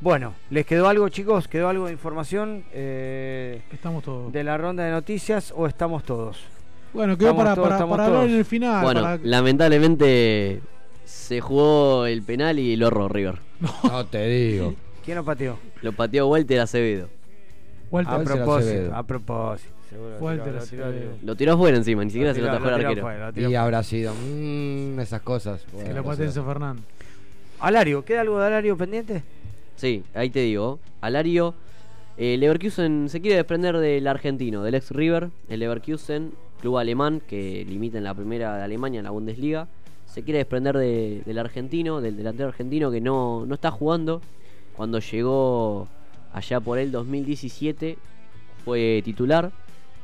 Bueno, 0.00 0.34
¿les 0.50 0.64
quedó 0.64 0.88
algo, 0.88 1.08
chicos? 1.08 1.48
¿Quedó 1.48 1.68
algo 1.68 1.86
de 1.86 1.92
información 1.92 2.64
eh, 2.72 3.62
estamos 3.72 4.04
todos. 4.04 4.32
de 4.32 4.44
la 4.44 4.56
ronda 4.56 4.84
de 4.84 4.92
noticias 4.92 5.52
o 5.56 5.66
estamos 5.66 6.04
todos? 6.04 6.38
Bueno, 6.92 7.18
quedó 7.18 7.36
para, 7.36 7.54
todos, 7.54 7.68
para, 7.68 7.86
para 7.86 8.06
hablar 8.06 8.24
en 8.28 8.36
el 8.36 8.44
final. 8.44 8.82
bueno, 8.84 9.02
para- 9.02 9.18
lamentablemente 9.22 10.60
se 11.04 11.40
jugó 11.40 12.06
el 12.06 12.22
penal 12.22 12.58
y 12.58 12.76
lo 12.76 12.86
erró 12.88 13.08
River. 13.08 13.38
No 13.84 14.06
te 14.06 14.26
digo. 14.28 14.74
¿Quién 15.04 15.16
lo 15.16 15.24
pateó? 15.24 15.58
Lo 15.82 15.92
pateó 15.92 16.28
Walter 16.28 16.60
Acevedo. 16.60 17.08
Walter. 17.90 18.14
A 18.14 18.18
propósito, 18.22 18.52
Acevedo. 18.70 18.94
a 18.96 19.02
propósito. 19.02 19.74
seguro 19.90 20.10
lo 20.10 20.18
Walter 20.18 20.44
tiró, 20.44 20.58
lo 20.58 20.64
tiró, 20.66 20.84
Acevedo. 20.84 20.90
lo 20.90 20.92
tiró. 21.16 21.26
Lo 21.26 21.34
tiró 21.36 21.52
afuera 21.54 21.76
encima, 21.78 22.04
ni 22.04 22.10
siquiera 22.10 22.34
se 22.34 22.40
lo 22.40 22.50
atajó 22.50 22.68
el 22.68 22.86
arquero. 22.86 23.50
Y 23.50 23.54
habrá 23.56 23.82
sido 23.82 24.12
mmm, 24.14 25.00
esas 25.00 25.22
cosas. 25.22 25.62
que 25.62 25.76
Bueno, 25.92 26.02
lo 26.02 26.12
Enzo 26.24 26.44
Fernández. 26.44 26.84
Alario, 27.60 28.04
¿queda 28.04 28.20
algo 28.20 28.38
de 28.38 28.46
Alario 28.46 28.76
pendiente? 28.76 29.22
Sí, 29.78 30.02
ahí 30.14 30.28
te 30.28 30.40
digo. 30.40 30.80
Alario, 31.00 31.54
eh, 32.16 32.36
Leverkusen 32.36 33.08
se 33.08 33.20
quiere 33.20 33.36
desprender 33.36 33.78
del 33.78 34.06
argentino, 34.08 34.62
del 34.64 34.74
ex 34.74 34.90
River. 34.90 35.30
El 35.48 35.60
Leverkusen, 35.60 36.32
club 36.60 36.78
alemán 36.78 37.22
que 37.26 37.64
limita 37.64 37.96
en 37.98 38.02
la 38.04 38.12
primera 38.14 38.56
de 38.56 38.64
Alemania, 38.64 38.98
en 38.98 39.04
la 39.04 39.10
Bundesliga. 39.10 39.68
Se 40.06 40.24
quiere 40.24 40.38
desprender 40.38 40.76
de- 40.76 41.22
del 41.24 41.38
argentino, 41.38 42.00
del 42.00 42.16
delantero 42.16 42.48
argentino 42.48 42.90
que 42.90 43.00
no, 43.00 43.46
no 43.46 43.54
está 43.54 43.70
jugando. 43.70 44.20
Cuando 44.76 44.98
llegó 44.98 45.86
allá 46.32 46.58
por 46.60 46.78
el 46.78 46.90
2017 46.90 47.98
fue 48.64 49.00
titular. 49.04 49.52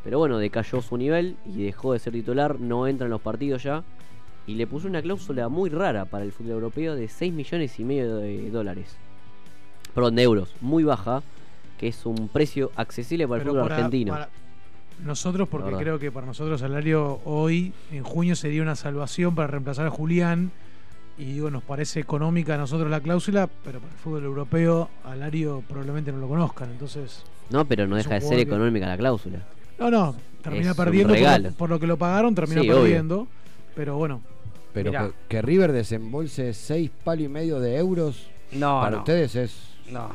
Pero 0.05 0.19
bueno, 0.21 0.39
decayó 0.39 0.83
su 0.83 0.97
nivel 0.97 1.35
y 1.47 1.65
dejó 1.65 1.95
de 1.95 1.99
ser 1.99 2.13
titular. 2.13 2.61
No 2.61 2.87
entra 2.87 3.07
en 3.07 3.11
los 3.11 3.23
partidos 3.23 3.65
ya. 3.65 3.83
Y 4.47 4.55
le 4.55 4.67
puso 4.69 4.87
una 4.87 5.03
cláusula 5.03 5.49
muy 5.49 5.69
rara 5.71 6.05
para 6.05 6.23
el 6.25 6.31
fútbol 6.31 6.53
europeo 6.53 6.95
de 6.95 7.09
6 7.09 7.33
millones 7.33 7.81
y 7.81 7.85
medio 7.85 8.17
de 8.19 8.51
dólares 8.51 8.97
perdón, 9.95 10.17
de 10.17 10.23
euros, 10.23 10.55
muy 10.61 10.85
baja, 10.85 11.23
que 11.79 11.89
es 11.89 12.05
un 12.07 12.29
precio 12.29 12.71
accesible 12.77 13.27
para 13.29 13.43
el 13.43 13.49
fútbol 13.49 13.63
para- 13.63 13.77
argentino. 13.77 14.13
para 14.13 14.29
nosotros, 15.05 15.49
porque 15.49 15.73
creo 15.77 15.99
que 15.99 16.11
para 16.13 16.27
nosotros 16.27 16.61
Salario 16.61 17.21
hoy, 17.25 17.73
en 17.91 18.05
junio, 18.05 18.37
sería 18.37 18.63
una 18.63 18.77
salvación 18.77 19.35
para 19.35 19.49
reemplazar 19.49 19.87
a 19.87 19.91
Julián. 19.91 20.51
Y 21.17 21.27
digo, 21.27 21.49
nos 21.49 21.63
parece 21.63 22.01
económica 22.01 22.55
a 22.55 22.59
nosotros 22.59 22.91
la 22.91 23.01
cláusula, 23.01 23.49
pero 23.65 23.79
para 23.79 23.93
el 23.93 23.99
fútbol 23.99 24.25
europeo, 24.25 24.89
Alario 25.05 25.63
probablemente 25.69 26.11
no 26.11 26.19
lo 26.19 26.27
conozcan. 26.29 26.71
Entonces, 26.71 27.23
No, 27.51 27.65
pero 27.65 27.87
no 27.87 27.95
deja 27.95 28.15
de 28.15 28.21
ser 28.21 28.37
que- 28.37 28.43
económica 28.43 28.87
la 28.89 28.97
cláusula. 28.97 29.39
no, 29.79 29.91
no, 29.93 30.17
termina 30.43 30.71
Es 30.73 30.77
perdiendo 30.77 31.15
por 31.15 31.41
lo, 31.41 31.51
por 31.53 31.71
lo 31.71 31.79
que 31.81 31.87
lo 31.87 31.97
pagaron, 31.97 32.35
termina 32.35 32.63
Sí, 32.63 32.69
obvio. 32.71 32.83
perdiendo. 32.83 33.29
Pero 33.77 33.97
bueno, 33.97 34.23
Pero 34.73 34.91
que, 34.91 35.13
que 35.29 35.43
River 35.43 35.71
desembolse 35.73 36.53
seis 36.53 36.91
palos 37.05 37.25
y 37.27 37.29
medio 37.29 37.61
de 37.61 37.77
euros 37.77 38.27
No, 38.51 38.81
para 38.81 38.91
no. 38.93 38.99
ustedes 38.99 39.37
es 39.37 39.57
No. 39.91 40.11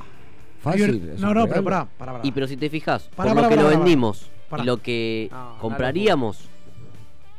fácil. 0.61 1.15
No, 1.19 1.33
no, 1.33 1.47
pero 1.47 1.63
pará, 1.63 1.87
pará, 1.97 2.11
pará. 2.13 2.19
Y 2.27 2.31
pero 2.31 2.47
si 2.47 2.57
te 2.57 2.69
fijas, 2.69 3.09
por 3.15 3.33
lo 3.35 3.47
que 3.49 3.55
lo 3.55 3.67
vendimos 3.67 4.29
y 4.59 4.63
lo 4.63 4.77
que 4.81 5.29
compraríamos, 5.59 6.49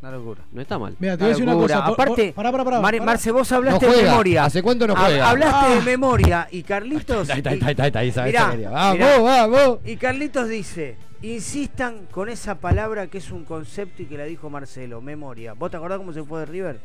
Una 0.02 0.12
locura. 0.12 0.40
no 0.52 0.60
está 0.62 0.78
mal. 0.78 0.96
Mira, 0.98 1.16
te 1.16 1.24
voy 1.24 1.26
a 1.26 1.28
decir 1.30 1.42
una 1.42 1.52
locura. 1.52 1.74
cosa. 1.74 1.86
por- 1.86 1.94
Aparte, 1.94 2.26
por- 2.28 2.34
pará, 2.36 2.52
pará, 2.52 2.64
pará, 2.64 2.80
Mari- 2.80 2.98
pará. 3.00 3.12
Marce, 3.12 3.30
vos 3.32 3.52
hablaste 3.52 3.86
No 3.86 3.92
de 3.92 4.02
memoria. 4.04 4.44
¿Hace 4.44 4.62
cuánto 4.62 4.86
no 4.86 4.96
juega? 4.96 5.28
Hablaste 5.28 5.66
Ah. 5.66 5.74
de 5.74 5.80
memoria 5.82 6.48
y 6.50 6.62
Carlitos. 6.62 7.28
Ahí 7.30 7.38
está, 7.38 7.50
ahí 7.50 7.58
está, 7.58 8.22
ahí 8.22 8.30
está. 8.30 8.70
Vamos, 8.70 9.22
vamos. 9.22 9.78
Y 9.84 9.96
Carlitos 9.96 10.48
dice, 10.48 10.96
insistan 11.20 12.06
con 12.10 12.30
esa 12.30 12.54
palabra 12.54 13.08
que 13.08 13.18
es 13.18 13.30
un 13.30 13.44
concepto 13.44 14.02
y 14.02 14.06
que 14.06 14.16
la 14.16 14.24
dijo 14.24 14.48
Marcelo, 14.48 15.02
memoria. 15.02 15.52
¿Vos 15.52 15.70
te 15.70 15.76
acordás 15.76 15.98
cómo 15.98 16.14
se 16.14 16.22
fue 16.22 16.40
de 16.40 16.46
River? 16.46 16.80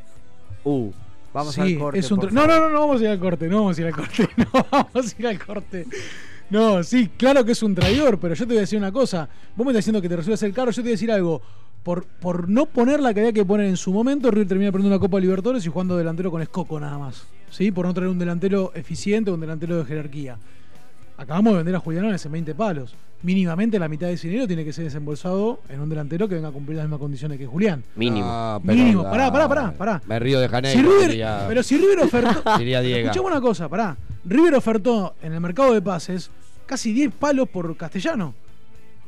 Uh, 0.65 0.91
Vamos 1.35 1.53
Sí, 1.53 1.61
al 1.61 1.77
corte. 1.77 1.99
es 1.99 2.09
un 2.11 2.19
por 2.19 2.29
tra- 2.29 2.33
no, 2.33 2.47
no, 2.47 2.59
no, 2.61 2.69
no 2.69 2.79
vamos 2.79 3.01
a 3.01 3.03
ir 3.03 3.09
al 3.11 3.19
corte, 3.19 3.47
no 3.47 3.57
vamos 3.57 3.77
a 3.77 3.81
ir 3.81 3.87
al 3.87 3.93
corte, 3.95 4.29
no 4.37 4.65
vamos 4.71 5.13
a 5.13 5.19
ir 5.21 5.27
al 5.27 5.39
corte. 5.45 5.85
No, 6.49 6.81
sí, 6.83 7.09
claro 7.17 7.43
que 7.43 7.51
es 7.51 7.61
un 7.61 7.75
traidor, 7.75 8.19
pero 8.19 8.33
yo 8.35 8.45
te 8.45 8.53
voy 8.53 8.57
a 8.57 8.61
decir 8.61 8.77
una 8.79 8.91
cosa. 8.91 9.27
Vos 9.55 9.65
me 9.65 9.71
estás 9.71 9.79
diciendo 9.83 10.01
que 10.01 10.09
te 10.09 10.15
resuelves 10.15 10.41
el 10.43 10.53
carro, 10.53 10.71
yo 10.71 10.75
te 10.77 10.81
voy 10.83 10.89
a 10.91 10.93
decir 10.93 11.11
algo. 11.11 11.41
Por, 11.83 12.05
por 12.05 12.49
no 12.49 12.65
poner 12.65 12.99
la 12.99 13.13
que 13.13 13.19
había 13.19 13.33
que 13.33 13.45
poner 13.45 13.67
en 13.67 13.77
su 13.77 13.91
momento, 13.91 14.31
River 14.31 14.47
termina 14.47 14.71
perdiendo 14.71 14.95
una 14.95 14.99
Copa 14.99 15.19
Libertadores 15.19 15.63
y 15.65 15.69
jugando 15.69 15.95
delantero 15.95 16.31
con 16.31 16.41
Escoco 16.41 16.79
nada 16.79 16.97
más. 16.97 17.27
¿Sí? 17.51 17.69
Por 17.71 17.85
no 17.85 17.93
traer 17.93 18.09
un 18.09 18.17
delantero 18.17 18.71
eficiente, 18.73 19.29
un 19.29 19.39
delantero 19.39 19.77
de 19.77 19.85
jerarquía. 19.85 20.37
Acabamos 21.17 21.53
de 21.53 21.57
vender 21.57 21.75
a 21.75 21.79
Julianones 21.79 22.25
en 22.25 22.31
20 22.31 22.55
palos. 22.55 22.93
Mínimamente 23.23 23.79
la 23.79 23.87
mitad 23.87 24.07
de 24.07 24.13
ese 24.13 24.27
dinero 24.27 24.47
tiene 24.47 24.65
que 24.65 24.73
ser 24.73 24.83
desembolsado 24.83 25.61
en 25.69 25.79
un 25.79 25.89
delantero 25.89 26.27
que 26.27 26.35
venga 26.35 26.49
a 26.49 26.51
cumplir 26.51 26.75
las 26.77 26.85
mismas 26.85 26.99
condiciones 26.99 27.37
que 27.39 27.45
Julián. 27.47 27.83
mínimo. 27.95 28.27
Ah, 28.29 28.59
pero 28.63 28.77
Mínimo, 28.77 29.03
pará, 29.03 29.31
pará, 29.31 29.47
pará, 29.47 29.71
pará. 29.71 30.01
Me 30.05 30.19
río 30.19 30.39
de 30.39 30.47
Si 30.47 30.51
Janeiro. 30.51 30.81
River- 30.91 31.09
diría- 31.09 31.45
pero 31.47 31.63
si 31.63 31.77
River 31.77 31.99
ofertó. 32.01 32.43
Diría 32.59 32.81
Diego. 32.81 33.09
Escuchame 33.09 33.27
una 33.33 33.41
cosa, 33.41 33.69
pará. 33.69 33.97
River 34.25 34.55
ofertó 34.55 35.15
en 35.21 35.33
el 35.33 35.39
mercado 35.39 35.73
de 35.73 35.81
pases 35.81 36.29
casi 36.65 36.91
10 36.91 37.13
palos 37.17 37.47
por 37.47 37.75
castellano. 37.77 38.35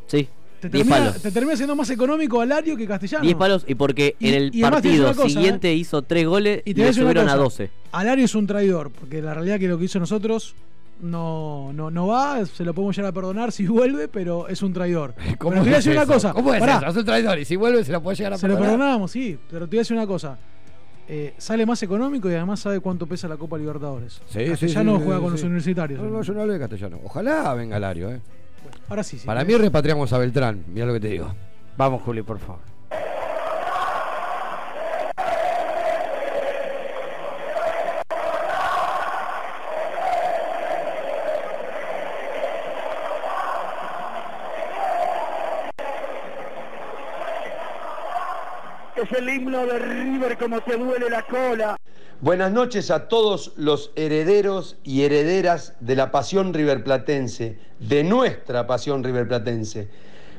Sí, 0.08 0.28
Te 0.62 0.70
10 0.70 0.88
termina, 0.88 1.08
palos. 1.10 1.22
te 1.22 1.32
termina 1.32 1.56
siendo 1.58 1.76
más 1.76 1.90
económico 1.90 2.40
Alario 2.40 2.78
que 2.78 2.88
castellano. 2.88 3.24
10 3.26 3.36
palos 3.36 3.66
y 3.68 3.76
porque 3.76 4.16
Y- 4.20 4.30
en 4.30 4.34
el 4.36 4.52
y 4.56 4.62
partido 4.62 5.14
cosa, 5.14 5.28
siguiente 5.30 5.72
¿eh? 5.72 5.76
hizo 5.76 6.02
3 6.04 6.26
goles 6.26 6.62
Y 6.66 6.72
y, 6.72 6.74
te 6.74 6.80
le 6.82 6.86
una 6.88 6.94
subieron 6.94 7.24
a 7.30 7.34
cosa. 7.34 7.44
12. 7.66 7.70
Alario 7.92 8.24
es 8.26 8.34
un 8.34 8.48
traidor, 8.48 8.90
porque 8.92 9.22
la 9.22 9.34
realidad 9.34 9.60
que 9.60 9.68
lo 9.68 9.78
que 9.78 9.86
hizo 9.86 10.00
nosotros 10.00 10.56
no, 11.02 11.72
no, 11.74 11.92
no 11.92 12.08
va, 12.08 12.46
se 12.46 12.64
lo 12.64 12.74
podemos 12.74 12.96
llegar 12.96 13.12
a 13.12 13.14
perdonar 13.14 13.52
si 13.52 13.68
vuelve, 13.68 14.08
pero 14.08 14.48
es 14.48 14.62
un 14.62 14.74
traidor. 14.74 15.14
¿Cómo 15.38 15.52
pero 15.52 15.64
te 15.64 15.70
voy 15.70 15.74
a 15.74 15.78
decir 15.78 15.92
una 15.94 16.06
cosa. 16.06 16.34
¿Cómo 16.34 16.54
es 16.54 16.60
pará, 16.60 16.78
eso? 16.78 16.88
Es 16.88 16.96
un 16.98 17.06
traidor 17.06 17.40
y 17.40 17.46
si 17.46 17.56
vuelve 17.56 17.84
se 17.84 17.92
lo 17.92 18.02
puede 18.02 18.18
llegar 18.18 18.34
a 18.34 18.38
Se 18.38 18.48
lo 18.48 18.56
perdonar. 18.56 18.78
perdonamos, 18.78 19.12
sí, 19.12 19.38
pero 19.50 19.66
te 19.68 19.72
voy 19.72 19.80
a 19.80 19.82
decir 19.82 19.96
una 19.98 20.08
cosa. 20.08 20.38
Eh, 21.10 21.34
sale 21.38 21.66
más 21.66 21.82
económico 21.84 22.30
y 22.30 22.34
además 22.34 22.60
sabe 22.60 22.82
cuánto 22.82 23.08
pesa 23.08 23.28
la 23.28 23.38
Copa 23.38 23.58
Libertadores. 23.58 24.22
Sí, 24.28 24.46
Castellano 24.46 24.98
sí, 24.98 25.04
juega 25.06 25.20
sí, 25.20 25.22
con 25.24 25.30
sí. 25.30 25.36
los 25.38 25.44
universitarios. 25.44 26.02
No, 26.02 26.10
no, 26.10 26.22
yo 26.22 26.34
no 26.34 26.42
hablo 26.42 26.54
de 26.54 26.60
castellano. 26.60 27.00
Ojalá 27.04 27.54
venga 27.54 27.80
Lario, 27.80 28.12
eh. 28.12 28.20
Ahora 28.90 29.04
sí, 29.04 29.18
sí. 29.18 29.26
Para 29.26 29.46
mí 29.46 29.56
repatriamos 29.56 30.12
a 30.12 30.18
Beltrán, 30.18 30.66
mira 30.68 30.86
lo 30.86 30.94
que 30.94 31.00
te 31.00 31.08
digo. 31.08 31.34
Vamos, 31.78 32.02
Juli, 32.02 32.24
por 32.24 32.40
favor. 32.40 32.60
Es 49.02 49.12
el 49.12 49.30
himno 49.30 49.66
de 49.66 49.80
River 49.80 50.38
como 50.38 50.60
te 50.62 50.78
duele 50.78 51.10
la 51.10 51.24
cola. 51.24 51.78
Buenas 52.20 52.52
noches 52.52 52.90
a 52.90 53.08
todos 53.08 53.54
los 53.56 53.92
herederos 53.96 54.78
y 54.84 55.04
herederas 55.04 55.76
de 55.80 55.96
la 55.96 56.12
pasión 56.12 56.54
riverplatense, 56.54 57.60
de 57.80 58.04
nuestra 58.04 58.66
pasión 58.66 59.04
riverplatense. 59.04 59.88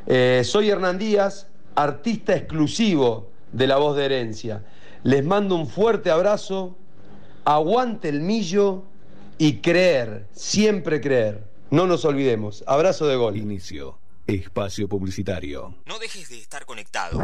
Eh, 0.06 0.42
soy 0.44 0.70
Hernán 0.70 0.98
Díaz, 0.98 1.48
artista 1.76 2.34
exclusivo 2.34 3.28
de 3.52 3.66
La 3.68 3.76
Voz 3.76 3.96
de 3.96 4.06
Herencia. 4.06 4.64
Les 5.04 5.24
mando 5.24 5.54
un 5.54 5.68
fuerte 5.68 6.10
abrazo, 6.10 6.76
aguante 7.44 8.08
el 8.08 8.20
millo 8.20 8.82
y 9.38 9.58
creer, 9.58 10.26
siempre 10.32 11.00
creer. 11.00 11.44
No 11.70 11.86
nos 11.86 12.04
olvidemos. 12.04 12.64
Abrazo 12.66 13.06
de 13.06 13.16
gol. 13.16 13.36
Inicio. 13.36 13.98
Espacio 14.28 14.86
publicitario. 14.90 15.74
No 15.86 15.98
dejes 15.98 16.28
de 16.28 16.38
estar 16.38 16.66
conectado. 16.66 17.18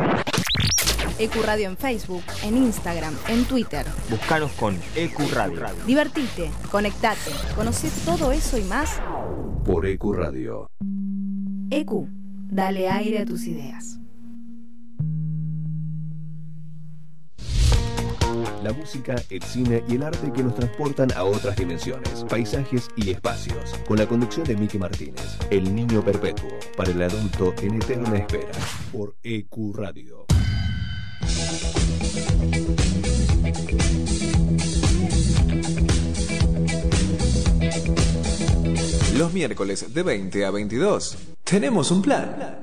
Ecuradio 1.19 1.69
en 1.69 1.77
Facebook, 1.77 2.25
en 2.43 2.57
Instagram, 2.57 3.15
en 3.29 3.45
Twitter. 3.45 3.85
Búscanos 4.09 4.51
con 4.53 4.81
Ecuradio. 4.97 5.67
Divertite, 5.87 6.51
conectate, 6.71 7.31
conoce 7.55 7.91
todo 8.07 8.33
eso 8.33 8.57
y 8.57 8.63
más. 8.63 9.03
Por 9.67 9.85
Ecuradio. 9.85 10.71
EQ, 11.71 12.09
dale 12.51 12.89
aire 12.89 13.19
a 13.19 13.27
tus 13.27 13.47
ideas. 13.49 13.99
La 18.65 18.73
música, 18.73 19.15
el 19.29 19.43
cine 19.43 19.85
y 19.87 19.97
el 19.97 20.03
arte 20.05 20.33
que 20.33 20.43
nos 20.43 20.55
transportan 20.55 21.13
a 21.13 21.25
otras 21.25 21.55
dimensiones, 21.55 22.25
paisajes 22.31 22.89
y 22.97 23.11
espacios. 23.11 23.75
Con 23.87 23.99
la 23.99 24.07
conducción 24.07 24.47
de 24.47 24.57
Miki 24.57 24.79
Martínez, 24.79 25.37
El 25.51 25.75
Niño 25.75 26.03
Perpetuo, 26.03 26.49
para 26.75 26.91
el 26.91 27.03
adulto 27.03 27.53
en 27.61 27.75
eterna 27.75 28.17
espera. 28.17 28.53
Por 28.91 29.17
EQ 29.23 29.75
Radio. 29.75 30.25
Los 39.19 39.35
miércoles 39.35 39.93
de 39.93 40.03
20 40.03 40.47
a 40.47 40.51
22 40.51 41.19
tenemos 41.45 41.91
un 41.91 42.01
plan. 42.01 42.63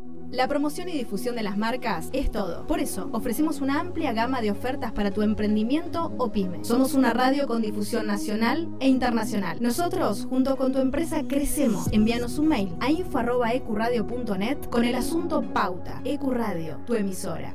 La 0.31 0.47
promoción 0.47 0.87
y 0.87 0.93
difusión 0.93 1.35
de 1.35 1.43
las 1.43 1.57
marcas 1.57 2.07
es 2.13 2.31
todo. 2.31 2.65
Por 2.65 2.79
eso, 2.79 3.09
ofrecemos 3.11 3.59
una 3.59 3.81
amplia 3.81 4.13
gama 4.13 4.41
de 4.41 4.49
ofertas 4.49 4.93
para 4.93 5.11
tu 5.11 5.23
emprendimiento 5.23 6.13
o 6.17 6.31
pyme. 6.31 6.63
Somos 6.63 6.93
una 6.93 7.11
radio 7.11 7.47
con 7.47 7.61
difusión 7.61 8.07
nacional 8.07 8.69
e 8.79 8.87
internacional. 8.87 9.57
Nosotros, 9.61 10.25
junto 10.29 10.55
con 10.55 10.71
tu 10.71 10.79
empresa, 10.79 11.23
crecemos. 11.27 11.89
Envíanos 11.91 12.39
un 12.39 12.47
mail 12.47 12.69
a 12.79 12.89
info.ecuradio.net 12.89 14.69
con 14.69 14.85
el 14.85 14.95
asunto 14.95 15.41
Pauta. 15.41 16.01
Ecuradio, 16.05 16.77
tu 16.85 16.95
emisora. 16.95 17.53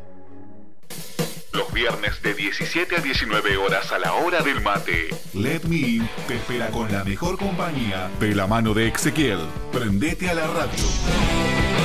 Los 1.54 1.72
viernes 1.72 2.20
de 2.22 2.34
17 2.34 2.96
a 2.96 3.00
19 3.00 3.56
horas 3.56 3.90
a 3.90 3.98
la 3.98 4.12
hora 4.12 4.42
del 4.42 4.60
mate. 4.60 5.08
Let 5.32 5.62
Me 5.66 5.76
In 5.76 6.08
te 6.28 6.34
espera 6.34 6.68
con 6.68 6.92
la 6.92 7.02
mejor 7.04 7.38
compañía 7.38 8.10
de 8.20 8.34
la 8.34 8.46
mano 8.46 8.74
de 8.74 8.88
Ezequiel. 8.88 9.38
Prendete 9.72 10.28
a 10.28 10.34
la 10.34 10.46
radio. 10.46 11.75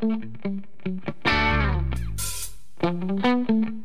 Thank 0.00 0.46
you. 3.48 3.77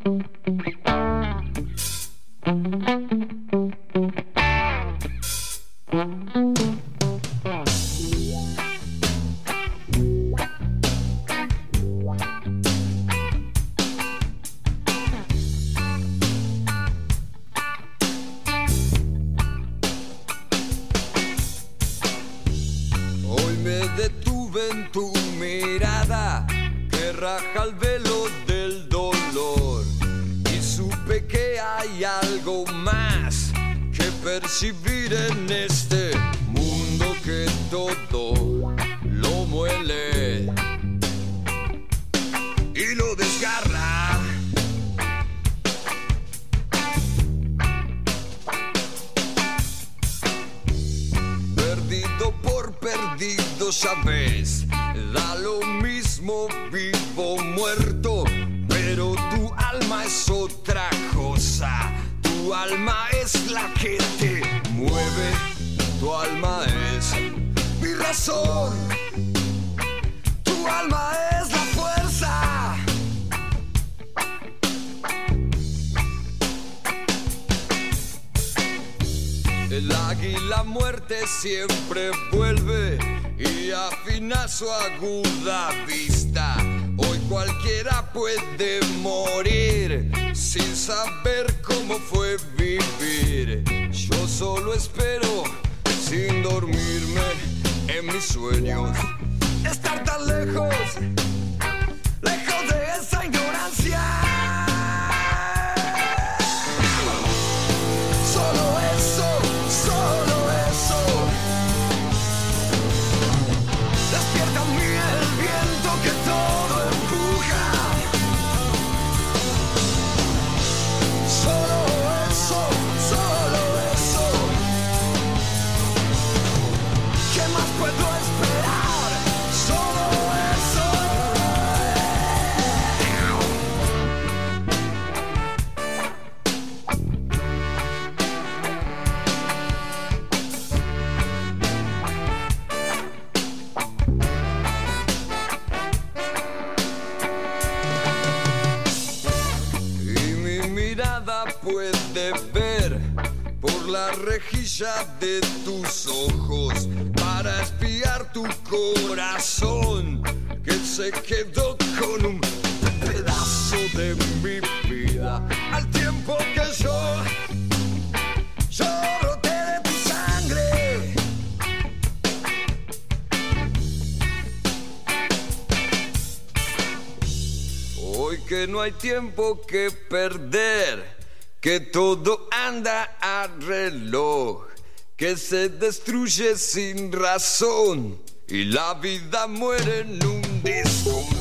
destruye 185.84 186.56
sin 186.56 187.12
razón 187.12 188.18
y 188.48 188.64
la 188.64 188.94
vida 188.94 189.48
muere 189.48 190.00
en 190.00 190.26
un 190.26 190.64
disco. 190.64 191.33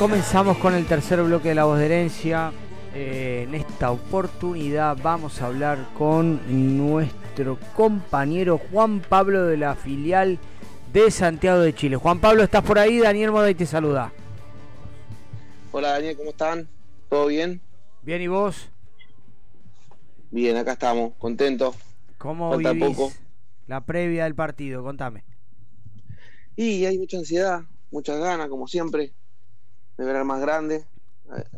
Comenzamos 0.00 0.56
con 0.56 0.74
el 0.74 0.86
tercer 0.86 1.22
bloque 1.22 1.50
de 1.50 1.54
la 1.54 1.64
voz 1.66 1.78
de 1.78 1.84
herencia. 1.84 2.54
Eh, 2.94 3.44
en 3.46 3.54
esta 3.54 3.90
oportunidad 3.90 4.96
vamos 4.96 5.42
a 5.42 5.46
hablar 5.48 5.90
con 5.92 6.40
nuestro 6.88 7.58
compañero 7.76 8.56
Juan 8.56 9.00
Pablo 9.00 9.44
de 9.44 9.58
la 9.58 9.74
filial 9.76 10.38
de 10.90 11.10
Santiago 11.10 11.60
de 11.60 11.74
Chile. 11.74 11.96
Juan 11.96 12.18
Pablo, 12.18 12.42
¿estás 12.42 12.64
por 12.64 12.78
ahí? 12.78 12.98
Daniel 12.98 13.30
Moday 13.30 13.54
te 13.54 13.66
saluda. 13.66 14.10
Hola 15.70 15.90
Daniel, 15.90 16.16
¿cómo 16.16 16.30
están? 16.30 16.66
¿Todo 17.10 17.26
bien? 17.26 17.60
Bien, 18.00 18.22
¿y 18.22 18.28
vos? 18.28 18.70
Bien, 20.30 20.56
acá 20.56 20.72
estamos, 20.72 21.12
contentos. 21.18 21.76
¿Cómo 22.16 22.54
Falta 22.54 22.72
vivís 22.72 22.96
poco. 22.96 23.12
la 23.66 23.84
previa 23.84 24.24
del 24.24 24.34
partido? 24.34 24.82
Contame. 24.82 25.24
Y 26.56 26.86
hay 26.86 26.98
mucha 26.98 27.18
ansiedad, 27.18 27.60
muchas 27.90 28.18
ganas, 28.18 28.48
como 28.48 28.66
siempre, 28.66 29.12
de 30.00 30.06
ver 30.06 30.16
al 30.16 30.24
más 30.24 30.40
grande. 30.40 30.86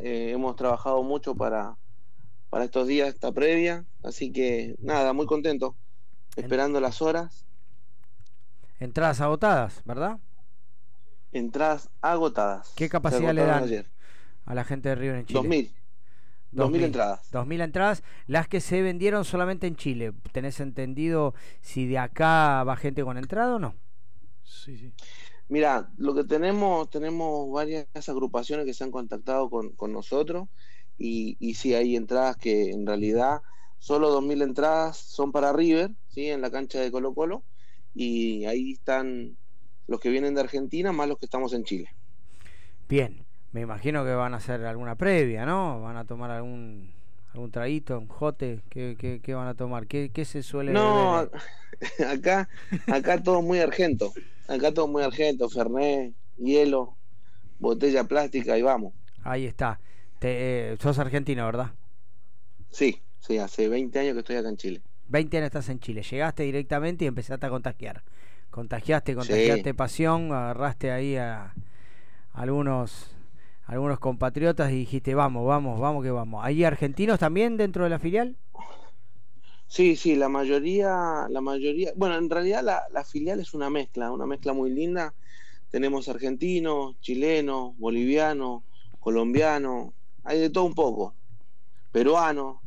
Eh, 0.01 0.33
hemos 0.33 0.57
trabajado 0.57 1.01
mucho 1.05 1.37
para, 1.37 1.77
para 2.51 2.65
estos 2.65 2.89
días, 2.89 3.09
esta 3.09 3.31
previa, 3.31 3.85
así 4.03 4.33
que 4.33 4.75
nada, 4.81 5.13
muy 5.13 5.27
contento, 5.27 5.77
esperando 6.37 6.81
las 6.81 7.01
horas, 7.01 7.47
Entradas 8.81 9.21
agotadas, 9.21 9.81
¿verdad? 9.85 10.19
entradas 11.31 11.89
agotadas. 12.01 12.73
¿Qué 12.75 12.89
capacidad 12.89 13.33
le 13.33 13.45
dan 13.45 13.63
ayer. 13.63 13.87
a 14.45 14.57
la 14.57 14.65
gente 14.65 14.89
de 14.89 14.97
River 14.97 15.17
en 15.21 15.27
Chile? 15.27 15.39
2000. 15.39 15.73
2000 16.51 16.83
entradas. 16.83 17.31
2000 17.31 17.61
entradas, 17.61 18.03
las 18.27 18.49
que 18.49 18.61
se 18.61 18.83
vendieron 18.83 19.25
solamente 19.25 19.69
en 19.69 19.77
Chile. 19.77 20.13
¿Tenés 20.33 20.59
entendido 20.59 21.33
si 21.61 21.87
de 21.87 21.99
acá 21.99 22.65
va 22.65 22.77
gente 22.77 23.05
con 23.05 23.17
entrada 23.19 23.55
o 23.55 23.59
no? 23.61 23.77
Sí, 24.43 24.77
sí. 24.77 24.93
Mira, 25.49 25.91
lo 25.99 26.15
que 26.15 26.25
tenemos, 26.25 26.89
tenemos 26.91 27.51
varias 27.53 27.87
agrupaciones 28.09 28.65
que 28.65 28.75
se 28.75 28.85
han 28.85 28.91
contactado 28.91 29.51
con, 29.51 29.71
con 29.73 29.93
nosotros 29.93 30.49
y, 30.99 31.37
y 31.41 31.55
sí 31.55 31.75
hay 31.75 31.97
entradas 31.97 32.37
que 32.37 32.71
en 32.71 32.87
realidad 32.87 33.43
solo 33.79 34.19
2.000 34.21 34.43
entradas 34.43 34.97
son 34.97 35.33
para 35.33 35.53
River, 35.53 35.91
¿sí? 36.09 36.29
en 36.31 36.41
la 36.41 36.51
cancha 36.51 36.81
de 36.81 36.91
Colo 36.91 37.15
Colo 37.15 37.43
y 37.95 38.45
ahí 38.47 38.73
están 38.73 39.37
los 39.87 40.01
que 40.01 40.09
vienen 40.09 40.35
de 40.35 40.41
Argentina 40.41 40.93
más 40.93 41.09
los 41.09 41.19
que 41.19 41.27
estamos 41.27 41.53
en 41.53 41.65
Chile. 41.65 41.91
Bien, 42.89 43.25
me 43.53 43.61
imagino 43.61 44.05
que 44.05 44.15
van 44.15 44.35
a 44.35 44.39
hacer 44.39 44.65
alguna 44.65 44.97
previa, 44.97 45.45
¿no? 45.45 45.81
Van 45.81 45.97
a 45.97 46.07
tomar 46.07 46.31
algún 46.31 46.95
algún 47.33 47.51
traguito, 47.51 47.99
un 47.99 48.09
jote, 48.09 48.63
¿qué, 48.71 48.97
qué, 48.99 49.21
qué 49.23 49.35
van 49.35 49.49
a 49.49 49.55
tomar? 49.55 49.87
¿Qué, 49.87 50.11
qué 50.13 50.25
se 50.25 50.43
suele 50.43 50.73
No, 50.73 50.83
beber? 50.93 51.31
acá, 52.09 52.49
acá 52.87 53.23
todo 53.23 53.43
muy 53.43 53.59
argento, 53.61 54.13
acá 54.49 54.73
todo 54.73 54.89
muy 54.89 55.03
argento, 55.03 55.49
Fernet, 55.49 56.15
hielo, 56.37 56.97
botella 57.59 58.05
plástica 58.05 58.59
y 58.59 58.63
vamos. 58.63 58.95
Ahí 59.23 59.47
está. 59.47 59.81
Te, 60.19 60.73
eh, 60.73 60.77
sos 60.81 60.99
argentino, 60.99 61.45
¿verdad? 61.47 61.73
Sí, 62.71 63.01
sí, 63.21 63.39
hace 63.39 63.69
20 63.69 63.99
años 64.01 64.15
que 64.15 64.19
estoy 64.21 64.37
acá 64.37 64.49
en 64.49 64.57
Chile. 64.57 64.83
20 65.09 65.37
años 65.37 65.47
estás 65.47 65.69
en 65.69 65.81
Chile. 65.81 66.03
Llegaste 66.03 66.43
directamente 66.45 67.05
y 67.05 67.09
empezaste 67.09 67.47
a 67.47 67.51
contagiar. 67.51 68.03
Contagiaste, 68.51 69.15
contagiaste 69.15 69.75
pasión, 69.75 70.33
agarraste 70.33 70.91
ahí 70.91 71.17
a 71.17 71.57
algunos 72.33 73.12
algunos 73.65 73.99
compatriotas 73.99 74.73
y 74.73 74.77
dijiste, 74.77 75.15
vamos, 75.15 75.47
vamos, 75.47 75.81
vamos 75.81 76.03
que 76.03 76.11
vamos. 76.11 76.45
¿Hay 76.45 76.65
argentinos 76.65 77.19
también 77.19 77.57
dentro 77.57 77.85
de 77.85 77.91
la 77.91 77.99
filial? 77.99 78.39
Sí, 79.67 79.97
sí, 79.97 80.17
la 80.17 80.29
mayoría, 80.29 81.27
la 81.31 81.41
mayoría, 81.41 81.93
bueno, 81.97 82.17
en 82.17 82.29
realidad 82.29 82.63
la, 82.63 82.85
la 82.91 83.05
filial 83.05 83.41
es 83.41 83.55
una 83.55 83.71
mezcla, 83.71 84.13
una 84.13 84.27
mezcla 84.27 84.53
muy 84.53 84.71
linda. 84.71 85.15
Tenemos 85.71 86.09
argentinos, 86.09 86.99
chilenos, 87.01 87.77
bolivianos, 87.79 88.65
colombianos, 89.01 89.95
hay 90.25 90.41
de 90.41 90.51
todo 90.51 90.65
un 90.65 90.75
poco, 90.75 91.17
peruanos, 91.93 92.61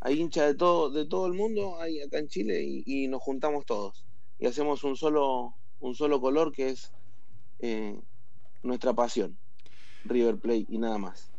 hay 0.00 0.20
hinchas 0.20 0.48
de 0.48 0.54
todo, 0.56 0.90
de 0.90 1.06
todo 1.06 1.26
el 1.26 1.34
mundo, 1.34 1.80
hay 1.80 2.00
acá 2.00 2.18
en 2.18 2.28
Chile 2.28 2.62
y, 2.62 2.82
y 2.86 3.08
nos 3.08 3.22
juntamos 3.22 3.64
todos 3.66 4.06
y 4.38 4.46
hacemos 4.46 4.82
un 4.84 4.96
solo, 4.96 5.56
un 5.78 5.94
solo 5.94 6.20
color 6.20 6.52
que 6.52 6.70
es 6.70 6.94
eh, 7.60 8.00
nuestra 8.62 8.94
pasión, 8.94 9.38
River 10.04 10.36
Plate 10.38 10.66
y 10.68 10.78
nada 10.78 10.98
más. 10.98 11.30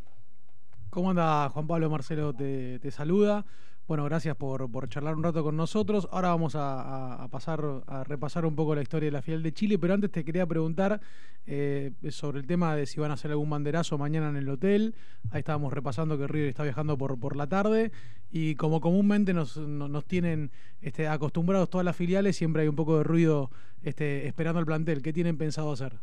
¿Cómo 0.89 1.09
anda 1.09 1.49
Juan 1.49 1.67
Pablo 1.67 1.89
Marcelo? 1.89 2.33
Te, 2.33 2.79
te 2.79 2.91
saluda. 2.91 3.45
Bueno, 3.85 4.05
gracias 4.05 4.37
por, 4.37 4.71
por 4.71 4.87
charlar 4.87 5.15
un 5.15 5.23
rato 5.23 5.43
con 5.43 5.57
nosotros. 5.57 6.07
Ahora 6.11 6.29
vamos 6.29 6.53
a, 6.55 7.27
pasar 7.29 7.61
a 7.87 8.05
repasar 8.05 8.45
un 8.45 8.55
poco 8.55 8.73
la 8.75 8.81
historia 8.81 9.07
de 9.07 9.11
la 9.11 9.21
filial 9.21 9.43
de 9.43 9.51
Chile, 9.53 9.77
pero 9.77 9.93
antes 9.93 10.09
te 10.09 10.23
quería 10.23 10.45
preguntar 10.45 11.01
eh, 11.45 11.91
sobre 12.09 12.39
el 12.39 12.47
tema 12.47 12.75
de 12.77 12.85
si 12.85 13.01
van 13.01 13.11
a 13.11 13.15
hacer 13.15 13.31
algún 13.31 13.49
banderazo 13.49 13.97
mañana 13.97 14.29
en 14.29 14.37
el 14.37 14.47
hotel. 14.47 14.95
Ahí 15.31 15.39
estábamos 15.39 15.73
repasando 15.73 16.17
que 16.17 16.27
River 16.27 16.47
está 16.47 16.63
viajando 16.63 16.97
por, 16.97 17.19
por 17.19 17.35
la 17.35 17.47
tarde 17.47 17.91
y 18.31 18.55
como 18.55 18.79
comúnmente 18.79 19.33
nos, 19.33 19.57
no- 19.57 19.89
nos 19.89 20.05
tienen 20.05 20.51
este, 20.79 21.09
acostumbrados 21.09 21.69
todas 21.69 21.83
las 21.83 21.95
filiales, 21.97 22.37
siempre 22.37 22.61
hay 22.61 22.69
un 22.69 22.75
poco 22.77 22.99
de 22.99 23.03
ruido 23.03 23.51
este, 23.81 24.27
esperando 24.27 24.59
al 24.59 24.65
plantel. 24.65 25.01
¿Qué 25.01 25.11
tienen 25.11 25.37
pensado 25.37 25.73
hacer? 25.73 25.99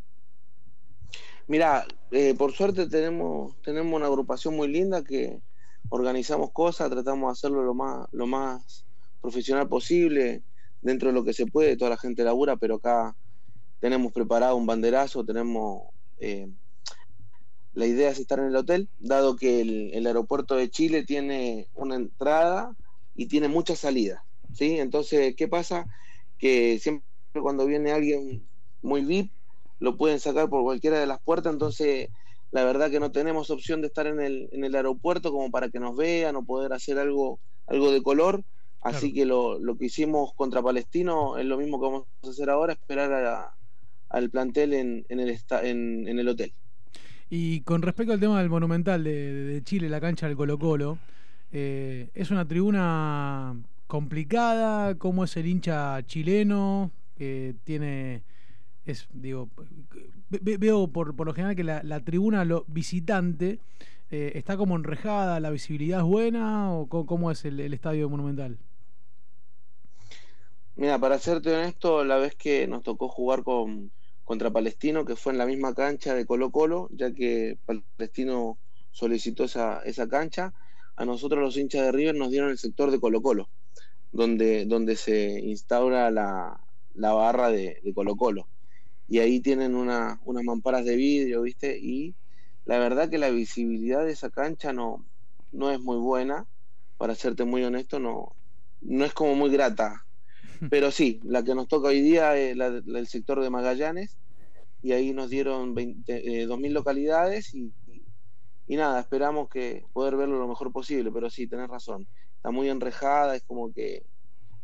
Mira, 1.50 1.84
eh, 2.12 2.36
por 2.38 2.52
suerte 2.52 2.88
tenemos, 2.88 3.60
tenemos 3.62 3.92
una 3.92 4.06
agrupación 4.06 4.54
muy 4.54 4.68
linda 4.68 5.02
que 5.02 5.42
organizamos 5.88 6.52
cosas, 6.52 6.88
tratamos 6.88 7.26
de 7.26 7.32
hacerlo 7.32 7.64
lo 7.64 7.74
más, 7.74 8.06
lo 8.12 8.28
más 8.28 8.86
profesional 9.20 9.68
posible, 9.68 10.44
dentro 10.80 11.08
de 11.08 11.14
lo 11.16 11.24
que 11.24 11.32
se 11.32 11.46
puede, 11.46 11.76
toda 11.76 11.90
la 11.90 11.96
gente 11.96 12.22
labura, 12.22 12.56
pero 12.56 12.76
acá 12.76 13.16
tenemos 13.80 14.12
preparado 14.12 14.54
un 14.54 14.64
banderazo, 14.64 15.24
tenemos 15.24 15.88
eh, 16.18 16.46
la 17.72 17.86
idea 17.86 18.10
es 18.10 18.20
estar 18.20 18.38
en 18.38 18.44
el 18.44 18.54
hotel, 18.54 18.88
dado 19.00 19.34
que 19.34 19.60
el, 19.60 20.06
aeropuerto 20.06 20.54
de 20.54 20.70
Chile 20.70 21.04
tiene 21.04 21.68
una 21.74 21.96
entrada 21.96 22.76
y 23.16 23.26
tiene 23.26 23.48
muchas 23.48 23.80
salidas, 23.80 24.22
¿sí? 24.52 24.78
Entonces, 24.78 25.34
¿qué 25.34 25.48
pasa? 25.48 25.84
Que 26.38 26.78
siempre 26.78 27.04
cuando 27.42 27.66
viene 27.66 27.90
alguien 27.90 28.48
muy 28.82 29.04
VIP, 29.04 29.32
lo 29.80 29.96
pueden 29.96 30.20
sacar 30.20 30.48
por 30.48 30.62
cualquiera 30.62 30.98
de 31.00 31.06
las 31.06 31.18
puertas, 31.22 31.52
entonces 31.52 32.08
la 32.52 32.64
verdad 32.64 32.90
que 32.90 33.00
no 33.00 33.10
tenemos 33.12 33.50
opción 33.50 33.80
de 33.80 33.88
estar 33.88 34.06
en 34.06 34.20
el, 34.20 34.48
en 34.52 34.64
el 34.64 34.74
aeropuerto 34.74 35.32
como 35.32 35.50
para 35.50 35.68
que 35.68 35.80
nos 35.80 35.96
vean 35.96 36.36
o 36.36 36.44
poder 36.44 36.72
hacer 36.72 36.98
algo, 36.98 37.40
algo 37.66 37.90
de 37.92 38.02
color. 38.02 38.42
Así 38.82 39.12
que 39.12 39.26
lo, 39.26 39.58
lo 39.58 39.76
que 39.76 39.86
hicimos 39.86 40.32
contra 40.34 40.62
Palestino 40.62 41.36
es 41.38 41.44
lo 41.44 41.58
mismo 41.58 41.78
que 41.80 41.86
vamos 41.86 42.04
a 42.24 42.30
hacer 42.30 42.48
ahora, 42.50 42.72
esperar 42.72 43.12
a- 43.12 43.54
al 44.08 44.30
plantel 44.30 44.72
en, 44.74 45.04
en 45.08 45.20
el, 45.20 45.38
en, 45.62 46.08
en 46.08 46.18
el 46.18 46.28
hotel. 46.28 46.52
Y 47.28 47.60
con 47.60 47.82
respecto 47.82 48.12
al 48.12 48.20
tema 48.20 48.40
del 48.40 48.50
Monumental 48.50 49.04
de, 49.04 49.32
de 49.32 49.62
Chile, 49.62 49.88
la 49.88 50.00
cancha 50.00 50.26
del 50.26 50.36
Colo 50.36 50.58
Colo, 50.58 50.98
eh, 51.52 52.08
¿es 52.14 52.30
una 52.30 52.46
tribuna 52.48 53.54
complicada? 53.86 54.96
¿Cómo 54.96 55.24
es 55.24 55.36
el 55.36 55.46
hincha 55.46 56.04
chileno? 56.06 56.90
Eh, 57.18 57.54
tiene, 57.64 58.22
digo, 59.12 59.48
ve- 60.30 60.40
ve- 60.42 60.56
veo 60.56 60.88
por, 60.88 61.14
por 61.16 61.26
lo 61.26 61.34
general 61.34 61.56
que 61.56 61.64
la, 61.64 62.00
tribuna 62.04 62.44
lo, 62.44 62.64
visitante 62.68 63.58
eh, 64.10 64.32
está 64.34 64.56
como 64.56 64.76
enrejada, 64.76 65.38
la 65.40 65.50
visibilidad 65.50 66.00
es 66.00 66.04
buena 66.04 66.72
o 66.72 66.88
cómo, 66.88 67.30
es 67.30 67.44
el, 67.44 67.60
estadio 67.72 68.08
Monumental? 68.08 68.58
Mira, 70.76 70.98
para 70.98 71.18
serte 71.18 71.54
honesto, 71.54 72.04
la 72.04 72.16
vez 72.16 72.34
que 72.34 72.66
nos 72.66 72.82
tocó 72.82 73.08
jugar 73.08 73.44
con, 73.44 73.92
contra 74.24 74.50
Palestino, 74.50 75.04
que 75.04 75.14
fue 75.14 75.32
en 75.32 75.38
la 75.38 75.46
misma 75.46 75.74
cancha 75.74 76.14
de 76.14 76.26
Colo 76.26 76.50
Colo, 76.50 76.88
ya 76.92 77.12
que 77.12 77.58
Palestino 77.96 78.58
solicitó 78.90 79.44
esa, 79.44 79.80
esa 79.84 80.08
cancha, 80.08 80.54
a 80.96 81.04
nosotros 81.04 81.40
los 81.40 81.56
hinchas 81.56 81.82
de 81.82 81.92
River 81.92 82.14
nos 82.14 82.30
dieron 82.30 82.50
el 82.50 82.58
sector 82.58 82.90
de 82.90 82.98
Colo 82.98 83.22
Colo, 83.22 83.48
donde, 84.10 84.64
donde 84.66 84.96
se 84.96 85.38
instaura 85.40 86.10
la, 86.10 86.60
la 86.94 87.12
barra 87.12 87.50
de 87.50 87.80
Colo 87.94 88.16
Colo. 88.16 88.48
Y 89.10 89.20
ahí 89.20 89.42
tienen 89.42 89.76
una, 89.76 90.20
unas 90.24 90.44
mamparas 90.44 90.86
de 90.86 90.96
vidrio, 90.96 91.42
¿viste? 91.42 91.78
Y 91.80 92.16
la 92.66 92.80
verdad 92.80 93.10
que 93.10 93.18
la 93.18 93.30
visibilidad 93.30 94.06
de 94.06 94.12
esa 94.12 94.30
cancha 94.30 94.72
no, 94.74 95.06
no 95.52 95.70
es 95.72 95.80
muy 95.80 95.98
buena, 95.98 96.46
para 96.98 97.16
serte 97.16 97.44
muy 97.44 97.64
honesto, 97.64 98.00
no, 98.00 98.36
no 98.82 99.06
es 99.06 99.14
como 99.14 99.36
muy 99.36 99.50
grata. 99.52 100.06
Pero 100.70 100.90
sí, 100.92 101.20
la 101.24 101.44
que 101.44 101.54
nos 101.56 101.68
toca 101.68 101.88
hoy 101.90 102.02
día 102.02 102.36
es 102.38 102.56
la, 102.56 102.70
la 102.70 102.82
del 103.00 103.08
sector 103.08 103.42
de 103.42 103.50
Magallanes, 103.50 104.18
y 104.82 104.92
ahí 104.92 105.12
nos 105.12 105.30
dieron 105.30 105.74
20, 105.74 106.42
eh, 106.42 106.46
2.000 106.46 106.72
localidades 106.74 107.54
y, 107.54 107.74
y- 107.86 108.06
y 108.66 108.76
nada, 108.76 109.00
esperamos 109.00 109.48
que 109.48 109.84
poder 109.92 110.16
verlo 110.16 110.38
lo 110.38 110.48
mejor 110.48 110.72
posible, 110.72 111.10
pero 111.12 111.30
sí, 111.30 111.48
tenés 111.48 111.68
razón, 111.68 112.08
está 112.36 112.50
muy 112.52 112.68
enrejada, 112.70 113.36
es 113.36 113.42
como 113.44 113.72
que 113.72 114.06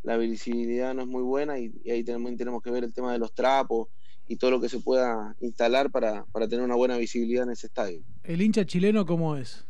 la 0.02 0.16
visibilidad 0.16 0.94
no 0.94 1.02
es 1.02 1.08
muy 1.08 1.22
buena 1.22 1.58
y, 1.58 1.72
y 1.84 1.90
ahí 1.90 2.04
también 2.04 2.36
tenemos 2.36 2.62
que 2.62 2.70
ver 2.70 2.84
el 2.84 2.94
tema 2.94 3.12
de 3.12 3.18
los 3.18 3.34
trapos 3.34 3.88
y 4.28 4.36
todo 4.36 4.50
lo 4.52 4.60
que 4.60 4.68
se 4.68 4.80
pueda 4.80 5.34
instalar 5.40 5.90
para, 5.90 6.24
para 6.26 6.48
tener 6.48 6.64
una 6.64 6.74
buena 6.76 6.96
visibilidad 6.96 7.44
en 7.44 7.50
ese 7.50 7.66
estadio. 7.68 8.02
¿El 8.24 8.42
hincha 8.42 8.64
chileno 8.66 9.06
cómo 9.06 9.36
es? 9.36 9.64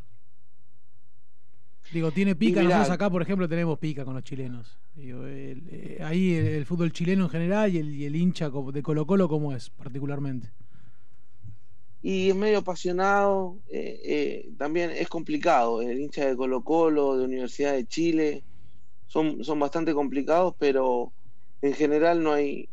Digo, 1.93 2.11
tiene 2.11 2.35
pica. 2.35 2.61
mirá- 2.63 2.79
Nosotros 2.79 2.95
acá, 2.95 3.11
por 3.11 3.23
ejemplo, 3.23 3.49
tenemos 3.49 3.79
pica 3.79 4.05
con 4.05 4.15
los 4.15 4.25
chilenos. 4.25 4.79
Digo, 4.95 5.25
el- 5.27 5.63
eh, 5.71 5.99
ahí 6.03 6.35
el, 6.35 6.47
el 6.47 6.67
fútbol 6.67 6.91
chileno 6.93 7.25
en 7.25 7.31
general 7.31 7.73
y 7.75 7.79
el, 7.79 7.95
y 7.95 8.05
el 8.07 8.17
hincha 8.17 8.51
de 8.51 8.83
Colo 8.83 9.07
Colo, 9.07 9.29
¿cómo 9.29 9.53
es 9.53 9.71
particularmente? 9.71 10.51
y 12.03 12.29
es 12.29 12.37
medio 12.37 12.59
apasionado, 12.59 13.59
eh, 13.69 14.01
eh, 14.05 14.49
también 14.57 14.91
es 14.93 15.09
complicado, 15.09 15.83
el 15.83 15.99
hincha 15.99 16.25
de 16.25 16.37
Colo 16.37 16.63
Colo, 16.63 17.17
de 17.19 17.25
Universidad 17.25 17.73
de 17.73 17.85
Chile, 17.85 18.45
son, 19.09 19.43
son 19.43 19.59
bastante 19.59 19.93
complicados, 19.93 20.55
pero 20.57 21.13
en 21.63 21.75
general 21.75 22.23
no 22.23 22.33
hay 22.33 22.69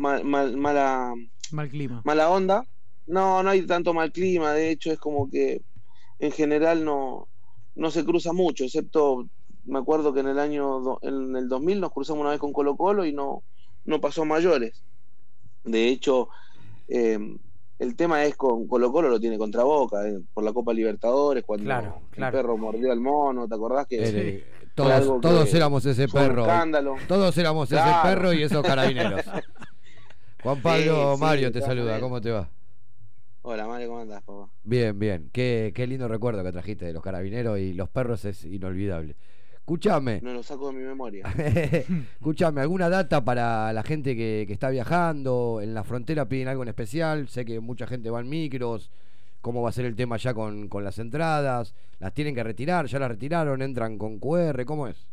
mal- 0.00 0.24
mal- 0.24 0.56
mala, 0.56 1.14
Mal 1.52 1.68
clima. 1.68 2.00
mala 2.04 2.30
onda. 2.30 2.64
No, 3.06 3.42
no 3.42 3.50
hay 3.50 3.62
tanto 3.66 3.92
mal 3.92 4.12
clima, 4.12 4.52
de 4.52 4.70
hecho 4.70 4.90
es 4.92 4.98
como 4.98 5.28
que 5.30 5.62
en 6.18 6.30
general 6.32 6.84
no, 6.84 7.28
no 7.74 7.90
se 7.90 8.04
cruza 8.04 8.32
mucho, 8.32 8.64
excepto 8.64 9.26
me 9.64 9.78
acuerdo 9.78 10.12
que 10.12 10.20
en 10.20 10.28
el 10.28 10.38
año 10.38 10.80
do- 10.80 10.98
en 11.02 11.36
el 11.36 11.48
2000 11.48 11.80
nos 11.80 11.92
cruzamos 11.92 12.20
una 12.22 12.30
vez 12.30 12.38
con 12.38 12.52
Colo 12.52 12.76
Colo 12.76 13.04
y 13.04 13.12
no, 13.12 13.42
no 13.84 14.00
pasó 14.00 14.22
a 14.22 14.24
mayores. 14.26 14.82
De 15.64 15.88
hecho, 15.88 16.28
eh, 16.88 17.18
el 17.78 17.96
tema 17.96 18.24
es 18.24 18.36
con 18.36 18.66
Colo 18.66 18.90
Colo 18.92 19.08
lo 19.08 19.20
tiene 19.20 19.38
contra 19.38 19.64
Boca, 19.64 20.06
eh, 20.08 20.18
por 20.32 20.44
la 20.44 20.52
Copa 20.52 20.72
Libertadores, 20.72 21.44
cuando 21.44 21.64
Claro, 21.64 22.00
claro. 22.10 22.38
el 22.38 22.42
perro 22.42 22.56
mordió 22.56 22.92
al 22.92 23.00
mono, 23.00 23.46
¿te 23.48 23.54
acordás 23.54 23.86
que 23.86 24.44
todos 24.74 25.00
que 25.00 25.20
todos 25.20 25.52
éramos 25.54 25.84
ese 25.84 26.06
perro. 26.08 26.42
escándalo? 26.42 26.96
Todos 27.08 27.36
éramos 27.38 27.70
ese 27.72 27.82
perro 28.02 28.32
y 28.32 28.42
esos 28.44 28.62
carabineros. 28.62 29.20
Juan 30.42 30.60
Pablo 30.62 31.16
Sí, 31.16 31.20
Mario 31.20 31.52
te 31.52 31.60
saluda. 31.62 32.00
¿cómo 32.00 32.20
te 32.20 32.30
va? 32.30 32.50
Hola, 33.42 33.66
Mario, 33.66 33.88
¿cómo 33.88 34.00
andás, 34.00 34.22
papá? 34.22 34.50
Bien, 34.62 34.98
bien. 34.98 35.30
Qué, 35.32 35.72
qué 35.74 35.86
lindo 35.86 36.06
recuerdo 36.08 36.42
que 36.44 36.52
trajiste 36.52 36.84
de 36.86 36.92
los 36.92 37.02
carabineros 37.02 37.58
y 37.58 37.72
los 37.74 37.88
perros 37.88 38.24
es 38.24 38.44
inolvidable. 38.44 39.16
Escúchame, 39.54 40.20
No 40.20 40.32
lo 40.32 40.42
saco 40.42 40.68
de 40.72 40.78
mi 40.78 40.84
memoria. 40.84 41.26
escúchame, 42.14 42.60
¿alguna 42.60 42.88
data 42.88 43.24
para 43.24 43.72
la 43.72 43.82
gente 43.82 44.16
que, 44.16 44.44
que 44.46 44.52
está 44.52 44.70
viajando? 44.70 45.60
¿En 45.62 45.74
la 45.74 45.84
frontera 45.84 46.28
piden 46.28 46.48
algo 46.48 46.62
en 46.62 46.68
especial? 46.68 47.28
Sé 47.28 47.44
que 47.44 47.60
mucha 47.60 47.86
gente 47.86 48.10
va 48.10 48.20
en 48.20 48.28
micros. 48.28 48.90
¿Cómo 49.40 49.62
va 49.62 49.70
a 49.70 49.72
ser 49.72 49.86
el 49.86 49.96
tema 49.96 50.16
ya 50.18 50.34
con, 50.34 50.68
con 50.68 50.84
las 50.84 50.98
entradas? 50.98 51.74
¿Las 51.98 52.12
tienen 52.14 52.34
que 52.34 52.42
retirar? 52.44 52.86
¿Ya 52.86 52.98
las 52.98 53.08
retiraron? 53.10 53.62
¿Entran 53.62 53.96
con 53.98 54.18
QR? 54.18 54.64
¿Cómo 54.66 54.86
es? 54.88 55.06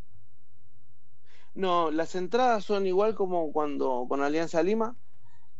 No, 1.53 1.91
las 1.91 2.15
entradas 2.15 2.63
son 2.65 2.85
igual 2.85 3.15
como 3.15 3.51
cuando 3.51 4.05
con 4.07 4.21
Alianza 4.21 4.61
Lima, 4.63 4.95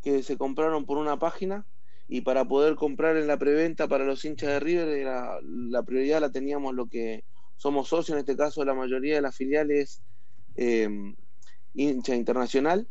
que 0.07 0.23
se 0.23 0.38
compraron 0.38 0.85
por 0.85 0.97
una 0.97 1.19
página 1.19 1.65
y 2.07 2.21
para 2.21 2.45
poder 2.45 2.75
comprar 2.75 3.17
en 3.17 3.27
la 3.27 3.38
preventa 3.38 3.89
para 3.89 4.05
los 4.05 4.23
hinchas 4.23 4.51
de 4.51 4.59
River 4.61 4.88
era, 4.88 5.38
la 5.43 5.84
prioridad 5.84 6.21
la 6.21 6.31
teníamos 6.31 6.73
lo 6.73 6.88
que 6.88 7.25
somos 7.57 7.89
socios, 7.89 8.15
en 8.15 8.19
este 8.19 8.38
caso 8.38 8.63
la 8.63 8.73
mayoría 8.73 9.15
de 9.15 9.21
las 9.21 9.35
filiales 9.35 10.01
eh, 10.55 10.88
hincha 11.73 12.15
internacional, 12.15 12.88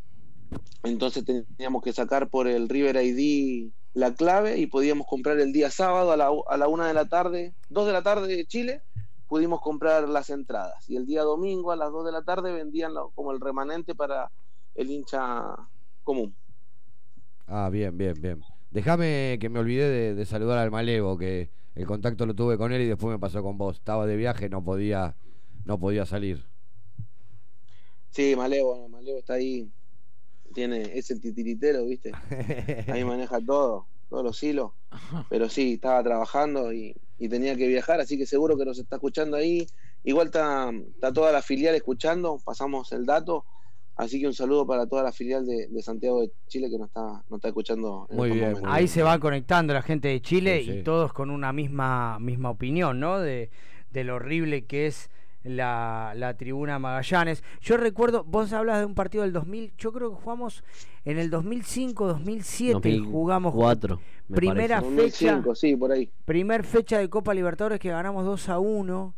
entonces 0.83 1.25
teníamos 1.25 1.83
que 1.83 1.95
sacar 1.95 2.29
por 2.29 2.49
el 2.49 2.69
River 2.69 3.03
ID 3.03 3.73
la 3.95 4.13
clave 4.13 4.59
y 4.59 4.67
podíamos 4.67 5.07
comprar 5.07 5.41
el 5.41 5.55
día 5.55 5.71
sábado 5.71 6.13
a 6.13 6.19
la, 6.19 6.29
a 6.49 6.57
la 6.59 6.69
una 6.69 6.87
de 6.87 6.93
la 6.93 7.09
tarde, 7.09 7.55
dos 7.71 7.87
de 7.87 7.95
la 7.95 8.03
tarde 8.03 8.29
de 8.29 8.45
Chile, 8.45 8.83
pudimos 9.27 9.63
comprar 9.63 10.07
las 10.07 10.29
entradas. 10.29 10.87
Y 10.87 10.97
el 10.97 11.07
día 11.07 11.23
domingo 11.23 11.73
a 11.73 11.77
las 11.77 11.91
2 11.91 12.05
de 12.05 12.13
la 12.13 12.23
tarde 12.23 12.53
vendían 12.53 12.93
como 13.15 13.33
el 13.33 13.41
remanente 13.41 13.95
para 13.95 14.31
el 14.75 14.91
hincha 14.91 15.43
común. 16.05 16.37
Ah, 17.47 17.69
bien, 17.71 17.97
bien, 17.97 18.21
bien. 18.21 18.45
Déjame 18.71 19.39
que 19.41 19.49
me 19.49 19.61
olvidé 19.61 19.89
de, 19.89 20.15
de 20.15 20.27
saludar 20.27 20.59
al 20.59 20.71
Malevo, 20.71 21.17
que 21.17 21.53
el 21.75 21.87
contacto 21.87 22.27
lo 22.27 22.35
tuve 22.35 22.59
con 22.59 22.73
él 22.73 22.83
y 22.83 22.87
después 22.87 23.13
me 23.13 23.19
pasó 23.21 23.43
con 23.43 23.57
vos. 23.59 23.77
Estaba 23.77 24.07
de 24.07 24.17
viaje, 24.17 24.49
no 24.49 24.65
podía, 24.65 25.17
no 25.65 25.79
podía 25.79 26.07
salir. 26.07 26.45
Sí, 28.11 28.35
Malevo, 28.37 28.89
Malevo 28.89 29.19
está 29.19 29.35
ahí, 29.35 29.73
tiene, 30.55 30.99
es 30.99 31.11
el 31.11 31.21
titiritero, 31.21 31.87
¿viste? 31.87 32.21
Ahí 32.89 33.05
maneja 33.05 33.41
todo, 33.45 33.91
todos 34.09 34.25
los 34.25 34.43
hilos. 34.43 34.73
Pero 35.29 35.49
sí, 35.51 35.75
estaba 35.75 36.03
trabajando 36.05 36.73
y, 36.73 36.95
y 37.19 37.29
tenía 37.29 37.57
que 37.57 37.69
viajar, 37.69 38.01
así 38.01 38.19
que 38.19 38.27
seguro 38.27 38.59
que 38.59 38.65
nos 38.67 38.79
está 38.79 38.97
escuchando 38.97 39.37
ahí. 39.37 39.67
Igual 40.05 40.29
está, 40.29 40.71
está 40.95 41.13
toda 41.13 41.33
la 41.33 41.43
filial 41.43 41.75
escuchando, 41.77 42.39
pasamos 42.45 42.93
el 42.93 43.07
dato. 43.07 43.47
Así 43.97 44.21
que 44.21 44.27
un 44.27 44.35
saludo 44.35 44.67
para 44.67 44.87
toda 44.87 45.03
la 45.03 45.13
filial 45.13 45.47
de, 45.47 45.69
de 45.69 45.83
Santiago 45.83 46.21
de 46.21 46.31
Chile 46.49 46.69
que 46.71 46.79
nos 46.79 46.89
está, 46.89 47.25
nos 47.31 47.39
está 47.39 47.49
escuchando. 47.49 48.07
en 48.11 48.17
Muy 48.17 48.31
bien. 48.31 48.55
Ahí 48.65 48.89
se 48.89 49.03
va 49.03 49.19
conectando 49.19 49.73
la 49.73 49.83
gente 49.83 50.09
de 50.09 50.21
Chile 50.21 50.61
Sí, 50.61 50.71
sí. 50.73 50.79
y 50.79 50.83
todos 50.83 51.13
con 51.13 51.31
una 51.31 51.53
misma, 51.53 52.19
misma 52.19 52.51
opinión, 52.51 53.01
¿no? 53.01 53.19
De, 53.21 53.51
de 53.91 54.05
lo 54.05 54.17
horrible 54.17 54.67
que 54.67 54.87
es 54.87 55.11
la, 55.45 56.13
la 56.15 56.37
tribuna 56.37 56.79
Magallanes. 56.79 57.43
Yo 57.63 57.77
recuerdo, 57.79 58.23
vos 58.25 58.53
hablas 58.53 58.81
de 58.81 58.85
un 58.85 58.95
partido 58.95 59.23
del 59.23 59.33
2000, 59.33 59.73
yo 59.79 59.93
creo 59.93 60.11
que 60.11 60.23
jugamos 60.23 60.63
en 61.05 61.19
el 61.19 61.31
2005, 61.31 62.07
2007, 62.07 62.99
jugamos 62.99 63.55
2004, 63.55 64.01
me 64.29 64.37
primera 64.37 64.81
parece. 64.83 65.03
fecha, 65.03 65.27
2005, 65.37 65.55
sí, 65.55 65.77
por 65.77 65.93
ahí. 65.93 66.11
primer 66.25 66.65
fecha 66.65 66.99
de 66.99 67.09
Copa 67.09 67.33
Libertadores 67.33 67.79
que 67.79 67.91
ganamos 67.91 68.25
2 68.27 68.49
a 68.51 68.59
1. 68.59 69.15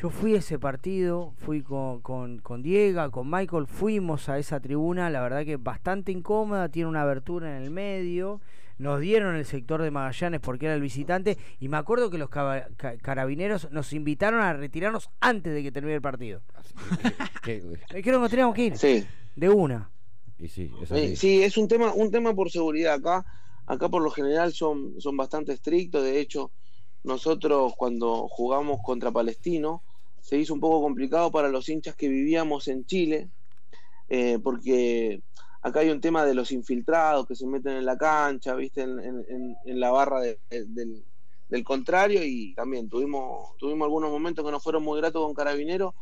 Yo 0.00 0.08
fui 0.08 0.34
a 0.34 0.38
ese 0.38 0.58
partido, 0.58 1.34
fui 1.36 1.62
con, 1.62 2.00
con, 2.00 2.38
con 2.38 2.62
Diego, 2.62 3.10
con 3.10 3.28
Michael, 3.30 3.66
fuimos 3.66 4.28
a 4.30 4.38
esa 4.38 4.58
tribuna, 4.58 5.10
la 5.10 5.20
verdad 5.20 5.44
que 5.44 5.56
bastante 5.56 6.10
incómoda, 6.10 6.70
tiene 6.70 6.88
una 6.88 7.02
abertura 7.02 7.54
en 7.56 7.62
el 7.64 7.70
medio, 7.70 8.40
nos 8.78 8.98
dieron 9.00 9.36
el 9.36 9.44
sector 9.44 9.82
de 9.82 9.90
Magallanes 9.90 10.40
porque 10.40 10.64
era 10.66 10.74
el 10.74 10.80
visitante 10.80 11.36
y 11.58 11.68
me 11.68 11.76
acuerdo 11.76 12.08
que 12.08 12.16
los 12.16 12.30
caba- 12.30 12.66
ca- 12.78 12.96
carabineros 12.96 13.70
nos 13.72 13.92
invitaron 13.92 14.40
a 14.40 14.54
retirarnos 14.54 15.10
antes 15.20 15.52
de 15.52 15.62
que 15.62 15.70
termine 15.70 15.96
el 15.96 16.00
partido. 16.02 16.40
Creo 17.42 17.76
que 18.02 18.12
nos 18.12 18.30
teníamos 18.30 18.54
que 18.54 18.64
ir. 18.64 18.78
Sí. 18.78 19.06
De 19.36 19.50
una. 19.50 19.90
Y 20.38 20.48
sí, 20.48 20.72
es 20.82 20.88
Sí, 20.88 21.16
sí, 21.16 21.42
es 21.42 21.58
un 21.58 21.68
tema, 21.68 21.92
un 21.92 22.10
tema 22.10 22.32
por 22.34 22.50
seguridad 22.50 22.94
acá. 22.94 23.26
Acá 23.66 23.90
por 23.90 24.02
lo 24.02 24.10
general 24.10 24.54
son, 24.54 24.98
son 24.98 25.14
bastante 25.16 25.52
estrictos. 25.52 26.02
De 26.02 26.18
hecho, 26.18 26.50
nosotros 27.04 27.74
cuando 27.76 28.28
jugamos 28.28 28.80
contra 28.82 29.10
Palestino 29.10 29.82
se 30.20 30.38
hizo 30.38 30.54
un 30.54 30.60
poco 30.60 30.82
complicado 30.82 31.30
para 31.32 31.48
los 31.48 31.68
hinchas 31.68 31.96
que 31.96 32.08
vivíamos 32.08 32.68
en 32.68 32.84
Chile, 32.86 33.30
eh, 34.08 34.38
porque 34.42 35.22
acá 35.62 35.80
hay 35.80 35.90
un 35.90 36.00
tema 36.00 36.24
de 36.24 36.34
los 36.34 36.52
infiltrados 36.52 37.26
que 37.26 37.36
se 37.36 37.46
meten 37.46 37.76
en 37.76 37.84
la 37.86 37.96
cancha, 37.96 38.54
viste, 38.54 38.82
en, 38.82 38.98
en- 39.00 39.56
la 39.80 39.90
barra 39.90 40.20
de- 40.20 40.40
de- 40.50 40.66
del, 40.66 41.04
del 41.48 41.64
contrario 41.64 42.22
y 42.24 42.54
también 42.54 42.88
tuvimos, 42.88 43.56
tuvimos 43.58 43.86
algunos 43.86 44.10
momentos 44.10 44.44
que 44.44 44.50
no 44.52 44.60
fueron 44.60 44.82
muy 44.84 45.00
gratos 45.00 45.24
con 45.24 45.34
Carabineros, 45.34 45.94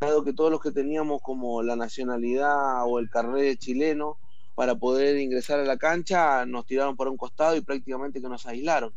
dado 0.00 0.24
que 0.24 0.32
todos 0.34 0.50
los 0.50 0.60
que 0.60 0.72
teníamos 0.72 1.20
como 1.22 1.62
la 1.62 1.76
nacionalidad 1.76 2.84
o 2.86 2.98
el 2.98 3.08
carnet 3.10 3.58
chileno 3.58 4.18
para 4.54 4.74
poder 4.76 5.18
ingresar 5.18 5.60
a 5.60 5.64
la 5.64 5.78
cancha 5.78 6.44
nos 6.46 6.66
tiraron 6.66 6.96
por 6.96 7.08
un 7.08 7.16
costado 7.16 7.56
y 7.56 7.62
prácticamente 7.62 8.20
que 8.20 8.28
nos 8.28 8.46
aislaron. 8.46 8.94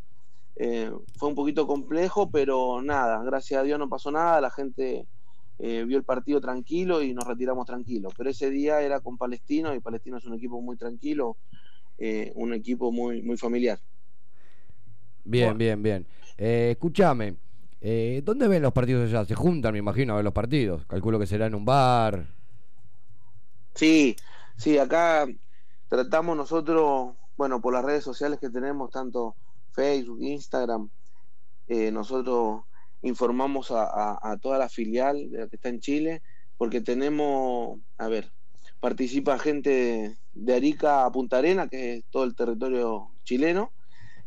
Eh, 0.56 0.90
fue 1.16 1.28
un 1.28 1.34
poquito 1.34 1.66
complejo, 1.66 2.30
pero 2.30 2.80
nada, 2.82 3.22
gracias 3.24 3.60
a 3.60 3.64
Dios 3.64 3.78
no 3.78 3.88
pasó 3.88 4.10
nada, 4.10 4.40
la 4.40 4.50
gente 4.50 5.06
eh, 5.58 5.84
vio 5.84 5.98
el 5.98 6.04
partido 6.04 6.40
tranquilo 6.40 7.02
y 7.02 7.12
nos 7.14 7.26
retiramos 7.26 7.66
tranquilos. 7.66 8.12
Pero 8.16 8.30
ese 8.30 8.50
día 8.50 8.80
era 8.80 9.00
con 9.00 9.16
Palestino 9.16 9.74
y 9.74 9.80
Palestino 9.80 10.18
es 10.18 10.24
un 10.24 10.34
equipo 10.34 10.60
muy 10.60 10.76
tranquilo, 10.76 11.36
eh, 11.98 12.32
un 12.34 12.54
equipo 12.54 12.92
muy, 12.92 13.22
muy 13.22 13.36
familiar. 13.36 13.78
Bien, 15.24 15.56
bien, 15.56 15.82
bien. 15.82 16.06
Eh, 16.36 16.70
escúchame, 16.72 17.36
eh, 17.80 18.22
¿dónde 18.24 18.48
ven 18.48 18.62
los 18.62 18.72
partidos 18.72 19.08
allá? 19.08 19.24
Se 19.24 19.34
juntan, 19.34 19.72
me 19.72 19.78
imagino, 19.78 20.12
a 20.12 20.16
ver 20.16 20.24
los 20.24 20.34
partidos. 20.34 20.84
Calculo 20.86 21.18
que 21.18 21.26
será 21.26 21.46
en 21.46 21.54
un 21.54 21.64
bar. 21.64 22.26
Sí, 23.74 24.16
sí, 24.56 24.78
acá 24.78 25.26
tratamos 25.88 26.36
nosotros, 26.36 27.14
bueno, 27.36 27.60
por 27.60 27.72
las 27.72 27.84
redes 27.84 28.04
sociales 28.04 28.38
que 28.38 28.50
tenemos, 28.50 28.90
tanto 28.90 29.36
Facebook, 29.74 30.22
Instagram, 30.22 30.88
eh, 31.66 31.90
nosotros 31.90 32.62
informamos 33.02 33.70
a, 33.70 34.38
toda 34.40 34.58
la 34.58 34.68
filial 34.68 35.30
de 35.30 35.38
la 35.38 35.48
que 35.48 35.56
está 35.56 35.68
en 35.68 35.80
Chile, 35.80 36.22
porque 36.56 36.80
tenemos, 36.80 37.78
a 37.98 38.08
ver, 38.08 38.32
participa 38.80 39.38
gente 39.38 39.70
de, 39.70 40.16
de 40.32 40.54
Arica 40.54 41.04
a 41.04 41.12
Punta 41.12 41.38
Arena, 41.38 41.68
que 41.68 41.96
es 41.96 42.04
todo 42.10 42.24
el 42.24 42.34
territorio 42.34 43.10
chileno, 43.24 43.72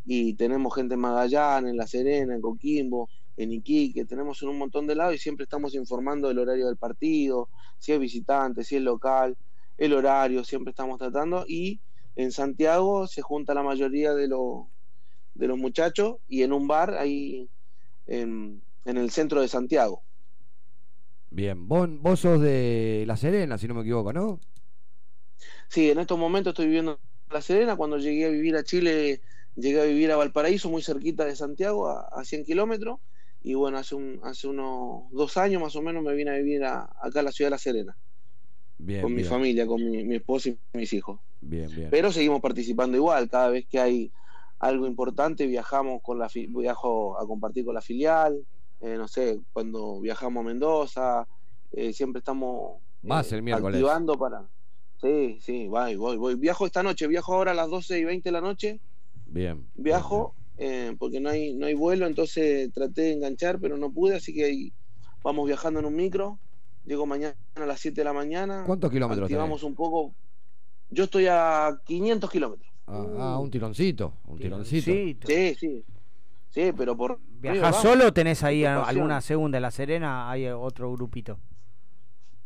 y 0.05 0.35
tenemos 0.35 0.73
gente 0.75 0.93
en 0.93 1.01
Magallanes, 1.01 1.71
en 1.71 1.77
La 1.77 1.87
Serena, 1.87 2.35
en 2.35 2.41
Coquimbo, 2.41 3.09
en 3.35 3.51
Iquique, 3.51 4.05
tenemos 4.05 4.41
en 4.41 4.49
un 4.49 4.57
montón 4.57 4.87
de 4.87 4.95
lados 4.95 5.15
y 5.15 5.19
siempre 5.19 5.43
estamos 5.43 5.75
informando 5.75 6.27
del 6.27 6.39
horario 6.39 6.65
del 6.65 6.77
partido, 6.77 7.49
si 7.77 7.93
es 7.93 7.99
visitante, 7.99 8.63
si 8.63 8.77
es 8.77 8.81
local, 8.81 9.37
el 9.77 9.93
horario, 9.93 10.43
siempre 10.43 10.71
estamos 10.71 10.97
tratando 10.97 11.45
y 11.47 11.79
en 12.15 12.31
Santiago 12.31 13.05
se 13.05 13.21
junta 13.21 13.53
la 13.53 13.61
mayoría 13.61 14.13
de, 14.15 14.27
los 14.27 14.65
de 15.37 15.47
los 15.47 15.57
muchachos 15.57 16.17
y 16.27 16.43
en 16.43 16.53
un 16.53 16.67
bar 16.67 16.95
ahí 16.95 17.49
en, 18.07 18.63
en 18.85 18.97
el 18.97 19.11
centro 19.11 19.41
de 19.41 19.47
Santiago. 19.49 20.05
Bien, 21.29 21.67
vos, 21.67 21.89
vos 21.99 22.19
sos 22.21 22.41
de 22.41 23.03
La 23.07 23.17
Serena, 23.17 23.57
si 23.57 23.67
no 23.67 23.73
me 23.73 23.81
equivoco, 23.81 24.13
¿no? 24.13 24.39
Sí, 25.69 25.89
en 25.89 25.99
estos 25.99 26.17
momentos 26.17 26.51
estoy 26.51 26.65
viviendo 26.67 26.91
en 26.93 27.33
La 27.33 27.41
Serena, 27.41 27.75
cuando 27.75 27.97
llegué 27.97 28.25
a 28.25 28.29
vivir 28.29 28.55
a 28.55 28.63
Chile, 28.63 29.21
llegué 29.55 29.81
a 29.81 29.85
vivir 29.85 30.11
a 30.11 30.15
Valparaíso, 30.17 30.69
muy 30.69 30.81
cerquita 30.81 31.25
de 31.25 31.35
Santiago, 31.35 31.87
a, 31.89 32.07
a 32.11 32.23
100 32.23 32.43
kilómetros, 32.43 32.99
y 33.41 33.53
bueno, 33.53 33.77
hace, 33.77 33.95
un, 33.95 34.19
hace 34.23 34.47
unos 34.47 35.03
dos 35.11 35.37
años 35.37 35.61
más 35.61 35.75
o 35.75 35.81
menos 35.81 36.03
me 36.03 36.13
vine 36.15 36.31
a 36.31 36.37
vivir 36.37 36.63
a- 36.63 36.89
acá 37.01 37.19
a 37.21 37.23
la 37.23 37.31
ciudad 37.31 37.47
de 37.47 37.51
La 37.51 37.57
Serena, 37.59 37.97
Bien, 38.79 39.01
con 39.01 39.13
mi 39.13 39.23
familia, 39.23 39.67
con 39.67 39.83
mi, 39.83 40.03
mi 40.05 40.15
esposa 40.17 40.49
y 40.49 40.59
mis 40.73 40.93
hijos. 40.93 41.19
Bien, 41.41 41.73
bien. 41.73 41.89
Pero 41.89 42.11
seguimos 42.11 42.41
participando 42.41 42.97
igual, 42.97 43.29
cada 43.29 43.49
vez 43.49 43.67
que 43.69 43.79
hay 43.79 44.13
algo 44.59 44.87
importante, 44.87 45.45
viajamos 45.45 46.01
con 46.01 46.19
la 46.19 46.29
viajo 46.49 47.19
a 47.19 47.27
compartir 47.27 47.65
con 47.65 47.75
la 47.75 47.81
filial, 47.81 48.43
eh, 48.81 48.95
no 48.97 49.07
sé, 49.07 49.39
cuando 49.53 49.99
viajamos 49.99 50.41
a 50.41 50.47
Mendoza, 50.47 51.27
eh, 51.71 51.93
siempre 51.93 52.19
estamos 52.19 52.81
Vas 53.01 53.31
el 53.31 53.41
miércoles. 53.43 53.75
activando 53.75 54.17
para... 54.17 54.47
Sí, 55.01 55.37
sí, 55.41 55.67
voy, 55.67 55.95
voy, 55.95 56.17
voy. 56.17 56.35
Viajo 56.35 56.65
esta 56.65 56.81
noche, 56.81 57.05
viajo 57.07 57.35
ahora 57.35 57.51
a 57.51 57.53
las 57.53 57.69
12 57.69 57.99
y 57.99 58.03
20 58.03 58.27
de 58.29 58.31
la 58.33 58.41
noche, 58.41 58.79
Bien. 59.27 59.67
viajo 59.75 60.33
eh, 60.57 60.95
porque 60.97 61.19
no 61.19 61.29
hay, 61.29 61.53
no 61.53 61.67
hay 61.67 61.75
vuelo, 61.75 62.07
entonces 62.07 62.71
traté 62.73 63.01
de 63.01 63.13
enganchar, 63.13 63.59
pero 63.59 63.77
no 63.77 63.91
pude, 63.91 64.15
así 64.15 64.33
que 64.33 64.45
ahí 64.45 64.73
vamos 65.23 65.45
viajando 65.45 65.79
en 65.79 65.85
un 65.85 65.95
micro, 65.95 66.39
llego 66.83 67.05
mañana 67.05 67.35
a 67.55 67.65
las 67.67 67.79
7 67.79 68.01
de 68.01 68.05
la 68.05 68.13
mañana. 68.13 68.63
¿Cuántos 68.65 68.89
kilómetros 68.89 69.25
Activamos 69.25 69.61
un 69.61 69.75
poco, 69.75 70.15
yo 70.89 71.03
estoy 71.03 71.27
a 71.29 71.79
500 71.85 72.31
kilómetros. 72.31 72.66
Ah, 72.87 73.05
ah, 73.19 73.39
un 73.39 73.51
tironcito, 73.51 74.13
un 74.27 74.37
tironcito. 74.39 75.27
Sí, 75.27 75.55
sí. 75.59 75.83
Sí, 76.49 76.71
pero 76.75 76.95
por. 76.95 77.19
¿Viajás 77.41 77.81
solo 77.81 78.07
o 78.07 78.13
tenés 78.13 78.43
ahí 78.43 78.63
alguna 78.65 79.21
segunda? 79.21 79.57
En 79.57 79.61
La 79.61 79.71
Serena 79.71 80.29
hay 80.31 80.47
otro 80.47 80.91
grupito. 80.93 81.37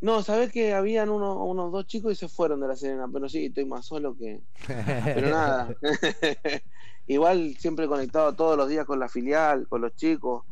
No, 0.02 0.24
sabés 0.24 0.52
que 0.52 0.74
habían 0.74 1.10
uno- 1.10 1.46
unos 1.46 1.72
dos 1.72 1.86
chicos 1.86 2.12
y 2.14 2.16
se 2.16 2.28
fueron 2.28 2.60
de 2.60 2.68
la 2.68 2.76
Serena, 2.76 3.08
pero 3.14 3.30
sí, 3.30 3.46
estoy 3.46 3.66
más 3.66 3.86
solo 3.86 4.18
que. 4.18 4.42
Pero 5.16 5.30
nada. 5.30 5.76
Igual 7.08 7.56
siempre 7.58 7.88
conectado 7.88 8.34
todos 8.34 8.58
los 8.58 8.68
días 8.68 8.86
con 8.86 9.00
la 9.00 9.08
filial, 9.10 9.68
con 9.68 9.82
los 9.82 9.96
chicos. 9.96 10.44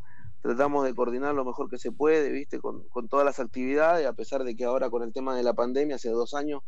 Tratamos 0.42 0.86
de 0.86 0.94
coordinar 0.96 1.34
lo 1.36 1.44
mejor 1.46 1.70
que 1.70 1.78
se 1.78 1.92
puede, 1.92 2.30
¿viste? 2.32 2.60
Con, 2.60 2.84
con 2.90 3.08
todas 3.10 3.26
las 3.26 3.40
actividades, 3.40 4.06
a 4.08 4.14
pesar 4.14 4.44
de 4.44 4.56
que 4.56 4.66
ahora 4.66 4.90
con 4.90 5.04
el 5.04 5.12
tema 5.12 5.36
de 5.36 5.44
la 5.44 5.54
pandemia, 5.54 5.96
hace 5.98 6.10
dos 6.10 6.34
años, 6.34 6.62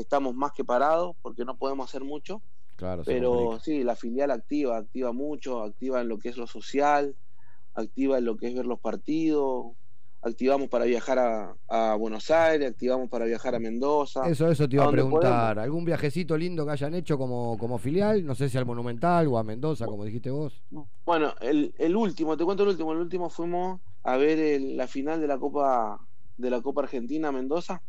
estamos 0.00 0.34
más 0.34 0.52
que 0.52 0.64
parados 0.64 1.16
porque 1.22 1.44
no 1.44 1.56
podemos 1.56 1.88
hacer 1.88 2.04
mucho. 2.04 2.42
Claro, 2.76 3.02
Pero 3.04 3.58
sí, 3.60 3.82
la 3.84 3.96
filial 3.96 4.30
activa, 4.30 4.76
activa 4.76 5.12
mucho, 5.12 5.62
activa 5.62 6.00
en 6.00 6.08
lo 6.08 6.18
que 6.18 6.28
es 6.28 6.36
lo 6.36 6.46
social, 6.46 7.16
activa 7.74 8.18
en 8.18 8.24
lo 8.24 8.36
que 8.36 8.48
es 8.48 8.54
ver 8.54 8.66
los 8.66 8.80
partidos, 8.80 9.66
activamos 10.22 10.68
para 10.68 10.84
viajar 10.84 11.18
a, 11.18 11.56
a 11.68 11.94
Buenos 11.96 12.30
Aires, 12.30 12.70
activamos 12.70 13.08
para 13.08 13.24
viajar 13.24 13.54
a 13.54 13.58
Mendoza. 13.58 14.28
Eso, 14.28 14.48
eso 14.48 14.68
te 14.68 14.76
iba 14.76 14.84
a 14.84 14.90
preguntar. 14.90 15.54
podemos. 15.54 15.58
¿Algún 15.64 15.84
viajecito 15.84 16.36
lindo 16.36 16.64
que 16.66 16.72
hayan 16.72 16.94
hecho 16.94 17.16
como, 17.18 17.56
como 17.58 17.78
filial? 17.78 18.24
No 18.24 18.34
sé 18.34 18.48
si 18.48 18.58
al 18.58 18.66
Monumental 18.66 19.26
o 19.28 19.38
a 19.38 19.44
Mendoza, 19.44 19.86
como 19.86 20.04
dijiste 20.04 20.30
vos. 20.30 20.62
Bueno, 21.06 21.34
el, 21.40 21.72
el 21.78 21.96
último, 21.96 22.36
te 22.36 22.44
cuento 22.44 22.62
el 22.64 22.70
último, 22.70 22.92
el 22.92 22.98
último 22.98 23.30
fuimos 23.30 23.80
a 24.04 24.16
ver 24.16 24.38
el- 24.38 24.76
la 24.76 24.86
final 24.86 25.20
de 25.20 25.26
la 25.26 25.38
Copa 25.38 25.98
de 26.36 26.50
la 26.50 26.60
Copa 26.60 26.82
Argentina 26.82 27.32
Mendoza 27.32 27.82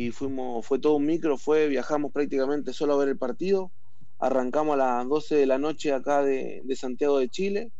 y 0.00 0.12
fuimos, 0.12 0.64
fue 0.66 0.78
todo 0.78 0.96
un 0.96 1.04
micro, 1.04 1.36
fue, 1.36 1.68
viajamos 1.68 2.10
prácticamente 2.10 2.72
solo 2.72 2.94
a 2.94 2.96
ver 2.96 3.08
el 3.10 3.18
partido, 3.18 3.70
arrancamos 4.18 4.74
a 4.74 4.76
las 4.78 5.06
12 5.08 5.34
de 5.36 5.44
la 5.46 5.58
noche 5.58 5.92
acá 5.92 6.22
de, 6.22 6.62
de 6.64 6.76
Santiago 6.76 7.18
de 7.18 7.28
Chile, 7.28 7.70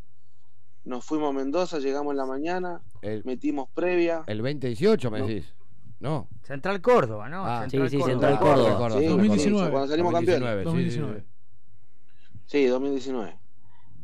nos 0.85 1.03
fuimos 1.05 1.31
a 1.31 1.33
Mendoza, 1.33 1.79
llegamos 1.79 2.11
en 2.13 2.19
la 2.19 2.27
mañana, 2.27 2.83
El, 3.01 3.25
metimos 3.25 3.69
previa, 3.73 4.25
el 4.27 4.39
2018 4.39 5.11
me 5.11 5.21
No. 5.21 5.27
decís. 5.27 5.55
No. 5.99 6.29
Central 6.43 6.81
Córdoba, 6.83 7.29
¿no? 7.29 7.45
Ah, 7.47 7.61
Central 7.63 7.89
sí, 7.91 7.97
sí, 7.97 8.03
Córdoba. 8.03 8.13
Central 8.29 8.39
Córdoba, 8.39 8.77
Córdoba. 8.79 9.01
Sí, 9.01 9.07
sí, 9.07 9.11
2019. 9.13 9.71
cuando 9.71 9.89
salimos 9.89 10.13
campeones. 10.13 10.65
2019, 10.65 10.85
sí, 10.85 10.91
sí, 10.93 10.99
2019. 11.01 11.21
sí. 11.21 11.27
Sí, 12.47 12.67
2019. 12.67 13.41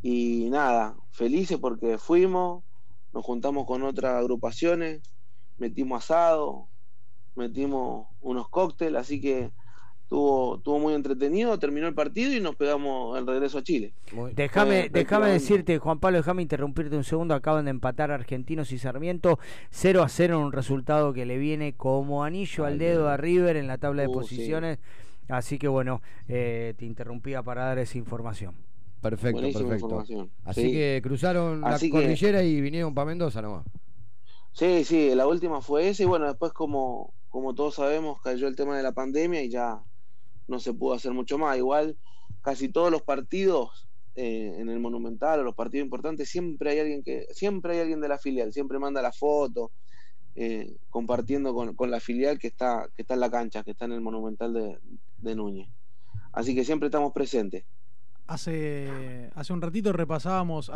Y 0.03 0.51
nada, 0.51 0.97
felices 1.11 1.59
porque 1.59 1.99
fuimos, 1.99 2.65
nos 3.13 3.25
juntamos 3.25 3.67
con 3.67 3.83
otras 3.83 4.15
agrupaciones, 4.15 5.03
metimos 5.59 6.05
asado, 6.05 6.69
metimos 7.37 8.07
unos 8.21 8.49
cócteles, 8.49 9.01
así 9.01 9.21
que 9.21 9.51
estuvo, 10.03 10.57
estuvo 10.57 10.79
muy 10.79 10.95
entretenido, 10.95 11.59
terminó 11.59 11.87
el 11.89 11.95
partido 11.95 12.33
y 12.33 12.41
nos 12.41 12.55
pegamos 12.57 13.19
el 13.19 13.27
regreso 13.27 13.59
a 13.59 13.63
Chile. 13.63 13.93
Déjame, 14.35 14.89
déjame 14.89 15.29
decirte, 15.31 15.79
Juan 15.79 15.99
Pablo, 15.99 16.19
déjame 16.19 16.43
interrumpirte 16.43 16.97
un 16.97 17.05
segundo. 17.05 17.35
Acaban 17.35 17.65
de 17.65 17.73
empatar 17.73 18.11
Argentinos 18.11 18.73
y 18.73 18.79
Sarmiento 18.79 19.39
0 19.71 20.03
a 20.03 20.09
0 20.09 20.39
en 20.39 20.45
un 20.47 20.53
resultado 20.53 21.13
que 21.13 21.27
le 21.27 21.39
viene 21.39 21.75
como 21.75 22.23
anillo 22.25 22.65
al 22.65 22.75
Al 22.75 22.79
dedo 22.79 23.09
a 23.09 23.17
River 23.17 23.57
en 23.57 23.67
la 23.67 23.79
tabla 23.79 24.03
de 24.03 24.09
Uh, 24.09 24.13
sí. 24.13 24.37
posiciones. 24.37 24.79
Así 25.29 25.59
que 25.59 25.67
bueno, 25.67 26.03
eh, 26.29 26.75
te 26.77 26.85
interrumpía 26.87 27.43
para 27.43 27.65
dar 27.65 27.79
esa 27.81 27.99
información. 27.99 28.55
Perfecto, 29.03 29.39
Buenísima 29.41 29.69
perfecto. 29.71 30.29
Así 30.45 30.63
Sí. 30.63 30.73
que 30.73 31.01
cruzaron 31.03 31.65
Así 31.65 31.91
la 31.91 31.99
que- 31.99 32.03
cordillera 32.03 32.43
y 32.45 32.61
vinieron 32.61 32.95
para 32.95 33.07
Mendoza 33.07 33.43
nomás. 33.43 33.65
Sí, 34.53 34.85
sí, 34.85 35.15
la 35.15 35.27
última 35.27 35.61
fue 35.61 35.89
esa 35.89 36.03
y 36.05 36.07
bueno, 36.07 36.27
después 36.27 36.53
como, 36.53 37.13
como 37.37 37.55
todos 37.55 37.75
sabemos 37.75 38.19
cayó 38.23 38.49
el 38.49 38.57
tema 38.57 38.79
de 38.79 38.83
la 38.83 38.93
pandemia 38.93 39.43
y 39.43 39.51
ya 39.51 39.83
no 40.49 40.59
se 40.59 40.73
pudo 40.73 40.95
hacer 40.95 41.13
mucho 41.13 41.37
más. 41.37 41.59
Igual 41.59 41.99
casi 42.41 42.71
todos 42.71 42.91
los 42.91 43.03
partidos 43.03 43.87
eh, 44.15 44.57
en 44.57 44.71
el 44.71 44.81
Monumental 44.81 45.41
o 45.41 45.43
los 45.43 45.55
partidos 45.55 45.85
importantes 45.85 46.31
siempre 46.31 46.71
hay 46.71 46.79
alguien 46.79 47.03
que 47.03 47.27
siempre 47.35 47.75
hay 47.75 47.81
alguien 47.81 48.01
de 48.01 48.09
la 48.09 48.17
filial, 48.17 48.55
siempre 48.55 48.79
manda 48.79 49.03
la 49.03 49.13
foto 49.13 49.71
eh, 50.35 50.79
compartiendo 50.89 51.53
con, 51.53 51.77
con 51.77 51.91
la 51.91 52.01
filial 52.01 52.39
que 52.39 52.47
está 52.47 52.89
que 52.97 53.03
está 53.03 53.13
en 53.13 53.21
la 53.21 53.31
cancha, 53.31 53.63
que 53.63 53.73
está 53.73 53.85
en 53.85 53.93
el 53.93 54.01
Monumental 54.01 54.55
de, 54.55 54.79
de 55.19 55.35
Núñez. 55.37 55.69
Así 56.33 56.55
que 56.55 56.65
siempre 56.65 56.87
estamos 56.87 57.13
presentes. 57.13 57.67
Hace, 58.29 59.31
hace 59.37 59.53
un 59.53 59.63
ratito 59.63 59.93
repasábamos, 59.93 60.73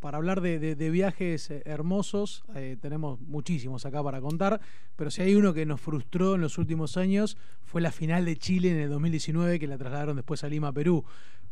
para 0.00 0.18
hablar 0.18 0.42
de, 0.42 0.90
viajes 0.90 1.50
eh, 1.50 1.62
hermosos, 1.64 2.44
eh, 2.54 2.76
tenemos 2.78 3.18
muchísimos 3.22 3.86
acá 3.86 4.02
para 4.02 4.20
contar, 4.20 4.60
pero 4.94 5.10
si 5.10 5.22
hay 5.22 5.34
uno 5.34 5.54
que 5.54 5.64
nos 5.64 5.80
frustró 5.80 6.34
en 6.34 6.42
los 6.42 6.58
últimos 6.58 6.98
años, 6.98 7.38
fue 7.62 7.80
la 7.80 7.90
final 7.90 8.26
de 8.26 8.36
Chile 8.36 8.70
en 8.70 8.76
el 8.76 8.90
2019, 8.90 9.58
que 9.58 9.66
la 9.66 9.78
trasladaron 9.78 10.16
después 10.16 10.44
a 10.44 10.48
Lima, 10.48 10.74
Perú. 10.74 11.04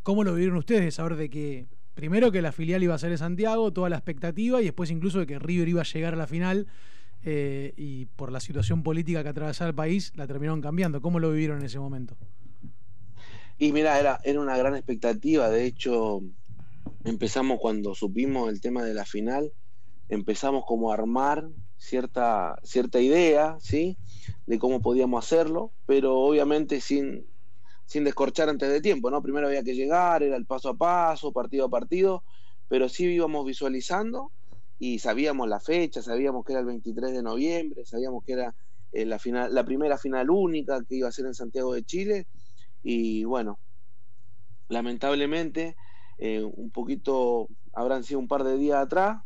¿Cómo 0.03 0.23
lo 0.23 0.35
vivieron 0.35 0.59
ustedes 0.59 0.83
de 0.83 0.91
saber 0.91 1.17
de 1.17 1.31
que, 1.31 1.67
primero 1.95 2.31
que 2.31 2.43
la 2.43 2.53
filial 2.53 2.83
iba 2.83 2.95
a 2.95 2.99
ser 2.99 3.13
en 3.13 3.19
Santiago, 3.19 3.73
toda 3.73 3.89
la 3.89 3.97
expectativa, 3.97 4.61
y 4.61 4.67
después 4.67 4.91
incluso 4.91 5.19
de 5.19 5.27
que 5.27 5.39
River 5.39 5.67
iba 5.67 5.81
a 5.81 5.85
llegar 5.85 6.13
a 6.13 6.17
la 6.19 6.27
final, 6.27 6.67
eh, 7.25 7.73
y 7.79 8.05
por 8.05 8.33
la 8.33 8.41
situación 8.41 8.83
política 8.83 9.23
que 9.23 9.31
atravesaba 9.31 9.69
el 9.71 9.75
país, 9.75 10.13
la 10.15 10.27
terminaron 10.27 10.61
cambiando? 10.61 11.01
¿Cómo 11.01 11.21
lo 11.21 11.31
vivieron 11.31 11.61
en 11.61 11.65
ese 11.65 11.79
momento? 11.79 12.19
Y 13.63 13.73
mira, 13.73 13.97
era, 14.01 14.19
era 14.25 14.41
una 14.41 14.57
gran 14.57 14.75
expectativa. 14.75 15.49
De 15.49 15.65
hecho, 15.65 16.21
empezamos 17.05 17.61
cuando 17.61 17.95
supimos 17.95 18.49
el 18.49 18.61
tema 18.61 18.83
de 18.83 18.93
la 18.93 19.05
final, 19.05 19.53
empezamos 20.09 20.65
como 20.67 20.91
a 20.91 20.95
armar 20.95 21.49
cierta, 21.77 22.57
cierta 22.65 23.01
idea, 23.01 23.57
¿sí? 23.61 23.97
De 24.47 24.59
cómo 24.59 24.83
podíamos 24.83 25.25
hacerlo, 25.25 25.73
pero 25.87 26.19
obviamente 26.19 26.81
sin, 26.81 27.25
sin 27.87 28.03
descorchar 28.03 28.49
antes 28.49 28.69
de 28.69 28.81
tiempo, 28.81 29.13
¿no? 29.13 29.23
Primero 29.23 29.47
había 29.47 29.63
que 29.63 29.77
llegar, 29.77 30.25
era 30.25 30.35
el 30.35 30.45
paso 30.45 30.71
a 30.71 30.77
paso, 30.77 31.31
partido 31.31 31.67
a 31.67 31.71
partido, 31.71 32.25
pero 32.67 32.89
sí 32.89 33.05
íbamos 33.05 33.47
visualizando 33.47 34.33
y 34.81 34.99
sabíamos 34.99 35.49
la 35.49 35.61
fecha, 35.61 36.03
sabíamos 36.03 36.45
que 36.45 36.55
era 36.55 36.59
el 36.63 36.67
23 36.67 37.13
de 37.13 37.23
noviembre, 37.23 37.85
sabíamos 37.85 38.25
que 38.25 38.33
era 38.33 38.57
eh, 38.91 39.07
la, 39.07 39.21
final, 39.21 39.55
la 39.55 39.65
primera 39.65 39.99
final 39.99 40.31
única 40.31 40.83
que 40.83 40.97
iba 40.97 41.07
a 41.07 41.13
ser 41.13 41.27
en 41.27 41.35
Santiago 41.35 41.75
de 41.75 41.85
Chile 41.85 42.27
y 42.83 43.25
bueno, 43.25 43.61
lamentablemente, 44.69 45.77
eh, 46.19 46.43
un 46.43 46.71
poquito, 46.71 47.49
habrán 47.73 48.05
sido 48.05 48.21
un 48.21 48.29
par 48.29 48.45
de 48.45 48.57
días 48.59 48.79
atrás, 48.79 49.19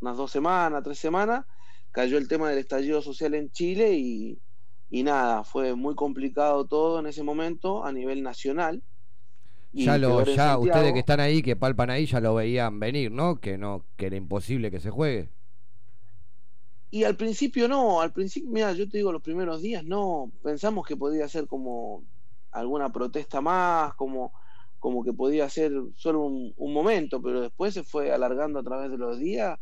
unas 0.00 0.16
dos 0.16 0.30
semanas, 0.30 0.82
tres 0.82 0.98
semanas, 0.98 1.44
cayó 1.90 2.18
el 2.18 2.28
tema 2.28 2.48
del 2.50 2.58
estallido 2.58 3.02
social 3.02 3.34
en 3.34 3.50
Chile 3.50 3.94
y, 3.94 4.40
y 4.90 5.02
nada, 5.02 5.44
fue 5.44 5.74
muy 5.74 5.94
complicado 5.94 6.66
todo 6.66 7.00
en 7.00 7.06
ese 7.06 7.22
momento 7.22 7.84
a 7.84 7.92
nivel 7.92 8.22
nacional. 8.22 8.82
Y 9.72 9.84
Ya, 9.84 9.98
lo, 9.98 10.24
ya 10.24 10.58
Santiago. 10.58 10.62
ustedes 10.62 10.92
que 10.92 10.98
están 11.00 11.20
ahí, 11.20 11.42
que 11.42 11.56
palpan 11.56 11.90
ahí, 11.90 12.06
ya 12.06 12.20
lo 12.20 12.34
veían 12.34 12.80
venir, 12.80 13.12
¿no? 13.12 13.40
Que 13.40 13.56
no, 13.58 13.86
que 13.96 14.06
era 14.06 14.16
imposible 14.16 14.70
que 14.70 14.80
se 14.80 14.90
juegue. 14.90 15.30
Y 16.90 17.04
al 17.04 17.16
principio 17.16 17.68
no, 17.68 18.00
al 18.00 18.12
principio, 18.12 18.50
mira, 18.50 18.72
yo 18.72 18.88
te 18.88 18.98
digo, 18.98 19.12
los 19.12 19.22
primeros 19.22 19.62
días 19.62 19.84
no, 19.84 20.32
pensamos 20.42 20.84
que 20.86 20.96
podía 20.96 21.28
ser 21.28 21.46
como 21.46 22.04
alguna 22.52 22.90
protesta 22.90 23.40
más, 23.40 23.94
como, 23.94 24.32
como 24.78 25.04
que 25.04 25.12
podía 25.12 25.48
ser 25.48 25.72
solo 25.96 26.22
un, 26.22 26.52
un 26.56 26.72
momento, 26.72 27.20
pero 27.22 27.40
después 27.40 27.74
se 27.74 27.84
fue 27.84 28.12
alargando 28.12 28.58
a 28.58 28.62
través 28.62 28.90
de 28.90 28.98
los 28.98 29.18
días 29.18 29.58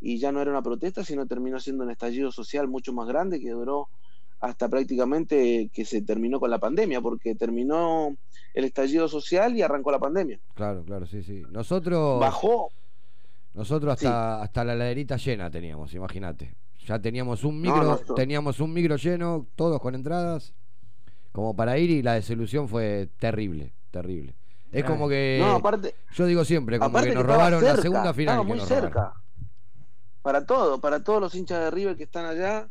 y 0.00 0.18
ya 0.18 0.32
no 0.32 0.40
era 0.40 0.50
una 0.50 0.62
protesta, 0.62 1.04
sino 1.04 1.26
terminó 1.26 1.60
siendo 1.60 1.84
un 1.84 1.90
estallido 1.90 2.32
social 2.32 2.68
mucho 2.68 2.92
más 2.92 3.06
grande 3.06 3.40
que 3.40 3.50
duró 3.50 3.88
hasta 4.40 4.68
prácticamente 4.70 5.70
que 5.72 5.84
se 5.84 6.00
terminó 6.02 6.40
con 6.40 6.50
la 6.50 6.58
pandemia, 6.58 7.00
porque 7.02 7.34
terminó 7.34 8.16
el 8.54 8.64
estallido 8.64 9.06
social 9.06 9.54
y 9.54 9.62
arrancó 9.62 9.90
la 9.90 9.98
pandemia. 9.98 10.40
Claro, 10.54 10.82
claro, 10.82 11.06
sí, 11.06 11.22
sí. 11.22 11.42
Nosotros. 11.50 12.18
Bajó. 12.18 12.70
Nosotros 13.52 13.92
hasta, 13.92 14.40
hasta 14.42 14.64
la 14.64 14.74
laderita 14.74 15.16
llena 15.16 15.50
teníamos, 15.50 15.92
imagínate. 15.92 16.54
Ya 16.86 16.98
teníamos 16.98 17.44
un 17.44 17.60
No, 17.60 17.74
micro, 17.74 18.14
teníamos 18.14 18.60
un 18.60 18.72
micro 18.72 18.96
lleno, 18.96 19.46
todos 19.56 19.78
con 19.80 19.94
entradas, 19.94 20.54
como 21.32 21.54
para 21.54 21.78
ir 21.78 21.90
y 21.90 22.02
la 22.02 22.14
desilusión 22.14 22.68
fue 22.68 23.08
terrible, 23.18 23.72
terrible. 23.90 24.34
Es 24.72 24.84
como 24.84 25.08
que 25.08 25.38
No, 25.40 25.56
aparte- 25.56 25.94
yo 26.14 26.26
digo 26.26 26.44
siempre, 26.44 26.78
como 26.78 26.90
Aparte 26.90 27.08
que 27.08 27.14
nos 27.14 27.26
robaron 27.26 27.62
la 27.64 27.76
segunda 27.76 28.14
final 28.14 28.34
estaba 28.34 28.42
que 28.44 28.48
muy 28.48 28.58
nos 28.58 28.68
cerca. 28.68 28.88
robaron. 28.88 29.20
Para 30.22 30.44
todo, 30.46 30.80
para 30.80 31.02
todos 31.02 31.20
los 31.20 31.34
hinchas 31.34 31.60
de 31.64 31.70
River 31.70 31.96
que 31.96 32.04
están 32.04 32.26
allá 32.26 32.68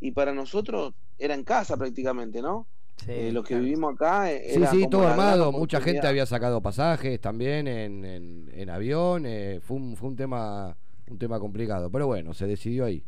y 0.00 0.12
para 0.12 0.32
nosotros 0.32 0.94
era 1.18 1.34
en 1.34 1.44
casa 1.44 1.76
prácticamente, 1.76 2.40
¿no? 2.40 2.66
Eh, 3.08 3.30
lo 3.32 3.42
que 3.42 3.56
vivimos 3.58 3.94
acá 3.94 4.30
eh, 4.30 4.50
Sí, 4.50 4.58
era 4.62 4.70
sí, 4.70 4.76
como 4.78 4.90
todo 4.90 5.08
armado. 5.08 5.50
Mucha 5.50 5.80
gente 5.80 6.06
había 6.06 6.24
sacado 6.24 6.60
pasajes 6.60 7.20
también 7.20 7.66
en, 7.66 8.04
en- 8.04 8.50
en 8.54 8.70
avión. 8.70 9.24
eh, 9.26 9.58
fue 9.62 9.76
un, 9.76 9.96
fue 9.96 10.08
un 10.10 10.16
tema 10.16 10.76
un 11.08 11.18
tema 11.18 11.38
complicado. 11.40 11.90
Pero 11.90 12.06
bueno, 12.06 12.32
se 12.32 12.46
decidió 12.46 12.84
ahí. 12.84 13.02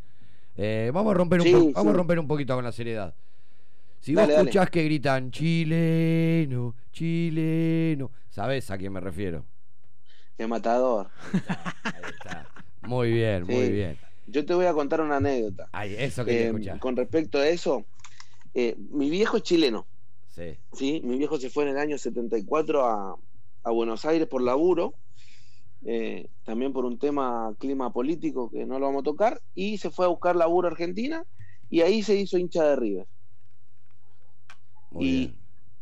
Eh, 0.56 0.90
vamos 0.92 1.12
a 1.12 1.14
romper 1.14 1.40
un 1.40 1.46
Sí, 1.46 1.52
sí. 1.54 1.72
vamos 1.74 1.94
a 1.94 1.96
romper 1.96 2.18
un 2.18 2.26
poquito 2.26 2.54
con 2.56 2.64
la 2.64 2.72
seriedad. 2.72 3.14
Si 4.04 4.12
Dale, 4.12 4.26
vos 4.26 4.36
dale. 4.36 4.50
escuchás 4.50 4.68
que 4.70 4.84
gritan 4.84 5.30
chileno, 5.30 6.74
chileno, 6.92 8.10
¿sabés 8.28 8.70
a 8.70 8.76
quién 8.76 8.92
me 8.92 9.00
refiero? 9.00 9.46
De 10.36 10.46
matador. 10.46 11.08
Muy 12.82 13.12
bien, 13.12 13.44
muy 13.44 13.70
bien. 13.70 13.96
Yo 14.26 14.44
te 14.44 14.52
voy 14.52 14.66
a 14.66 14.74
contar 14.74 15.00
una 15.00 15.16
anécdota. 15.16 15.70
Ay, 15.72 15.96
eso 15.98 16.22
quería 16.22 16.74
Eh. 16.74 16.78
Con 16.78 16.96
respecto 16.96 17.38
a 17.38 17.48
eso, 17.48 17.86
eh, 18.52 18.76
mi 18.90 19.08
viejo 19.08 19.38
es 19.38 19.42
chileno. 19.42 19.86
Sí. 20.28 20.58
¿sí? 20.74 21.00
Mi 21.02 21.16
viejo 21.16 21.38
se 21.38 21.48
fue 21.48 21.62
en 21.64 21.70
el 21.70 21.78
año 21.78 21.96
74 21.96 22.84
a, 22.84 23.16
a 23.62 23.70
Buenos 23.70 24.04
Aires 24.04 24.28
por 24.28 24.42
laburo, 24.42 24.92
eh, 25.86 26.28
también 26.44 26.74
por 26.74 26.84
un 26.84 26.98
tema 26.98 27.54
clima 27.58 27.90
político 27.90 28.50
que 28.50 28.66
no 28.66 28.78
lo 28.78 28.84
vamos 28.84 29.00
a 29.00 29.04
tocar, 29.04 29.40
y 29.54 29.78
se 29.78 29.90
fue 29.90 30.04
a 30.04 30.08
buscar 30.08 30.36
laburo 30.36 30.68
a 30.68 30.72
Argentina 30.72 31.24
y 31.70 31.80
ahí 31.80 32.02
se 32.02 32.16
hizo 32.16 32.36
hincha 32.36 32.64
de 32.64 32.76
River. 32.76 33.06
Muy 34.94 35.06
y 35.06 35.18
bien. 35.18 35.38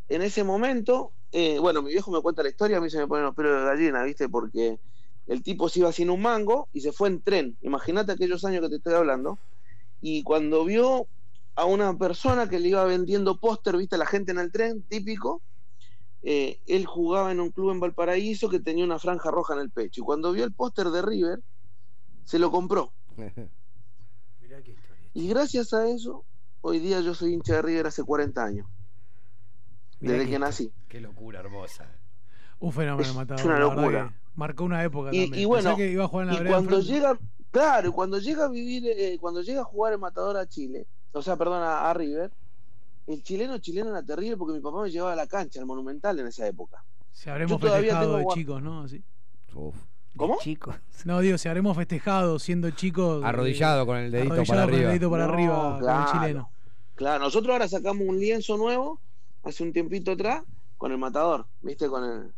en 0.08 0.22
ese 0.22 0.42
momento, 0.42 1.12
eh, 1.32 1.58
bueno, 1.58 1.82
mi 1.82 1.90
viejo 1.90 2.10
me 2.10 2.22
cuenta 2.22 2.42
la 2.42 2.48
historia, 2.48 2.78
a 2.78 2.80
mí 2.80 2.88
se 2.88 2.98
me 2.98 3.06
ponen 3.06 3.26
los 3.26 3.34
pelos 3.34 3.60
de 3.60 3.66
gallina, 3.66 4.02
¿viste? 4.04 4.28
Porque 4.28 4.78
el 5.26 5.42
tipo 5.42 5.68
se 5.68 5.80
iba 5.80 5.92
sin 5.92 6.08
un 6.08 6.22
mango 6.22 6.68
y 6.72 6.80
se 6.80 6.92
fue 6.92 7.08
en 7.08 7.22
tren. 7.22 7.58
Imagínate 7.60 8.12
aquellos 8.12 8.44
años 8.44 8.62
que 8.62 8.70
te 8.70 8.76
estoy 8.76 8.94
hablando. 8.94 9.38
Y 10.00 10.22
cuando 10.22 10.64
vio 10.64 11.08
a 11.54 11.66
una 11.66 11.96
persona 11.96 12.48
que 12.48 12.58
le 12.58 12.68
iba 12.68 12.84
vendiendo 12.84 13.38
póster, 13.38 13.76
¿viste? 13.76 13.98
La 13.98 14.06
gente 14.06 14.32
en 14.32 14.38
el 14.38 14.50
tren, 14.50 14.82
típico. 14.88 15.42
eh, 16.22 16.60
él 16.66 16.86
jugaba 16.86 17.32
en 17.32 17.40
un 17.40 17.50
club 17.50 17.72
en 17.72 17.80
Valparaíso 17.80 18.48
que 18.48 18.60
tenía 18.60 18.84
una 18.84 18.98
franja 18.98 19.30
roja 19.30 19.54
en 19.54 19.60
el 19.60 19.70
pecho. 19.70 20.00
Y 20.00 20.04
cuando 20.04 20.32
vio 20.32 20.44
el 20.44 20.54
póster 20.54 20.88
de 20.88 21.02
River, 21.02 21.40
se 22.24 22.38
lo 22.38 22.50
compró. 22.50 22.94
Y 25.14 25.28
gracias 25.28 25.74
a 25.74 25.88
eso, 25.88 26.24
hoy 26.62 26.78
día 26.78 27.00
yo 27.00 27.14
soy 27.14 27.34
hincha 27.34 27.56
de 27.56 27.62
River 27.62 27.86
hace 27.88 28.02
40 28.02 28.44
años. 28.44 28.66
Mirá 30.02 30.12
desde 30.14 30.26
que- 30.26 30.30
que 30.32 30.38
nací. 30.38 30.72
Qué 30.88 31.00
locura 31.00 31.40
hermosa. 31.40 31.86
Un 32.60 32.72
fenómeno 32.72 33.08
Es 33.08 33.14
matador. 33.14 33.44
una 33.46 33.58
la 33.58 33.66
verdad 33.66 33.76
locura. 33.82 34.14
Marcó 34.34 34.64
una 34.64 34.84
época 34.84 35.10
Y, 35.12 35.22
también. 35.22 35.42
y 35.42 35.44
bueno, 35.46 35.70
Pensé 35.70 35.82
que 35.82 35.90
iba 35.92 36.04
a 36.04 36.08
jugar 36.08 36.28
en 36.28 36.34
la 36.34 36.40
y 36.42 36.52
cuando 36.52 36.80
llega, 36.80 37.18
claro, 37.50 37.88
y 37.88 37.92
cuando 37.92 38.18
llega 38.18 38.44
a 38.44 38.48
vivir, 38.48 38.84
eh, 38.86 39.18
cuando 39.20 39.42
llega 39.42 39.60
a 39.62 39.64
jugar 39.64 39.92
el 39.92 39.98
matador 39.98 40.36
a 40.36 40.46
Chile, 40.46 40.86
o 41.12 41.20
sea, 41.22 41.36
perdón, 41.36 41.62
a, 41.62 41.90
a 41.90 41.94
River, 41.94 42.30
el 43.06 43.22
chileno 43.22 43.58
chileno 43.58 43.90
era 43.90 44.02
terrible 44.02 44.36
porque 44.36 44.54
mi 44.54 44.60
papá 44.60 44.82
me 44.82 44.90
llevaba 44.90 45.12
a 45.12 45.16
la 45.16 45.26
cancha, 45.26 45.58
al 45.60 45.66
Monumental 45.66 46.18
en 46.20 46.28
esa 46.28 46.46
época. 46.46 46.82
Si 47.12 47.28
habremos 47.28 47.60
Yo 47.60 47.66
todavía 47.66 47.90
festejado 47.90 48.16
tengo 48.16 48.30
de 48.30 48.34
chicos, 48.36 48.62
¿no? 48.62 48.80
Así. 48.82 49.02
¿Cómo? 50.16 50.38
Chicos. 50.40 50.74
No, 51.04 51.18
digo, 51.20 51.36
si 51.36 51.48
habremos 51.48 51.76
festejado 51.76 52.38
siendo 52.38 52.70
chicos. 52.70 53.24
Arrodillado 53.24 53.82
eh, 53.82 53.86
con 53.86 53.96
el 53.98 54.10
dedito 54.12 54.34
arrodillado 54.34 54.46
para 54.56 54.62
con 54.62 54.68
el 54.68 54.74
arriba. 54.76 54.90
dedito 54.90 55.10
para 55.10 55.26
No, 55.26 55.32
arriba 55.32 55.62
con 55.62 55.74
el 55.74 55.80
claro. 55.80 56.12
chileno. 56.12 56.50
Claro, 56.94 57.24
nosotros 57.24 57.52
ahora 57.52 57.68
sacamos 57.68 58.06
un 58.06 58.18
lienzo 58.20 58.56
nuevo, 58.56 59.00
hace 59.42 59.62
un 59.62 59.72
tiempito 59.72 60.12
atrás, 60.12 60.42
con 60.78 60.92
el 60.92 60.98
matador, 60.98 61.46
¿viste? 61.60 61.88
Con 61.88 62.04
el, 62.04 62.32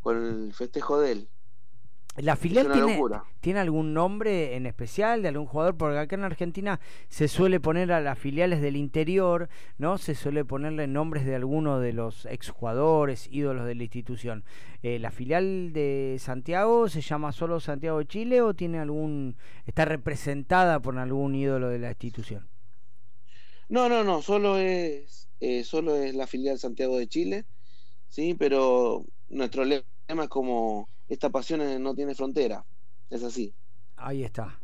con 0.00 0.24
el 0.24 0.52
festejo 0.52 1.00
de 1.00 1.12
él. 1.12 1.28
¿La 2.16 2.34
filial 2.34 2.72
tiene, 2.72 3.00
tiene 3.40 3.60
algún 3.60 3.94
nombre 3.94 4.56
en 4.56 4.66
especial 4.66 5.22
de 5.22 5.28
algún 5.28 5.46
jugador? 5.46 5.76
Porque 5.76 5.98
acá 5.98 6.16
en 6.16 6.24
Argentina 6.24 6.80
se 7.08 7.28
suele 7.28 7.60
poner 7.60 7.92
a 7.92 8.00
las 8.00 8.18
filiales 8.18 8.60
del 8.60 8.76
interior, 8.76 9.48
¿no? 9.78 9.98
Se 9.98 10.16
suele 10.16 10.44
ponerle 10.44 10.88
nombres 10.88 11.24
de 11.24 11.36
alguno 11.36 11.78
de 11.78 11.92
los 11.92 12.26
exjugadores, 12.26 13.28
ídolos 13.30 13.66
de 13.66 13.76
la 13.76 13.84
institución. 13.84 14.44
Eh, 14.82 14.98
¿La 14.98 15.12
filial 15.12 15.72
de 15.72 16.16
Santiago 16.18 16.88
se 16.88 17.02
llama 17.02 17.30
solo 17.30 17.60
Santiago 17.60 17.98
de 17.98 18.06
Chile 18.06 18.42
o 18.42 18.52
tiene 18.52 18.80
algún 18.80 19.36
está 19.66 19.84
representada 19.84 20.80
por 20.80 20.98
algún 20.98 21.36
ídolo 21.36 21.68
de 21.68 21.78
la 21.78 21.90
institución? 21.90 22.48
No, 23.68 23.88
no, 23.88 24.02
no, 24.02 24.22
solo 24.22 24.56
es, 24.56 25.27
eh, 25.40 25.64
solo 25.64 25.96
es 25.96 26.14
la 26.14 26.26
filial 26.26 26.58
Santiago 26.58 26.98
de 26.98 27.06
Chile, 27.06 27.44
sí, 28.08 28.34
pero 28.34 29.04
nuestro 29.28 29.64
lema 29.64 29.84
es 30.08 30.28
como 30.28 30.88
esta 31.08 31.30
pasión 31.30 31.82
no 31.82 31.94
tiene 31.94 32.14
frontera, 32.14 32.64
es 33.10 33.22
así. 33.22 33.54
Ahí 33.96 34.24
está. 34.24 34.58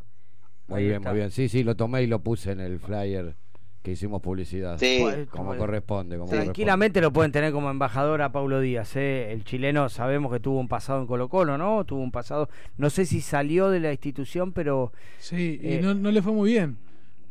Muy 0.67 0.79
Ahí 0.79 0.85
bien, 0.85 0.97
está. 0.97 1.11
muy 1.11 1.19
bien. 1.19 1.31
Sí, 1.31 1.49
sí, 1.49 1.63
lo 1.63 1.77
tomé 1.77 2.03
y 2.03 2.07
lo 2.07 2.23
puse 2.23 2.53
en 2.53 2.61
el 2.61 2.79
flyer 2.79 3.37
que 3.85 3.93
hicimos 3.93 4.23
publicidad. 4.23 4.79
Sí. 4.79 5.05
Como 5.29 5.55
corresponde. 5.57 6.17
Como 6.17 6.31
Tranquilamente 6.31 7.03
lo 7.03 7.13
pueden 7.13 7.33
tener 7.33 7.53
como 7.53 7.71
embajador 7.71 8.23
a 8.23 8.33
Paulo 8.33 8.61
Díaz. 8.61 8.97
¿eh? 8.97 9.31
El 9.31 9.45
chileno 9.45 9.91
sabemos 9.91 10.33
que 10.33 10.41
tuvo 10.41 10.59
un 10.59 10.69
pasado 10.69 11.03
en 11.03 11.07
Colo 11.07 11.29
Colo, 11.29 11.59
¿no? 11.59 11.85
Tuvo 11.85 12.01
un 12.01 12.11
pasado, 12.11 12.49
no 12.79 12.89
sé 12.89 13.05
si 13.05 13.21
salió 13.21 13.69
de 13.69 13.81
la 13.81 13.93
institución, 13.93 14.53
pero... 14.53 14.93
Sí, 15.19 15.61
y 15.63 15.75
eh, 15.75 15.81
no, 15.83 15.93
no 15.93 16.11
le 16.11 16.23
fue 16.23 16.33
muy 16.33 16.53
bien. 16.53 16.79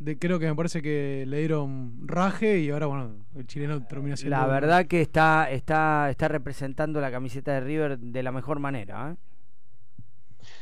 De, 0.03 0.19
creo 0.19 0.37
que 0.37 0.47
me 0.47 0.55
parece 0.55 0.81
que 0.81 1.23
le 1.27 1.39
dieron 1.39 2.07
raje 2.07 2.59
y 2.59 2.69
ahora, 2.69 2.87
bueno, 2.87 3.25
el 3.35 3.47
chileno 3.47 3.85
termina 3.87 4.17
siendo. 4.17 4.35
La 4.35 4.47
verdad 4.47 4.85
que 4.85 5.01
está, 5.01 5.49
está, 5.49 6.09
está 6.09 6.27
representando 6.27 6.99
la 6.99 7.09
camiseta 7.11 7.53
de 7.53 7.61
River 7.61 7.97
de 7.97 8.23
la 8.23 8.31
mejor 8.33 8.59
manera. 8.59 9.11
¿eh? 9.11 9.15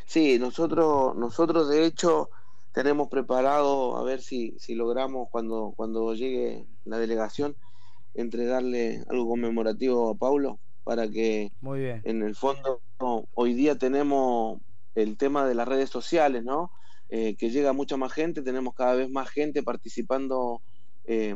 Sí, 0.06 0.38
nosotros, 0.38 1.16
nosotros 1.16 1.70
de 1.70 1.86
hecho 1.86 2.30
tenemos 2.72 3.10
preparado 3.10 3.98
a 3.98 4.04
ver 4.04 4.22
si, 4.22 4.56
si 4.60 4.76
logramos 4.76 5.28
cuando, 5.32 5.74
cuando 5.76 6.14
llegue 6.14 6.66
la 6.86 6.98
delegación 6.98 7.56
entregarle 8.14 9.04
algo 9.10 9.30
conmemorativo 9.30 10.12
a 10.12 10.16
Paulo 10.16 10.60
para 10.84 11.10
que 11.10 11.52
Muy 11.62 11.80
bien. 11.80 12.02
en 12.04 12.24
el 12.24 12.36
fondo 12.36 12.82
hoy 13.34 13.54
día 13.54 13.78
tenemos 13.78 14.60
el 14.96 15.18
tema 15.18 15.46
de 15.46 15.56
las 15.56 15.68
redes 15.68 15.90
sociales, 15.90 16.44
¿no? 16.44 16.72
Eh, 17.12 17.36
que 17.38 17.50
llega 17.52 17.74
mucha 17.74 17.98
más 17.98 18.14
gente, 18.14 18.42
tenemos 18.42 18.74
cada 18.74 18.96
vez 18.96 19.10
más 19.10 19.30
gente 19.30 19.64
participando 19.64 20.64
eh, 21.04 21.36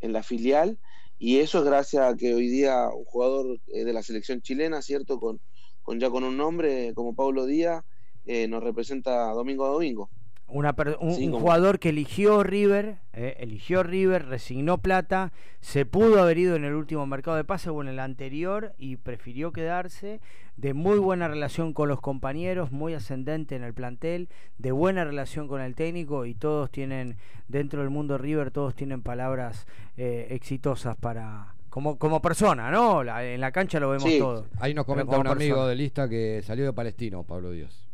en 0.00 0.12
la 0.12 0.22
filial 0.22 0.78
y 1.18 1.38
eso 1.38 1.58
es 1.60 1.64
gracias 1.64 2.02
a 2.12 2.16
que 2.16 2.34
hoy 2.34 2.48
día 2.48 2.88
un 2.94 3.04
jugador 3.06 3.58
eh, 3.68 3.84
de 3.84 3.92
la 3.94 4.02
selección 4.02 4.42
chilena, 4.42 4.82
¿cierto? 4.82 5.18
Con, 5.18 5.40
con 5.82 5.98
ya 6.00 6.10
con 6.10 6.24
un 6.24 6.36
nombre 6.36 6.92
como 6.94 7.14
Paulo 7.14 7.46
Díaz, 7.46 7.82
eh, 8.24 8.46
nos 8.48 8.62
representa 8.62 9.32
domingo 9.32 9.64
a 9.64 9.70
domingo. 9.70 10.10
Una 10.48 10.74
per- 10.74 10.96
un, 11.00 11.12
Sí, 11.14 11.26
un 11.26 11.40
jugador 11.40 11.80
que 11.80 11.88
eligió 11.88 12.44
River, 12.44 12.98
eh, 13.12 13.36
eligió 13.40 13.82
River, 13.82 14.26
resignó 14.26 14.78
plata, 14.78 15.32
se 15.60 15.86
pudo 15.86 16.22
haber 16.22 16.38
ido 16.38 16.54
en 16.54 16.64
el 16.64 16.74
último 16.74 17.04
mercado 17.04 17.36
de 17.36 17.42
pase 17.42 17.68
o 17.70 17.82
en 17.82 17.88
el 17.88 17.98
anterior 17.98 18.72
y 18.78 18.94
prefirió 18.96 19.52
quedarse, 19.52 20.20
de 20.56 20.72
muy 20.72 20.98
buena 20.98 21.26
relación 21.26 21.72
con 21.72 21.88
los 21.88 22.00
compañeros, 22.00 22.70
muy 22.70 22.94
ascendente 22.94 23.56
en 23.56 23.64
el 23.64 23.74
plantel, 23.74 24.28
de 24.58 24.70
buena 24.70 25.04
relación 25.04 25.48
con 25.48 25.60
el 25.60 25.74
técnico 25.74 26.26
y 26.26 26.34
todos 26.34 26.70
tienen, 26.70 27.16
dentro 27.48 27.80
del 27.80 27.90
mundo 27.90 28.16
River, 28.16 28.52
todos 28.52 28.74
tienen 28.76 29.02
palabras 29.02 29.66
eh, 29.96 30.28
exitosas 30.30 30.96
para... 30.96 31.54
Como, 31.70 31.98
como 31.98 32.22
persona, 32.22 32.70
¿no? 32.70 33.02
La- 33.04 33.22
en 33.22 33.40
la 33.40 33.52
cancha 33.52 33.78
lo 33.80 33.90
vemos 33.90 34.08
Sí. 34.08 34.18
todo. 34.18 34.46
Ahí 34.60 34.72
nos 34.72 34.86
comenta 34.86 35.18
un 35.18 35.26
amigo 35.26 35.56
persona. 35.56 35.68
de 35.68 35.74
lista 35.74 36.08
que 36.08 36.40
salió 36.42 36.64
de 36.64 36.72
Palestino, 36.72 37.22
Pablo 37.24 37.50
Díaz. 37.50 37.85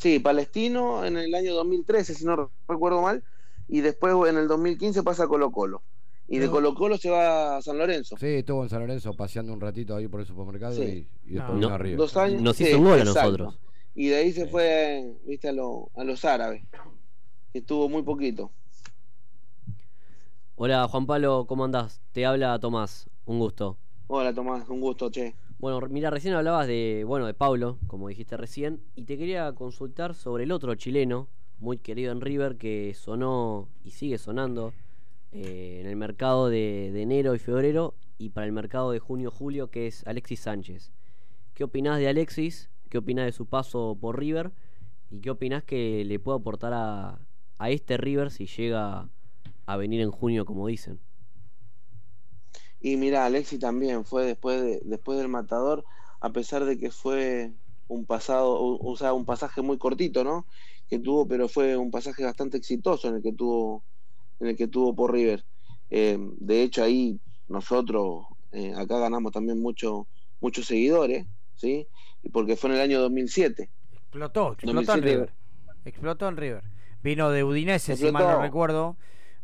Sí, 0.00 0.18
Palestino 0.18 1.04
en 1.04 1.18
el 1.18 1.34
año 1.34 1.54
2013, 1.54 2.14
si 2.14 2.24
no 2.24 2.50
recuerdo 2.66 3.02
mal, 3.02 3.22
y 3.68 3.82
después 3.82 4.14
en 4.30 4.38
el 4.38 4.48
2015 4.48 5.02
pasa 5.02 5.24
a 5.24 5.28
Colo 5.28 5.50
Colo. 5.52 5.82
Y 6.26 6.38
de. 6.38 6.48
Colo 6.48 6.74
Colo 6.74 6.96
se 6.96 7.10
va 7.10 7.58
a 7.58 7.62
San 7.62 7.76
Lorenzo. 7.76 8.16
Sí, 8.18 8.26
estuvo 8.28 8.62
en 8.62 8.70
San 8.70 8.80
Lorenzo 8.80 9.12
paseando 9.12 9.52
un 9.52 9.60
ratito 9.60 9.94
ahí 9.94 10.08
por 10.08 10.20
el 10.20 10.26
supermercado 10.26 10.74
Sí. 10.74 11.06
y, 11.26 11.30
y 11.32 11.34
después 11.34 11.52
No. 11.52 11.54
vino 11.66 11.74
arriba. 11.74 11.98
Dos 11.98 12.16
años. 12.16 12.40
Nos 12.40 12.56
sí, 12.56 12.64
hizo 12.64 12.78
un 12.78 12.84
gol 12.84 13.00
a 13.00 13.04
nosotros. 13.04 13.58
Y 13.94 14.08
de 14.08 14.16
ahí 14.16 14.32
se 14.32 14.46
fue, 14.46 15.16
viste, 15.26 15.48
a, 15.50 15.52
lo- 15.52 15.90
a 15.94 16.02
los 16.04 16.24
árabes. 16.24 16.62
que 17.52 17.58
Estuvo 17.58 17.88
muy 17.90 18.02
poquito. 18.02 18.50
Hola 20.54 20.86
Juan 20.88 21.06
Pablo, 21.06 21.44
¿cómo 21.46 21.64
andás? 21.64 22.00
Te 22.12 22.24
habla 22.24 22.58
Tomás, 22.58 23.08
un 23.26 23.38
gusto. 23.38 23.76
Hola 24.06 24.32
Tomás, 24.32 24.68
un 24.68 24.80
gusto, 24.80 25.10
che. 25.10 25.34
Bueno, 25.60 25.78
mira, 25.90 26.08
recién 26.08 26.32
hablabas 26.32 26.66
de, 26.66 27.04
bueno, 27.06 27.26
de 27.26 27.34
Pablo, 27.34 27.76
como 27.86 28.08
dijiste 28.08 28.38
recién, 28.38 28.80
y 28.96 29.04
te 29.04 29.18
quería 29.18 29.52
consultar 29.52 30.14
sobre 30.14 30.44
el 30.44 30.52
otro 30.52 30.74
chileno, 30.74 31.28
muy 31.58 31.76
querido 31.76 32.12
en 32.12 32.22
River, 32.22 32.56
que 32.56 32.94
sonó 32.94 33.68
y 33.84 33.90
sigue 33.90 34.16
sonando 34.16 34.72
eh, 35.32 35.80
en 35.82 35.86
el 35.86 35.96
mercado 35.96 36.48
de, 36.48 36.98
enero 36.98 37.34
y 37.34 37.38
febrero 37.38 37.94
y 38.16 38.30
para 38.30 38.46
el 38.46 38.52
mercado 38.52 38.90
de 38.90 39.00
junio-julio, 39.00 39.70
que 39.70 39.86
es 39.86 40.06
Alexis 40.06 40.40
Sánchez. 40.40 40.92
¿Qué 41.52 41.64
opinás 41.64 41.98
de 41.98 42.08
Alexis? 42.08 42.70
¿Qué 42.88 42.96
opinás 42.96 43.26
de 43.26 43.32
su 43.32 43.44
paso 43.44 43.98
por 44.00 44.18
River? 44.18 44.52
¿Y 45.10 45.20
qué 45.20 45.28
opinás 45.28 45.62
que 45.62 46.06
le 46.06 46.18
puede 46.18 46.38
aportar 46.38 46.72
a, 46.72 47.20
a 47.58 47.68
este 47.68 47.98
River 47.98 48.30
si 48.30 48.46
llega 48.46 49.10
a 49.66 49.76
venir 49.76 50.00
en 50.00 50.10
junio, 50.10 50.46
como 50.46 50.68
dicen? 50.68 51.00
Y 52.80 52.96
mira, 52.96 53.26
Alexi 53.26 53.58
también 53.58 54.04
fue 54.04 54.24
después, 54.24 54.60
de, 54.62 54.80
después 54.84 55.18
del 55.18 55.28
matador, 55.28 55.84
a 56.20 56.30
pesar 56.30 56.64
de 56.64 56.78
que 56.78 56.90
fue 56.90 57.52
un 57.88 58.06
pasado, 58.06 58.52
o, 58.52 58.90
o 58.90 58.96
sea, 58.96 59.12
un 59.12 59.24
pasaje 59.24 59.62
muy 59.62 59.78
cortito, 59.78 60.24
¿no? 60.24 60.46
Que 60.88 60.98
tuvo, 60.98 61.26
pero 61.26 61.48
fue 61.48 61.76
un 61.76 61.90
pasaje 61.90 62.24
bastante 62.24 62.56
exitoso 62.56 63.08
en 63.08 63.16
el 63.16 63.22
que 63.22 63.32
tuvo, 63.32 63.82
en 64.40 64.48
el 64.48 64.56
que 64.56 64.68
tuvo 64.68 64.94
por 64.94 65.12
River. 65.12 65.44
Eh, 65.90 66.18
de 66.38 66.62
hecho, 66.62 66.82
ahí 66.82 67.20
nosotros 67.48 68.24
eh, 68.52 68.72
acá 68.76 68.98
ganamos 68.98 69.32
también 69.32 69.60
mucho, 69.60 70.06
muchos 70.40 70.66
seguidores, 70.66 71.26
¿sí? 71.56 71.86
Porque 72.32 72.56
fue 72.56 72.70
en 72.70 72.76
el 72.76 72.82
año 72.82 73.00
2007. 73.00 73.70
Explotó, 73.92 74.52
explotó 74.52 74.80
en 74.80 74.86
2007. 74.86 75.14
River. 75.14 75.32
Explotó 75.84 76.28
en 76.28 76.36
River. 76.36 76.64
Vino 77.02 77.30
de 77.30 77.44
Udinese, 77.44 77.96
si 77.96 78.10
mal 78.10 78.24
no 78.24 78.42
recuerdo. 78.42 78.96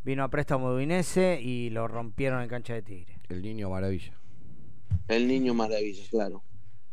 Vino 0.05 0.23
a 0.23 0.29
préstamo 0.29 0.71
de 0.71 0.77
Udinese 0.77 1.41
y 1.41 1.71
lo 1.71 1.89
rompieron 1.89 2.43
en 2.43 2.49
cancha 2.49 2.75
de 2.75 2.83
Tigre. 2.83 3.16
El 3.29 3.43
niño 3.43 3.71
maravilla. 3.71 4.13
El 5.09 5.27
niño 5.27 5.55
maravilla, 5.55 6.05
claro. 6.11 6.43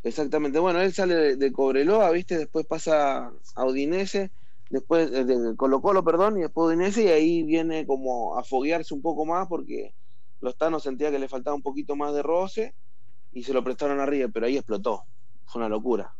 Exactamente. 0.03 0.59
Bueno, 0.59 0.81
él 0.81 0.93
sale 0.93 1.15
de, 1.15 1.35
de 1.37 1.51
Cobreloa, 1.51 2.11
¿viste? 2.11 2.37
Después 2.37 2.65
pasa 2.65 3.31
a 3.55 3.65
Udinese, 3.65 4.31
después 4.69 5.11
eh, 5.11 5.23
de 5.23 5.55
Colo 5.55 5.81
Colo, 5.81 6.03
perdón, 6.03 6.37
y 6.37 6.41
después 6.41 6.67
Udinese, 6.67 7.03
y 7.03 7.07
ahí 7.07 7.43
viene 7.43 7.85
como 7.85 8.37
a 8.37 8.43
foguearse 8.43 8.93
un 8.93 9.01
poco 9.01 9.25
más 9.25 9.47
porque 9.47 9.95
los 10.41 10.57
Thanos 10.57 10.83
sentía 10.83 11.09
que 11.09 11.19
le 11.19 11.29
faltaba 11.29 11.55
un 11.55 11.61
poquito 11.61 11.95
más 11.95 12.13
de 12.13 12.21
roce 12.21 12.75
y 13.31 13.43
se 13.43 13.53
lo 13.53 13.63
prestaron 13.63 13.99
a 13.99 14.05
River, 14.05 14.31
pero 14.31 14.45
ahí 14.45 14.57
explotó. 14.57 15.05
Fue 15.45 15.59
una 15.61 15.69
locura. 15.69 16.13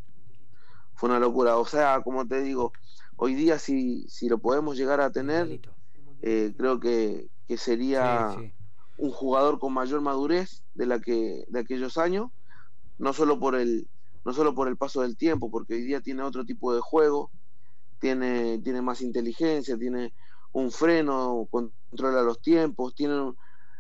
Fue 0.96 1.10
una 1.10 1.20
locura. 1.20 1.58
O 1.58 1.66
sea, 1.66 2.02
como 2.02 2.28
te 2.28 2.42
digo, 2.42 2.72
hoy 3.18 3.36
día 3.36 3.60
si, 3.60 4.08
si 4.08 4.30
lo 4.30 4.38
podemos 4.38 4.78
llegar 4.78 5.02
a 5.02 5.12
tener, 5.12 5.60
eh, 6.22 6.54
creo 6.58 6.80
que, 6.80 7.28
que 7.48 7.58
sería 7.58 8.30
Sí, 8.38 8.48
sí. 8.48 8.54
Un 9.04 9.12
jugador 9.12 9.60
con 9.60 9.74
mayor 9.74 10.00
madurez 10.00 10.64
de 10.76 10.86
la 10.86 11.00
que 11.00 11.44
de 11.50 11.60
aquellos 11.60 11.98
años, 11.98 12.32
no 12.98 13.12
solo 13.12 13.38
por 13.38 13.56
el 13.56 13.88
no 14.26 14.32
solo 14.34 14.56
por 14.56 14.70
el 14.70 14.78
paso 14.78 15.02
del 15.02 15.18
tiempo, 15.18 15.52
porque 15.52 15.74
hoy 15.74 15.82
día 15.84 16.00
tiene 16.00 16.22
otro 16.24 16.46
tipo 16.46 16.74
de 16.74 16.80
juego, 16.80 17.30
tiene 18.00 18.60
tiene 18.60 18.82
más 18.82 19.02
inteligencia, 19.02 19.78
tiene 19.78 20.14
un 20.54 20.72
freno, 20.72 21.48
controla 21.52 22.22
los 22.22 22.42
tiempos, 22.42 22.96
tiene 22.96 23.20
un- 23.20 23.38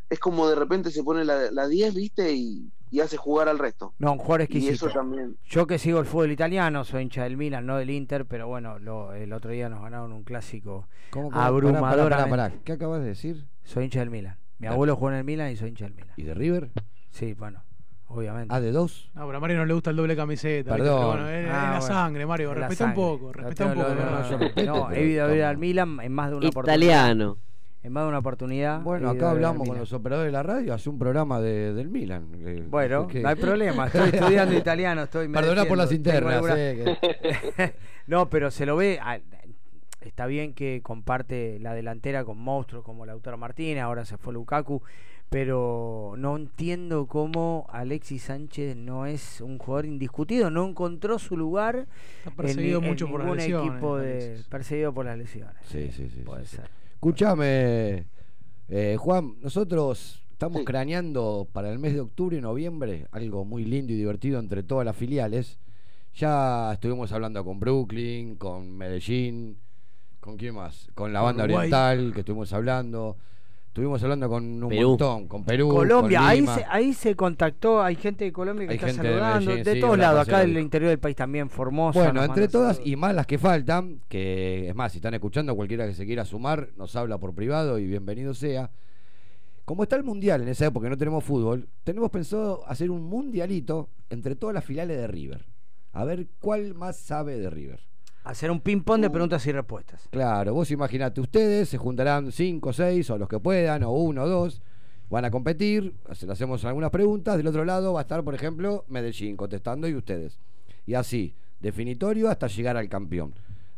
es 0.09 0.19
como 0.19 0.47
de 0.49 0.55
repente 0.55 0.91
se 0.91 1.03
pone 1.03 1.23
la, 1.23 1.49
la 1.51 1.67
10, 1.67 1.93
¿viste? 1.95 2.33
Y, 2.33 2.69
y 2.91 2.99
hace 2.99 3.15
jugar 3.15 3.47
al 3.47 3.59
resto. 3.59 3.93
No, 3.99 4.11
un 4.11 4.17
jugador 4.19 4.41
Y 4.41 4.43
exquisito. 4.43 4.87
eso 4.87 4.89
también. 4.93 5.37
Yo 5.45 5.65
que 5.65 5.79
sigo 5.79 5.99
el 5.99 6.05
fútbol 6.05 6.31
italiano, 6.31 6.83
soy 6.83 7.03
hincha 7.03 7.23
del 7.23 7.37
Milan, 7.37 7.65
no 7.65 7.77
del 7.77 7.89
Inter, 7.89 8.25
pero 8.25 8.47
bueno, 8.47 8.77
lo- 8.79 9.13
el 9.13 9.31
otro 9.31 9.51
día 9.51 9.69
nos 9.69 9.81
ganaron 9.81 10.11
un 10.11 10.23
clásico 10.23 10.87
abrumador. 11.31 12.51
¿Qué 12.65 12.73
acabas 12.73 13.01
de 13.01 13.07
decir? 13.07 13.47
Soy 13.63 13.85
hincha 13.85 13.99
del 14.01 14.09
Milan. 14.09 14.37
Mi 14.69 14.73
abuelo 14.73 14.95
jugó 14.95 15.09
en 15.11 15.17
el 15.17 15.23
Milan 15.23 15.51
y 15.51 15.55
soy 15.55 15.69
hincha 15.69 15.85
del 15.85 15.93
Milan. 15.95 16.09
¿Y 16.17 16.23
de 16.23 16.33
River? 16.33 16.69
Sí, 17.11 17.33
bueno, 17.33 17.63
obviamente. 18.07 18.53
Ah, 18.53 18.59
de 18.59 18.71
dos. 18.71 19.11
No, 19.13 19.25
pero 19.25 19.37
a 19.37 19.41
Mario 19.41 19.57
no 19.57 19.65
le 19.65 19.73
gusta 19.73 19.89
el 19.91 19.95
doble 19.95 20.15
camiseta. 20.15 20.71
Perdón. 20.71 20.95
Pero 20.99 21.07
bueno, 21.07 21.29
es, 21.29 21.45
es 21.45 21.51
Ah, 21.51 21.63
la 21.63 21.69
bueno. 21.79 21.81
sangre, 21.81 22.25
Mario. 22.25 22.53
Respeta 22.53 22.85
un 22.85 22.93
poco, 22.93 23.33
respeta 23.33 23.65
un 23.67 23.73
poco. 23.75 23.89
no, 23.89 23.95
no, 23.95 24.01
yo 24.29 24.31
no, 24.31 24.37
respeto, 24.39 24.65
no, 24.75 24.87
pero 24.89 25.01
he 25.01 25.05
ido 25.05 25.23
a 25.25 25.27
ver 25.27 25.43
al 25.43 25.57
Milan 25.57 25.99
en 26.01 26.11
más 26.13 26.29
de 26.31 26.35
una 26.37 26.47
Italiano. 26.47 27.23
oportunidad. 27.31 27.53
En 27.83 27.91
más 27.91 28.03
de 28.03 28.07
una 28.09 28.17
oportunidad. 28.19 28.81
Bueno, 28.81 29.09
acá 29.09 29.31
hablamos 29.31 29.67
con 29.67 29.77
los 29.77 29.91
operadores 29.91 30.29
de 30.29 30.31
la 30.31 30.41
radio, 30.43 30.73
hace 30.73 30.89
un 30.89 30.97
programa 30.97 31.41
de, 31.41 31.73
del 31.73 31.89
Milan. 31.89 32.29
eh, 32.39 32.65
Bueno, 32.69 33.07
que- 33.07 33.19
no 33.21 33.27
hay 33.27 33.35
problema, 33.35 33.87
estoy 33.87 34.09
estudiando 34.13 34.55
italiano, 34.57 35.03
estoy 35.03 35.27
Perdoná 35.33 35.65
por 35.65 35.77
las 35.77 35.91
internas, 35.91 36.35
alguna- 36.35 36.55
eh, 36.57 36.95
no, 38.07 38.29
pero 38.29 38.49
se 38.51 38.65
lo 38.65 38.77
ve. 38.77 38.99
Está 40.05 40.25
bien 40.25 40.53
que 40.53 40.81
comparte 40.81 41.59
la 41.59 41.73
delantera 41.73 42.25
con 42.25 42.37
monstruos 42.37 42.83
como 42.83 43.05
Lautaro 43.05 43.37
Martínez, 43.37 43.81
ahora 43.81 44.05
se 44.05 44.17
fue 44.17 44.33
Lukaku, 44.33 44.81
pero 45.29 46.13
no 46.17 46.35
entiendo 46.35 47.07
cómo 47.07 47.65
Alexis 47.69 48.23
Sánchez 48.23 48.75
no 48.75 49.05
es 49.05 49.41
un 49.41 49.57
jugador 49.57 49.85
indiscutido, 49.85 50.49
no 50.49 50.67
encontró 50.67 51.17
su 51.17 51.37
lugar 51.37 51.87
en, 52.25 52.35
perseguido 52.35 52.79
en 52.79 52.85
mucho 52.85 53.07
por 53.07 53.21
las 53.21 53.25
ningún 53.25 53.37
lesiones, 53.37 53.71
equipo 53.71 53.97
de 53.97 54.39
perseguido 54.49 54.93
por 54.93 55.05
las 55.05 55.17
lesiones. 55.17 55.55
Sí, 55.63 55.89
sí, 55.91 56.09
sí. 56.09 56.21
Puede 56.21 56.45
sí, 56.45 56.51
sí. 56.51 56.55
ser. 56.57 56.69
Escúchame, 56.93 58.05
eh, 58.69 58.95
Juan, 58.99 59.35
nosotros 59.41 60.23
estamos 60.31 60.63
craneando 60.63 61.47
para 61.51 61.71
el 61.71 61.79
mes 61.79 61.93
de 61.93 62.01
octubre 62.01 62.37
y 62.37 62.41
noviembre 62.41 63.07
algo 63.11 63.45
muy 63.45 63.65
lindo 63.65 63.93
y 63.93 63.95
divertido 63.95 64.39
entre 64.39 64.63
todas 64.63 64.85
las 64.85 64.95
filiales. 64.95 65.57
Ya 66.15 66.73
estuvimos 66.73 67.11
hablando 67.11 67.43
con 67.43 67.59
Brooklyn, 67.59 68.35
con 68.35 68.77
Medellín, 68.77 69.57
¿con 70.23 70.37
quién 70.37 70.55
más? 70.55 70.87
Con 70.95 71.11
la 71.11 71.21
banda 71.21 71.43
Uruguay. 71.43 71.67
oriental 71.67 72.13
que 72.13 72.21
estuvimos 72.21 72.51
hablando. 72.53 73.17
Estuvimos 73.67 74.01
hablando 74.03 74.29
con 74.29 74.63
un 74.63 74.69
Perú. 74.69 74.89
montón, 74.89 75.27
con 75.27 75.43
Perú, 75.43 75.67
Colombia, 75.69 76.19
con 76.19 76.27
ahí 76.27 76.45
se, 76.45 76.65
ahí 76.69 76.93
se 76.93 77.15
contactó, 77.15 77.81
hay 77.81 77.95
gente 77.95 78.23
de 78.23 78.31
Colombia 78.31 78.67
que 78.67 78.73
Hay 78.73 78.77
está 78.77 78.87
gente 78.87 79.07
de 79.07 79.13
saludando, 79.15 79.55
de, 79.55 79.73
sí, 79.73 79.79
todos 79.79 79.97
lados, 79.97 80.27
acá 80.27 80.39
del 80.41 80.59
interior 80.59 80.89
del 80.89 80.99
país 80.99 81.15
también, 81.15 81.49
Formosa. 81.49 81.99
Bueno, 81.99 82.23
entre 82.23 82.47
todas 82.47 82.75
saludos. 82.75 82.93
y 82.93 82.95
más 82.95 83.15
las 83.15 83.25
que 83.25 83.39
faltan, 83.39 83.99
que 84.07 84.69
es 84.69 84.75
más, 84.75 84.91
si 84.91 84.99
están 84.99 85.15
escuchando, 85.15 85.55
cualquiera 85.55 85.87
que 85.87 85.95
se 85.95 86.05
quiera 86.05 86.23
sumar, 86.23 86.69
nos 86.77 86.95
habla 86.95 87.17
por 87.17 87.33
privado 87.33 87.79
y 87.79 87.87
bienvenido 87.87 88.35
sea. 88.35 88.69
Como 89.65 89.81
está 89.81 89.95
el 89.95 90.03
mundial 90.03 90.43
en 90.43 90.49
esa 90.49 90.67
época 90.67 90.85
y 90.85 90.91
no 90.91 90.97
tenemos 90.97 91.23
fútbol, 91.23 91.67
tenemos 91.83 92.11
pensado 92.11 92.63
hacer 92.67 92.91
un 92.91 93.03
mundialito 93.03 93.89
entre 94.11 94.35
todas 94.35 94.53
las 94.53 94.63
filiales 94.63 94.97
de 94.97 95.07
River. 95.07 95.47
A 95.93 96.05
ver 96.05 96.27
cuál 96.39 96.75
más 96.75 96.97
sabe 96.97 97.39
de 97.39 97.49
River. 97.49 97.79
Hacer 98.23 98.49
un 98.51 98.61
ping-pong 98.61 99.01
de 99.01 99.09
preguntas 99.09 99.45
y 99.47 99.51
respuestas. 99.51 100.07
Claro, 100.09 100.53
vos 100.53 100.71
imaginate, 100.71 101.19
ustedes 101.19 101.67
se 101.69 101.77
juntarán 101.77 102.31
cinco, 102.31 102.71
seis 102.71 103.09
o 103.09 103.17
los 103.17 103.27
que 103.27 103.39
puedan, 103.39 103.83
o 103.83 103.91
uno 103.91 104.23
o 104.23 104.29
dos, 104.29 104.61
van 105.09 105.25
a 105.25 105.31
competir, 105.31 105.93
se 106.13 106.25
le 106.25 106.31
hacemos 106.31 106.63
algunas 106.63 106.89
preguntas, 106.89 107.35
del 107.37 107.47
otro 107.47 107.65
lado 107.65 107.93
va 107.93 107.99
a 107.99 108.03
estar, 108.03 108.23
por 108.23 108.33
ejemplo, 108.33 108.85
Medellín 108.87 109.35
contestando 109.35 109.87
y 109.89 109.95
ustedes. 109.95 110.39
Y 110.85 110.93
así, 110.93 111.35
definitorio 111.59 112.29
hasta 112.29 112.47
llegar 112.47 112.77
al 112.77 112.87
campeón. 112.87 113.33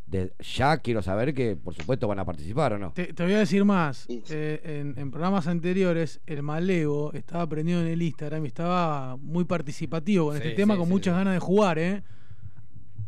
De, 0.06 0.32
ya 0.38 0.76
quiero 0.78 1.02
saber 1.02 1.34
que, 1.34 1.56
por 1.56 1.74
supuesto, 1.74 2.06
van 2.06 2.20
a 2.20 2.24
participar 2.24 2.74
o 2.74 2.78
no. 2.78 2.92
Te, 2.92 3.12
te 3.12 3.24
voy 3.24 3.32
a 3.32 3.38
decir 3.40 3.64
más. 3.64 4.06
Eh, 4.08 4.60
en, 4.62 4.94
en 4.96 5.10
programas 5.10 5.48
anteriores, 5.48 6.20
el 6.26 6.44
Malevo 6.44 7.12
estaba 7.12 7.44
prendido 7.48 7.80
en 7.80 7.88
el 7.88 8.00
Instagram 8.00 8.44
y 8.44 8.46
estaba 8.46 9.16
muy 9.16 9.44
participativo 9.44 10.26
con 10.26 10.36
Sí, 10.36 10.42
este 10.44 10.54
tema, 10.54 10.74
sí, 10.74 10.78
con 10.78 10.86
sí. 10.86 10.92
muchas 10.92 11.14
ganas 11.16 11.34
de 11.34 11.40
jugar, 11.40 11.80
¿eh? 11.80 12.04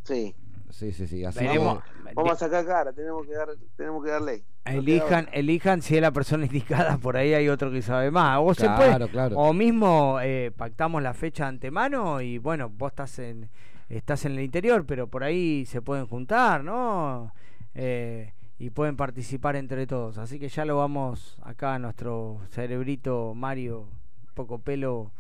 Sí. 0.03 0.35
Sí, 0.71 0.93
sí, 0.93 1.07
sí. 1.07 1.25
Así 1.25 1.45
Vamos, 1.47 1.83
vamos 2.15 2.33
a 2.33 2.37
sacar 2.37 2.67
cara, 2.67 2.93
tenemos 2.93 3.27
que 3.27 3.33
dar, 3.33 3.49
tenemos 3.77 4.05
que 4.05 4.11
darle. 4.11 4.45
Elijan, 4.65 5.29
elijan 5.33 5.83
si 5.83 5.97
es 5.97 6.03
la 6.03 6.13
persona 6.13 6.45
indicada, 6.47 6.99
por 6.99 7.17
ahí 7.17 7.35
hay 7.35 7.49
otro 7.49 7.71
que 7.71 7.83
sabe 7.83 8.11
más. 8.11 8.39
O 8.41 8.55
se 8.55 8.69
puede, 8.69 9.09
claro. 9.09 9.37
o 9.37 9.53
mismo 9.53 10.19
eh, 10.23 10.53
pactamos 10.57 11.03
la 11.03 11.15
fecha 11.15 11.45
de 11.45 11.49
antemano 11.51 12.21
y 12.21 12.39
bueno, 12.39 12.69
vos 12.69 12.93
estás 12.93 13.19
en 13.19 13.49
estás 13.89 14.25
en 14.25 14.33
el 14.33 14.41
interior, 14.41 14.85
pero 14.87 15.07
por 15.07 15.25
ahí 15.25 15.65
se 15.67 15.81
pueden 15.81 16.07
juntar, 16.07 16.63
¿no? 16.63 17.33
Eh, 17.75 18.33
y 18.59 18.71
pueden 18.71 18.97
participar 18.97 19.57
entre 19.57 19.87
todos. 19.87 20.19
Así 20.19 20.39
que 20.39 20.49
ya 20.49 20.65
lo 20.65 20.77
vamos 20.77 21.39
acá, 21.43 21.79
nuestro 21.79 22.41
cerebrito 22.51 23.35
Mario, 23.35 23.89
poco 24.35 24.59
pelo, 24.59 25.13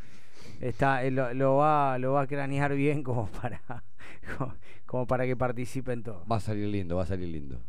está, 0.60 1.05
eh, 1.05 1.10
lo, 1.10 1.32
lo 1.35 1.56
va, 1.56 1.98
lo 1.98 2.12
va 2.12 2.22
a 2.22 2.26
cranear 2.26 2.74
bien 2.74 3.02
como 3.02 3.26
para, 3.43 3.60
como, 4.39 4.55
como 4.86 5.06
para 5.06 5.26
que 5.26 5.36
participen 5.36 6.02
todos. 6.02 6.22
Va 6.30 6.36
a 6.36 6.40
salir 6.40 6.68
lindo, 6.68 6.97
va 6.97 7.02
a 7.02 7.06
salir 7.06 7.28
lindo. 7.28 7.60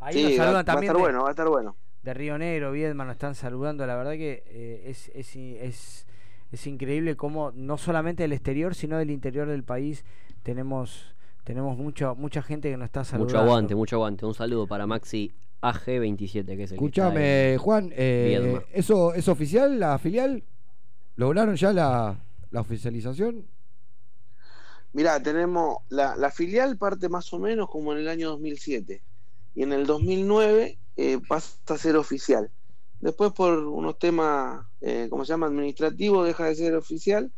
Ahí 0.00 0.14
Sí, 0.14 0.22
nos 0.24 0.32
va- 0.32 0.36
saludan 0.36 0.54
va 0.56 0.60
a 0.60 0.64
también 0.64 0.84
estar 0.90 0.96
de- 0.96 1.02
bueno, 1.02 1.22
va 1.22 1.28
a 1.28 1.30
estar 1.30 1.48
bueno. 1.48 1.76
De 2.02 2.14
Río 2.14 2.36
Negro, 2.36 2.72
Viedma 2.72 3.04
nos 3.04 3.12
están 3.12 3.34
saludando. 3.36 3.86
La 3.86 3.94
verdad 3.94 4.12
que 4.12 4.42
eh, 4.46 4.82
es, 4.86 5.08
es, 5.14 5.36
es, 5.36 6.06
es 6.50 6.66
increíble 6.66 7.14
cómo 7.16 7.52
no 7.54 7.78
solamente 7.78 8.24
del 8.24 8.32
exterior, 8.32 8.74
sino 8.74 8.98
del 8.98 9.10
interior 9.10 9.46
del 9.48 9.62
país 9.62 10.04
tenemos 10.42 11.14
tenemos 11.44 11.76
mucho, 11.76 12.14
mucha 12.16 12.40
gente 12.42 12.70
que 12.70 12.76
nos 12.76 12.86
está 12.86 13.04
saludando. 13.04 13.34
Mucho 13.34 13.38
aguante, 13.44 13.74
mucho 13.74 13.96
aguante. 13.96 14.26
Un 14.26 14.34
saludo 14.34 14.66
para 14.66 14.86
Maxi 14.86 15.32
AG27, 15.60 16.18
que 16.18 16.38
es 16.40 16.48
el 16.50 16.56
que 16.56 16.62
está 16.64 16.74
Escúchame, 16.74 17.52
en 17.54 17.58
Juan, 17.58 17.90
eh. 17.94 18.60
¿eso 18.72 19.14
es 19.14 19.26
oficial, 19.28 19.78
la 19.80 19.98
filial? 19.98 20.42
¿Lograron 21.16 21.56
ya 21.56 21.72
la, 21.72 22.24
la 22.50 22.60
oficialización? 22.60 23.46
Mirá, 24.92 25.22
tenemos 25.22 25.78
la, 25.88 26.16
la 26.16 26.30
filial 26.30 26.76
parte 26.76 27.08
más 27.08 27.32
o 27.32 27.38
menos 27.38 27.68
como 27.70 27.92
en 27.92 28.00
el 28.00 28.08
año 28.08 28.30
2007 28.30 29.02
y 29.54 29.62
en 29.62 29.72
el 29.72 29.86
2009 29.86 30.78
eh, 30.96 31.18
pasa 31.28 31.56
a 31.68 31.78
ser 31.78 31.96
oficial. 31.96 32.50
Después 33.00 33.32
por 33.32 33.58
unos 33.58 33.98
temas, 33.98 34.66
eh, 34.80 35.08
¿cómo 35.10 35.24
se 35.24 35.32
llama? 35.32 35.46
Administrativos 35.46 36.26
deja 36.26 36.46
de 36.46 36.54
ser 36.54 36.74
oficial 36.76 37.32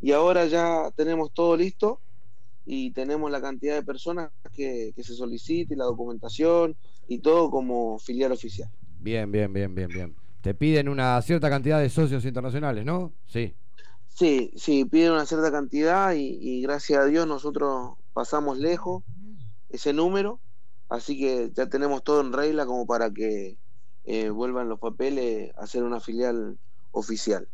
y 0.00 0.12
ahora 0.12 0.46
ya 0.46 0.90
tenemos 0.96 1.32
todo 1.32 1.56
listo 1.56 2.00
y 2.64 2.92
tenemos 2.92 3.30
la 3.30 3.40
cantidad 3.40 3.74
de 3.74 3.82
personas 3.82 4.30
que, 4.52 4.92
que 4.94 5.02
se 5.04 5.14
solicite 5.14 5.74
y 5.74 5.76
la 5.76 5.84
documentación 5.84 6.76
y 7.08 7.18
todo 7.18 7.50
como 7.50 7.98
filial 7.98 8.32
oficial. 8.32 8.70
Bien, 9.00 9.30
bien, 9.30 9.52
bien, 9.52 9.74
bien, 9.74 9.88
bien. 9.88 10.21
Te 10.42 10.54
piden 10.54 10.88
una 10.88 11.20
cierta 11.22 11.48
cantidad 11.48 11.80
de 11.80 11.88
socios 11.88 12.24
internacionales, 12.24 12.84
¿no? 12.84 13.12
Sí. 13.26 13.54
Sí, 14.08 14.52
sí, 14.56 14.84
piden 14.84 15.12
una 15.12 15.24
cierta 15.24 15.50
cantidad 15.50 16.12
y, 16.12 16.38
y 16.40 16.62
gracias 16.62 17.00
a 17.00 17.06
Dios 17.06 17.26
nosotros 17.26 17.92
pasamos 18.12 18.58
lejos 18.58 19.02
ese 19.70 19.92
número, 19.92 20.38
así 20.90 21.18
que 21.18 21.50
ya 21.54 21.66
tenemos 21.68 22.04
todo 22.04 22.20
en 22.20 22.32
regla 22.32 22.66
como 22.66 22.86
para 22.86 23.10
que 23.10 23.56
eh, 24.04 24.30
vuelvan 24.30 24.68
los 24.68 24.78
papeles 24.78 25.52
a 25.56 25.66
ser 25.66 25.82
una 25.84 26.00
filial 26.00 26.58
oficial. 26.90 27.48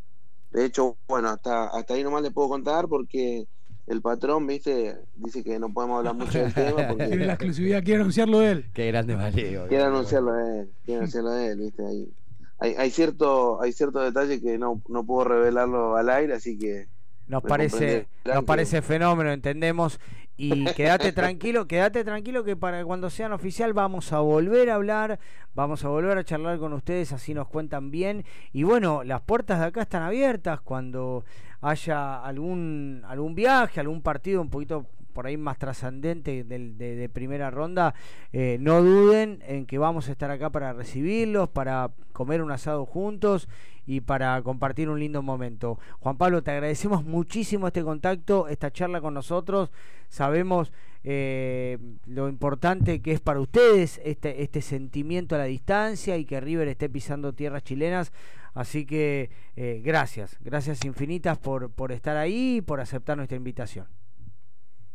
De 0.51 0.65
hecho, 0.65 0.97
bueno, 1.09 1.29
hasta, 1.29 1.69
hasta 1.69 1.95
ahí 1.95 2.03
nomás 2.03 2.23
le 2.23 2.31
puedo 2.31 2.49
contar 2.49 2.89
porque 2.89 3.47
el 3.87 4.03
patrón, 4.03 4.47
viste, 4.47 4.97
dice 5.15 5.45
que 5.45 5.59
no 5.59 5.73
podemos 5.73 5.99
hablar 5.99 6.15
mucho 6.15 6.39
del 6.39 6.53
tema 6.53 6.87
Tiene 6.97 7.27
la 7.27 7.35
porque 7.35 7.35
exclusividad, 7.35 7.85
quiere 7.85 8.01
anunciarlo 8.01 8.43
él. 8.43 8.71
Qué 8.75 8.87
grande 8.89 9.15
Valeo. 9.15 9.69
quiere 9.69 9.85
anunciarlo 9.85 10.33
de 10.33 10.61
él, 10.61 10.71
quiere 10.85 10.99
anunciarlo 10.99 11.31
de 11.31 11.53
él, 11.53 11.59
viste, 11.59 11.87
ahí. 11.87 12.18
Hay, 12.59 12.75
hay 12.77 12.91
cierto 12.91 13.61
hay 13.63 13.73
cierto 13.73 14.01
detalle 14.01 14.41
que 14.41 14.59
no, 14.59 14.83
no 14.89 15.05
puedo 15.05 15.25
revelarlo 15.25 15.97
al 15.97 16.11
aire, 16.11 16.35
así 16.35 16.59
que 16.59 16.89
Nos 17.27 17.43
parece, 17.43 18.09
nos 18.25 18.45
parece 18.45 18.83
fenómeno, 18.83 19.31
entendemos. 19.33 20.01
Y 20.41 20.65
quédate 20.77 21.13
tranquilo, 21.13 21.67
quédate 21.67 22.05
tranquilo 22.05 22.45
que 22.45 22.57
para 22.57 22.85
cuando 22.85 23.11
sean 23.11 23.33
oficial 23.33 23.73
vamos 23.73 24.13
a 24.13 24.21
volver 24.21 24.71
a 24.71 24.77
hablar, 24.77 25.19
vamos 25.55 25.85
a 25.85 25.89
volver 25.89 26.17
a 26.17 26.25
charlar 26.25 26.59
con 26.59 26.73
ustedes, 26.73 27.13
así 27.13 27.35
nos 27.35 27.49
cuentan 27.49 27.91
bien. 27.91 28.25
Y 28.53 28.63
bueno, 28.63 29.03
las 29.03 29.21
puertas 29.21 29.59
de 29.59 29.67
acá 29.67 29.83
están 29.83 30.03
abiertas 30.03 30.61
cuando 30.61 31.25
haya 31.61 32.23
algún, 32.23 33.03
algún 33.07 33.35
viaje, 33.35 33.81
algún 33.81 34.01
partido 34.01 34.41
un 34.41 34.49
poquito 34.49 34.87
por 35.19 35.27
ahí 35.27 35.37
más 35.37 35.59
trascendente 35.59 36.45
de, 36.45 36.69
de 36.77 37.09
primera 37.09 37.51
ronda, 37.51 37.93
eh, 38.33 38.57
no 38.61 38.81
duden 38.85 39.43
en 39.49 39.67
que 39.67 39.77
vamos 39.77 40.09
a 40.09 40.13
estar 40.13 40.31
acá 40.31 40.49
para 40.51 40.73
recibirlos, 40.73 41.49
para 41.49 41.91
comer 42.13 42.41
un 42.41 42.53
asado 42.53 42.87
juntos 42.87 43.49
y 43.85 44.01
para 44.01 44.41
compartir 44.43 44.89
un 44.89 45.01
lindo 45.01 45.21
momento. 45.21 45.81
Juan 45.99 46.19
Pablo, 46.19 46.45
te 46.45 46.53
agradecemos 46.53 47.05
muchísimo 47.05 47.67
este 47.67 47.83
contacto, 47.83 48.47
esta 48.47 48.71
charla 48.71 49.01
con 49.01 49.13
nosotros. 49.13 49.73
Sabemos 50.09 50.73
eh, 51.03 51.79
lo 52.07 52.29
importante 52.29 53.03
que 53.03 53.11
es 53.11 53.19
para 53.21 53.41
ustedes 53.41 54.01
este, 54.05 54.45
este 54.45 54.63
sentimiento 54.63 55.35
a 55.35 55.39
la 55.39 55.47
distancia 55.47 56.17
y 56.17 56.27
que 56.27 56.41
River 56.41 56.69
esté 56.69 56.89
pisando 56.89 57.33
tierras 57.33 57.65
chilenas. 57.65 58.13
Así 58.55 58.87
que 58.87 59.31
eh, 59.57 59.83
gracias, 59.85 60.37
gracias 60.45 60.85
infinitas 60.85 61.39
por, 61.39 61.73
por 61.73 61.91
estar 61.91 62.17
ahí 62.17 62.59
y 62.59 62.61
por 62.61 62.81
aceptar 62.81 63.17
nuestra 63.17 63.37
invitación. 63.37 63.89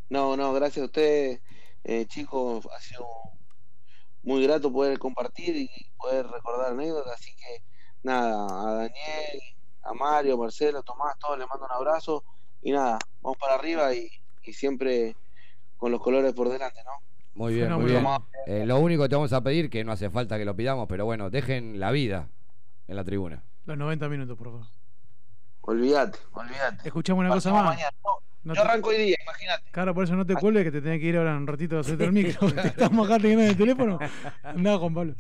No, 0.10 0.38
no, 0.38 0.54
gracias 0.54 0.84
a 0.84 0.86
ustedes, 0.86 1.42
eh, 1.84 2.06
chicos, 2.08 2.68
ha 2.76 2.80
sido 2.80 3.08
muy 4.24 4.44
grato 4.44 4.72
poder 4.72 5.00
compartir 5.00 5.56
y 5.56 5.70
poder 5.98 6.28
recordar 6.28 6.72
anécdotas, 6.72 7.14
así 7.14 7.32
que 7.36 7.64
nada, 8.04 8.46
a 8.46 8.74
Daniel, 8.76 9.42
a 9.84 9.94
Mario, 9.94 10.36
a 10.36 10.38
Marcelo, 10.38 10.80
a 10.80 10.84
Tomás, 10.84 11.18
todos 11.20 11.38
les 11.38 11.48
mando 11.48 11.66
un 11.66 11.72
abrazo 11.72 12.24
y 12.62 12.72
nada, 12.72 13.00
vamos 13.22 13.38
para 13.38 13.56
arriba 13.56 13.94
y, 13.94 14.10
y 14.44 14.54
siempre 14.54 15.16
con 15.78 15.92
los 15.92 16.02
colores 16.02 16.34
por 16.34 16.50
delante, 16.50 16.82
¿no? 16.86 16.92
Muy 17.36 17.56
bien, 17.56 17.72
muy 17.74 17.86
bien. 17.86 18.06
Eh, 18.46 18.66
lo 18.66 18.78
único 18.80 19.04
que 19.04 19.10
te 19.10 19.16
vamos 19.16 19.34
a 19.34 19.42
pedir, 19.42 19.70
que 19.70 19.84
no 19.84 19.92
hace 19.92 20.10
falta 20.10 20.38
que 20.38 20.46
lo 20.46 20.56
pidamos, 20.56 20.88
pero 20.88 21.06
bueno, 21.06 21.30
dejen 21.30 21.80
la 21.80 21.92
vida 21.92 22.30
en 22.88 22.96
la 22.96 23.04
tribuna. 23.04 23.44
Los 23.66 23.78
90 23.78 24.08
minutos, 24.10 24.38
por 24.38 24.48
favor. 24.48 24.68
Olvídate, 25.62 26.20
olvídate. 26.34 26.88
Escuchamos 26.88 27.22
una 27.22 27.34
cosa 27.34 27.52
más. 27.52 27.66
mañana. 27.66 27.90
No, 28.44 28.54
yo 28.54 28.62
te- 28.62 28.68
arranco 28.68 28.90
hoy 28.90 28.98
día, 28.98 29.18
imagínate. 29.24 29.64
Claro, 29.72 29.94
por 29.94 30.04
eso 30.04 30.16
no 30.16 30.26
te 30.26 30.36
cuelgues 30.36 30.64
que 30.66 30.72
te 30.72 30.82
tenés 30.82 31.00
que 31.00 31.06
ir 31.08 31.18
ahora 31.18 31.36
un 31.38 31.48
ratito 31.48 31.78
a 31.78 31.82
hacerte 31.82 32.04
el 32.06 32.12
micro. 32.14 32.48
Estamos 32.64 33.06
acá 33.10 33.18
teniendo 33.20 33.46
el 33.46 33.58
teléfono. 33.58 34.00
Andá, 34.44 34.78
Juan 34.78 34.94
Pablo. 34.94 35.16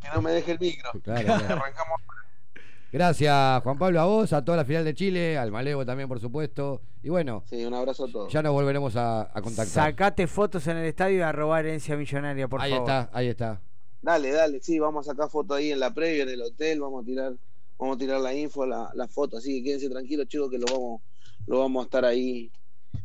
Que 0.00 0.08
no 0.14 0.22
me 0.22 0.30
deje 0.32 0.52
el 0.52 0.58
micro. 0.60 0.90
Claro, 1.02 1.24
claro. 1.24 1.44
Arrancamos. 1.62 2.00
Gracias, 2.92 3.62
Juan 3.62 3.78
Pablo, 3.78 4.00
a 4.00 4.04
vos, 4.04 4.32
a 4.34 4.44
toda 4.44 4.58
la 4.58 4.64
final 4.66 4.84
de 4.84 4.94
Chile, 4.94 5.38
al 5.38 5.50
Malevo 5.50 5.86
también, 5.86 6.08
por 6.08 6.20
supuesto. 6.20 6.82
Y 7.02 7.08
bueno, 7.08 7.42
Sí, 7.48 7.64
un 7.64 7.72
abrazo 7.72 8.04
a 8.04 8.12
todos. 8.12 8.30
ya 8.32 8.42
nos 8.42 8.52
volveremos 8.52 8.94
a, 8.96 9.22
a 9.22 9.40
contactar. 9.40 9.66
Sacate 9.66 10.26
fotos 10.26 10.66
en 10.66 10.76
el 10.76 10.84
estadio 10.84 11.18
y 11.18 11.20
a 11.22 11.32
robar 11.32 11.64
herencia 11.64 11.96
millonaria, 11.96 12.48
por 12.48 12.60
ahí 12.60 12.70
favor. 12.72 12.88
está, 12.90 13.10
ahí 13.16 13.28
está. 13.28 13.62
Dale, 14.02 14.30
dale, 14.32 14.60
sí, 14.60 14.78
vamos 14.78 15.08
a 15.08 15.12
sacar 15.12 15.30
foto 15.30 15.54
ahí 15.54 15.72
en 15.72 15.80
la 15.80 15.94
previa, 15.94 16.24
en 16.24 16.28
el 16.30 16.42
hotel, 16.42 16.80
vamos 16.80 17.02
a 17.02 17.06
tirar, 17.06 17.32
vamos 17.78 17.96
a 17.96 17.98
tirar 17.98 18.20
la 18.20 18.34
info, 18.34 18.66
la, 18.66 18.90
la 18.94 19.08
foto, 19.08 19.38
así 19.38 19.62
que 19.62 19.68
quédense 19.70 19.88
tranquilos, 19.88 20.28
chicos, 20.28 20.50
que 20.50 20.58
lo 20.58 20.66
vamos, 20.66 21.00
lo 21.46 21.58
vamos 21.60 21.82
a 21.82 21.84
estar 21.84 22.04
ahí 22.04 22.50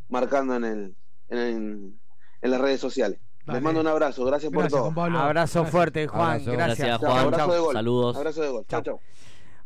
marcando 0.08 0.54
en 0.56 0.64
el, 0.64 0.96
en, 1.28 1.38
el- 1.38 1.94
en 2.40 2.50
las 2.50 2.60
redes 2.60 2.80
sociales. 2.80 3.18
Dale. 3.44 3.58
Les 3.58 3.62
mando 3.64 3.80
un 3.80 3.86
abrazo, 3.86 4.24
gracias, 4.24 4.52
por 4.52 4.60
Gracias, 4.62 4.78
todo. 4.78 4.82
Juan 4.92 4.94
Pablo. 4.94 5.18
Abrazo 5.18 5.60
Gracias. 5.60 5.72
fuerte, 5.72 6.06
Juan, 6.06 6.30
Abrazo. 6.32 6.52
gracias. 6.52 6.78
Gracias, 6.78 7.00
Chao, 7.00 7.10
Juan. 7.10 7.24
abrazo 7.24 7.52
de 7.52 7.58
gol. 7.58 7.72
Saludos. 7.74 8.16
Abrazo 8.16 8.42
de 8.42 8.48
gol. 8.48 8.66
Chao, 8.68 8.82
chao. 8.82 9.00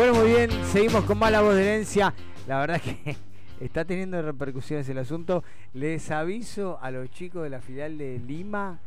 Bueno, 0.00 0.14
muy 0.14 0.28
bien, 0.30 0.48
seguimos 0.72 1.04
con 1.04 1.18
más 1.18 1.30
La 1.30 1.42
Voz 1.42 1.54
de 1.54 1.62
Herencia. 1.62 2.14
La 2.48 2.58
verdad 2.58 2.80
es 2.82 2.82
que 2.94 3.16
está 3.60 3.84
teniendo 3.84 4.22
repercusiones 4.22 4.88
el 4.88 4.96
asunto. 4.96 5.44
Les 5.74 6.10
aviso 6.10 6.78
a 6.80 6.90
los 6.90 7.10
chicos 7.10 7.42
de 7.42 7.50
la 7.50 7.60
filial 7.60 7.98
de 7.98 8.18
Lima, 8.18 8.78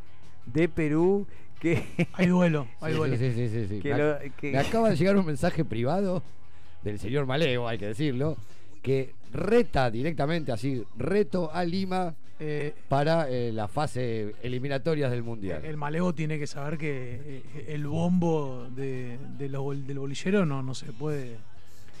de 0.44 0.68
Perú, 0.68 1.24
que... 1.60 1.84
Hay 2.14 2.26
duelo, 2.26 2.66
hay 2.80 2.92
Sí, 2.94 2.98
duelo. 2.98 3.16
sí, 3.16 3.32
sí, 3.32 3.48
sí, 3.48 3.66
sí. 3.68 3.78
Que 3.78 3.92
me, 3.92 3.98
lo- 3.98 4.18
ac- 4.18 4.32
que- 4.34 4.50
me 4.50 4.58
acaba 4.58 4.90
de 4.90 4.96
llegar 4.96 5.16
un 5.16 5.24
mensaje 5.24 5.64
privado 5.64 6.20
del 6.82 6.98
señor 6.98 7.26
Maleo, 7.26 7.68
hay 7.68 7.78
que 7.78 7.86
decirlo, 7.86 8.36
que 8.82 9.14
reta 9.32 9.92
directamente, 9.92 10.50
así, 10.50 10.82
reto 10.96 11.48
a 11.54 11.62
Lima 11.64 12.16
Eh, 12.40 12.74
para 12.88 13.28
eh, 13.30 13.52
la 13.52 13.68
fase 13.68 14.34
eliminatorias 14.42 15.10
del 15.10 15.22
Mundial. 15.22 15.64
El 15.64 15.76
maleo 15.76 16.12
tiene 16.14 16.38
que 16.38 16.46
saber 16.48 16.78
que 16.78 17.20
eh, 17.24 17.64
el 17.68 17.86
bombo 17.86 18.68
de, 18.74 19.18
de 19.38 19.48
los 19.48 19.62
bol- 19.62 19.86
del 19.86 19.98
bolillero 20.00 20.44
no, 20.44 20.62
no 20.62 20.74
se 20.74 20.92
puede. 20.92 21.36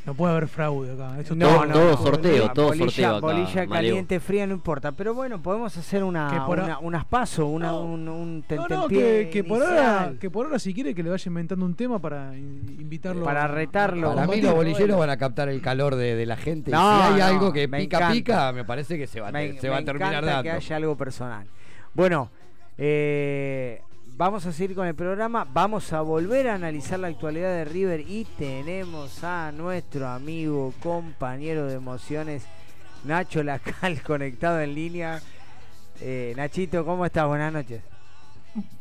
No 0.06 0.12
puede 0.12 0.32
haber 0.32 0.48
fraude 0.48 0.92
acá. 0.92 1.18
Esto 1.18 1.34
No, 1.34 1.46
todo- 1.48 1.64
no, 1.66 1.72
todo 1.72 1.90
no, 1.92 1.96
sorteo, 1.96 2.30
bolilla- 2.32 2.52
todo 2.52 2.66
bolilla, 2.66 2.84
sorteo 2.86 3.08
acá, 3.16 3.20
Bolilla 3.26 3.54
Maleo. 3.54 3.68
caliente, 3.70 4.20
fría, 4.20 4.46
no 4.46 4.52
importa. 4.52 4.92
Pero 4.92 5.14
bueno, 5.14 5.40
podemos 5.42 5.74
hacer 5.78 6.04
una, 6.04 6.44
por 6.46 6.60
a- 6.60 6.64
una- 6.64 6.78
unas 6.80 7.04
pasos, 7.06 7.46
una, 7.48 7.72
un, 7.74 8.06
un 8.08 8.36
No, 8.40 8.44
tentempié 8.46 8.76
no, 8.76 8.88
que, 8.88 9.30
que 9.32 9.44
por 9.44 9.62
ahora, 9.62 10.12
que 10.20 10.28
por 10.30 10.44
ahora 10.44 10.58
si 10.58 10.74
quiere 10.74 10.94
que 10.94 11.02
le 11.02 11.08
vaya 11.08 11.24
inventando 11.26 11.64
un 11.64 11.74
tema 11.74 11.98
para 12.00 12.36
in- 12.36 12.76
invitarlo. 12.78 13.24
Para 13.24 13.46
retarlo. 13.48 14.14
Para 14.14 14.26
mí 14.26 14.42
los 14.42 14.54
bolilleros 14.54 14.98
van 14.98 15.08
a 15.08 15.16
captar 15.16 15.48
el 15.48 15.62
calor 15.62 15.94
de, 15.96 16.14
de 16.16 16.26
la 16.26 16.36
gente. 16.36 16.70
si 16.70 16.76
hay 16.76 17.18
no, 17.18 17.24
algo 17.24 17.52
que 17.52 17.66
pica 17.66 17.78
encanta. 17.96 18.12
pica, 18.12 18.52
me 18.52 18.64
parece 18.64 18.98
que 18.98 19.06
se 19.06 19.22
va, 19.22 19.32
Me- 19.32 19.58
se 19.58 19.70
va 19.70 19.78
a 19.78 19.84
terminar 19.84 20.22
dando. 20.22 20.42
que 20.42 20.50
haya 20.50 20.76
algo 20.76 20.96
personal. 20.98 21.46
Bueno, 21.94 22.30
eh, 22.76 23.80
vamos 24.16 24.46
a 24.46 24.52
seguir 24.52 24.76
con 24.76 24.86
el 24.86 24.94
programa. 24.94 25.46
Vamos 25.52 25.92
a 25.92 26.00
volver 26.00 26.48
a 26.48 26.54
analizar 26.54 26.98
la 26.98 27.08
actualidad 27.08 27.52
de 27.54 27.64
River 27.64 28.00
y 28.00 28.24
tenemos 28.38 29.22
a 29.24 29.52
nuestro 29.52 30.08
amigo, 30.08 30.72
compañero 30.82 31.66
de 31.66 31.74
emociones, 31.74 32.44
Nacho 33.04 33.42
Lacal, 33.42 34.02
conectado 34.06 34.60
en 34.60 34.74
línea. 34.74 35.20
Eh, 36.00 36.32
Nachito, 36.36 36.84
¿cómo 36.84 37.06
estás? 37.06 37.26
Buenas 37.26 37.52
noches. 37.52 37.82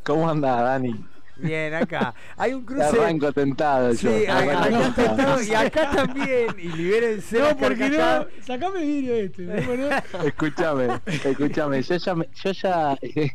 ¿Cómo 0.04 0.30
andás, 0.30 0.62
Dani? 0.62 1.06
Bien, 1.36 1.74
acá. 1.74 2.14
Hay 2.38 2.54
un 2.54 2.62
Te 2.64 2.74
cruce. 2.76 2.84
arranco 3.02 3.32
tentado 3.34 3.90
yo. 3.92 3.96
Sí, 3.98 4.26
te 4.26 4.30
acá, 4.30 4.52
acá 4.52 4.64
tentado. 4.70 4.94
tentado, 4.94 5.42
y 5.44 5.54
acá 5.56 5.90
también. 5.92 6.48
Y 6.60 6.68
libérense. 6.70 7.40
No, 7.40 7.58
porque 7.58 7.90
no. 7.90 8.26
Sacame 8.46 8.82
vidrio 8.82 9.16
este. 9.16 9.42
¿no? 9.44 10.24
Escúchame, 10.24 10.88
escúchame. 11.08 11.82
Yo 11.82 11.96
ya, 11.98 12.16
me- 12.16 12.30
yo 12.36 12.52
ya 12.52 12.98
eh, 13.02 13.32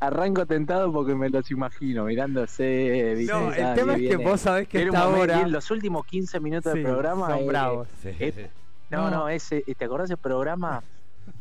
arranco 0.00 0.46
tentado 0.46 0.92
porque 0.92 1.14
me 1.14 1.28
los 1.30 1.50
imagino 1.50 2.04
mirándose. 2.04 3.14
¿viste? 3.16 3.32
No, 3.32 3.52
el 3.52 3.64
Ah, 3.64 3.74
tema 3.74 3.94
es 3.96 4.00
que 4.08 4.16
vos 4.16 4.40
sabés 4.40 4.68
que 4.68 4.82
esta 4.82 5.08
hora- 5.08 5.40
en 5.42 5.52
los 5.52 5.70
últimos 5.70 6.04
15 6.06 6.40
minutos 6.40 6.72
Sí, 6.72 6.78
del 6.80 6.88
programa. 6.88 7.28
son 7.28 7.38
eh, 7.38 7.46
bravos. 7.46 7.88
eh, 8.04 8.50
no, 8.90 9.10
no, 9.10 9.28
ese, 9.28 9.62
¿te 9.62 9.84
acordás 9.84 10.08
del 10.08 10.18
programa 10.18 10.82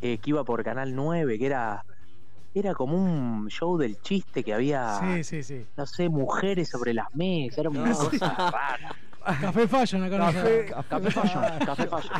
eh, 0.02 0.18
que 0.19 0.30
iba 0.30 0.43
por 0.43 0.64
Canal 0.64 0.95
9? 0.95 1.38
Que 1.39 1.45
era. 1.45 1.84
Era 2.53 2.73
como 2.76 2.98
un 2.98 3.48
show 3.49 3.77
del 3.77 4.02
chiste 4.02 4.43
que 4.43 4.53
había. 4.53 4.99
Sí, 4.99 5.23
sí, 5.23 5.41
sí. 5.41 5.65
No 5.77 5.85
sé, 5.85 6.10
mujeres 6.10 6.68
sobre 6.69 6.93
las 6.93 7.07
mesas. 7.15 7.60
Era 7.60 7.69
una 7.69 7.93
cosa 7.93 8.35
rara. 8.52 8.95
Café 9.23 9.68
Fashion 9.68 10.03
acá 10.03 10.18
no 10.18 10.26
Café, 10.26 10.39
sabe. 10.39 10.85
café 10.89 11.11
Fashion, 11.11 11.43
Café 11.65 11.88
Fashion. 11.88 12.14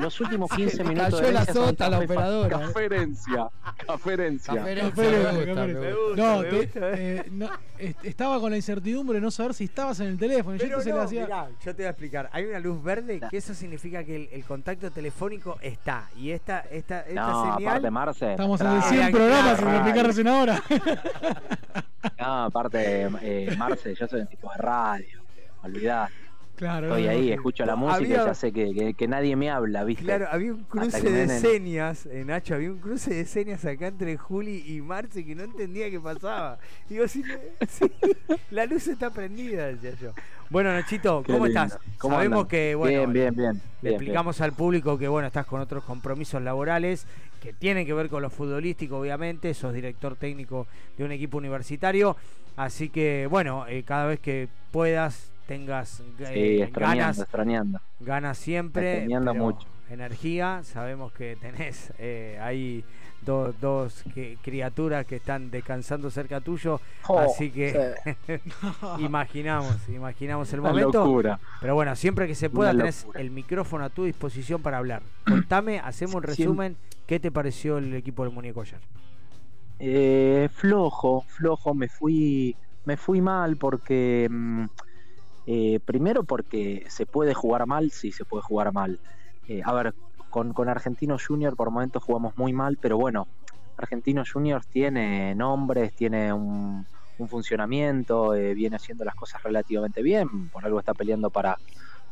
Los 0.00 0.20
últimos 0.20 0.50
15 0.50 0.76
Se 0.76 0.84
minutos 0.84 1.14
cayó 1.20 1.26
de 1.26 1.32
la 1.32 1.44
sota, 1.46 1.88
la 1.90 1.98
operadora. 1.98 2.58
Caferencia. 2.60 3.48
Caferencia. 3.86 4.54
Caferencia, 4.54 5.02
me 5.02 5.46
me. 5.46 5.90
No, 6.16 6.38
me 6.38 6.44
te- 6.44 6.56
gusta. 6.56 6.80
eh, 6.92 7.24
no, 7.30 7.48
est- 7.78 8.04
estaba 8.04 8.38
con 8.40 8.50
la 8.50 8.56
incertidumbre 8.56 9.16
de 9.16 9.20
no 9.22 9.30
saber 9.30 9.54
si 9.54 9.64
estabas 9.64 9.98
en 10.00 10.06
el 10.08 10.18
teléfono. 10.18 10.56
yo 10.56 10.62
Pero 10.62 10.66
entonces 10.78 10.92
le 10.92 10.98
no, 10.98 11.04
hacía. 11.04 11.24
mirá, 11.24 11.48
yo 11.64 11.74
te 11.74 11.82
voy 11.82 11.86
a 11.86 11.90
explicar. 11.90 12.30
Hay 12.32 12.44
una 12.44 12.58
luz 12.60 12.82
verde 12.82 13.20
que 13.30 13.36
eso 13.36 13.54
significa 13.54 14.04
que 14.04 14.16
el, 14.16 14.28
el 14.32 14.44
contacto 14.44 14.90
telefónico 14.90 15.58
está. 15.62 16.08
Y 16.16 16.30
esta, 16.30 16.60
esta, 16.70 17.00
esta 17.00 17.14
No, 17.26 17.54
señal. 17.56 17.68
aparte 17.72 17.90
Marce. 17.90 18.30
Estamos 18.30 18.60
en 18.60 18.66
el 18.68 18.72
Tra- 18.80 18.88
100 18.88 19.10
programas, 19.12 19.58
se 19.58 19.64
radio. 19.64 19.76
expliqué 19.78 20.02
recién 20.06 20.28
ahora. 20.28 20.62
No, 22.18 22.44
aparte, 22.44 23.08
eh, 23.22 23.54
Marce, 23.58 23.94
yo 23.94 24.06
soy 24.06 24.20
un 24.20 24.26
tipo 24.28 24.50
de 24.50 24.56
radio. 24.58 25.20
Olvidá. 25.62 26.08
Claro, 26.56 26.86
Estoy 26.88 27.04
no, 27.04 27.10
ahí, 27.10 27.28
no. 27.28 27.34
escucho 27.34 27.66
la 27.66 27.76
música 27.76 27.96
Había- 27.96 28.22
y 28.22 28.26
ya 28.26 28.34
sé 28.34 28.50
que, 28.52 28.72
que- 28.74 28.94
que 28.94 29.08
nadie 29.08 29.36
me 29.36 29.50
habla, 29.50 29.84
¿viste? 29.84 30.04
Claro, 30.04 30.26
había 30.30 30.52
un 30.54 30.64
cruce 30.64 31.02
de 31.10 31.28
señas, 31.28 32.06
eh, 32.06 32.24
Nacho, 32.24 32.54
había 32.54 32.70
un 32.70 32.78
cruce 32.78 33.12
de 33.12 33.24
señas 33.26 33.64
acá 33.66 33.88
entre 33.88 34.16
Juli 34.16 34.64
y 34.66 34.80
Marce 34.80 35.24
que 35.24 35.34
no 35.34 35.42
entendía 35.44 35.90
qué 35.90 36.00
pasaba. 36.00 36.58
Digo, 36.88 37.06
sí, 37.08 37.22
sí, 37.68 37.84
la 38.50 38.64
luz 38.66 38.86
está 38.88 39.10
prendida, 39.10 39.66
decía 39.66 39.92
yo. 40.00 40.12
Bueno, 40.48 40.72
Nachito, 40.72 41.22
¿cómo 41.26 41.46
estás? 41.46 41.78
¿Cómo 41.98 42.14
Sabemos 42.16 42.38
andan? 42.38 42.48
que, 42.48 42.74
bueno, 42.76 42.98
Bien, 43.00 43.12
bien, 43.12 43.34
bien, 43.34 43.62
le 43.82 43.90
explicamos 43.90 44.40
al 44.40 44.52
público 44.52 44.96
que, 44.96 45.08
bueno, 45.08 45.26
estás 45.26 45.44
con 45.44 45.60
otros 45.60 45.82
compromisos 45.84 46.40
laborales 46.40 47.06
que 47.42 47.52
tienen 47.52 47.84
que 47.84 47.92
ver 47.92 48.08
con 48.08 48.22
lo 48.22 48.30
futbolístico, 48.30 48.96
obviamente. 48.98 49.52
Sos 49.54 49.74
director 49.74 50.14
técnico 50.16 50.66
de 50.96 51.04
un 51.04 51.10
equipo 51.12 51.36
universitario. 51.36 52.16
Así 52.56 52.88
que, 52.88 53.26
bueno, 53.28 53.66
eh, 53.68 53.82
cada 53.84 54.06
vez 54.06 54.20
que 54.20 54.48
puedas, 54.70 55.30
tengas 55.46 55.88
Sí, 56.18 56.24
eh, 56.24 56.62
extrañando, 56.64 56.98
ganas 57.02 57.18
extrañando. 57.18 57.80
Ganas 58.00 58.38
siempre. 58.38 58.92
Extrañando 58.98 59.34
mucho. 59.34 59.66
Energía. 59.90 60.60
Sabemos 60.64 61.12
que 61.12 61.36
tenés 61.36 61.92
eh, 61.98 62.38
ahí 62.42 62.84
do- 63.22 63.52
dos 63.60 64.02
que- 64.14 64.36
criaturas 64.42 65.06
que 65.06 65.16
están 65.16 65.50
descansando 65.50 66.10
cerca 66.10 66.40
tuyo. 66.40 66.80
Oh, 67.08 67.18
así 67.20 67.50
que 67.50 67.94
imaginamos, 68.98 69.76
imaginamos 69.88 70.52
el 70.52 70.60
Una 70.60 70.70
momento. 70.70 71.04
locura. 71.04 71.38
Pero 71.60 71.74
bueno, 71.74 71.94
siempre 71.96 72.26
que 72.26 72.34
se 72.34 72.50
pueda 72.50 72.70
Una 72.70 72.80
tenés 72.80 73.02
locura. 73.04 73.20
el 73.20 73.30
micrófono 73.30 73.84
a 73.84 73.90
tu 73.90 74.04
disposición 74.04 74.62
para 74.62 74.78
hablar. 74.78 75.02
Contame, 75.26 75.78
hacemos 75.80 76.16
un 76.16 76.22
resumen. 76.24 76.76
¿Qué 77.06 77.20
te 77.20 77.30
pareció 77.30 77.78
el 77.78 77.94
equipo 77.94 78.24
del 78.24 78.32
muñeco 78.32 78.62
ayer? 78.62 78.80
Eh, 79.78 80.48
flojo, 80.52 81.24
flojo, 81.28 81.74
me 81.74 81.88
fui, 81.88 82.56
me 82.84 82.96
fui 82.96 83.20
mal 83.20 83.56
porque 83.56 84.26
mm, 84.30 84.64
eh, 85.46 85.80
primero 85.84 86.24
porque 86.24 86.84
se 86.88 87.06
puede 87.06 87.32
jugar 87.32 87.66
mal, 87.66 87.90
sí 87.90 88.12
se 88.12 88.24
puede 88.24 88.42
jugar 88.42 88.72
mal. 88.72 89.00
Eh, 89.48 89.62
a 89.64 89.72
ver, 89.72 89.94
con, 90.30 90.52
con 90.52 90.68
Argentino 90.68 91.16
Junior 91.24 91.56
por 91.56 91.70
momentos 91.70 92.02
jugamos 92.02 92.36
muy 92.36 92.52
mal, 92.52 92.78
pero 92.80 92.98
bueno, 92.98 93.28
Argentino 93.76 94.24
Junior 94.30 94.64
tiene 94.64 95.34
nombres, 95.34 95.94
tiene 95.94 96.32
un, 96.32 96.84
un 97.18 97.28
funcionamiento, 97.28 98.34
eh, 98.34 98.54
viene 98.54 98.76
haciendo 98.76 99.04
las 99.04 99.14
cosas 99.14 99.42
relativamente 99.42 100.02
bien, 100.02 100.50
por 100.50 100.64
algo 100.64 100.80
está 100.80 100.94
peleando 100.94 101.30
para, 101.30 101.56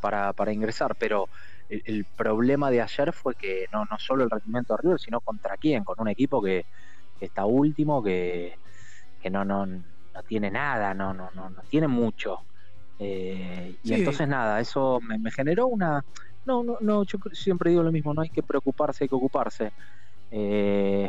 para, 0.00 0.32
para 0.32 0.52
ingresar, 0.52 0.94
pero 0.96 1.28
el, 1.68 1.82
el 1.86 2.04
problema 2.16 2.70
de 2.70 2.82
ayer 2.82 3.12
fue 3.12 3.34
que 3.34 3.66
no, 3.72 3.84
no 3.90 3.98
solo 3.98 4.24
el 4.24 4.30
rendimiento 4.30 4.74
de 4.74 4.82
River, 4.82 5.00
sino 5.00 5.20
contra 5.20 5.56
quién, 5.56 5.82
con 5.82 5.96
un 5.98 6.08
equipo 6.08 6.40
que, 6.40 6.66
que 7.18 7.26
está 7.26 7.46
último, 7.46 8.02
que, 8.02 8.54
que 9.20 9.30
no, 9.30 9.44
no, 9.44 9.66
no 9.66 10.22
tiene 10.28 10.50
nada, 10.50 10.94
no, 10.94 11.12
no, 11.12 11.30
no, 11.34 11.50
no 11.50 11.62
tiene 11.68 11.88
mucho. 11.88 12.38
Eh, 12.98 13.76
y 13.82 13.88
Sí. 13.88 13.94
entonces 13.94 14.28
nada, 14.28 14.60
eso 14.60 15.00
me, 15.02 15.18
me 15.18 15.30
generó 15.32 15.66
una... 15.68 16.02
No, 16.44 16.62
no, 16.64 16.76
no, 16.80 17.04
yo 17.04 17.18
siempre 17.32 17.70
digo 17.70 17.82
lo 17.82 17.92
mismo, 17.92 18.12
no 18.14 18.22
hay 18.22 18.30
que 18.30 18.42
preocuparse, 18.42 19.04
hay 19.04 19.08
que 19.08 19.14
ocuparse. 19.16 19.72
Eh, 20.30 21.08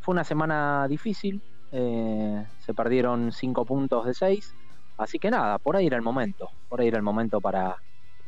fue 0.00 0.12
una 0.14 0.24
semana 0.24 0.86
difícil, 0.88 1.42
eh, 1.70 2.46
se 2.58 2.74
perdieron 2.74 3.32
cinco 3.32 3.64
puntos 3.66 4.06
de 4.06 4.14
seis, 4.14 4.56
así 4.98 5.18
que 5.18 5.30
nada, 5.30 5.58
por 5.58 5.76
ahí 5.76 5.86
era 5.86 5.96
el 5.96 6.02
momento, 6.02 6.48
por 6.68 6.80
ahí 6.80 6.88
era 6.88 6.98
el 6.98 7.02
momento 7.04 7.40
para, 7.40 7.76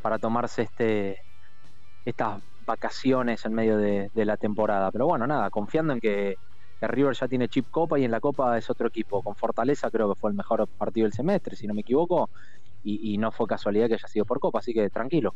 para 0.03 0.19
tomarse 0.19 0.63
este 0.63 1.19
estas 2.05 2.43
vacaciones 2.61 3.45
en 3.45 3.53
medio 3.55 3.77
de, 3.77 4.09
de 4.13 4.25
la 4.25 4.37
temporada. 4.37 4.91
Pero 4.93 5.07
bueno, 5.07 5.27
nada, 5.27 5.51
confiando 5.51 5.93
en 5.93 6.01
que, 6.01 6.37
que 6.81 6.87
River 6.89 7.15
ya 7.15 7.29
tiene 7.29 7.49
chip 7.49 7.67
Copa 7.71 7.99
y 7.99 8.05
en 8.05 8.11
la 8.11 8.21
Copa 8.21 8.57
es 8.59 8.71
otro 8.71 8.89
equipo. 8.89 9.23
Con 9.23 9.37
Fortaleza 9.37 9.91
creo 9.91 10.09
que 10.09 10.15
fue 10.19 10.31
el 10.31 10.37
mejor 10.37 10.67
partido 10.77 11.05
del 11.05 11.13
semestre, 11.13 11.57
si 11.57 11.67
no 11.67 11.75
me 11.75 11.83
equivoco, 11.83 12.31
y, 12.83 13.15
y 13.15 13.19
no 13.19 13.33
fue 13.33 13.47
casualidad 13.47 13.89
que 13.89 13.95
haya 13.95 14.09
sido 14.09 14.25
por 14.25 14.41
Copa, 14.41 14.59
así 14.61 14.73
que 14.73 14.89
tranquilo. 14.91 15.35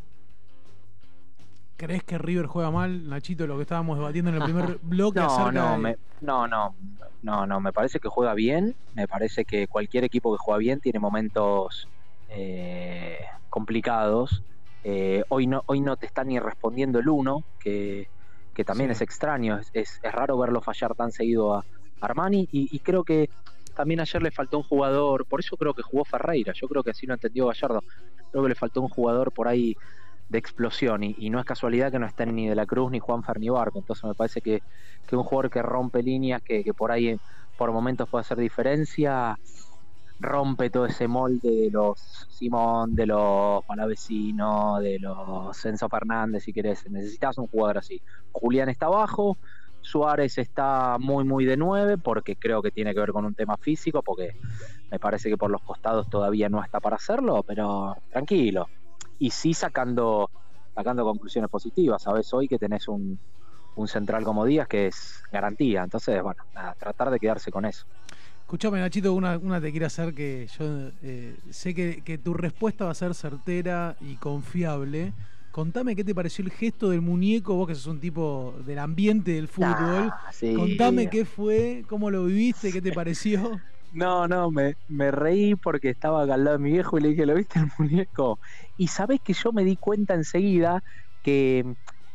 ¿Crees 1.76 2.04
que 2.04 2.18
River 2.18 2.46
juega 2.46 2.70
mal, 2.70 3.08
Nachito, 3.08 3.46
lo 3.46 3.56
que 3.56 3.62
estábamos 3.62 3.98
debatiendo 3.98 4.30
en 4.30 4.36
el 4.36 4.42
primer 4.44 4.78
bloque 4.82 5.18
No, 5.18 5.26
acerca 5.26 5.50
no, 5.52 5.72
de- 5.72 5.78
me, 5.78 5.96
no, 6.20 6.46
no, 6.46 6.76
no, 7.22 7.46
no, 7.46 7.60
me 7.60 7.72
parece 7.72 7.98
que 7.98 8.08
juega 8.08 8.34
bien, 8.34 8.74
me 8.92 9.08
parece 9.08 9.44
que 9.44 9.66
cualquier 9.66 10.04
equipo 10.04 10.32
que 10.32 10.38
juega 10.40 10.58
bien 10.58 10.80
tiene 10.80 11.00
momentos 11.00 11.88
eh, 12.28 13.18
complicados. 13.48 14.42
Eh, 14.84 15.22
hoy, 15.30 15.46
no, 15.48 15.62
hoy 15.66 15.80
no 15.80 15.96
te 15.96 16.06
está 16.06 16.22
ni 16.24 16.38
respondiendo 16.38 17.00
el 17.00 17.08
uno, 17.08 17.40
que, 17.58 18.06
que 18.54 18.64
también 18.64 18.90
es 18.92 19.00
extraño, 19.00 19.58
es, 19.58 19.68
es- 19.72 19.98
es 20.00 20.12
raro 20.12 20.38
verlo 20.38 20.62
fallar 20.62 20.94
tan 20.94 21.10
seguido 21.10 21.54
a 21.54 21.64
Armani 22.00 22.42
y, 22.52 22.68
y 22.70 22.80
creo 22.80 23.02
que 23.02 23.30
también 23.74 24.00
ayer 24.00 24.22
le 24.22 24.30
faltó 24.30 24.58
un 24.58 24.64
jugador, 24.64 25.26
por 25.26 25.40
eso 25.40 25.56
creo 25.56 25.74
que 25.74 25.82
jugó 25.82 26.04
Ferreira, 26.04 26.52
yo 26.54 26.68
creo 26.68 26.82
que 26.82 26.90
así 26.90 27.06
lo 27.06 27.14
entendió 27.14 27.46
Gallardo, 27.46 27.82
creo 28.30 28.42
que 28.42 28.48
le 28.48 28.54
faltó 28.54 28.80
un 28.80 28.88
jugador 28.88 29.32
por 29.32 29.48
ahí 29.48 29.74
de 30.28 30.38
explosión 30.38 31.02
y, 31.04 31.30
no 31.30 31.38
es 31.38 31.44
casualidad 31.44 31.92
que 31.92 31.98
no 31.98 32.06
estén 32.06 32.34
ni 32.34 32.48
de 32.48 32.54
la 32.54 32.66
Cruz 32.66 32.90
ni 32.90 32.98
Juan 32.98 33.22
ni 33.38 33.50
Barco, 33.50 33.78
entonces 33.78 34.04
me 34.04 34.14
parece 34.14 34.40
que, 34.40 34.62
un 35.12 35.22
jugador 35.22 35.50
que 35.50 35.62
rompe 35.62 36.02
líneas, 36.02 36.42
que, 36.42 36.64
que 36.64 36.74
por 36.74 36.90
ahí 36.90 37.16
por 37.56 37.70
momentos 37.72 38.08
puede 38.08 38.22
hacer 38.22 38.38
diferencia, 38.38 39.36
rompe 40.18 40.70
todo 40.70 40.86
ese 40.86 41.08
molde 41.08 41.50
de 41.50 41.70
los 41.70 42.26
Simón, 42.30 42.94
de 42.94 43.06
los 43.06 43.64
Palavecino, 43.64 44.78
de 44.80 44.98
los 44.98 45.64
Enzo 45.64 45.88
Fernández, 45.88 46.44
si 46.44 46.52
querés, 46.52 46.88
necesitas 46.90 47.38
un 47.38 47.46
jugador 47.46 47.78
así. 47.78 48.00
Julián 48.32 48.68
está 48.68 48.86
abajo, 48.86 49.38
Suárez 49.84 50.38
está 50.38 50.96
muy 50.98 51.24
muy 51.24 51.44
de 51.44 51.56
9 51.56 51.98
porque 51.98 52.36
creo 52.36 52.62
que 52.62 52.70
tiene 52.70 52.94
que 52.94 53.00
ver 53.00 53.12
con 53.12 53.24
un 53.24 53.34
tema 53.34 53.56
físico, 53.58 54.02
porque 54.02 54.32
me 54.90 54.98
parece 54.98 55.28
que 55.28 55.36
por 55.36 55.50
los 55.50 55.62
costados 55.62 56.08
todavía 56.08 56.48
no 56.48 56.62
está 56.62 56.80
para 56.80 56.96
hacerlo, 56.96 57.42
pero 57.46 57.94
tranquilo. 58.10 58.66
Y 59.18 59.30
sí 59.30 59.52
sacando, 59.52 60.30
sacando 60.74 61.04
conclusiones 61.04 61.50
positivas, 61.50 62.02
sabes 62.02 62.32
hoy 62.32 62.48
que 62.48 62.58
tenés 62.58 62.88
un, 62.88 63.18
un 63.76 63.86
central 63.86 64.24
como 64.24 64.46
Díaz 64.46 64.66
que 64.68 64.86
es 64.86 65.22
garantía, 65.30 65.82
entonces 65.84 66.22
bueno, 66.22 66.42
tratar 66.78 67.10
de 67.10 67.20
quedarse 67.20 67.50
con 67.50 67.66
eso. 67.66 67.86
Escuchame, 68.40 68.80
Nachito, 68.80 69.12
una, 69.12 69.36
una 69.36 69.60
te 69.60 69.70
quiero 69.70 69.86
hacer 69.86 70.14
que 70.14 70.46
yo 70.58 70.64
eh, 71.02 71.36
sé 71.50 71.74
que 71.74 72.18
tu 72.18 72.32
respuesta 72.32 72.86
va 72.86 72.90
a 72.90 72.94
ser 72.94 73.14
certera 73.14 73.96
y 74.00 74.16
confiable. 74.16 75.12
Contame 75.54 75.94
qué 75.94 76.02
te 76.02 76.16
pareció 76.16 76.44
el 76.44 76.50
gesto 76.50 76.90
del 76.90 77.00
muñeco, 77.00 77.54
vos 77.54 77.68
que 77.68 77.76
sos 77.76 77.86
un 77.86 78.00
tipo 78.00 78.56
del 78.66 78.76
ambiente 78.80 79.30
del 79.30 79.46
fútbol. 79.46 80.10
Ah, 80.10 80.32
sí. 80.32 80.52
Contame 80.52 81.08
qué 81.08 81.24
fue, 81.24 81.84
cómo 81.88 82.10
lo 82.10 82.24
viviste, 82.24 82.72
qué 82.72 82.82
te 82.82 82.90
pareció. 82.92 83.60
No, 83.92 84.26
no, 84.26 84.50
me, 84.50 84.74
me 84.88 85.12
reí 85.12 85.54
porque 85.54 85.90
estaba 85.90 86.24
acá 86.24 86.34
al 86.34 86.42
lado 86.42 86.56
de 86.58 86.64
mi 86.64 86.72
viejo 86.72 86.98
y 86.98 87.02
le 87.02 87.10
dije, 87.10 87.24
¿lo 87.24 87.36
viste 87.36 87.60
el 87.60 87.68
muñeco? 87.78 88.40
Y 88.76 88.88
sabés 88.88 89.20
que 89.22 89.32
yo 89.32 89.52
me 89.52 89.62
di 89.62 89.76
cuenta 89.76 90.14
enseguida 90.14 90.82
que, 91.22 91.64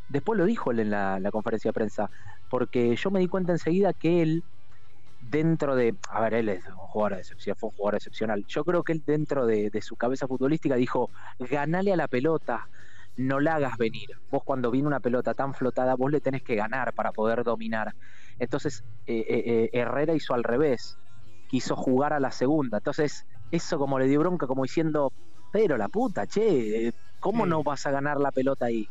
después 0.09 0.37
lo 0.37 0.43
dijo 0.43 0.71
él 0.71 0.79
en 0.79 0.89
la, 0.89 1.21
la 1.21 1.31
conferencia 1.31 1.69
de 1.69 1.73
prensa, 1.73 2.09
porque 2.49 2.93
yo 2.97 3.09
me 3.09 3.21
di 3.21 3.29
cuenta 3.29 3.53
enseguida 3.53 3.93
que 3.93 4.21
él, 4.21 4.43
dentro 5.17 5.77
de, 5.77 5.95
a 6.09 6.19
ver, 6.19 6.33
él 6.33 6.49
es 6.49 6.67
un 6.67 6.75
jugador 6.75 7.13
de 7.13 7.21
excepción, 7.21 7.55
fue 7.57 7.69
un 7.69 7.75
jugador 7.77 7.95
excepcional, 7.95 8.43
yo 8.49 8.65
creo 8.65 8.83
que 8.83 8.91
él 8.91 9.03
dentro 9.07 9.45
de, 9.45 9.69
de 9.69 9.81
su 9.81 9.95
cabeza 9.95 10.27
futbolística 10.27 10.75
dijo, 10.75 11.09
ganale 11.39 11.93
a 11.93 11.95
la 11.95 12.09
pelota, 12.09 12.67
no 13.19 13.39
la 13.39 13.55
hagas 13.55 13.77
venir. 13.77 14.07
Vos 14.31 14.41
cuando 14.45 14.71
viene 14.71 14.87
una 14.87 14.99
pelota 14.99 15.33
tan 15.33 15.53
flotada, 15.53 15.95
vos 15.95 16.11
le 16.11 16.21
tenés 16.21 16.41
que 16.43 16.55
ganar 16.55 16.93
para 16.93 17.11
poder 17.11 17.43
dominar. 17.43 17.91
Entonces, 18.37 18.83
eh, 19.05 19.25
eh, 19.27 19.43
eh, 19.45 19.69
Herrera 19.73 20.13
hizo 20.13 20.33
al 20.33 20.43
revés 20.43 20.97
quiso 21.47 21.75
jugar 21.75 22.13
a 22.13 22.19
la 22.19 22.31
segunda. 22.31 22.77
Entonces, 22.77 23.25
eso 23.51 23.77
como 23.77 23.97
le 23.99 24.05
dio 24.07 24.19
bronca, 24.19 24.47
como 24.47 24.63
diciendo, 24.63 25.11
pero 25.51 25.77
la 25.77 25.89
puta, 25.89 26.27
che, 26.27 26.91
¿cómo 27.19 27.45
no 27.45 27.63
vas 27.63 27.85
a 27.87 27.91
ganar 27.91 28.19
la 28.19 28.31
pelota 28.31 28.65
ahí? 28.67 28.87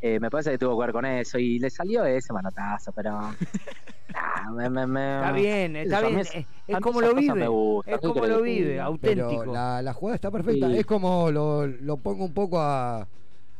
Eh, 0.00 0.18
me 0.18 0.30
parece 0.30 0.52
que 0.52 0.58
tuvo 0.58 0.78
que 0.78 0.86
ver 0.86 0.92
con 0.92 1.04
eso 1.04 1.38
y 1.38 1.58
le 1.58 1.68
salió 1.70 2.04
ese 2.04 2.32
manotazo, 2.32 2.92
pero. 2.92 3.18
Ah, 4.12 4.50
me- 4.52 4.68
me- 4.70 4.86
me- 4.86 5.14
Está 5.16 5.32
bien, 5.32 5.76
está 5.76 6.00
bien. 6.00 6.18
es- 6.18 6.80
como 6.82 7.00
lo 7.00 7.14
vive. 7.14 7.46
Es 7.86 8.00
¿qué 8.00 8.06
como 8.08 8.26
lo 8.26 8.42
vive, 8.42 8.80
auténtico. 8.80 9.40
Pero 9.42 9.54
la, 9.54 9.82
la 9.82 9.92
jugada 9.92 10.14
está 10.16 10.30
perfecta. 10.30 10.68
Sí. 10.68 10.78
Es 10.78 10.86
como 10.86 11.30
lo, 11.30 11.66
lo 11.66 11.96
pongo 11.98 12.24
un 12.24 12.34
poco 12.34 12.58
a, 12.58 13.08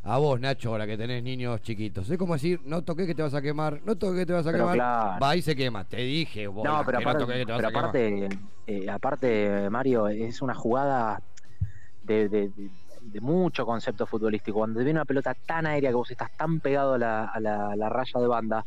a 0.02 0.16
vos, 0.18 0.40
Nacho, 0.40 0.70
ahora 0.70 0.86
que 0.86 0.96
tenés 0.96 1.22
niños 1.22 1.60
chiquitos. 1.60 2.08
Es 2.10 2.16
como 2.16 2.32
decir, 2.34 2.60
no 2.64 2.82
toques 2.82 3.06
que 3.06 3.14
te 3.14 3.22
vas 3.22 3.34
a 3.34 3.42
quemar, 3.42 3.80
no 3.84 3.96
toques 3.96 4.20
que 4.20 4.26
te 4.26 4.32
vas 4.32 4.46
a 4.46 4.52
Pero 4.52 4.64
quemar. 4.64 4.74
claro. 4.76 5.20
Va 5.22 5.36
y 5.36 5.42
se 5.42 5.54
quema. 5.54 5.84
Te 5.84 5.98
dije, 5.98 6.46
vos, 6.46 6.64
No, 6.64 6.82
pero 6.84 7.00
no 7.00 7.10
aparte, 7.10 7.26
que 7.26 7.44
te 7.46 7.52
vas 7.52 7.64
a 7.64 7.68
aparte, 7.68 8.28
eh, 8.66 8.88
aparte, 8.90 9.68
Mario, 9.70 10.08
es 10.08 10.40
una 10.40 10.54
jugada 10.54 11.20
de, 12.02 12.28
de- 12.28 12.48
de- 12.48 12.70
de 13.02 13.20
mucho 13.20 13.64
concepto 13.66 14.06
futbolístico. 14.06 14.58
Cuando 14.58 14.78
te 14.78 14.84
viene 14.84 14.98
una 14.98 15.04
pelota 15.04 15.34
tan 15.46 15.66
aérea 15.66 15.90
que 15.90 15.96
vos 15.96 16.10
estás 16.10 16.28
tan 16.36 16.60
pegado 16.60 16.94
a 16.94 16.98
la, 16.98 17.24
a 17.24 17.40
la- 17.40 17.72
a 17.72 17.76
la 17.76 17.88
raya 17.88 18.20
de 18.20 18.26
banda, 18.26 18.64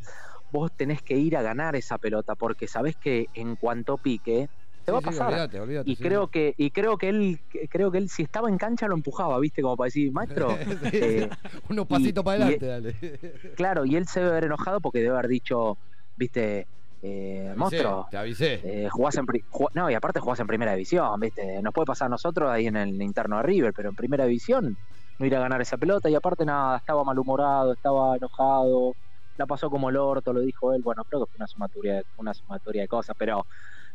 vos 0.51 0.71
tenés 0.75 1.01
que 1.01 1.15
ir 1.15 1.35
a 1.37 1.41
ganar 1.41 1.75
esa 1.75 1.97
pelota 1.97 2.35
porque 2.35 2.67
sabés 2.67 2.95
que 2.95 3.25
en 3.33 3.55
cuanto 3.55 3.97
pique 3.97 4.49
te 4.83 4.91
va 4.91 4.99
a 4.99 5.01
Sí, 5.01 5.05
sí, 5.05 5.15
pasar. 5.15 5.17
olvídate, 5.17 5.59
olvídate, 5.59 5.93
y 5.93 5.95
sí. 5.95 6.03
creo 6.03 6.29
que 6.29 6.53
y 6.57 6.71
creo 6.71 6.97
que 6.97 7.09
él 7.09 7.39
creo 7.69 7.91
que 7.91 7.97
él 7.99 8.09
si 8.09 8.23
estaba 8.23 8.49
en 8.49 8.57
cancha 8.57 8.87
lo 8.87 8.95
empujaba, 8.95 9.39
¿viste? 9.39 9.61
Como 9.61 9.75
para 9.77 9.87
decir, 9.87 10.11
"Maestro, 10.13 10.61
eh, 10.99 11.31
Unos 11.69 11.87
y- 11.87 12.13
pasitos 12.13 12.23
para 12.23 12.35
y- 12.35 12.57
adelante, 12.57 12.65
dale. 12.67 12.93
Claro, 13.55 13.85
y 13.85 13.95
él 13.95 14.07
se 14.07 14.19
debe 14.19 14.31
haber 14.31 14.45
enojado 14.45 14.81
porque 14.81 14.99
debe 14.99 15.11
haber 15.13 15.27
dicho, 15.27 15.77
viste, 16.15 16.67
eh, 17.01 17.53
avisé, 17.53 17.55
monstruo, 17.55 18.07
te 18.09 18.17
avisé. 18.17 18.51
eh, 18.61 18.89
jugás 18.91 19.17
en 19.17 19.25
no, 19.73 19.91
y 19.91 19.93
aparte 19.93 20.19
jugás 20.19 20.39
en 20.39 20.47
primera 20.47 20.71
división, 20.73 21.19
viste, 21.19 21.61
nos 21.61 21.73
puede 21.73 21.85
pasar 21.85 22.07
a 22.07 22.09
nosotros 22.09 22.49
ahí 22.49 22.65
en 22.67 22.77
el 22.77 23.01
interno 23.01 23.37
de 23.37 23.43
River, 23.43 23.73
pero 23.75 23.89
en 23.89 23.95
primera 23.95 24.25
división 24.25 24.77
no 25.19 25.25
ir 25.25 25.35
a 25.35 25.39
ganar 25.39 25.61
esa 25.61 25.77
pelota 25.77 26.09
y 26.09 26.15
aparte 26.15 26.45
nada, 26.45 26.77
estaba 26.77 27.03
malhumorado, 27.03 27.73
estaba 27.73 28.15
enojado, 28.17 28.95
la 29.35 29.45
pasó 29.47 29.69
como 29.69 29.89
el 29.89 29.97
orto, 29.97 30.33
lo 30.33 30.41
dijo 30.41 30.73
él, 30.73 30.81
bueno, 30.83 31.03
creo 31.05 31.21
que 31.25 31.31
fue 31.31 31.37
una 31.39 31.47
sumatoria, 31.47 32.01
una 32.15 32.33
sumatoria 32.33 32.83
de 32.83 32.87
cosas, 32.87 33.15
pero, 33.17 33.43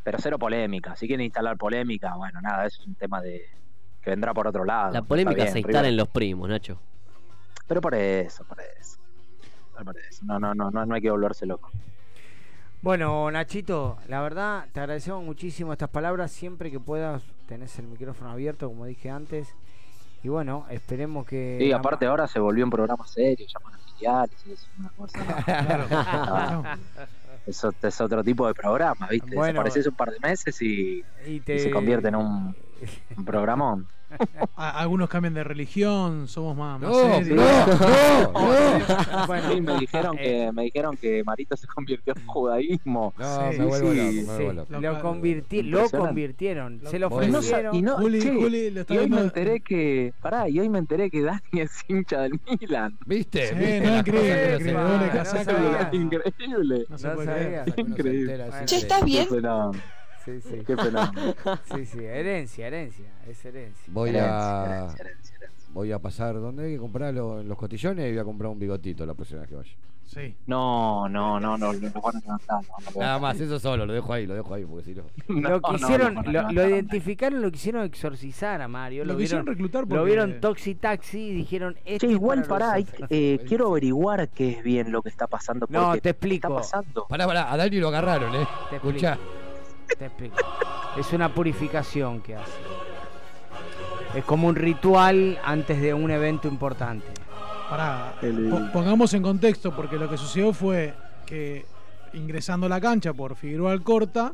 pero 0.09 0.21
cero 0.23 0.39
polémica, 0.39 0.97
si 0.97 1.07
quieren 1.07 1.27
instalar 1.27 1.59
polémica, 1.59 2.15
bueno, 2.17 2.41
nada, 2.41 2.65
eso 2.65 2.81
es 2.81 2.87
un 2.87 2.95
tema 2.95 3.21
de 3.21 3.43
que 4.01 4.09
vendrá 4.09 4.33
por 4.33 4.47
otro 4.47 4.65
lado. 4.65 4.91
La 4.91 5.03
polémica 5.03 5.43
bien, 5.43 5.53
se 5.53 5.59
instala 5.59 5.81
River. 5.81 5.91
en 5.91 5.97
los 5.99 6.09
primos, 6.09 6.49
Nacho. 6.49 6.81
Pero 7.67 7.83
por 7.83 7.95
eso, 7.95 8.43
por 8.45 8.59
eso. 8.59 8.99
Por 9.85 9.99
eso. 9.99 10.25
No, 10.25 10.39
no, 10.41 10.55
no, 10.55 10.71
no, 10.71 10.87
no 10.87 10.95
hay 10.95 11.03
que 11.03 11.11
volverse 11.11 11.45
loco. 11.45 11.71
Bueno, 12.81 13.31
Nachito, 13.31 13.99
la 14.09 14.23
verdad, 14.23 14.65
te 14.73 14.81
agradecemos 14.81 15.23
muchísimo 15.23 15.75
estas 15.75 15.91
palabras. 15.91 16.33
Siempre 16.33 16.71
que 16.71 16.81
puedas, 16.81 17.23
tenés 17.47 17.79
el 17.79 17.87
micrófono 17.87 18.31
abierto, 18.31 18.67
como 18.67 18.87
dije 18.87 19.11
antes. 19.11 19.55
Y 20.23 20.29
bueno, 20.29 20.65
esperemos 20.71 21.27
que. 21.27 21.59
Sí, 21.61 21.71
aparte 21.71 22.07
ahora 22.07 22.27
se 22.27 22.41
volvió 22.41 22.65
un 22.65 22.71
programa 22.71 23.07
serio, 23.07 23.47
llaman 23.47 23.75
a 23.75 23.79
filiales, 23.79 24.47
es 24.47 24.69
una 24.79 24.89
cosa. 24.89 25.19
Ah, 25.47 26.79
Eso 26.97 27.09
es 27.49 28.01
otro 28.01 28.23
tipo 28.25 28.47
de 28.47 28.55
programa, 28.55 29.09
¿viste? 29.11 29.35
Bueno. 29.35 29.53
Desapareces 29.53 29.87
un 29.87 29.95
par 29.97 30.11
de 30.11 30.19
meses 30.21 30.61
y, 30.63 31.01
Y 31.27 31.35
y 31.37 31.41
te- 31.41 31.59
se 31.59 31.71
convierte 31.71 32.09
en 32.09 32.17
un, 32.17 32.57
un 33.17 33.25
programón. 33.25 33.87
Algunos 34.57 35.11
cambian 35.11 35.35
de 35.35 35.45
religión, 35.45 36.29
somos 36.29 36.57
más, 36.57 36.81
más 36.81 36.91
No, 36.91 36.95
serios. 37.19 37.37
no, 37.37 38.33
no. 38.33 38.33
Bueno, 39.27 39.53
sí, 39.53 39.61
me 39.61 39.77
dijeron 39.79 40.17
que 40.17 40.51
me 40.51 40.63
dijeron 40.63 40.97
que 40.97 41.23
Marito 41.25 41.55
se 41.59 41.67
convirtió 41.67 42.15
en 42.17 42.27
judaísmo. 42.27 43.13
No, 43.19 43.53
Sí, 43.53 43.59
me 43.59 43.65
vuelvo 43.67 43.91
sí, 43.93 43.97
loco, 43.99 44.07
me 44.07 44.13
sí. 44.39 44.45
vuelvo 44.45 44.53
loco. 44.53 44.81
Lo, 44.81 45.03
convirti- 45.03 45.63
lo 45.63 45.91
convirtieron. 45.91 46.81
Se 46.87 46.99
lo 46.99 47.09
ofrecieron. 47.09 47.75
y 47.77 47.83
no- 47.83 47.99
Juli, 47.99 48.21
che, 48.23 48.33
Juli, 48.35 48.71
lo 48.71 48.81
está 48.81 48.95
y 48.95 48.99
hoy 48.99 49.11
me 49.11 49.21
enteré 49.21 49.61
que, 49.61 50.15
pará, 50.23 50.49
y 50.49 50.59
hoy 50.59 50.71
me 50.71 50.79
enteré 50.79 51.11
que 51.11 51.21
Dani 51.23 51.41
es 51.53 51.71
hincha 51.87 52.23
del 52.23 52.41
Milan. 52.61 52.97
¿Viste? 53.05 53.49
Sí, 53.49 53.55
¿Viste 53.57 53.81
no, 53.81 53.91
las 53.91 53.99
increíble, 54.09 54.57
increíble. 55.93 55.93
Increíble. 55.93 56.85
No 56.89 56.97
se 56.99 57.09
No 57.09 57.15
puede 57.15 57.27
sabía. 57.27 57.65
creer. 57.65 57.81
Increíble. 57.91 58.45
Che. 58.65 58.77
¿estás 58.77 59.05
bien? 59.05 59.27
Qué 60.33 60.41
fenómeno. 60.41 60.41
Sí, 60.43 60.57
sí. 60.57 60.65
Qué 60.67 60.77
fenómeno. 60.77 61.35
Sí, 61.75 61.87
sí, 61.87 61.99
herencia, 62.05 62.67
herencia, 62.67 63.07
es 63.27 63.45
herencia. 63.45 63.85
Voy 63.89 64.11
Herencia, 64.11 64.63
a 64.63 64.65
herencia, 64.67 65.05
herencia, 65.05 65.37
herencia. 65.37 65.69
voy 65.73 65.93
a 65.93 65.99
pasar 65.99 66.35
donde 66.35 66.65
hay 66.67 66.73
que 66.75 66.79
comprar 66.79 67.15
lo- 67.15 67.43
los 67.43 67.57
cotillones 67.59 68.07
y 68.07 68.11
voy 68.13 68.19
a 68.21 68.25
comprar 68.25 68.51
un 68.51 68.59
bigotito 68.59 69.05
la 69.07 69.15
próxima 69.15 69.41
vez 69.41 69.49
que 69.49 69.55
vaya. 69.57 69.73
Sí. 70.07 70.35
No, 70.47 71.07
no, 71.07 71.39
no, 71.39 71.59
no, 71.59 71.71
lo 71.75 71.91
van 72.01 72.17
a 72.17 72.21
levantar. 72.21 72.63
no, 72.63 72.79
no 72.79 72.91
lo 72.95 73.01
Nada 73.01 73.19
más, 73.19 73.39
eso 73.39 73.59
solo, 73.61 73.85
lo 73.85 73.93
dejo 73.93 74.11
ahí, 74.15 74.27
lo 74.27 74.35
dejo 74.35 74.55
ahí, 74.55 74.65
porque 74.65 74.85
si 74.87 74.95
no. 74.95 75.03
No, 75.29 75.51
lo 75.51 75.61
quisieron, 75.61 76.15
no, 76.15 76.23
no, 76.23 76.51
lo, 76.51 76.67
identificaron, 76.67 77.43
lo 77.43 77.51
quisieron 77.51 77.85
exorcizar 77.85 78.63
a 78.63 78.69
Mario. 78.69 79.05
Lo 79.05 79.13
Lo, 79.13 79.19
quisieron 79.19 79.45
vieron, 79.45 79.59
reclutar 79.59 79.87
lo 79.87 80.05
vieron 80.05 80.41
Toxi 80.41 80.77
Taxi 80.77 81.19
y 81.19 81.35
dijeron. 81.35 81.77
Este 81.85 82.07
Che, 82.07 82.13
igual 82.15 82.39
para 82.45 82.49
pará, 82.49 82.73
hay- 82.73 82.85
nosotros". 82.85 83.09
eh, 83.11 83.39
quiero 83.47 83.69
averiguar 83.69 84.31
qué 84.31 84.53
es 84.53 84.63
bien 84.63 84.91
lo 84.93 85.03
que 85.03 85.11
está 85.11 85.27
pasando. 85.27 85.67
No, 85.69 85.93
te 85.93 86.01
¿qué 86.01 86.09
explico. 86.09 86.59
está 86.59 86.79
pasando? 86.81 87.07
Pará, 87.07 87.27
pará, 87.27 87.53
a 87.53 87.57
Dani 87.59 87.77
lo 87.79 87.89
agarraron, 87.89 88.35
eh. 88.35 88.47
Te 88.71 88.77
Escuchá. 88.77 89.19
Te 89.97 90.07
explico. 90.07 90.37
Es 90.97 91.13
una 91.13 91.33
purificación 91.33 92.21
que 92.21 92.35
hace. 92.37 92.53
Es 94.15 94.25
como 94.25 94.49
un 94.49 94.57
ritual 94.57 95.39
antes 95.45 95.81
de 95.81 95.95
un 95.95 96.11
evento 96.11 96.49
importante. 96.49 97.07
Pará, 97.69 98.15
po- 98.21 98.73
pongamos 98.73 99.13
en 99.15 99.23
contexto, 99.23 99.75
porque 99.77 99.97
lo 99.97 100.09
que 100.09 100.17
sucedió 100.17 100.53
fue 100.53 100.95
que 101.27 101.67
ingresando 102.15 102.67
a 102.67 102.69
la 102.71 102.81
cancha 102.81 103.13
por 103.13 103.37
Figueroa 103.37 103.73
Alcorta, 103.73 104.33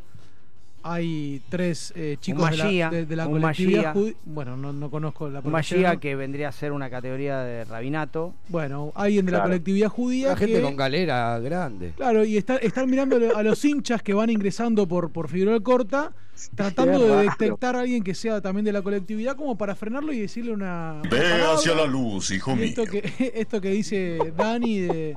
hay 0.86 1.40
tres 1.48 1.94
eh, 1.96 2.18
chicos 2.20 2.50
de 2.50 2.56
la, 2.58 2.64
Mashia, 2.64 2.90
de, 2.90 3.06
de 3.06 3.16
la 3.16 3.26
un 3.26 3.40
colectividad 3.40 3.94
judi- 3.94 4.14
Bueno, 4.26 4.54
no, 4.56 4.70
no 4.72 4.90
conozco 4.90 5.30
la. 5.30 5.40
Mashiach 5.40 5.98
que 5.98 6.14
vendría 6.14 6.48
a 6.48 6.52
ser 6.52 6.72
una 6.72 6.90
categoría 6.90 7.38
de 7.40 7.64
rabinato. 7.64 8.34
Bueno, 8.48 8.92
alguien 8.94 9.24
de 9.24 9.32
la 9.32 9.42
colectividad 9.42 9.88
judía 9.88 10.28
La 10.28 10.36
gente 10.36 10.56
que- 10.56 10.60
con 10.62 10.76
galera 10.76 11.38
grande. 11.40 11.92
Claro, 11.96 12.22
y 12.24 12.36
está- 12.36 12.58
están 12.58 12.90
mirando 12.90 13.16
a 13.34 13.42
los 13.42 13.64
hinchas 13.64 14.02
que 14.02 14.12
van 14.12 14.28
ingresando 14.28 14.86
por, 14.86 15.10
por 15.10 15.28
Figueroa 15.28 15.54
Alcorta, 15.54 16.12
tratando 16.54 17.16
de 17.16 17.22
detectar 17.22 17.76
a 17.76 17.80
alguien 17.80 18.02
que 18.04 18.14
sea 18.14 18.42
también 18.42 18.66
de 18.66 18.72
la 18.72 18.82
colectividad 18.82 19.36
como 19.36 19.56
para 19.56 19.74
frenarlo 19.74 20.12
y 20.12 20.20
decirle 20.20 20.52
una... 20.52 21.00
una 21.00 21.08
Ve 21.10 21.18
palabra. 21.22 21.54
hacia 21.54 21.74
la 21.74 21.86
luz, 21.86 22.30
hijo 22.30 22.52
Y 22.52 22.56
mío. 22.56 22.64
esto 22.66 22.84
que, 22.84 23.32
esto 23.34 23.60
que 23.60 23.70
dice 23.70 24.18
Dani 24.36 24.80
de, 24.80 25.16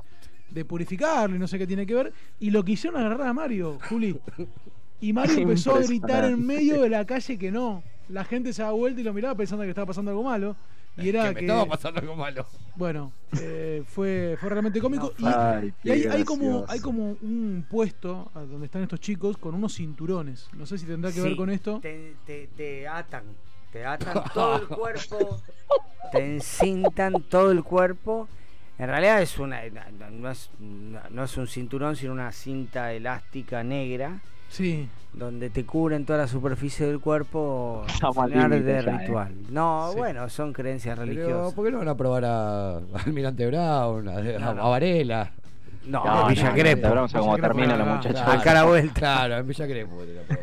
de 0.49 0.63
purificarlo 0.65 1.35
y 1.35 1.39
no 1.39 1.47
sé 1.47 1.57
qué 1.59 1.67
tiene 1.67 1.85
que 1.85 1.93
ver. 1.93 2.13
Y 2.39 2.51
lo 2.51 2.63
quisieron 2.63 2.99
agarrar 3.01 3.27
a 3.27 3.33
Mario, 3.33 3.77
Juli. 3.89 4.17
Y 5.01 5.13
Mario 5.13 5.37
empezó 5.39 5.75
a 5.75 5.79
gritar 5.81 6.25
en 6.25 6.45
medio 6.45 6.81
de 6.81 6.89
la 6.89 7.05
calle 7.05 7.37
que 7.37 7.51
no. 7.51 7.83
La 8.09 8.23
gente 8.23 8.53
se 8.53 8.61
da 8.63 8.71
vuelta 8.71 9.01
y 9.01 9.03
lo 9.03 9.13
miraba 9.13 9.35
pensando 9.35 9.63
que 9.63 9.69
estaba 9.69 9.87
pasando 9.87 10.11
algo 10.11 10.23
malo. 10.23 10.55
Y 10.99 11.09
era 11.09 11.29
que 11.29 11.35
que. 11.35 11.41
estaba 11.41 11.65
pasando 11.67 11.99
algo 11.99 12.15
malo. 12.15 12.47
Bueno, 12.75 13.11
eh, 13.39 13.83
fue, 13.85 14.35
fue 14.39 14.49
realmente 14.49 14.79
cómico. 14.79 15.13
y 15.19 15.25
Ay, 15.25 15.73
y 15.83 15.91
hay, 16.07 16.23
como, 16.23 16.65
hay 16.67 16.79
como 16.79 17.11
un 17.21 17.65
puesto 17.69 18.31
donde 18.33 18.65
están 18.65 18.81
estos 18.81 18.99
chicos 18.99 19.37
con 19.37 19.53
unos 19.53 19.75
cinturones. 19.75 20.47
No 20.53 20.65
sé 20.65 20.77
si 20.77 20.85
tendrá 20.87 21.11
que 21.11 21.21
ver 21.21 21.35
con 21.35 21.49
esto. 21.51 21.79
Te, 21.81 22.15
te- 22.25 22.47
te 22.55 22.87
atan. 22.87 23.25
Te 23.71 23.85
atan 23.85 24.23
todo 24.33 24.55
el 24.61 24.67
cuerpo. 24.67 25.41
Te 26.11 26.35
encintan 26.35 27.13
todo 27.29 27.51
el 27.51 27.63
cuerpo. 27.63 28.27
En 28.79 28.87
realidad 28.87 29.21
es 29.21 29.37
una 29.37 29.61
no- 29.69 30.09
no 30.09 30.31
es, 30.31 30.49
no 30.59 31.23
es 31.23 31.37
un 31.37 31.47
cinturón, 31.47 31.95
sino 31.95 32.13
una 32.13 32.31
cinta 32.31 32.93
elástica 32.93 33.63
negra 33.63 34.21
Sí. 34.49 34.87
donde 35.13 35.49
te 35.49 35.65
cubren 35.65 36.05
toda 36.05 36.19
la 36.19 36.27
superficie 36.27 36.85
del 36.85 36.99
cuerpo 36.99 37.83
llenar 38.27 38.49
de 38.51 38.63
ya, 38.63 38.79
¿eh? 38.79 38.97
ritual. 38.99 39.33
No, 39.49 39.89
Sí. 39.91 39.97
bueno, 39.97 40.29
son 40.29 40.53
creencias 40.53 40.97
Pero, 40.97 41.07
religiosas. 41.11 41.53
¿por 41.53 41.65
qué 41.65 41.71
no 41.71 41.79
van 41.79 41.87
a 41.89 41.95
probar 41.97 42.25
a, 42.25 42.77
a 42.77 42.81
Almirante 43.05 43.45
Brown, 43.47 44.07
a, 44.09 44.17
a- 44.17 44.21
No, 44.39 44.53
no. 44.53 44.63
a 44.63 44.69
Varela? 44.69 45.31
No, 45.87 46.03
No, 46.05 46.27
Villa 46.27 46.49
no, 46.49 46.55
Crespo. 46.55 46.87
no, 46.89 46.95
vamos 46.95 47.15
a 47.15 47.19
cómo 47.19 47.35
Villa 47.35 47.47
termina 47.47 47.77
la 47.77 47.85
muchacha. 47.85 48.23
Claro, 48.25 48.41
cara 48.43 48.63
vuelta. 48.65 48.93
Claro, 48.93 49.37
en 49.37 49.47
Villa 49.47 49.67
Crespo. 49.67 49.97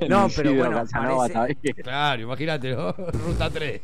No, 0.08 0.28
pero 0.34 0.54
bueno, 0.54 0.76
Casanova 0.78 1.16
parece- 1.28 1.34
también. 1.34 1.74
Claro, 1.82 2.22
imagínate, 2.22 2.74
¿no? 2.74 2.92
Ruta 2.92 3.50
3. 3.50 3.80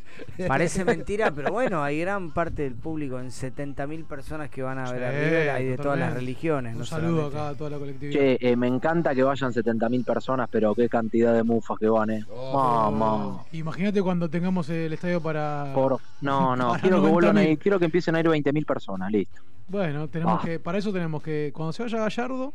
Parece 0.49 0.85
mentira, 0.85 1.31
pero 1.31 1.53
bueno, 1.53 1.82
hay 1.82 2.01
gran 2.01 2.31
parte 2.32 2.62
del 2.62 2.74
público, 2.74 3.19
en 3.20 3.31
70.000 3.31 4.05
personas 4.07 4.49
que 4.51 4.62
van 4.62 4.78
a 4.78 4.91
ver 4.91 5.05
a 5.05 5.11
River, 5.11 5.51
hay 5.51 5.65
de 5.66 5.77
todas 5.77 5.99
las 5.99 6.15
religiones. 6.15 6.73
Un 6.74 6.81
no 6.81 6.85
saludo 6.87 7.27
acá 7.27 7.49
a 7.49 7.55
toda 7.55 7.70
la 7.70 7.78
colectividad. 7.78 8.19
Che, 8.20 8.39
eh, 8.41 8.57
me 8.57 8.66
encanta 8.66 9.15
que 9.15 9.23
vayan 9.23 9.53
70.000 9.53 10.05
personas, 10.05 10.49
pero 10.51 10.74
qué 10.74 10.89
cantidad 10.89 11.35
de 11.35 11.43
mufas 11.43 11.78
que 11.78 11.89
van, 11.89 12.11
eh. 12.11 12.24
Oh. 12.32 12.91
Mamá. 12.91 13.43
Imagínate 13.53 14.03
cuando 14.03 14.28
tengamos 14.28 14.69
el 14.70 14.93
estadio 14.93 15.20
para. 15.20 15.73
Por... 15.74 15.99
No, 16.20 16.57
no, 16.57 16.70
Para 16.70 16.81
quiero 16.82 17.03
que 17.03 17.09
vuelvan 17.09 17.39
a 17.39 17.43
90.000. 17.43 17.51
ir, 17.53 17.59
quiero 17.59 17.78
que 17.78 17.85
empiecen 17.87 18.15
a 18.16 18.20
ir 18.20 18.27
20.000 18.27 18.65
personas, 18.66 19.11
listo. 19.11 19.41
Bueno, 19.71 20.09
tenemos 20.09 20.41
Ah. 20.43 20.45
que, 20.45 20.59
para 20.59 20.79
eso 20.79 20.93
tenemos 20.93 21.23
que, 21.23 21.53
cuando 21.55 21.73
se 21.73 21.83
vaya 21.85 21.99
Gallardo 22.01 22.53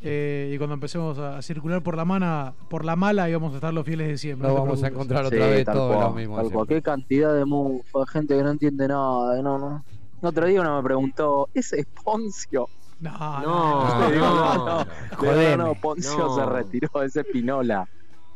eh, 0.00 0.50
y 0.52 0.58
cuando 0.58 0.74
empecemos 0.74 1.16
a, 1.18 1.38
a 1.38 1.42
circular 1.42 1.80
por 1.82 1.96
la 1.96 2.04
mana, 2.04 2.52
por 2.68 2.84
la 2.84 2.96
mala, 2.96 3.30
y 3.30 3.32
vamos 3.34 3.52
a 3.52 3.56
estar 3.56 3.72
los 3.72 3.86
fieles 3.86 4.08
de 4.08 4.18
siempre. 4.18 4.48
No 4.48 4.54
vamos 4.54 4.82
a 4.82 4.88
encontrar 4.88 5.24
otra 5.24 5.38
Sí, 5.38 5.50
vez 5.52 5.64
todo 5.64 5.94
cual, 5.94 6.00
lo 6.08 6.10
mismo. 6.12 6.36
tal 6.36 6.46
de 6.46 6.52
cual. 6.52 6.66
siempre. 6.66 6.76
Qué 6.76 6.82
cantidad 6.82 7.34
de 7.34 7.44
mufas, 7.44 8.10
gente 8.10 8.36
que 8.36 8.42
no 8.42 8.50
entiende 8.50 8.88
nada, 8.88 9.40
no, 9.42 9.58
no. 9.58 9.84
Otro 10.20 10.46
día 10.46 10.60
uno 10.60 10.76
me 10.76 10.82
preguntó, 10.82 11.48
¿ese 11.54 11.80
es 11.80 11.86
Poncio? 12.04 12.68
No, 13.00 13.10
No, 13.40 13.98
No, 14.00 14.10
digo, 14.10 14.24
no, 14.26 14.34
no, 14.34 14.54
no. 14.54 14.78
no, 14.78 14.86
Jodeme. 15.16 15.56
no, 15.56 15.74
Poncio 15.76 16.18
No. 16.18 16.34
se 16.36 16.46
retiró, 16.46 17.02
ese 17.02 17.20
es 17.20 17.26
Pinola. 17.32 17.88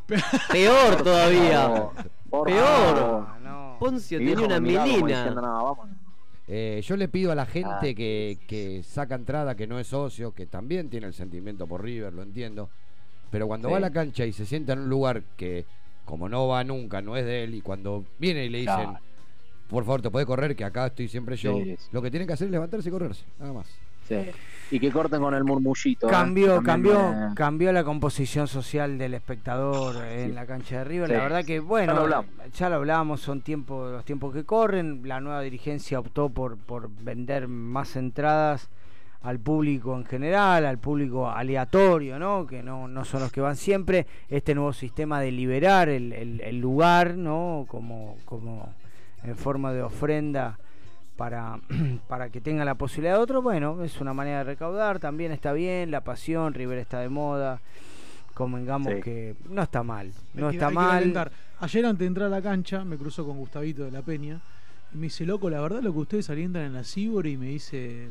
Peor 0.53 0.97
todavía. 1.03 1.89
Peor. 2.31 3.27
Ah, 3.28 3.37
no. 3.43 3.77
Poncio 3.81 4.19
tenía 4.19 4.39
una 4.47 4.61
me 4.61 4.73
Eh, 6.48 6.81
yo 6.85 6.97
le 6.97 7.09
pido 7.09 7.32
a 7.32 7.35
la 7.35 7.44
gente 7.47 7.90
Ah, 7.90 7.94
que, 7.94 8.39
que 8.47 8.82
saca 8.85 9.14
entrada, 9.16 9.56
que 9.56 9.66
no 9.66 9.78
es 9.81 9.89
socio, 9.89 10.32
que 10.32 10.47
también 10.47 10.89
tiene 10.89 11.06
el 11.09 11.14
sentimiento 11.14 11.66
por 11.66 11.82
River, 11.82 12.12
lo 12.12 12.23
entiendo. 12.23 12.70
Pero 13.31 13.48
cuando 13.48 13.68
Sí. 13.68 13.73
va 13.73 13.78
a 13.78 13.81
la 13.81 13.90
cancha 13.90 14.24
y 14.24 14.32
se 14.32 14.47
sienta 14.47 14.73
en 14.74 14.81
un 14.81 14.89
lugar 14.89 15.23
que, 15.36 15.64
como 16.05 16.28
no 16.28 16.47
va 16.47 16.62
nunca, 16.62 17.02
no 17.02 17.16
es 17.16 17.24
de 17.24 17.43
él, 17.44 17.55
y 17.56 17.60
cuando 17.62 18.05
viene 18.20 18.44
y 18.44 18.48
le 18.48 18.59
dicen, 18.59 18.94
por 19.68 19.85
favor, 19.85 20.02
te 20.02 20.10
puedes 20.10 20.27
correr, 20.27 20.55
que 20.55 20.62
acá 20.64 20.86
estoy 20.86 21.09
siempre 21.09 21.36
yo, 21.36 21.59
Sí, 21.64 21.77
lo 21.90 22.01
que 22.01 22.10
tiene 22.12 22.27
que 22.27 22.35
hacer 22.35 22.47
es 22.47 22.52
levantarse 22.52 22.89
y 22.89 22.93
correrse, 22.93 23.24
nada 23.40 23.52
más. 23.52 23.66
Sí. 24.09 24.16
Y 24.69 24.81
que 24.81 24.91
corten 24.91 25.20
con 25.20 25.33
el 25.33 25.45
murmullito. 25.45 26.09
¿eh? 26.09 26.11
Cambió, 26.11 26.57
También 26.57 26.65
cambió, 26.65 27.12
me- 27.28 27.35
cambió 27.37 27.73
la 27.73 27.85
composición 27.85 28.49
social 28.49 28.99
del 28.99 29.15
espectador 29.15 30.05
en 30.05 30.35
la 30.35 30.45
cancha 30.45 30.78
de 30.78 30.85
River. 30.85 31.09
Sí. 31.09 31.15
La 31.15 31.23
verdad 31.23 31.45
que, 31.45 31.61
bueno, 31.61 31.93
Ya 31.93 31.97
lo 31.99 32.03
hablamos. 32.03 32.27
ya 32.53 32.69
lo 32.69 32.74
hablamos, 32.77 33.20
son 33.20 33.43
tiempos, 33.43 33.93
los 33.93 34.05
tiempos 34.05 34.35
que 34.35 34.43
corren. 34.45 35.03
La 35.05 35.20
nueva 35.20 35.41
dirigencia 35.43 36.01
optó 36.01 36.31
por, 36.31 36.57
por 36.57 36.91
vender 36.91 37.47
más 37.47 37.95
entradas 37.95 38.69
al 39.23 39.39
público 39.39 39.97
en 39.97 40.05
general, 40.05 40.66
al 40.66 40.78
público 40.78 41.28
aleatorio, 41.31 42.19
¿no? 42.19 42.45
Que 42.47 42.62
no, 42.65 42.89
no 42.89 43.05
son 43.05 43.20
los 43.20 43.31
que 43.31 43.41
van 43.41 43.55
siempre. 43.57 44.07
Este 44.28 44.55
nuevo 44.55 44.73
sistema 44.73 45.20
de 45.20 45.31
liberar 45.31 45.89
el, 45.89 46.12
el- 46.12 46.41
el 46.41 46.59
lugar, 46.61 47.15
¿no? 47.16 47.66
Como, 47.69 48.16
como 48.24 48.69
en 49.23 49.37
forma 49.37 49.73
de 49.73 49.83
ofrenda 49.83 50.59
para, 51.16 51.60
para 52.09 52.28
que 52.30 52.40
tenga 52.40 52.64
la 52.64 52.74
posibilidad 52.74 53.14
de 53.16 53.20
otro, 53.20 53.43
bueno, 53.43 53.82
es 53.84 54.01
una 54.01 54.12
manera 54.12 54.38
de 54.38 54.44
recaudar, 54.44 54.98
también 54.98 55.32
está 55.32 55.52
bien, 55.52 55.90
la 55.90 56.02
pasión, 56.02 56.55
River 56.55 56.78
está 56.78 57.01
de 57.01 57.09
moda, 57.09 57.60
convengamos 58.34 58.93
Sí. 58.94 59.01
que 59.01 59.34
no 59.48 59.62
está 59.62 59.82
mal, 59.82 60.12
no 60.34 60.48
Hay 60.48 60.56
está 60.56 60.68
que 60.68 60.74
mal. 60.74 61.30
Ayer 61.60 61.86
antes 61.86 62.01
de 62.01 62.06
entrar 62.06 62.26
a 62.26 62.30
la 62.30 62.43
cancha 62.43 62.84
me 62.84 62.97
cruzo 62.98 63.24
con 63.24 63.38
Gustavito 63.38 63.84
de 63.84 63.90
la 63.90 64.02
Peña 64.02 64.40
y 64.93 64.97
me 64.98 65.05
dice, 65.05 65.24
loco, 65.24 65.48
la 65.48 65.60
verdad 65.60 65.80
lo 65.82 65.93
que 65.93 65.98
ustedes 66.01 66.28
alientan 66.28 66.62
en 66.62 66.74
la 66.74 66.84
Cibor 66.84 67.26
y 67.26 67.36
me 67.38 67.47
dice, 67.47 68.10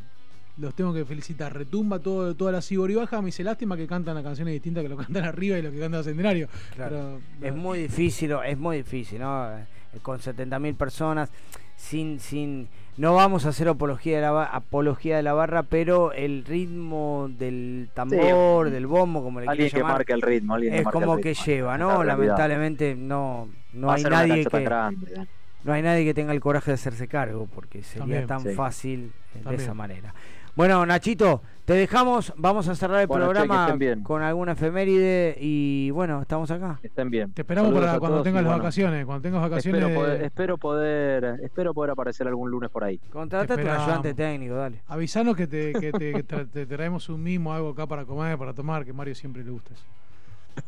los 0.57 0.73
tengo 0.73 0.93
que 0.93 1.05
felicitar, 1.05 1.53
retumba 1.53 1.99
todo, 1.99 2.33
toda 2.33 2.51
la 2.53 2.61
Cibor 2.63 2.89
y 2.89 2.95
baja, 2.95 3.21
me 3.21 3.27
dice, 3.27 3.43
lástima 3.43 3.77
que 3.77 3.85
cantan 3.85 4.15
las 4.15 4.23
canciones 4.23 4.51
distintas 4.53 4.81
que 4.81 4.89
lo 4.89 4.97
cantan 5.05 5.25
arriba 5.25 5.59
y 5.59 5.61
lo 5.61 5.69
que 5.71 5.79
cantan 5.79 5.99
en 5.99 6.03
Centenario. 6.05 6.47
Claro. 6.73 7.19
Pero, 7.39 7.51
Es 7.51 7.55
muy 7.55 7.79
difícil, 7.83 8.31
es 8.45 8.57
muy 8.57 8.77
difícil, 8.77 9.19
¿no? 9.19 9.47
Eh, 9.55 9.65
Con 10.01 10.17
70.000 10.19 10.75
personas, 10.75 11.29
sin, 11.77 12.19
sin, 12.19 12.67
no 12.97 13.13
vamos 13.15 13.45
a 13.45 13.49
hacer 13.49 13.67
apología 13.67 14.15
de 14.17 14.21
la, 14.21 14.43
apología 14.45 15.17
de 15.17 15.23
la 15.23 15.33
barra, 15.33 15.63
pero 15.63 16.13
el 16.13 16.45
ritmo 16.45 17.29
del 17.29 17.89
tambor, 17.93 18.69
del 18.69 18.87
bombo, 18.87 19.21
como 19.23 19.41
le 19.41 19.47
Alguien 19.47 19.69
que 19.69 19.77
llamar, 19.77 19.93
marque 19.93 20.13
el 20.13 20.21
ritmo, 20.21 20.55
alguien 20.55 20.73
que 20.73 20.79
es 20.79 20.85
marque 20.85 20.97
el 20.97 21.03
como 21.03 21.17
que 21.17 21.29
ritmo. 21.29 21.45
lleva, 21.45 21.77
¿no? 21.77 22.03
Lamentablemente 22.03 22.95
no, 22.95 23.49
no 23.73 23.87
Va 23.87 23.95
hay 23.95 24.03
nadie 24.03 24.45
que 24.45 24.59
grande, 24.61 25.27
no 25.63 25.73
hay 25.73 25.81
nadie 25.81 26.05
que 26.05 26.13
tenga 26.13 26.31
el 26.31 26.39
coraje 26.39 26.71
de 26.71 26.75
hacerse 26.75 27.07
cargo, 27.07 27.47
porque 27.53 27.83
sería 27.83 27.99
También, 28.01 28.27
tan 28.27 28.41
sí. 28.41 28.53
fácil 28.53 29.11
de 29.33 29.55
esa 29.55 29.73
manera. 29.73 30.13
Bueno, 30.55 30.85
Nachito, 30.85 31.41
te 31.65 31.73
dejamos, 31.73 32.31
vamos 32.37 32.65
a 32.69 32.75
cerrar 32.75 33.01
el 33.01 33.09
programa 33.09 33.73
bien. 33.75 34.01
con 34.03 34.21
alguna 34.21 34.53
efeméride 34.53 35.35
y 35.37 35.89
bueno, 35.91 36.21
estamos 36.21 36.49
acá. 36.49 36.79
Estén 36.81 37.09
bien. 37.09 37.33
Te 37.33 37.41
esperamos 37.41 37.67
Saludos 37.69 37.85
para 37.87 37.97
a 37.97 37.99
cuando 37.99 38.23
tengas 38.23 38.41
y 38.41 38.43
las 38.45 38.51
bueno, 38.53 38.63
vacaciones, 38.63 39.05
cuando 39.05 39.21
tengas 39.21 39.41
vacaciones. 39.41 39.81
Espero 39.81 39.99
poder, 39.99 40.21
espero 40.23 40.57
poder, 40.57 41.39
espero 41.43 41.73
poder 41.73 41.91
aparecer 41.91 42.27
algún 42.27 42.49
lunes 42.49 42.69
por 42.69 42.85
ahí. 42.85 42.97
Contratate 43.11 43.53
un 43.53 43.59
esperamos. 43.59 43.83
ayudante 43.87 44.13
técnico, 44.13 44.55
dale. 44.55 44.81
Avisanos 44.87 45.35
que 45.35 45.47
te, 45.47 45.73
que 45.73 45.91
te, 45.91 46.13
que 46.13 46.25
tra- 46.25 46.49
te 46.49 46.65
traemos 46.65 47.09
un 47.09 47.21
mimo, 47.21 47.53
algo 47.53 47.71
acá 47.71 47.85
para 47.85 48.05
comer, 48.05 48.37
para 48.37 48.53
tomar, 48.53 48.85
que 48.85 48.93
Mario 48.93 49.13
siempre 49.13 49.43
le 49.43 49.51
gusta 49.51 49.71
eso. 49.73 49.85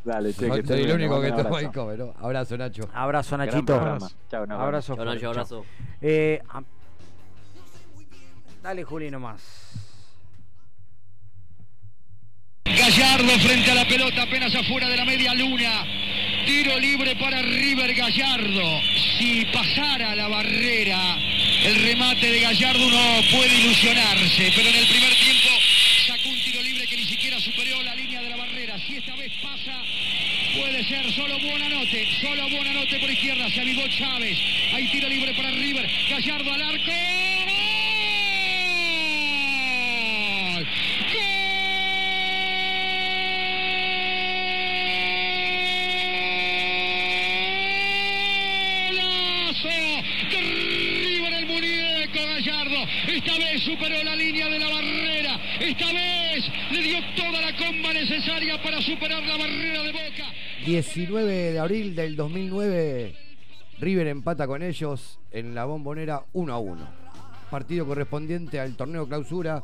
Dale, 0.06 0.32
che, 0.34 0.48
No 0.48 0.56
que 0.56 0.66
soy 0.66 0.82
el 0.84 0.92
único 0.96 1.20
que 1.20 1.30
un 1.30 1.36
toma 1.38 1.62
y 1.62 1.66
abrazo. 1.66 1.72
come, 1.82 1.98
¿no? 1.98 2.14
Abrazo, 2.22 2.58
Nacho. 2.58 2.84
Abrazo, 2.94 3.38
Nachito. 3.38 3.74
Chao, 3.74 3.82
abrazo. 3.86 4.96
Chao, 4.96 5.04
Nacho, 5.06 5.20
Chao. 5.20 5.32
abrazo. 5.32 5.66
Eh, 6.02 6.42
a- 6.50 6.64
Dale, 8.62 8.84
Juli, 8.84 9.10
nomás. 9.10 9.42
Gallardo 12.66 13.40
frente 13.40 13.72
a 13.72 13.76
la 13.76 13.88
pelota, 13.88 14.24
apenas 14.24 14.54
afuera 14.54 14.90
de 14.90 14.98
la 14.98 15.06
media 15.06 15.34
luna. 15.34 15.86
Tiro 16.46 16.78
libre 16.80 17.16
para 17.16 17.42
River 17.42 17.94
Gallardo. 17.94 18.82
Si 19.18 19.46
pasara 19.54 20.16
la 20.16 20.28
barrera, 20.28 21.18
el 21.66 21.76
remate 21.84 22.32
de 22.32 22.40
Gallardo 22.42 22.86
uno 22.86 23.22
puede 23.32 23.60
ilusionarse, 23.60 24.52
pero 24.56 24.70
en 24.70 24.76
el 24.76 24.88
primer 24.88 25.14
tiempo 25.16 25.50
sacó 26.08 26.30
un 26.30 26.42
tiro 26.44 26.62
libre 26.62 26.88
que 26.88 26.98
ni 26.98 27.06
siquiera 27.06 27.40
superó 27.40 27.82
la 27.84 27.96
línea 27.96 28.22
de 28.22 28.30
la 28.30 28.38
barrera. 28.38 28.80
Si 28.88 28.96
esta 28.96 29.16
vez 29.16 29.32
pasa, 29.42 29.84
puede 30.58 30.84
ser 30.86 31.12
solo 31.14 31.38
Buonanote, 31.40 32.08
solo 32.22 32.50
Buonanote 32.50 33.00
por 33.00 33.10
izquierda, 33.10 33.50
se 33.50 33.62
avivó 33.62 33.88
Chávez. 33.88 34.38
Hay 34.74 34.88
tiro 34.92 35.08
libre 35.08 35.34
para 35.34 35.52
River, 35.52 35.90
Gallardo 36.10 36.54
al 36.54 36.62
arco. 36.62 36.92
¡Gol! 41.14 41.40
¡Golazo! 48.88 49.70
de 50.30 50.42
River 50.42 51.34
el 51.34 51.46
muñeco 51.46 52.20
Esta 53.08 53.38
vez 53.38 53.62
superó 53.64 54.04
la 54.04 54.16
línea 54.16 54.48
de 54.48 54.60
la 54.60 54.70
barrera. 54.70 55.40
Esta 55.60 55.86
vez 55.92 56.52
le 56.72 56.82
dio 56.82 56.98
toda 57.16 57.42
la 57.42 57.56
comba 57.56 57.94
necesaria 57.94 58.62
para 58.62 58.82
superar 58.82 59.24
la 59.24 59.38
barrera 59.38 59.84
de 59.84 59.92
Boca. 59.92 60.26
19 60.66 61.54
de 61.54 61.60
abril 61.60 61.96
del 61.96 62.16
2009, 62.16 63.16
River 63.80 64.08
empata 64.08 64.46
con 64.46 64.62
ellos 64.62 65.20
en 65.32 65.56
la 65.56 65.66
bombonera 65.66 66.24
1 66.34 66.54
a 66.54 66.60
1. 66.60 66.88
Partido 67.50 67.86
correspondiente 67.86 68.60
al 68.60 68.76
torneo 68.76 69.08
clausura. 69.08 69.64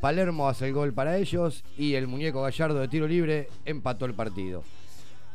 Palermo 0.00 0.48
hace 0.48 0.66
el 0.66 0.72
gol 0.72 0.92
para 0.92 1.16
ellos 1.16 1.64
y 1.78 1.94
el 1.94 2.06
muñeco 2.06 2.42
Gallardo 2.42 2.80
de 2.80 2.88
tiro 2.88 3.06
libre 3.06 3.48
empató 3.64 4.06
el 4.06 4.14
partido. 4.14 4.64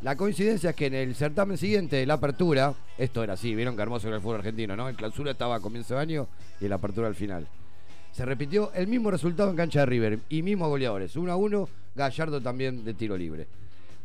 La 0.02 0.16
coincidencia 0.16 0.70
es 0.70 0.76
que 0.78 0.86
en 0.86 0.94
el 0.94 1.14
certamen 1.14 1.58
siguiente 1.58 1.98
de 1.98 2.06
la 2.06 2.14
apertura, 2.14 2.74
esto 2.98 3.22
era 3.22 3.34
así, 3.34 3.54
vieron 3.54 3.76
que 3.76 3.82
hermoso 3.82 4.08
era 4.08 4.16
el 4.16 4.22
fútbol 4.22 4.38
argentino, 4.38 4.78
¿no? 4.78 4.88
El 4.88 4.96
clausura 4.96 5.32
estaba 5.32 5.56
a 5.56 5.60
comienzo 5.60 5.96
de 5.96 6.00
año 6.00 6.28
y 6.62 6.70
la 6.70 6.76
apertura 6.76 7.08
al 7.08 7.16
final. 7.16 7.50
Se 8.14 8.24
repitió 8.24 8.72
el 8.74 8.88
mismo 8.88 9.12
resultado 9.12 9.50
en 9.50 9.58
cancha 9.58 9.82
de 9.82 9.86
River 9.88 10.20
y 10.30 10.42
mismos 10.42 10.70
goleadores, 10.70 11.18
1 11.18 11.30
a 11.30 11.36
1, 11.36 11.70
Gallardo 11.96 12.40
también 12.40 12.86
de 12.86 12.94
tiro 12.94 13.18
libre. 13.18 13.48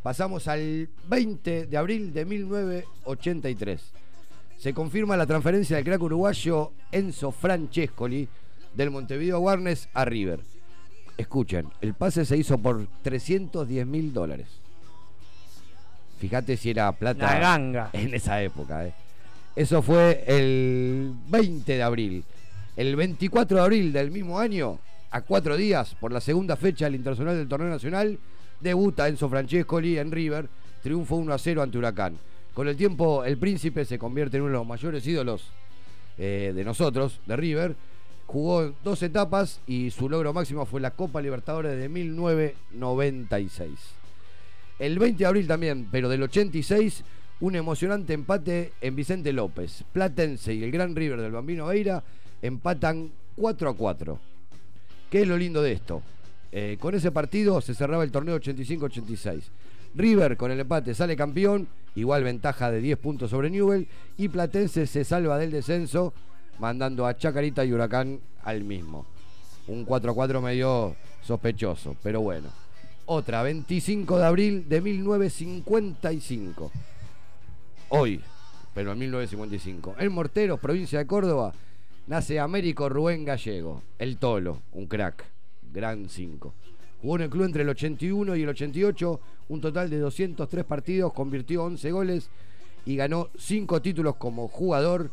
Pasamos 0.03 0.49
al 0.49 0.89
20 1.09 1.66
de 1.66 1.77
abril 1.77 2.12
de 2.12 2.25
1983. 2.25 3.93
Se 4.59 4.75
confirma 4.75 5.16
la 5.16 5.27
transferencia 5.27 5.77
del 5.77 5.85
crack 5.85 6.03
uruguayo 6.03 6.73
Enzo 6.91 7.31
Francescoli 7.31 8.29
del 8.75 8.91
Montevideo 8.91 9.39
Warnes 9.39 9.89
a 9.95 10.05
River. 10.05 10.41
Escuchen, 11.16 11.69
el 11.81 11.95
pase 11.95 12.25
se 12.25 12.37
hizo 12.37 12.59
por 12.59 12.89
310 13.03 13.87
mil 13.87 14.12
dólares. 14.12 14.64
Fíjate 16.25 16.57
si 16.57 16.71
era 16.71 16.91
plata 16.93 17.35
La 17.35 17.39
ganga. 17.39 17.91
en 17.93 18.15
esa 18.15 18.43
época. 18.43 18.87
¿eh? 18.87 18.95
Eso 19.55 19.83
fue 19.83 20.25
el 20.27 21.13
20 21.29 21.71
de 21.77 21.83
abril. 21.83 22.25
El 22.77 22.97
24 22.97 23.59
de 23.59 23.63
abril 23.63 23.93
del 23.93 24.11
mismo 24.11 24.39
año, 24.39 24.79
a 25.11 25.21
cuatro 25.21 25.55
días, 25.55 25.95
por 26.01 26.13
la 26.13 26.23
segunda 26.23 26.57
fecha 26.57 26.87
del 26.87 26.95
Internacional 26.95 27.37
del 27.37 27.47
Torneo 27.47 27.69
Nacional, 27.69 28.19
debuta 28.59 29.07
Enzo 29.07 29.29
Francescoli 29.29 29.99
en 29.99 30.11
River, 30.11 30.49
triunfo 30.83 31.17
1 31.17 31.35
a 31.35 31.37
0 31.39 31.61
ante 31.61 31.77
Huracán. 31.77 32.17
Con 32.55 32.69
el 32.69 32.77
tiempo, 32.77 33.23
el 33.23 33.37
príncipe 33.37 33.85
se 33.85 33.99
convierte 33.99 34.39
en 34.39 34.45
uno 34.45 34.53
de 34.53 34.59
los 34.61 34.67
mayores 34.67 35.07
ídolos 35.07 35.51
eh, 36.17 36.53
de 36.55 36.65
nosotros, 36.65 37.21
de 37.27 37.37
River. 37.37 37.77
Jugó 38.25 38.73
dos 38.83 39.03
etapas 39.03 39.61
y 39.67 39.91
su 39.91 40.09
logro 40.09 40.33
máximo 40.33 40.65
fue 40.65 40.81
la 40.81 40.93
Copa 40.93 41.21
Libertadores 41.21 41.79
de 41.79 41.91
1996. 41.91 43.71
El 44.79 44.99
20 44.99 45.19
de 45.19 45.27
abril 45.27 45.47
también, 45.47 45.89
pero 45.91 46.09
del 46.09 46.23
86, 46.25 47.05
un 47.41 47.55
emocionante 47.55 48.13
empate 48.13 48.73
en 48.81 48.97
Vicente 48.97 49.33
López. 49.33 49.85
Platense 49.93 50.53
y 50.53 50.65
el 50.65 50.73
Gran 50.73 50.97
River 50.97 51.21
del 51.21 51.31
Bambino 51.31 51.67
Veira 51.67 52.03
empatan 52.43 53.13
4 53.37 53.71
a 53.71 53.75
4. 53.75 54.19
¿Qué 55.11 55.23
es 55.23 55.29
lo 55.29 55.37
lindo 55.37 55.63
de 55.63 55.73
esto? 55.73 56.03
Eh, 56.51 56.77
con 56.81 56.95
ese 56.95 57.13
partido 57.13 57.61
se 57.61 57.75
cerraba 57.75 58.03
el 58.03 58.11
torneo 58.11 58.37
85-86. 58.41 59.43
River 59.95 60.37
con 60.37 60.51
el 60.51 60.59
empate 60.59 60.93
sale 60.95 61.17
campeón, 61.17 61.69
igual 61.95 62.25
ventaja 62.25 62.71
de 62.73 62.81
10 62.81 62.99
puntos 62.99 63.31
sobre 63.31 63.51
Newell, 63.51 63.87
y 64.17 64.29
Platense 64.29 64.87
se 64.89 65.05
salva 65.05 65.39
del 65.39 65.53
descenso, 65.53 66.13
mandando 66.59 67.07
a 67.07 67.17
Chacarita 67.17 67.65
y 67.65 67.73
Huracán 67.73 68.19
al 68.43 68.65
mismo. 68.65 69.07
Un 69.69 69.85
4 69.85 70.11
a 70.11 70.15
4 70.15 70.43
medio 70.43 70.97
sospechoso, 71.23 71.97
pero 72.03 72.21
bueno. 72.21 72.64
Otra, 73.06 73.43
25 73.43 74.18
de 74.18 74.24
abril 74.24 74.66
de 74.66 74.81
1955. 74.81 76.72
Hoy, 77.90 78.18
pero 78.72 78.93
en 78.93 78.98
1955. 78.98 79.97
En 79.98 80.10
Morteros, 80.10 80.59
provincia 80.59 81.01
de 81.01 81.06
Córdoba, 81.06 81.52
nace 82.06 82.40
Américo 82.40 82.89
Rubén 82.89 83.26
Gallego, 83.26 83.82
el 83.98 84.16
Tolo, 84.16 84.62
un 84.72 84.86
crack, 84.86 85.22
gran 85.70 86.09
5. 86.09 86.55
Jugó 87.02 87.16
en 87.16 87.22
el 87.22 87.28
club 87.28 87.44
entre 87.44 87.62
el 87.62 87.68
81 87.68 88.36
y 88.36 88.43
el 88.43 88.48
88, 88.48 89.20
un 89.51 89.60
total 89.60 89.90
de 89.90 89.98
203 89.98 90.64
partidos, 90.64 91.12
convirtió 91.12 91.64
11 91.64 91.93
goles 91.93 92.31
y 92.86 92.97
ganó 92.97 93.28
5 93.36 93.82
títulos 93.82 94.16
como 94.16 94.48
jugador 94.48 95.10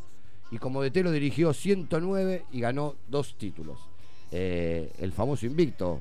y 0.49 0.59
como 0.59 0.81
DT 0.81 1.03
lo 1.03 1.11
dirigió 1.11 1.51
109 1.51 2.45
y 2.53 2.61
ganó 2.61 2.95
2 3.09 3.35
títulos. 3.38 3.80
Eh, 4.31 4.93
el 4.99 5.11
famoso 5.11 5.45
invicto 5.45 5.99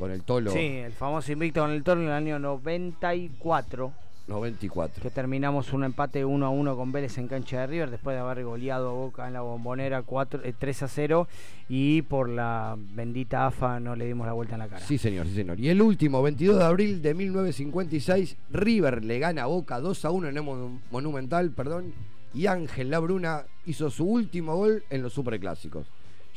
con 0.00 0.10
el 0.10 0.22
Tolo. 0.24 0.50
Sí, 0.50 0.58
el 0.58 0.92
famoso 0.92 1.30
invicto 1.30 1.60
con 1.60 1.70
el 1.70 1.84
Toro 1.84 2.00
en 2.00 2.06
el 2.08 2.12
año 2.12 2.38
94. 2.40 3.92
94. 4.26 5.02
Que 5.02 5.10
terminamos 5.10 5.72
un 5.72 5.82
empate 5.82 6.24
1 6.24 6.46
a 6.46 6.50
1 6.50 6.76
con 6.76 6.92
Vélez 6.92 7.18
en 7.18 7.26
cancha 7.26 7.60
de 7.60 7.66
River 7.66 7.90
después 7.90 8.14
de 8.14 8.20
haber 8.20 8.44
goleado 8.44 8.90
a 8.90 8.92
Boca 8.92 9.26
en 9.26 9.32
la 9.32 9.40
bombonera 9.40 10.02
4, 10.02 10.42
eh, 10.44 10.54
3 10.56 10.82
a 10.84 10.88
0 10.88 11.28
y 11.68 12.02
por 12.02 12.28
la 12.28 12.76
bendita 12.78 13.46
AFA 13.46 13.80
no 13.80 13.96
le 13.96 14.06
dimos 14.06 14.26
la 14.28 14.32
vuelta 14.32 14.54
en 14.54 14.60
la 14.60 14.68
cara. 14.68 14.84
Sí, 14.86 14.98
señor, 14.98 15.26
sí, 15.26 15.34
señor. 15.34 15.58
Y 15.58 15.68
el 15.68 15.82
último, 15.82 16.22
22 16.22 16.58
de 16.58 16.64
abril 16.64 17.02
de 17.02 17.14
1956, 17.14 18.36
River 18.52 19.04
le 19.04 19.18
gana 19.18 19.42
a 19.42 19.46
Boca 19.46 19.80
2 19.80 20.04
a 20.04 20.10
1 20.12 20.28
en 20.28 20.36
el 20.36 20.42
Mon- 20.44 20.80
Monumental, 20.92 21.50
perdón, 21.50 21.92
y 22.32 22.46
Ángel 22.46 22.90
Labruna 22.90 23.42
hizo 23.66 23.90
su 23.90 24.04
último 24.04 24.54
gol 24.54 24.84
en 24.90 25.02
los 25.02 25.12
Superclásicos. 25.12 25.86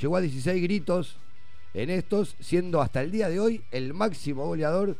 Llegó 0.01 0.15
a 0.17 0.21
16 0.21 0.63
gritos 0.63 1.17
en 1.73 1.89
estos, 1.89 2.35
siendo 2.39 2.81
hasta 2.81 3.01
el 3.01 3.11
día 3.11 3.29
de 3.29 3.39
hoy 3.39 3.61
el 3.71 3.93
máximo 3.93 4.45
goleador 4.45 4.95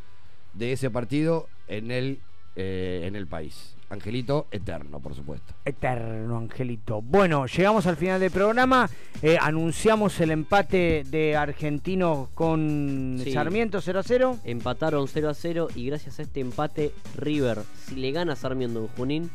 de 0.53 0.71
ese 0.73 0.89
partido 0.89 1.47
en 1.67 1.91
el, 1.91 2.19
eh, 2.55 3.03
en 3.05 3.15
el 3.15 3.27
país. 3.27 3.75
Angelito 3.89 4.47
eterno, 4.49 4.99
por 4.99 5.13
supuesto. 5.13 5.53
Eterno, 5.65 6.37
Angelito. 6.39 6.99
Bueno, 7.03 7.45
llegamos 7.45 7.85
al 7.85 7.95
final 7.95 8.19
del 8.19 8.31
programa. 8.31 8.89
Eh, 9.21 9.37
anunciamos 9.39 10.19
el 10.19 10.31
empate 10.31 11.03
de 11.05 11.35
Argentinos 11.35 12.29
con 12.33 13.19
Sí. 13.23 13.33
Sarmiento 13.33 13.81
0 13.81 13.99
a 13.99 14.03
0. 14.03 14.39
Empataron 14.45 15.07
0 15.07 15.29
a 15.29 15.33
0 15.35 15.67
y 15.75 15.85
gracias 15.85 16.17
a 16.17 16.23
este 16.23 16.39
empate, 16.39 16.91
River, 17.17 17.59
si 17.85 17.95
le 17.95 18.11
gana 18.11 18.33
a 18.33 18.35
Sarmiento 18.35 18.79
en 18.79 18.87
Junín, 18.87 19.29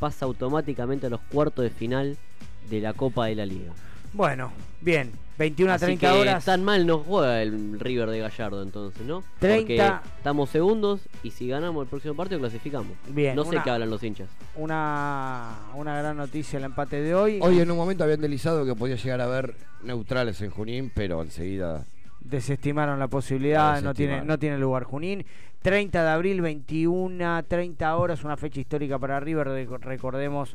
pasa 0.00 0.24
automáticamente 0.24 1.06
a 1.06 1.10
los 1.10 1.20
cuartos 1.20 1.62
de 1.62 1.70
final 1.70 2.16
de 2.68 2.80
la 2.80 2.94
Copa 2.94 3.26
de 3.26 3.36
la 3.36 3.46
Liga. 3.46 3.72
Bueno, 4.12 4.50
bien. 4.80 5.12
21 5.38 5.72
a 5.72 5.76
Así 5.76 5.86
30 5.86 6.10
que 6.12 6.18
horas. 6.18 6.44
Tan 6.44 6.62
mal 6.62 6.86
no 6.86 6.98
juega 6.98 7.40
el 7.40 7.80
River 7.80 8.10
de 8.10 8.18
Gallardo 8.18 8.62
entonces, 8.62 9.00
¿no? 9.06 9.24
30. 9.38 9.56
Porque 10.02 10.10
estamos 10.18 10.50
segundos 10.50 11.00
y 11.22 11.30
si 11.30 11.48
ganamos 11.48 11.84
el 11.84 11.88
próximo 11.88 12.14
partido 12.14 12.38
clasificamos. 12.40 12.92
Bien, 13.08 13.34
No 13.34 13.44
sé 13.44 13.50
una- 13.50 13.62
qué 13.62 13.70
hablan 13.70 13.88
los 13.88 14.02
hinchas. 14.02 14.28
Una, 14.56 15.54
una 15.74 15.96
gran 15.98 16.18
noticia 16.18 16.58
el 16.58 16.64
empate 16.64 17.00
de 17.00 17.14
hoy. 17.14 17.38
Hoy 17.40 17.58
en 17.58 17.70
un 17.70 17.76
momento 17.78 18.04
habían 18.04 18.20
deslizado 18.20 18.66
que 18.66 18.74
podía 18.74 18.96
llegar 18.96 19.22
a 19.22 19.24
haber 19.24 19.54
neutrales 19.82 20.42
en 20.42 20.50
Junín, 20.50 20.92
pero 20.94 21.22
enseguida 21.22 21.84
Desestimaron 22.22 22.98
la 22.98 23.08
posibilidad, 23.08 23.80
no 23.80 23.94
tiene, 23.94 24.20
no 24.22 24.38
tiene 24.38 24.58
lugar 24.58 24.84
Junín. 24.84 25.24
30 25.62 26.02
de 26.04 26.10
abril, 26.10 26.42
21, 26.42 27.42
30 27.44 27.96
horas, 27.96 28.24
una 28.24 28.36
fecha 28.36 28.60
histórica 28.60 28.98
para 28.98 29.18
River. 29.20 29.48
Reco- 29.48 29.78
Recordemos 29.80 30.54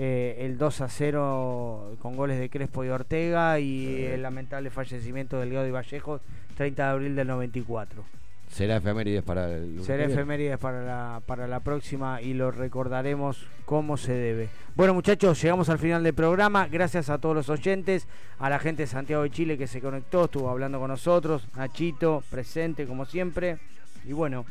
eh, 0.00 0.36
el 0.46 0.58
2 0.58 0.80
a 0.82 0.88
0 0.88 1.96
con 2.00 2.14
goles 2.14 2.38
de 2.38 2.48
Crespo 2.48 2.84
y 2.84 2.88
Ortega 2.88 3.58
y 3.58 4.04
el 4.04 4.22
lamentable 4.22 4.70
fallecimiento 4.70 5.40
del 5.40 5.52
Gaudio 5.52 5.72
Vallejo, 5.72 6.20
30 6.56 6.84
de 6.84 6.88
abril 6.88 7.16
del 7.16 7.26
94. 7.26 8.04
será 8.48 8.76
efemérides 8.76 9.24
para 9.24 9.52
el 9.52 9.82
Será 9.82 10.04
efemérides 10.04 10.56
para 10.58 10.84
la, 10.84 11.20
para 11.26 11.48
la 11.48 11.58
próxima 11.58 12.22
y 12.22 12.32
lo 12.32 12.52
recordaremos 12.52 13.44
como 13.64 13.96
se 13.96 14.12
debe. 14.12 14.50
Bueno 14.76 14.94
muchachos, 14.94 15.42
llegamos 15.42 15.68
al 15.68 15.80
final 15.80 16.04
del 16.04 16.14
programa. 16.14 16.68
Gracias 16.68 17.10
a 17.10 17.18
todos 17.18 17.34
los 17.34 17.48
oyentes, 17.48 18.06
a 18.38 18.48
la 18.48 18.60
gente 18.60 18.84
de 18.84 18.86
Santiago 18.86 19.24
de 19.24 19.30
Chile 19.30 19.58
que 19.58 19.66
se 19.66 19.80
conectó, 19.80 20.26
estuvo 20.26 20.48
hablando 20.48 20.78
con 20.78 20.92
nosotros, 20.92 21.48
Nachito, 21.56 22.22
presente 22.30 22.86
como 22.86 23.04
siempre. 23.04 23.58
Y 24.06 24.12
bueno, 24.12 24.46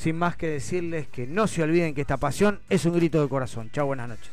sin 0.00 0.16
más 0.16 0.34
que 0.34 0.46
decirles 0.46 1.08
que 1.08 1.26
no 1.26 1.46
se 1.46 1.62
olviden 1.62 1.94
que 1.94 2.00
esta 2.00 2.16
pasión 2.16 2.60
es 2.70 2.86
un 2.86 2.94
grito 2.94 3.20
de 3.20 3.28
corazón. 3.28 3.70
Chao, 3.70 3.84
buenas 3.84 4.08
noches. 4.08 4.30